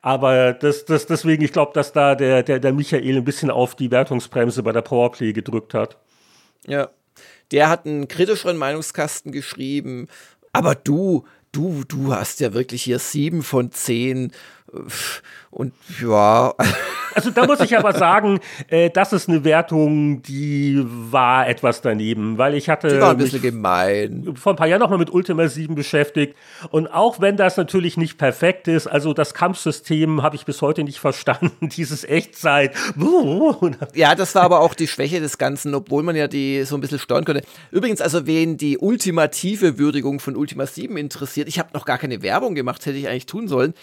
Aber 0.00 0.52
das, 0.52 0.84
das, 0.84 1.06
deswegen, 1.06 1.42
ich 1.42 1.52
glaube, 1.52 1.72
dass 1.74 1.92
da 1.92 2.14
der, 2.14 2.42
der, 2.42 2.60
der 2.60 2.72
Michael 2.72 3.16
ein 3.16 3.24
bisschen 3.24 3.50
auf 3.50 3.74
die 3.74 3.90
Wertungsbremse 3.90 4.62
bei 4.62 4.72
der 4.72 4.82
Powerplay 4.82 5.32
gedrückt 5.32 5.74
hat. 5.74 5.96
Ja, 6.66 6.88
der 7.50 7.68
hat 7.68 7.86
einen 7.86 8.08
kritischeren 8.08 8.56
Meinungskasten 8.56 9.32
geschrieben. 9.32 10.08
Aber 10.52 10.74
du, 10.74 11.24
du, 11.52 11.84
du 11.86 12.14
hast 12.14 12.40
ja 12.40 12.52
wirklich 12.54 12.82
hier 12.82 12.98
sieben 12.98 13.42
von 13.42 13.72
zehn. 13.72 14.32
Und 15.50 15.72
ja. 16.00 16.54
Also 17.18 17.30
da 17.30 17.46
muss 17.46 17.58
ich 17.58 17.76
aber 17.76 17.92
sagen, 17.94 18.38
äh, 18.68 18.90
das 18.90 19.12
ist 19.12 19.28
eine 19.28 19.42
Wertung, 19.42 20.22
die 20.22 20.80
war 20.84 21.48
etwas 21.48 21.80
daneben, 21.80 22.38
weil 22.38 22.54
ich 22.54 22.68
hatte 22.68 22.88
die 22.88 23.00
war 23.00 23.10
ein 23.10 23.16
bisschen 23.16 23.42
gemein. 23.42 24.34
vor 24.36 24.52
ein 24.52 24.56
paar 24.56 24.68
Jahren 24.68 24.78
nochmal 24.78 24.98
mit 24.98 25.12
Ultima 25.12 25.48
7 25.48 25.74
beschäftigt 25.74 26.36
und 26.70 26.86
auch 26.86 27.20
wenn 27.20 27.36
das 27.36 27.56
natürlich 27.56 27.96
nicht 27.96 28.18
perfekt 28.18 28.68
ist, 28.68 28.86
also 28.86 29.14
das 29.14 29.34
Kampfsystem 29.34 30.22
habe 30.22 30.36
ich 30.36 30.44
bis 30.44 30.62
heute 30.62 30.84
nicht 30.84 31.00
verstanden, 31.00 31.68
dieses 31.76 32.04
Echtzeit. 32.04 32.72
Ja, 33.94 34.14
das 34.14 34.36
war 34.36 34.42
aber 34.42 34.60
auch 34.60 34.74
die 34.74 34.86
Schwäche 34.86 35.20
des 35.20 35.38
Ganzen, 35.38 35.74
obwohl 35.74 36.04
man 36.04 36.14
ja 36.14 36.28
die 36.28 36.62
so 36.62 36.76
ein 36.76 36.80
bisschen 36.80 37.00
steuern 37.00 37.24
konnte. 37.24 37.42
Übrigens, 37.72 38.00
also 38.00 38.28
wen 38.28 38.56
die 38.58 38.78
ultimative 38.78 39.76
Würdigung 39.76 40.20
von 40.20 40.36
Ultima 40.36 40.66
7 40.66 40.96
interessiert, 40.96 41.48
ich 41.48 41.58
habe 41.58 41.70
noch 41.74 41.84
gar 41.84 41.98
keine 41.98 42.22
Werbung 42.22 42.54
gemacht, 42.54 42.86
hätte 42.86 42.96
ich 42.96 43.08
eigentlich 43.08 43.26
tun 43.26 43.48
sollen. 43.48 43.74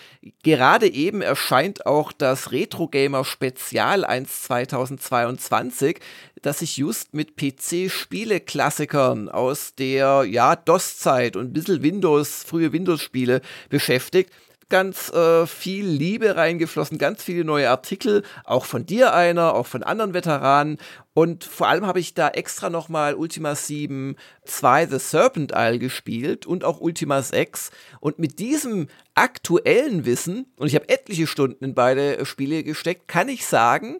Gerade 0.44 0.88
eben 0.88 1.22
erscheint 1.22 1.86
auch 1.86 2.14
das 2.14 2.54
Retro 2.54 2.88
Gamer 2.88 3.25
Spezial 3.26 4.06
1 4.06 4.44
2022, 4.44 6.00
das 6.42 6.60
sich 6.60 6.78
just 6.78 7.14
mit 7.14 7.36
PC-Spieleklassikern 7.36 9.30
aus 9.30 9.76
der 9.76 10.26
ja, 10.26 10.56
DOS-Zeit 10.56 11.36
und 11.36 11.48
ein 11.48 11.54
bisschen 11.54 11.84
Windows, 11.84 12.44
frühe 12.44 12.72
Windows-Spiele 12.72 13.42
beschäftigt 13.70 14.32
ganz 14.70 15.12
äh, 15.14 15.46
viel 15.46 15.86
Liebe 15.86 16.36
reingeflossen, 16.36 16.98
ganz 16.98 17.24
viele 17.24 17.46
neue 17.46 17.70
Artikel, 17.70 18.24
auch 18.44 18.66
von 18.66 18.86
dir 18.86 19.14
einer, 19.14 19.54
auch 19.54 19.68
von 19.68 19.84
anderen 19.84 20.14
Veteranen. 20.14 20.78
Und 21.14 21.44
vor 21.44 21.68
allem 21.68 21.86
habe 21.86 22.00
ich 22.00 22.14
da 22.14 22.30
extra 22.30 22.70
nochmal 22.70 23.16
Ultima 23.16 23.56
7 23.56 24.16
2 24.46 24.88
The 24.88 25.00
Serpent 25.00 25.54
Isle 25.56 25.80
gespielt 25.80 26.46
und 26.46 26.64
auch 26.64 26.82
Ultima 26.82 27.22
6. 27.22 27.72
Und 28.00 28.20
mit 28.20 28.40
diesem 28.40 28.88
aktuellen 29.14 30.06
Wissen, 30.06 30.48
und 30.58 30.68
ich 30.68 30.76
habe 30.76 30.90
etliche 30.90 31.28
Stunden 31.28 31.64
in 31.64 31.76
beide 31.76 32.26
Spiele 32.26 32.64
gesteckt, 32.64 33.08
kann 33.08 33.30
ich 33.30 33.46
sagen, 33.46 33.98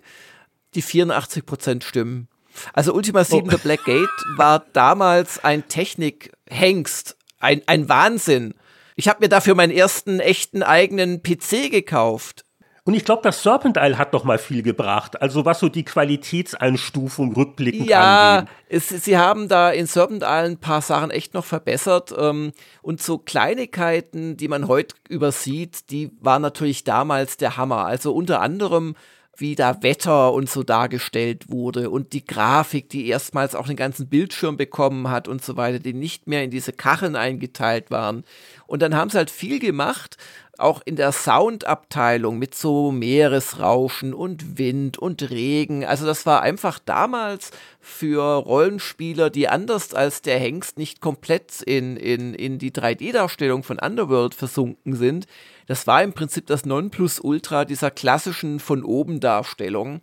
die 0.74 0.84
84% 0.84 1.84
stimmen. 1.84 2.28
Also 2.74 2.94
Ultima 2.94 3.24
7 3.24 3.48
oh. 3.48 3.52
The 3.52 3.58
Black 3.58 3.86
Gate 3.86 4.10
war 4.38 4.66
damals 4.74 5.44
ein 5.44 5.68
Technik-Hengst, 5.68 7.18
ein, 7.40 7.62
ein 7.68 7.90
Wahnsinn. 7.90 8.54
Ich 8.96 9.10
habe 9.10 9.20
mir 9.22 9.30
dafür 9.30 9.56
meinen 9.56 9.72
ersten 9.72 10.20
echten 10.20 10.64
eigenen 10.64 11.22
PC 11.22 11.70
gekauft. 11.70 12.46
Und 12.88 12.94
ich 12.94 13.04
glaube, 13.04 13.24
das 13.24 13.42
Serpent 13.42 13.78
Isle 13.78 13.98
hat 13.98 14.14
noch 14.14 14.24
mal 14.24 14.38
viel 14.38 14.62
gebracht. 14.62 15.20
Also 15.20 15.44
was 15.44 15.60
so 15.60 15.70
die 15.70 15.84
Qualitätseinstufung 15.84 17.34
rückblickend 17.34 17.90
ja, 17.90 18.38
angeht. 18.38 18.50
Ja, 18.70 18.80
sie 18.80 19.18
haben 19.18 19.48
da 19.48 19.72
in 19.72 19.88
Serpent 19.88 20.22
Isle 20.22 20.52
ein 20.52 20.60
paar 20.60 20.82
Sachen 20.82 21.10
echt 21.10 21.34
noch 21.34 21.46
verbessert. 21.46 22.14
Ähm, 22.16 22.52
und 22.84 23.02
so 23.02 23.18
Kleinigkeiten, 23.18 24.38
die 24.38 24.48
man 24.48 24.68
heute 24.68 24.96
übersieht, 25.10 25.90
die 25.90 26.12
waren 26.22 26.44
natürlich 26.44 26.84
damals 26.84 27.38
der 27.38 27.58
Hammer. 27.58 27.86
Also 27.86 28.14
unter 28.14 28.40
anderem 28.40 28.96
wie 29.38 29.56
da 29.56 29.82
Wetter 29.84 30.34
und 30.34 30.50
so 30.50 30.64
dargestellt 30.64 31.50
wurde 31.50 31.90
und 31.90 32.14
die 32.14 32.26
Grafik, 32.26 32.90
die 32.90 33.08
erstmals 33.08 33.56
auch 33.56 33.68
den 33.68 33.76
ganzen 33.76 34.08
Bildschirm 34.08 34.58
bekommen 34.58 35.10
hat 35.10 35.28
und 35.28 35.44
so 35.44 35.58
weiter, 35.58 35.80
die 35.80 35.94
nicht 35.94 36.28
mehr 36.28 36.44
in 36.44 36.52
diese 36.52 36.74
Kacheln 36.74 37.16
eingeteilt 37.16 37.92
waren. 37.92 38.24
Und 38.68 38.82
dann 38.82 38.96
haben 38.96 39.10
sie 39.10 39.18
halt 39.18 39.32
viel 39.32 39.60
gemacht, 39.60 40.18
auch 40.58 40.82
in 40.86 40.96
der 40.96 41.12
Soundabteilung 41.12 42.40
mit 42.40 42.56
so 42.56 42.92
Meeresrauschen 42.92 44.14
und 44.14 44.58
Wind 44.58 44.98
und 44.98 45.30
Regen. 45.30 45.86
Also 45.86 46.06
das 46.06 46.26
war 46.26 46.42
einfach 46.42 46.80
damals 46.80 47.52
für 47.82 48.24
Rollenspieler, 48.24 49.30
die 49.30 49.50
anders 49.50 49.94
als 49.94 50.22
der 50.22 50.40
Hengst 50.40 50.78
nicht 50.78 51.02
komplett 51.02 51.62
in, 51.62 51.98
in, 51.98 52.34
in 52.34 52.58
die 52.58 52.72
3D-Darstellung 52.72 53.64
von 53.64 53.80
Underworld 53.80 54.34
versunken 54.34 54.96
sind, 54.96 55.28
das 55.68 55.88
war 55.88 56.04
im 56.04 56.14
Prinzip 56.14 56.46
das 56.48 56.66
Nonplusultra 56.66 57.66
dieser 57.66 57.92
klassischen 57.92 58.60
von 58.60 58.84
oben 58.84 59.20
Darstellung. 59.20 60.02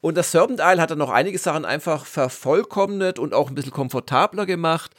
Und 0.00 0.16
das 0.16 0.32
Serpent 0.32 0.60
Isle 0.60 0.82
hat 0.82 0.90
dann 0.90 0.98
noch 0.98 1.10
einige 1.10 1.38
Sachen 1.38 1.64
einfach 1.64 2.04
vervollkommnet 2.04 3.18
und 3.18 3.32
auch 3.32 3.48
ein 3.48 3.54
bisschen 3.54 3.72
komfortabler 3.72 4.44
gemacht. 4.44 4.92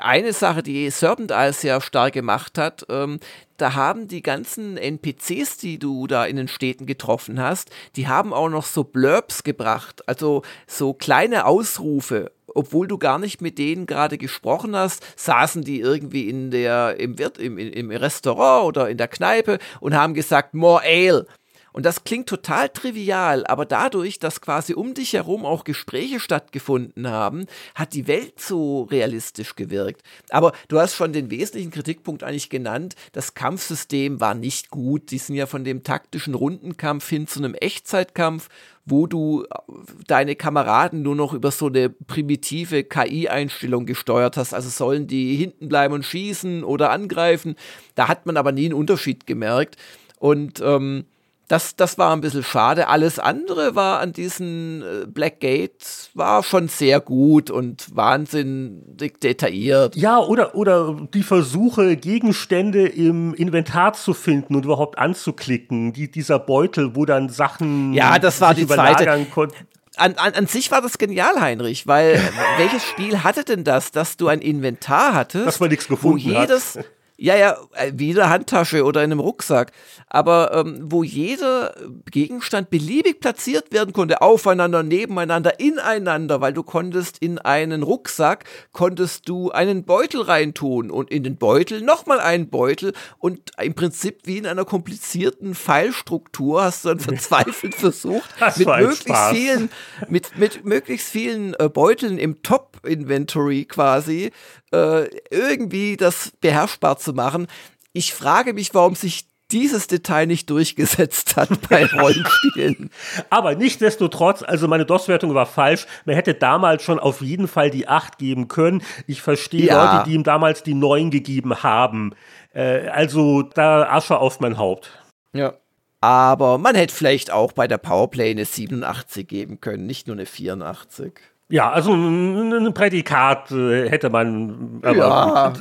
Eine 0.00 0.32
Sache, 0.32 0.62
die 0.62 0.90
Serpent 0.90 1.30
Isle 1.30 1.52
sehr 1.52 1.80
stark 1.80 2.12
gemacht 2.14 2.58
hat, 2.58 2.86
ähm, 2.88 3.20
da 3.56 3.74
haben 3.74 4.06
die 4.06 4.22
ganzen 4.22 4.76
NPCs, 4.76 5.56
die 5.58 5.78
du 5.78 6.06
da 6.06 6.24
in 6.24 6.36
den 6.36 6.48
Städten 6.48 6.86
getroffen 6.86 7.40
hast, 7.40 7.70
die 7.96 8.06
haben 8.06 8.32
auch 8.32 8.48
noch 8.48 8.64
so 8.64 8.84
Blurbs 8.84 9.42
gebracht, 9.42 10.06
also 10.08 10.42
so 10.66 10.94
kleine 10.94 11.46
Ausrufe 11.46 12.30
obwohl 12.54 12.88
du 12.88 12.98
gar 12.98 13.18
nicht 13.18 13.40
mit 13.40 13.58
denen 13.58 13.86
gerade 13.86 14.18
gesprochen 14.18 14.74
hast, 14.74 15.04
saßen 15.16 15.62
die 15.62 15.80
irgendwie 15.80 16.28
in 16.28 16.50
der, 16.50 16.98
im, 16.98 17.18
Wirt, 17.18 17.38
im, 17.38 17.56
im 17.56 17.90
Restaurant 17.90 18.66
oder 18.66 18.88
in 18.88 18.96
der 18.96 19.06
Kneipe 19.06 19.58
und 19.80 19.94
haben 19.94 20.14
gesagt, 20.14 20.54
more 20.54 20.82
ale. 20.82 21.26
Und 21.72 21.86
das 21.86 22.04
klingt 22.04 22.28
total 22.28 22.68
trivial, 22.68 23.46
aber 23.46 23.64
dadurch, 23.64 24.18
dass 24.18 24.40
quasi 24.40 24.74
um 24.74 24.94
dich 24.94 25.12
herum 25.12 25.44
auch 25.44 25.64
Gespräche 25.64 26.20
stattgefunden 26.20 27.08
haben, 27.08 27.46
hat 27.74 27.94
die 27.94 28.06
Welt 28.06 28.40
so 28.40 28.82
realistisch 28.84 29.54
gewirkt. 29.54 30.02
Aber 30.30 30.52
du 30.68 30.78
hast 30.78 30.94
schon 30.94 31.12
den 31.12 31.30
wesentlichen 31.30 31.70
Kritikpunkt 31.70 32.22
eigentlich 32.22 32.50
genannt. 32.50 32.94
Das 33.12 33.34
Kampfsystem 33.34 34.20
war 34.20 34.34
nicht 34.34 34.70
gut. 34.70 35.10
Die 35.10 35.18
sind 35.18 35.36
ja 35.36 35.46
von 35.46 35.64
dem 35.64 35.82
taktischen 35.82 36.34
Rundenkampf 36.34 37.08
hin 37.08 37.26
zu 37.26 37.38
einem 37.40 37.54
Echtzeitkampf 37.54 38.48
wo 38.90 39.06
du 39.06 39.44
äh, 39.44 39.72
deine 40.06 40.34
Kameraden 40.34 41.02
nur 41.02 41.14
noch 41.14 41.32
über 41.32 41.50
so 41.50 41.66
eine 41.66 41.90
primitive 41.90 42.84
KI-Einstellung 42.84 43.86
gesteuert 43.86 44.36
hast. 44.36 44.54
Also 44.54 44.68
sollen 44.70 45.06
die 45.06 45.36
hinten 45.36 45.68
bleiben 45.68 45.94
und 45.94 46.04
schießen 46.04 46.64
oder 46.64 46.90
angreifen. 46.90 47.56
Da 47.94 48.08
hat 48.08 48.26
man 48.26 48.36
aber 48.36 48.52
nie 48.52 48.66
einen 48.66 48.74
Unterschied 48.74 49.26
gemerkt. 49.26 49.76
Und 50.18 50.60
ähm, 50.60 51.04
das, 51.48 51.76
das 51.76 51.96
war 51.96 52.14
ein 52.14 52.20
bisschen 52.20 52.44
schade. 52.44 52.88
Alles 52.88 53.18
andere 53.18 53.74
war 53.74 54.00
an 54.00 54.12
diesen 54.12 54.82
äh, 54.82 55.06
Black 55.06 55.40
Gate 55.40 56.10
war 56.12 56.42
schon 56.42 56.68
sehr 56.68 57.00
gut 57.00 57.50
und 57.50 57.96
wahnsinnig 57.96 59.18
detailliert. 59.20 59.96
Ja, 59.96 60.18
oder, 60.18 60.54
oder 60.54 60.94
die 61.14 61.22
Versuche, 61.22 61.96
Gegenstände 61.96 62.86
im 62.86 63.32
Inventar 63.32 63.94
zu 63.94 64.12
finden 64.12 64.56
und 64.56 64.66
überhaupt 64.66 64.98
anzuklicken. 64.98 65.94
Die, 65.94 66.10
dieser 66.10 66.38
Beutel, 66.38 66.94
wo 66.94 67.06
dann 67.06 67.30
Sachen. 67.30 67.94
Ja, 67.94 68.18
das 68.18 68.42
war 68.42 68.52
die 68.52 68.66
zweite. 68.66 69.10
An, 69.10 70.14
an, 70.14 70.34
an, 70.34 70.46
sich 70.46 70.70
war 70.70 70.82
das 70.82 70.98
genial, 70.98 71.40
Heinrich, 71.40 71.86
weil 71.86 72.22
welches 72.58 72.84
Spiel 72.84 73.24
hatte 73.24 73.42
denn 73.42 73.64
das, 73.64 73.90
dass 73.90 74.16
du 74.16 74.28
ein 74.28 74.40
Inventar 74.40 75.14
hattest, 75.14 75.46
dass 75.46 75.60
man 75.60 75.70
nichts 75.70 75.88
gefunden 75.88 76.24
wo 76.24 76.40
jedes, 76.40 76.76
hat. 76.76 76.84
Ja, 77.20 77.36
ja, 77.36 77.56
äh, 77.72 77.90
wie 77.96 78.10
in 78.10 78.14
der 78.14 78.30
Handtasche 78.30 78.84
oder 78.84 79.02
in 79.02 79.10
einem 79.10 79.18
Rucksack. 79.18 79.72
Aber 80.06 80.52
ähm, 80.54 80.78
wo 80.84 81.02
jeder 81.02 81.74
Gegenstand 82.08 82.70
beliebig 82.70 83.18
platziert 83.18 83.72
werden 83.72 83.92
konnte, 83.92 84.22
aufeinander, 84.22 84.84
nebeneinander, 84.84 85.58
ineinander, 85.58 86.40
weil 86.40 86.52
du 86.52 86.62
konntest 86.62 87.18
in 87.18 87.40
einen 87.40 87.82
Rucksack, 87.82 88.44
konntest 88.70 89.28
du 89.28 89.50
einen 89.50 89.84
Beutel 89.84 90.22
reintun 90.22 90.92
und 90.92 91.10
in 91.10 91.24
den 91.24 91.38
Beutel 91.38 91.80
nochmal 91.80 92.20
einen 92.20 92.50
Beutel 92.50 92.92
und 93.18 93.50
im 93.60 93.74
Prinzip 93.74 94.20
wie 94.22 94.38
in 94.38 94.46
einer 94.46 94.64
komplizierten 94.64 95.56
Pfeilstruktur 95.56 96.62
hast 96.62 96.84
du 96.84 96.90
dann 96.90 97.00
verzweifelt 97.00 97.74
versucht, 97.74 98.30
mit 98.56 98.68
möglichst, 98.68 99.30
vielen, 99.32 99.70
mit, 100.08 100.38
mit 100.38 100.64
möglichst 100.64 101.08
vielen 101.08 101.54
äh, 101.54 101.68
Beuteln 101.68 102.16
im 102.16 102.44
Top-Inventory 102.44 103.64
quasi 103.64 104.30
äh, 104.72 105.08
irgendwie 105.30 105.96
das 105.96 106.32
beherrschbar 106.40 106.98
zu 106.98 107.12
machen. 107.12 107.46
Ich 107.92 108.14
frage 108.14 108.52
mich, 108.52 108.74
warum 108.74 108.94
sich 108.94 109.28
dieses 109.50 109.86
Detail 109.86 110.26
nicht 110.26 110.50
durchgesetzt 110.50 111.36
hat 111.36 111.48
bei 111.68 111.86
Rollenspielen. 111.86 112.90
Aber 113.30 113.54
nichtsdestotrotz, 113.54 114.42
also 114.42 114.68
meine 114.68 114.84
DOS-Wertung 114.84 115.34
war 115.34 115.46
falsch. 115.46 115.86
Man 116.04 116.14
hätte 116.14 116.34
damals 116.34 116.82
schon 116.82 116.98
auf 116.98 117.20
jeden 117.22 117.48
Fall 117.48 117.70
die 117.70 117.88
8 117.88 118.18
geben 118.18 118.48
können. 118.48 118.82
Ich 119.06 119.22
verstehe 119.22 119.66
ja. 119.66 119.96
Leute, 119.96 120.10
die 120.10 120.14
ihm 120.14 120.24
damals 120.24 120.62
die 120.62 120.74
9 120.74 121.10
gegeben 121.10 121.62
haben. 121.62 122.14
Äh, 122.52 122.88
also 122.88 123.42
da 123.42 123.88
Asche 123.90 124.18
auf 124.18 124.40
mein 124.40 124.58
Haupt. 124.58 124.90
Ja. 125.32 125.54
Aber 126.00 126.58
man 126.58 126.76
hätte 126.76 126.94
vielleicht 126.94 127.32
auch 127.32 127.52
bei 127.52 127.66
der 127.66 127.78
Powerplay 127.78 128.30
eine 128.30 128.44
87 128.44 129.26
geben 129.26 129.60
können, 129.60 129.86
nicht 129.86 130.06
nur 130.06 130.14
eine 130.14 130.26
84. 130.26 131.12
Ja, 131.50 131.70
also 131.70 131.94
ein 131.94 132.74
Prädikat 132.74 133.50
äh, 133.52 133.88
hätte 133.88 134.10
man. 134.10 134.80
Aber 134.82 134.96
ja. 134.96 135.52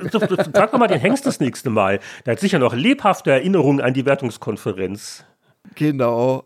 Frag 0.53 0.71
doch 0.71 0.79
mal 0.79 0.87
den 0.87 0.99
Hengst 0.99 1.25
das 1.25 1.39
nächste 1.39 1.69
Mal. 1.69 1.99
Der 2.25 2.33
hat 2.33 2.41
sicher 2.41 2.59
noch 2.59 2.73
lebhafte 2.73 3.31
Erinnerungen 3.31 3.79
an 3.79 3.93
die 3.93 4.05
Wertungskonferenz. 4.05 5.23
Genau. 5.75 6.43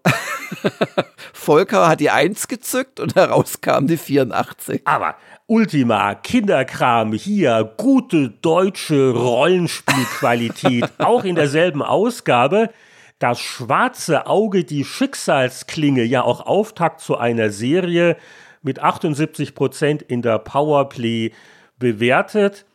Volker 1.33 1.87
hat 1.87 2.01
die 2.01 2.11
1 2.11 2.47
gezückt 2.47 2.99
und 2.99 3.15
herauskam 3.15 3.87
die 3.87 3.97
84. 3.97 4.81
Aber 4.85 5.15
Ultima, 5.47 6.15
Kinderkram, 6.15 7.13
hier, 7.13 7.73
gute 7.77 8.29
deutsche 8.29 9.11
Rollenspielqualität, 9.11 10.85
auch 10.99 11.23
in 11.23 11.35
derselben 11.35 11.81
Ausgabe. 11.81 12.69
Das 13.17 13.39
schwarze 13.39 14.27
Auge, 14.27 14.63
die 14.63 14.83
Schicksalsklinge, 14.83 16.03
ja 16.03 16.21
auch 16.23 16.45
Auftakt 16.45 17.01
zu 17.01 17.17
einer 17.17 17.49
Serie 17.49 18.17
mit 18.61 18.79
78 18.79 19.55
Prozent 19.55 20.01
in 20.01 20.21
der 20.21 20.39
Powerplay 20.39 21.31
bewertet. 21.79 22.65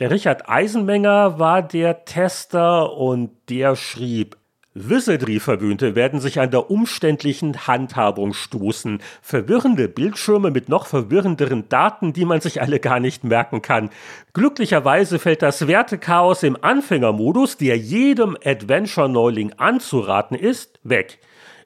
Der 0.00 0.10
Richard 0.10 0.48
Eisenmenger 0.48 1.38
war 1.38 1.62
der 1.62 2.04
Tester 2.04 2.96
und 2.96 3.30
der 3.48 3.76
schrieb, 3.76 4.36
Wizardry-Verwöhnte 4.76 5.94
werden 5.94 6.18
sich 6.18 6.40
an 6.40 6.50
der 6.50 6.68
umständlichen 6.68 7.68
Handhabung 7.68 8.32
stoßen. 8.32 9.00
Verwirrende 9.22 9.88
Bildschirme 9.88 10.50
mit 10.50 10.68
noch 10.68 10.86
verwirrenderen 10.86 11.68
Daten, 11.68 12.12
die 12.12 12.24
man 12.24 12.40
sich 12.40 12.60
alle 12.60 12.80
gar 12.80 12.98
nicht 12.98 13.22
merken 13.22 13.62
kann. 13.62 13.90
Glücklicherweise 14.32 15.20
fällt 15.20 15.42
das 15.42 15.68
Wertechaos 15.68 16.42
im 16.42 16.58
Anfängermodus, 16.60 17.56
der 17.56 17.78
jedem 17.78 18.36
Adventure-Neuling 18.44 19.52
anzuraten 19.58 20.36
ist, 20.36 20.80
weg. 20.82 21.20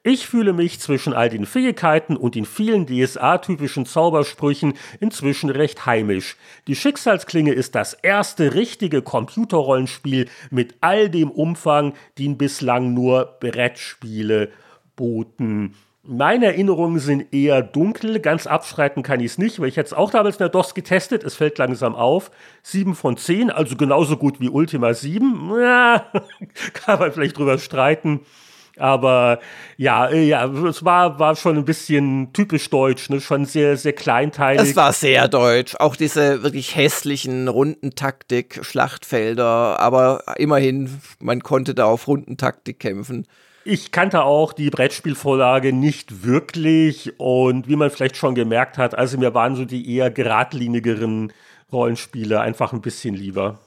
Ich 0.08 0.26
fühle 0.26 0.54
mich 0.54 0.80
zwischen 0.80 1.12
all 1.12 1.28
den 1.28 1.44
Fähigkeiten 1.44 2.16
und 2.16 2.34
den 2.34 2.46
vielen 2.46 2.86
DSA-typischen 2.86 3.84
Zaubersprüchen 3.84 4.72
inzwischen 5.00 5.50
recht 5.50 5.84
heimisch. 5.84 6.38
Die 6.66 6.76
Schicksalsklinge 6.76 7.52
ist 7.52 7.74
das 7.74 7.92
erste 7.92 8.54
richtige 8.54 9.02
Computerrollenspiel 9.02 10.30
mit 10.50 10.76
all 10.80 11.10
dem 11.10 11.30
Umfang, 11.30 11.92
den 12.16 12.38
bislang 12.38 12.94
nur 12.94 13.36
Brettspiele 13.38 14.48
boten. 14.96 15.74
Meine 16.02 16.46
Erinnerungen 16.46 17.00
sind 17.00 17.34
eher 17.34 17.60
dunkel, 17.60 18.20
ganz 18.20 18.46
abschreiten 18.46 19.02
kann 19.02 19.20
ich 19.20 19.32
es 19.32 19.36
nicht, 19.36 19.60
weil 19.60 19.68
ich 19.68 19.76
jetzt 19.76 19.94
auch 19.94 20.10
damals 20.10 20.36
in 20.36 20.38
der 20.38 20.48
DOS 20.48 20.72
getestet, 20.72 21.22
es 21.22 21.34
fällt 21.34 21.58
langsam 21.58 21.94
auf. 21.94 22.30
7 22.62 22.94
von 22.94 23.18
10, 23.18 23.50
also 23.50 23.76
genauso 23.76 24.16
gut 24.16 24.40
wie 24.40 24.48
Ultima 24.48 24.94
7. 24.94 25.50
Ja, 25.60 26.10
kann 26.72 26.98
man 26.98 27.12
vielleicht 27.12 27.36
drüber 27.36 27.58
streiten. 27.58 28.20
Aber 28.78 29.40
ja, 29.76 30.10
ja, 30.10 30.46
es 30.46 30.84
war, 30.84 31.18
war 31.18 31.36
schon 31.36 31.56
ein 31.56 31.64
bisschen 31.64 32.32
typisch 32.32 32.68
deutsch, 32.70 33.10
ne? 33.10 33.20
schon 33.20 33.44
sehr, 33.44 33.76
sehr 33.76 33.92
kleinteilig. 33.92 34.70
Es 34.70 34.76
war 34.76 34.92
sehr 34.92 35.28
deutsch. 35.28 35.76
Auch 35.78 35.96
diese 35.96 36.42
wirklich 36.42 36.74
hässlichen 36.76 37.48
Rundentaktik, 37.48 38.60
Schlachtfelder, 38.62 39.80
aber 39.80 40.22
immerhin, 40.36 41.00
man 41.20 41.42
konnte 41.42 41.74
da 41.74 41.86
auf 41.86 42.08
Rundentaktik 42.08 42.80
kämpfen. 42.80 43.26
Ich 43.64 43.92
kannte 43.92 44.22
auch 44.22 44.54
die 44.54 44.70
Brettspielvorlage 44.70 45.74
nicht 45.74 46.24
wirklich 46.24 47.12
und 47.18 47.68
wie 47.68 47.76
man 47.76 47.90
vielleicht 47.90 48.16
schon 48.16 48.34
gemerkt 48.34 48.78
hat, 48.78 48.96
also 48.96 49.18
mir 49.18 49.34
waren 49.34 49.56
so 49.56 49.66
die 49.66 49.94
eher 49.94 50.10
geradlinigeren 50.10 51.32
Rollenspiele 51.70 52.40
einfach 52.40 52.72
ein 52.72 52.80
bisschen 52.80 53.14
lieber. 53.14 53.58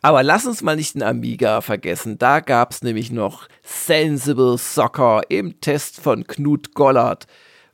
Aber 0.00 0.22
lass 0.22 0.46
uns 0.46 0.62
mal 0.62 0.76
nicht 0.76 0.94
den 0.94 1.02
Amiga 1.02 1.60
vergessen. 1.60 2.18
Da 2.18 2.40
gab 2.40 2.70
es 2.72 2.82
nämlich 2.82 3.10
noch 3.10 3.48
Sensible 3.62 4.56
Soccer 4.56 5.22
im 5.28 5.60
Test 5.60 6.00
von 6.00 6.26
Knut 6.26 6.74
Gollert. 6.74 7.26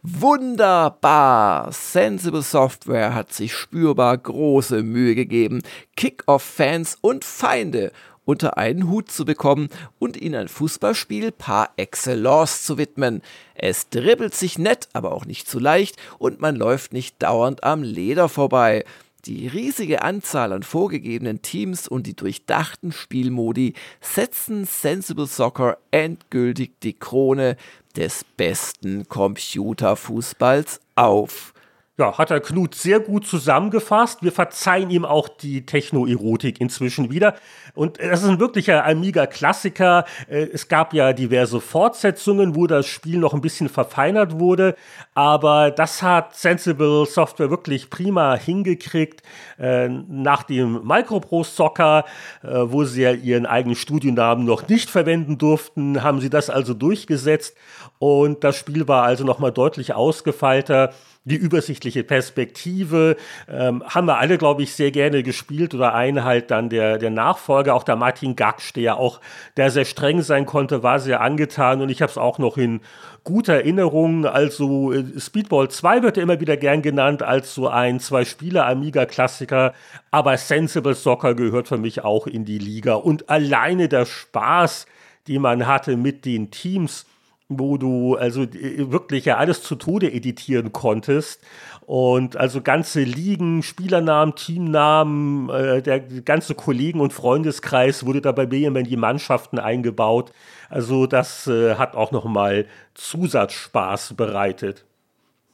Wunderbar! 0.02 1.72
Sensible 1.72 2.42
Software 2.42 3.14
hat 3.14 3.32
sich 3.32 3.54
spürbar 3.54 4.18
große 4.18 4.82
Mühe 4.82 5.14
gegeben, 5.14 5.62
Kick-Off-Fans 5.96 6.98
und 7.00 7.24
Feinde 7.24 7.90
unter 8.24 8.58
einen 8.58 8.88
Hut 8.88 9.10
zu 9.10 9.24
bekommen 9.24 9.68
und 9.98 10.16
ihnen 10.16 10.34
ein 10.34 10.48
Fußballspiel 10.48 11.32
par 11.32 11.70
excellence 11.76 12.64
zu 12.64 12.78
widmen. 12.78 13.22
Es 13.54 13.88
dribbelt 13.88 14.34
sich 14.34 14.58
nett, 14.58 14.88
aber 14.92 15.12
auch 15.12 15.24
nicht 15.24 15.48
zu 15.48 15.58
leicht 15.58 15.96
und 16.18 16.40
man 16.40 16.56
läuft 16.56 16.92
nicht 16.92 17.22
dauernd 17.22 17.64
am 17.64 17.82
Leder 17.82 18.28
vorbei. 18.28 18.84
Die 19.26 19.48
riesige 19.48 20.02
Anzahl 20.02 20.52
an 20.52 20.62
vorgegebenen 20.62 21.40
Teams 21.40 21.88
und 21.88 22.06
die 22.06 22.14
durchdachten 22.14 22.92
Spielmodi 22.92 23.72
setzen 24.02 24.66
Sensible 24.66 25.26
Soccer 25.26 25.78
endgültig 25.90 26.72
die 26.82 26.92
Krone 26.92 27.56
des 27.96 28.24
besten 28.36 29.08
Computerfußballs 29.08 30.80
auf. 30.94 31.53
Ja, 31.96 32.18
hat 32.18 32.30
der 32.30 32.40
Knut 32.40 32.74
sehr 32.74 32.98
gut 32.98 33.24
zusammengefasst. 33.24 34.24
Wir 34.24 34.32
verzeihen 34.32 34.90
ihm 34.90 35.04
auch 35.04 35.28
die 35.28 35.64
Techno-Erotik 35.64 36.60
inzwischen 36.60 37.12
wieder. 37.12 37.36
Und 37.76 38.00
das 38.00 38.24
ist 38.24 38.28
ein 38.28 38.40
wirklicher 38.40 38.84
Amiga-Klassiker. 38.84 40.04
Äh, 40.28 40.48
es 40.52 40.66
gab 40.66 40.92
ja 40.92 41.12
diverse 41.12 41.60
Fortsetzungen, 41.60 42.56
wo 42.56 42.66
das 42.66 42.88
Spiel 42.88 43.18
noch 43.18 43.32
ein 43.32 43.40
bisschen 43.40 43.68
verfeinert 43.68 44.40
wurde. 44.40 44.74
Aber 45.14 45.70
das 45.70 46.02
hat 46.02 46.34
Sensible 46.34 47.06
Software 47.06 47.50
wirklich 47.50 47.90
prima 47.90 48.34
hingekriegt. 48.34 49.22
Äh, 49.56 49.88
nach 49.88 50.42
dem 50.42 50.84
Microprose 50.84 51.52
Soccer, 51.52 52.06
äh, 52.42 52.48
wo 52.48 52.82
sie 52.82 53.02
ja 53.02 53.12
ihren 53.12 53.46
eigenen 53.46 53.76
Studionamen 53.76 54.44
noch 54.44 54.66
nicht 54.66 54.90
verwenden 54.90 55.38
durften, 55.38 56.02
haben 56.02 56.20
sie 56.20 56.28
das 56.28 56.50
also 56.50 56.74
durchgesetzt. 56.74 57.56
Und 58.00 58.42
das 58.42 58.56
Spiel 58.56 58.88
war 58.88 59.04
also 59.04 59.22
nochmal 59.22 59.52
deutlich 59.52 59.94
ausgefeilter 59.94 60.92
die 61.24 61.36
übersichtliche 61.36 62.04
Perspektive 62.04 63.16
ähm, 63.48 63.82
haben 63.86 64.06
wir 64.06 64.18
alle, 64.18 64.36
glaube 64.36 64.62
ich, 64.62 64.74
sehr 64.74 64.90
gerne 64.90 65.22
gespielt 65.22 65.74
oder 65.74 65.94
ein 65.94 66.22
halt 66.22 66.50
dann 66.50 66.68
der, 66.68 66.98
der 66.98 67.10
Nachfolger, 67.10 67.74
auch 67.74 67.82
der 67.82 67.96
Martin 67.96 68.36
Gaksch, 68.36 68.74
der 68.74 68.82
ja 68.82 68.94
auch, 68.94 69.20
der 69.56 69.70
sehr 69.70 69.86
streng 69.86 70.20
sein 70.20 70.44
konnte, 70.44 70.82
war 70.82 71.00
sehr 71.00 71.22
angetan. 71.22 71.80
Und 71.80 71.88
ich 71.88 72.02
habe 72.02 72.10
es 72.10 72.18
auch 72.18 72.38
noch 72.38 72.58
in 72.58 72.80
guter 73.24 73.54
Erinnerung. 73.54 74.26
Also 74.26 74.92
äh, 74.92 75.18
Speedball 75.18 75.70
2 75.70 76.02
wird 76.02 76.18
ja 76.18 76.22
immer 76.22 76.40
wieder 76.40 76.58
gern 76.58 76.82
genannt 76.82 77.22
als 77.22 77.54
so 77.54 77.68
ein 77.68 78.00
Zwei-Spieler-Amiga-Klassiker, 78.00 79.72
aber 80.10 80.36
Sensible 80.36 80.94
Soccer 80.94 81.34
gehört 81.34 81.68
für 81.68 81.78
mich 81.78 82.04
auch 82.04 82.26
in 82.26 82.44
die 82.44 82.58
Liga. 82.58 82.94
Und 82.94 83.30
alleine 83.30 83.88
der 83.88 84.04
Spaß, 84.04 84.84
die 85.26 85.38
man 85.38 85.66
hatte 85.66 85.96
mit 85.96 86.26
den 86.26 86.50
Teams, 86.50 87.06
wo 87.48 87.76
du 87.76 88.16
also 88.16 88.42
äh, 88.42 88.90
wirklich 88.90 89.26
ja 89.26 89.36
alles 89.36 89.62
zu 89.62 89.76
Tode 89.76 90.12
editieren 90.12 90.72
konntest 90.72 91.40
und 91.86 92.36
also 92.36 92.62
ganze 92.62 93.02
Ligen, 93.02 93.62
Spielernamen, 93.62 94.34
Teamnamen, 94.34 95.50
äh, 95.50 95.82
der 95.82 96.00
ganze 96.00 96.54
Kollegen- 96.54 97.00
und 97.00 97.12
Freundeskreis 97.12 98.06
wurde 98.06 98.22
da 98.22 98.32
bei 98.32 98.46
mir 98.46 98.74
in 98.74 98.84
die 98.84 98.96
Mannschaften 98.96 99.58
eingebaut. 99.58 100.32
Also 100.70 101.06
das 101.06 101.46
äh, 101.46 101.74
hat 101.74 101.94
auch 101.94 102.12
nochmal 102.12 102.66
Zusatzspaß 102.94 104.14
bereitet. 104.14 104.84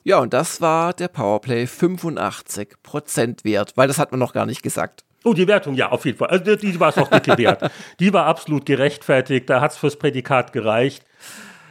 Ja, 0.05 0.19
und 0.21 0.33
das 0.33 0.61
war 0.61 0.95
der 0.95 1.09
Powerplay 1.09 1.65
85% 1.65 3.45
wert, 3.45 3.73
weil 3.77 3.89
das 3.89 3.99
hat 3.99 4.13
man 4.13 4.21
noch 4.21 4.33
gar 4.33 4.47
nicht 4.47 4.63
gesagt. 4.63 5.05
Oh, 5.25 5.35
die 5.35 5.47
Wertung, 5.47 5.75
ja, 5.75 5.91
auf 5.91 6.07
jeden 6.07 6.17
Fall. 6.17 6.29
Also 6.29 6.57
die, 6.57 6.73
die 6.73 6.81
war 6.81 6.89
es 6.89 6.97
auch 6.97 7.09
dicke 7.09 7.37
wert. 7.37 7.71
Die 8.01 8.13
war 8.13 8.25
absolut 8.25 8.65
gerechtfertigt, 8.65 9.51
da 9.51 9.61
hat 9.61 9.73
es 9.73 9.77
fürs 9.77 9.97
Prädikat 9.97 10.55
gereicht. 10.55 11.05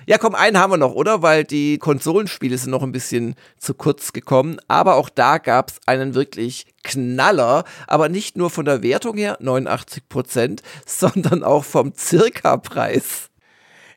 Ja, 0.10 0.18
komm, 0.18 0.34
einen 0.34 0.58
haben 0.58 0.72
wir 0.72 0.78
noch, 0.78 0.96
oder? 0.96 1.22
Weil 1.22 1.44
die 1.44 1.78
Konsolenspiele 1.78 2.58
sind 2.58 2.72
noch 2.72 2.82
ein 2.82 2.92
bisschen 2.92 3.36
zu 3.60 3.76
kurz 3.76 4.12
gekommen. 4.12 4.58
Aber 4.68 4.96
auch 4.96 5.08
da 5.08 5.38
gab 5.38 5.70
es 5.70 5.80
einen 5.86 6.16
wirklich 6.16 6.66
Knaller. 6.84 7.64
Aber 7.86 8.10
nicht 8.10 8.36
nur 8.36 8.50
von 8.50 8.66
der 8.66 8.82
Wertung 8.82 9.18
her, 9.18 9.38
89 9.40 10.10
Prozent, 10.10 10.64
sondern 10.88 11.44
auch 11.44 11.64
vom 11.64 11.94
Circa-Preis. 11.96 13.29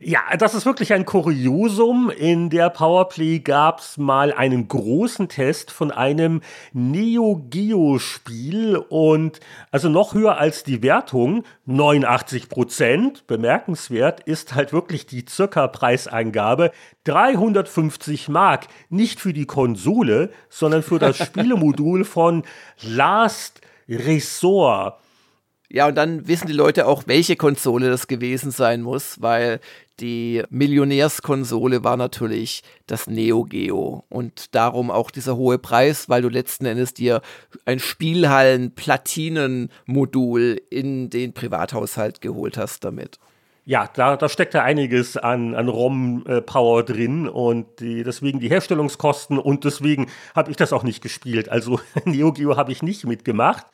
Ja, 0.05 0.21
das 0.37 0.55
ist 0.55 0.67
wirklich 0.67 0.93
ein 0.93 1.05
Kuriosum. 1.05 2.11
In 2.11 2.51
der 2.51 2.71
Powerplay 2.71 3.39
gab 3.39 3.79
es 3.79 3.99
mal 3.99 4.33
einen 4.33 4.67
großen 4.67 5.29
Test 5.29 5.71
von 5.71 5.93
einem 5.93 6.41
Neo 6.73 7.47
Geo 7.49 8.01
Spiel 8.01 8.77
und 8.77 9.39
also 9.71 9.89
noch 9.89 10.15
höher 10.15 10.39
als 10.39 10.65
die 10.65 10.83
Wertung, 10.83 11.45
89 11.67 12.49
Prozent, 12.49 13.29
bemerkenswert, 13.29 14.21
ist 14.21 14.57
halt 14.57 14.73
wirklich 14.73 15.07
die 15.07 15.25
circa 15.29 15.69
Preiseingabe 15.69 16.73
350 17.05 18.29
Mark, 18.29 18.67
nicht 18.89 19.21
für 19.21 19.33
die 19.33 19.47
Konsole, 19.47 20.31
sondern 20.49 20.83
für 20.83 20.99
das 20.99 21.17
Spielemodul 21.25 22.05
von 22.05 22.43
Last 22.83 23.61
Resort. 23.89 24.99
Ja, 25.75 25.89
und 25.89 25.95
dann 25.95 26.29
wissen 26.29 26.49
die 26.49 26.53
Leute 26.53 26.87
auch, 26.87 27.05
welche 27.07 27.35
Konsole 27.35 27.89
das 27.89 28.07
gewesen 28.07 28.51
sein 28.51 28.83
muss, 28.83 29.23
weil 29.23 29.59
die 30.01 30.43
Millionärskonsole 30.51 31.83
war 31.83 31.97
natürlich 31.97 32.63
das 32.87 33.07
Neo 33.07 33.45
Geo 33.45 34.05
und 34.11 34.55
darum 34.55 34.91
auch 34.91 35.11
dieser 35.11 35.39
hohe 35.39 35.57
Preis, 35.57 36.11
weil 36.11 36.21
du 36.21 36.29
letzten 36.29 36.67
Endes 36.67 36.93
dir 36.93 37.23
ein 37.65 37.79
Spielhallen-Platinen-Modul 37.79 40.61
in 40.69 41.09
den 41.09 41.33
Privathaushalt 41.33 42.21
geholt 42.21 42.59
hast 42.59 42.85
damit. 42.85 43.19
Ja, 43.65 43.89
da, 43.95 44.19
da 44.19 44.29
steckt 44.29 44.53
ja 44.53 44.65
einiges 44.65 45.17
an, 45.17 45.55
an 45.55 45.71
ROM-Power 45.71 46.83
drin 46.83 47.29
und 47.29 47.81
die, 47.81 48.05
deswegen 48.05 48.41
die 48.41 48.51
Herstellungskosten 48.51 49.39
und 49.39 49.65
deswegen 49.65 50.09
habe 50.35 50.51
ich 50.51 50.59
das 50.59 50.75
auch 50.75 50.83
nicht 50.83 51.03
gespielt. 51.03 51.49
Also 51.49 51.81
Neo 52.05 52.35
Geo 52.35 52.59
habe 52.59 52.73
ich 52.73 52.83
nicht 52.83 53.07
mitgemacht. 53.07 53.65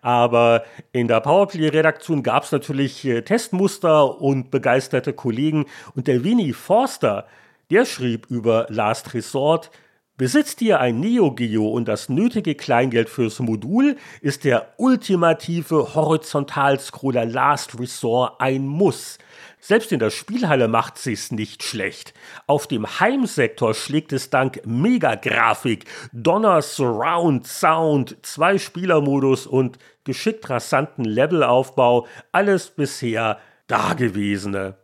Aber 0.00 0.64
in 0.92 1.08
der 1.08 1.20
Powerplay-Redaktion 1.20 2.22
gab 2.22 2.44
es 2.44 2.52
natürlich 2.52 3.04
äh, 3.04 3.22
Testmuster 3.22 4.20
und 4.20 4.50
begeisterte 4.50 5.12
Kollegen. 5.12 5.66
Und 5.94 6.06
der 6.06 6.24
Winnie 6.24 6.52
Forster, 6.52 7.26
der 7.70 7.84
schrieb 7.84 8.26
über 8.30 8.66
Last 8.68 9.14
Resort, 9.14 9.70
Besitzt 10.18 10.60
ihr 10.62 10.80
ein 10.80 10.98
Neo 10.98 11.30
Geo 11.30 11.68
und 11.68 11.86
das 11.86 12.08
nötige 12.08 12.56
Kleingeld 12.56 13.08
fürs 13.08 13.38
Modul, 13.38 13.96
ist 14.20 14.42
der 14.42 14.74
ultimative 14.76 15.94
Horizontalscroller 15.94 17.24
Last 17.24 17.78
Resort 17.78 18.40
ein 18.40 18.66
Muss. 18.66 19.18
Selbst 19.60 19.90
in 19.92 19.98
der 19.98 20.10
Spielhalle 20.10 20.68
macht 20.68 20.98
sich's 20.98 21.32
nicht 21.32 21.62
schlecht. 21.62 22.14
Auf 22.46 22.66
dem 22.66 23.00
Heimsektor 23.00 23.74
schlägt 23.74 24.12
es 24.12 24.30
dank 24.30 24.60
Megagrafik, 24.64 25.84
Donner 26.12 26.62
Surround 26.62 27.46
Sound, 27.46 28.16
zwei 28.22 28.58
Spielermodus 28.58 29.46
und 29.46 29.78
geschickt 30.04 30.48
rasanten 30.48 31.04
Levelaufbau 31.04 32.06
alles 32.32 32.70
bisher 32.70 33.38
Dagewesene. 33.66 34.76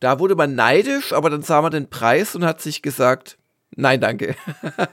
Da 0.00 0.20
wurde 0.20 0.36
man 0.36 0.54
neidisch, 0.54 1.12
aber 1.12 1.28
dann 1.30 1.42
sah 1.42 1.60
man 1.60 1.72
den 1.72 1.90
Preis 1.90 2.34
und 2.34 2.44
hat 2.44 2.60
sich 2.60 2.82
gesagt, 2.82 3.37
Nein, 3.80 4.00
danke. 4.00 4.34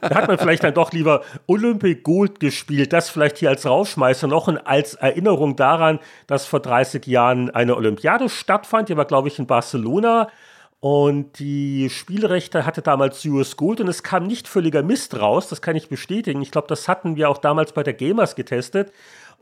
da 0.01 0.13
hat 0.13 0.27
man 0.27 0.37
vielleicht 0.37 0.63
dann 0.63 0.75
doch 0.75 0.91
lieber 0.91 1.23
Olympic 1.47 2.03
Gold 2.03 2.39
gespielt, 2.39 2.93
das 2.93 3.09
vielleicht 3.09 3.39
hier 3.39 3.49
als 3.49 3.65
Rausschmeißer 3.65 4.27
noch 4.27 4.47
und 4.47 4.59
als 4.59 4.93
Erinnerung 4.93 5.55
daran, 5.55 5.97
dass 6.27 6.45
vor 6.45 6.59
30 6.59 7.07
Jahren 7.07 7.49
eine 7.49 7.75
Olympiade 7.77 8.29
stattfand, 8.29 8.89
die 8.89 8.95
war, 8.95 9.05
glaube 9.05 9.27
ich, 9.27 9.39
in 9.39 9.47
Barcelona. 9.47 10.29
Und 10.81 11.39
die 11.39 11.89
Spielrechte 11.89 12.67
hatte 12.67 12.83
damals 12.83 13.25
US 13.25 13.57
Gold 13.57 13.81
und 13.81 13.87
es 13.87 14.03
kam 14.03 14.27
nicht 14.27 14.47
völliger 14.47 14.83
Mist 14.83 15.19
raus, 15.19 15.49
das 15.49 15.63
kann 15.63 15.75
ich 15.75 15.89
bestätigen. 15.89 16.43
Ich 16.43 16.51
glaube, 16.51 16.67
das 16.67 16.87
hatten 16.87 17.15
wir 17.15 17.31
auch 17.31 17.39
damals 17.39 17.73
bei 17.73 17.81
der 17.81 17.95
Gamers 17.95 18.35
getestet 18.35 18.91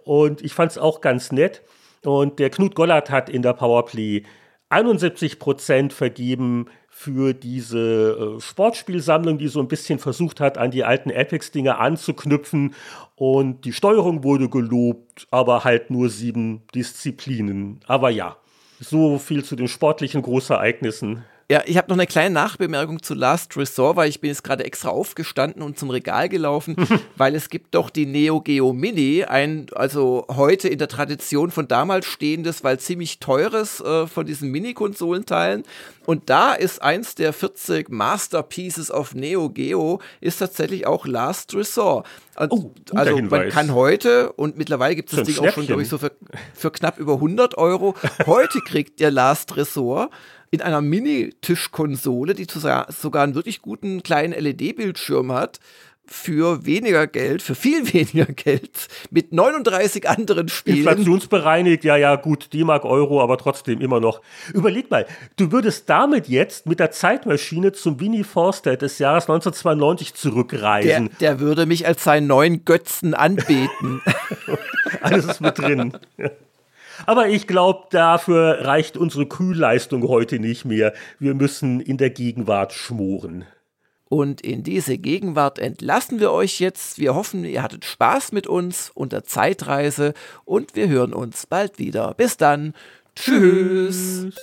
und 0.05 0.41
ich 0.41 0.53
fand 0.53 0.71
es 0.71 0.77
auch 0.77 1.01
ganz 1.01 1.33
nett. 1.33 1.63
Und 2.05 2.39
der 2.39 2.49
Knut 2.49 2.75
Gollert 2.75 3.09
hat 3.09 3.29
in 3.29 3.41
der 3.41 3.51
Powerplay 3.51 4.23
71 4.69 5.37
Prozent 5.37 5.91
vergeben 5.91 6.67
für 6.95 7.33
diese 7.33 8.37
äh, 8.37 8.39
Sportspielsammlung, 8.39 9.37
die 9.37 9.47
so 9.49 9.59
ein 9.59 9.67
bisschen 9.67 9.99
versucht 9.99 10.39
hat, 10.39 10.57
an 10.57 10.71
die 10.71 10.83
alten 10.83 11.11
Apex-Dinge 11.11 11.77
anzuknüpfen. 11.77 12.75
Und 13.15 13.65
die 13.65 13.73
Steuerung 13.73 14.23
wurde 14.23 14.47
gelobt, 14.47 15.27
aber 15.31 15.63
halt 15.63 15.89
nur 15.89 16.09
sieben 16.09 16.61
Disziplinen. 16.73 17.81
Aber 17.87 18.09
ja, 18.09 18.37
so 18.79 19.17
viel 19.17 19.43
zu 19.43 19.55
den 19.55 19.67
sportlichen 19.67 20.21
Großereignissen. 20.21 21.25
Ja, 21.53 21.61
ich 21.67 21.77
habe 21.77 21.87
noch 21.89 21.97
eine 21.97 22.07
kleine 22.07 22.33
Nachbemerkung 22.33 23.03
zu 23.03 23.13
Last 23.13 23.55
Resort, 23.57 23.95
weil 23.95 24.09
ich 24.09 24.19
bin 24.19 24.29
jetzt 24.29 24.43
gerade 24.43 24.63
extra 24.63 24.89
aufgestanden 24.89 25.61
und 25.61 25.77
zum 25.77 25.91
Regal 25.91 26.27
gelaufen, 26.27 26.75
weil 27.15 27.35
es 27.35 27.47
gibt 27.47 27.75
doch 27.75 27.91
die 27.91 28.07
Neo 28.07 28.41
Geo 28.41 28.73
Mini, 28.73 29.23
ein 29.23 29.67
also 29.75 30.25
heute 30.31 30.67
in 30.67 30.79
der 30.79 30.87
Tradition 30.87 31.51
von 31.51 31.67
damals 31.67 32.07
stehendes, 32.07 32.63
weil 32.63 32.79
ziemlich 32.79 33.19
teures 33.19 33.81
äh, 33.81 34.07
von 34.07 34.25
diesen 34.25 34.49
Mini-Konsolenteilen. 34.49 35.61
Und 36.07 36.31
da 36.31 36.53
ist 36.53 36.81
eins 36.81 37.13
der 37.13 37.33
40 37.33 37.87
Masterpieces 37.87 38.89
auf 38.89 39.13
Neo 39.13 39.51
Geo, 39.51 40.01
ist 40.21 40.39
tatsächlich 40.39 40.87
auch 40.87 41.05
Last 41.05 41.53
Resort. 41.53 42.07
Oh, 42.49 42.71
also 42.95 43.15
Hinweis. 43.15 43.29
man 43.29 43.49
kann 43.49 43.75
heute, 43.75 44.33
und 44.33 44.57
mittlerweile 44.57 44.95
gibt 44.95 45.13
es 45.13 45.19
das 45.19 45.27
Ding 45.27 45.37
auch 45.37 45.53
schon, 45.53 45.67
glaube 45.67 45.83
ich, 45.83 45.87
so 45.87 45.99
für, 45.99 46.13
für 46.55 46.71
knapp 46.71 46.97
über 46.97 47.13
100 47.13 47.59
Euro, 47.59 47.93
heute 48.25 48.59
kriegt 48.61 48.99
der 48.99 49.11
Last 49.11 49.55
Resort 49.55 50.11
in 50.53 50.61
einer 50.61 50.81
Mini-Tischkonsole, 50.81 52.35
die 52.35 52.45
sogar 52.45 53.23
einen 53.23 53.33
wirklich 53.33 53.63
guten 53.63 54.03
kleinen 54.03 54.39
LED-Bildschirm 54.39 55.31
hat, 55.31 55.59
für 56.05 56.63
weniger 56.63 57.07
Geld, 57.07 57.41
für 57.41 57.55
viel 57.55 57.91
weniger 57.93 58.31
Geld, 58.31 58.87
mit 59.09 59.33
39 59.33 60.07
anderen 60.07 60.49
Spielen. 60.49 60.77
Inflationsbereinigt, 60.77 61.83
ja, 61.83 61.97
ja, 61.97 62.17
gut, 62.17 62.53
D-Mark, 62.53 62.85
Euro, 62.85 63.19
aber 63.19 63.39
trotzdem 63.39 63.81
immer 63.81 63.99
noch. 63.99 64.21
Überleg 64.53 64.91
mal, 64.91 65.07
du 65.37 65.51
würdest 65.51 65.89
damit 65.89 66.27
jetzt 66.27 66.67
mit 66.67 66.79
der 66.79 66.91
Zeitmaschine 66.91 67.71
zum 67.71 67.99
Winnie 67.99 68.23
Forstead 68.23 68.79
des 68.79 68.99
Jahres 68.99 69.23
1992 69.23 70.13
zurückreisen. 70.13 71.09
Der, 71.19 71.31
der 71.31 71.39
würde 71.39 71.65
mich 71.65 71.87
als 71.87 72.03
seinen 72.03 72.27
neuen 72.27 72.63
Götzen 72.63 73.15
anbeten. 73.15 74.03
Alles 75.01 75.25
ist 75.25 75.41
mit 75.41 75.57
drin. 75.57 75.93
Aber 77.05 77.29
ich 77.29 77.47
glaube, 77.47 77.87
dafür 77.89 78.65
reicht 78.65 78.97
unsere 78.97 79.25
Kühlleistung 79.25 80.07
heute 80.07 80.39
nicht 80.39 80.65
mehr. 80.65 80.93
Wir 81.19 81.33
müssen 81.33 81.79
in 81.79 81.97
der 81.97 82.09
Gegenwart 82.09 82.73
schmoren. 82.73 83.45
Und 84.09 84.41
in 84.41 84.61
diese 84.61 84.99
Gegenwart 84.99 85.57
entlassen 85.57 86.19
wir 86.19 86.31
euch 86.31 86.59
jetzt. 86.59 86.99
Wir 86.99 87.15
hoffen, 87.15 87.45
ihr 87.45 87.63
hattet 87.63 87.83
Spaß 87.83 88.31
mit 88.31 88.45
uns 88.45 88.91
unter 88.93 89.23
Zeitreise 89.23 90.13
und 90.45 90.75
wir 90.75 90.87
hören 90.87 91.13
uns 91.13 91.47
bald 91.47 91.79
wieder. 91.79 92.13
Bis 92.13 92.37
dann. 92.37 92.75
Tschüss. 93.15 94.27
Tschüss. 94.29 94.35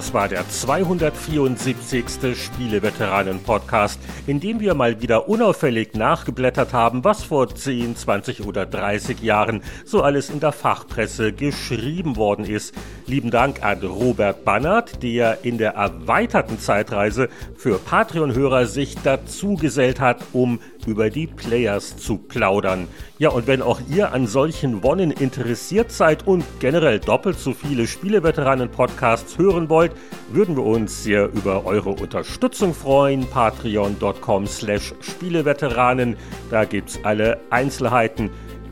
Das 0.00 0.14
war 0.14 0.28
der 0.28 0.48
274. 0.48 2.06
Spieleveteranen-Podcast, 2.34 4.00
in 4.26 4.40
dem 4.40 4.58
wir 4.58 4.72
mal 4.72 5.02
wieder 5.02 5.28
unauffällig 5.28 5.92
nachgeblättert 5.92 6.72
haben, 6.72 7.04
was 7.04 7.22
vor 7.22 7.54
10, 7.54 7.96
20 7.96 8.46
oder 8.46 8.64
30 8.64 9.20
Jahren 9.20 9.62
so 9.84 10.02
alles 10.02 10.30
in 10.30 10.40
der 10.40 10.52
Fachpresse 10.52 11.34
geschrieben 11.34 12.16
worden 12.16 12.46
ist. 12.46 12.74
Lieben 13.06 13.30
Dank 13.30 13.62
an 13.62 13.82
Robert 13.82 14.42
Bannert, 14.46 15.02
der 15.02 15.44
in 15.44 15.58
der 15.58 15.72
erweiterten 15.72 16.58
Zeitreise 16.58 17.28
für 17.54 17.76
Patreon-Hörer 17.78 18.64
sich 18.64 18.94
dazugesellt 19.02 20.00
hat, 20.00 20.22
um 20.32 20.60
über 20.90 21.08
die 21.08 21.28
Players 21.28 21.96
zu 21.96 22.18
plaudern. 22.18 22.88
Ja, 23.18 23.28
und 23.28 23.46
wenn 23.46 23.62
auch 23.62 23.80
ihr 23.88 24.12
an 24.12 24.26
solchen 24.26 24.82
Wonnen 24.82 25.12
interessiert 25.12 25.92
seid 25.92 26.26
und 26.26 26.44
generell 26.58 26.98
doppelt 26.98 27.38
so 27.38 27.54
viele 27.54 27.86
Spieleveteranen-Podcasts 27.86 29.38
hören 29.38 29.68
wollt, 29.68 29.92
würden 30.32 30.56
wir 30.56 30.64
uns 30.64 31.04
sehr 31.04 31.32
über 31.32 31.64
eure 31.64 31.90
Unterstützung 31.90 32.74
freuen. 32.74 33.24
Patreon.com 33.24 34.48
slash 34.48 34.92
Spieleveteranen. 35.00 36.16
Da 36.50 36.64
gibt's 36.64 36.98
alle 37.04 37.38
Einzelheiten. 37.50 38.30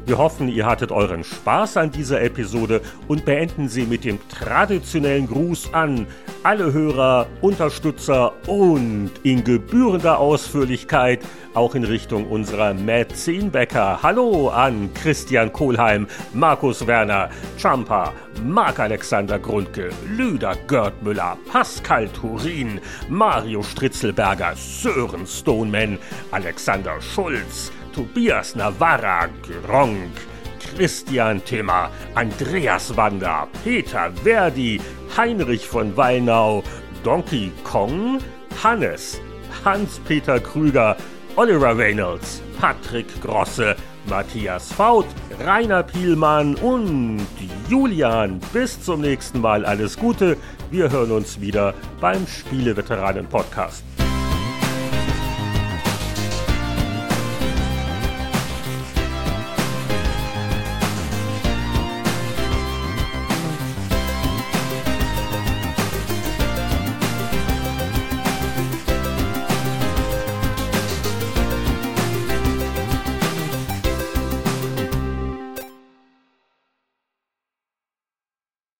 Wir 0.08 0.16
hoffen, 0.16 0.48
ihr 0.48 0.64
hattet 0.64 0.90
euren 0.90 1.22
Spaß 1.22 1.76
an 1.76 1.90
dieser 1.90 2.22
Episode 2.22 2.80
und 3.08 3.26
beenden 3.26 3.68
sie 3.68 3.82
mit 3.82 4.06
dem 4.06 4.18
traditionellen 4.30 5.26
Gruß 5.26 5.74
an 5.74 6.06
alle 6.42 6.72
Hörer, 6.72 7.26
Unterstützer 7.42 8.32
und 8.46 9.10
in 9.22 9.44
gebührender 9.44 10.18
Ausführlichkeit 10.18 11.20
auch 11.52 11.74
in 11.74 11.84
Richtung 11.84 12.26
unserer 12.26 12.72
Mäzenbäcker. 12.72 13.98
Hallo 14.02 14.48
an 14.48 14.94
Christian 14.94 15.52
Kohlheim, 15.52 16.06
Markus 16.32 16.86
Werner, 16.86 17.28
Champa, 17.58 18.14
Marc-Alexander 18.42 19.38
Grundke, 19.38 19.90
Lüder 20.16 20.56
Görtmüller, 20.68 21.36
Pascal 21.52 22.08
Turin, 22.08 22.80
Mario 23.10 23.62
Stritzelberger, 23.62 24.54
Sören 24.56 25.26
Stoneman, 25.26 25.98
Alexander 26.30 26.98
Schulz, 27.02 27.72
Tobias 27.92 28.54
Navarra, 28.54 29.28
Gronk, 29.42 30.12
Christian 30.60 31.44
Timmer, 31.44 31.90
Andreas 32.14 32.96
Wander, 32.96 33.48
Peter 33.64 34.10
Verdi, 34.22 34.80
Heinrich 35.16 35.66
von 35.66 35.96
Wallnau, 35.96 36.62
Donkey 37.02 37.52
Kong, 37.64 38.20
Hannes, 38.62 39.20
Hans-Peter 39.64 40.40
Krüger, 40.40 40.96
Oliver 41.36 41.76
Reynolds, 41.76 42.42
Patrick 42.60 43.06
Grosse, 43.22 43.76
Matthias 44.06 44.72
Faut, 44.72 45.06
Rainer 45.44 45.82
Pielmann 45.82 46.54
und 46.56 47.26
Julian. 47.68 48.40
Bis 48.52 48.80
zum 48.82 49.00
nächsten 49.00 49.40
Mal 49.40 49.64
alles 49.64 49.96
Gute. 49.96 50.36
Wir 50.70 50.90
hören 50.90 51.12
uns 51.12 51.40
wieder 51.40 51.74
beim 52.00 52.26
Spieleveteranen 52.26 53.26
Podcast. 53.26 53.84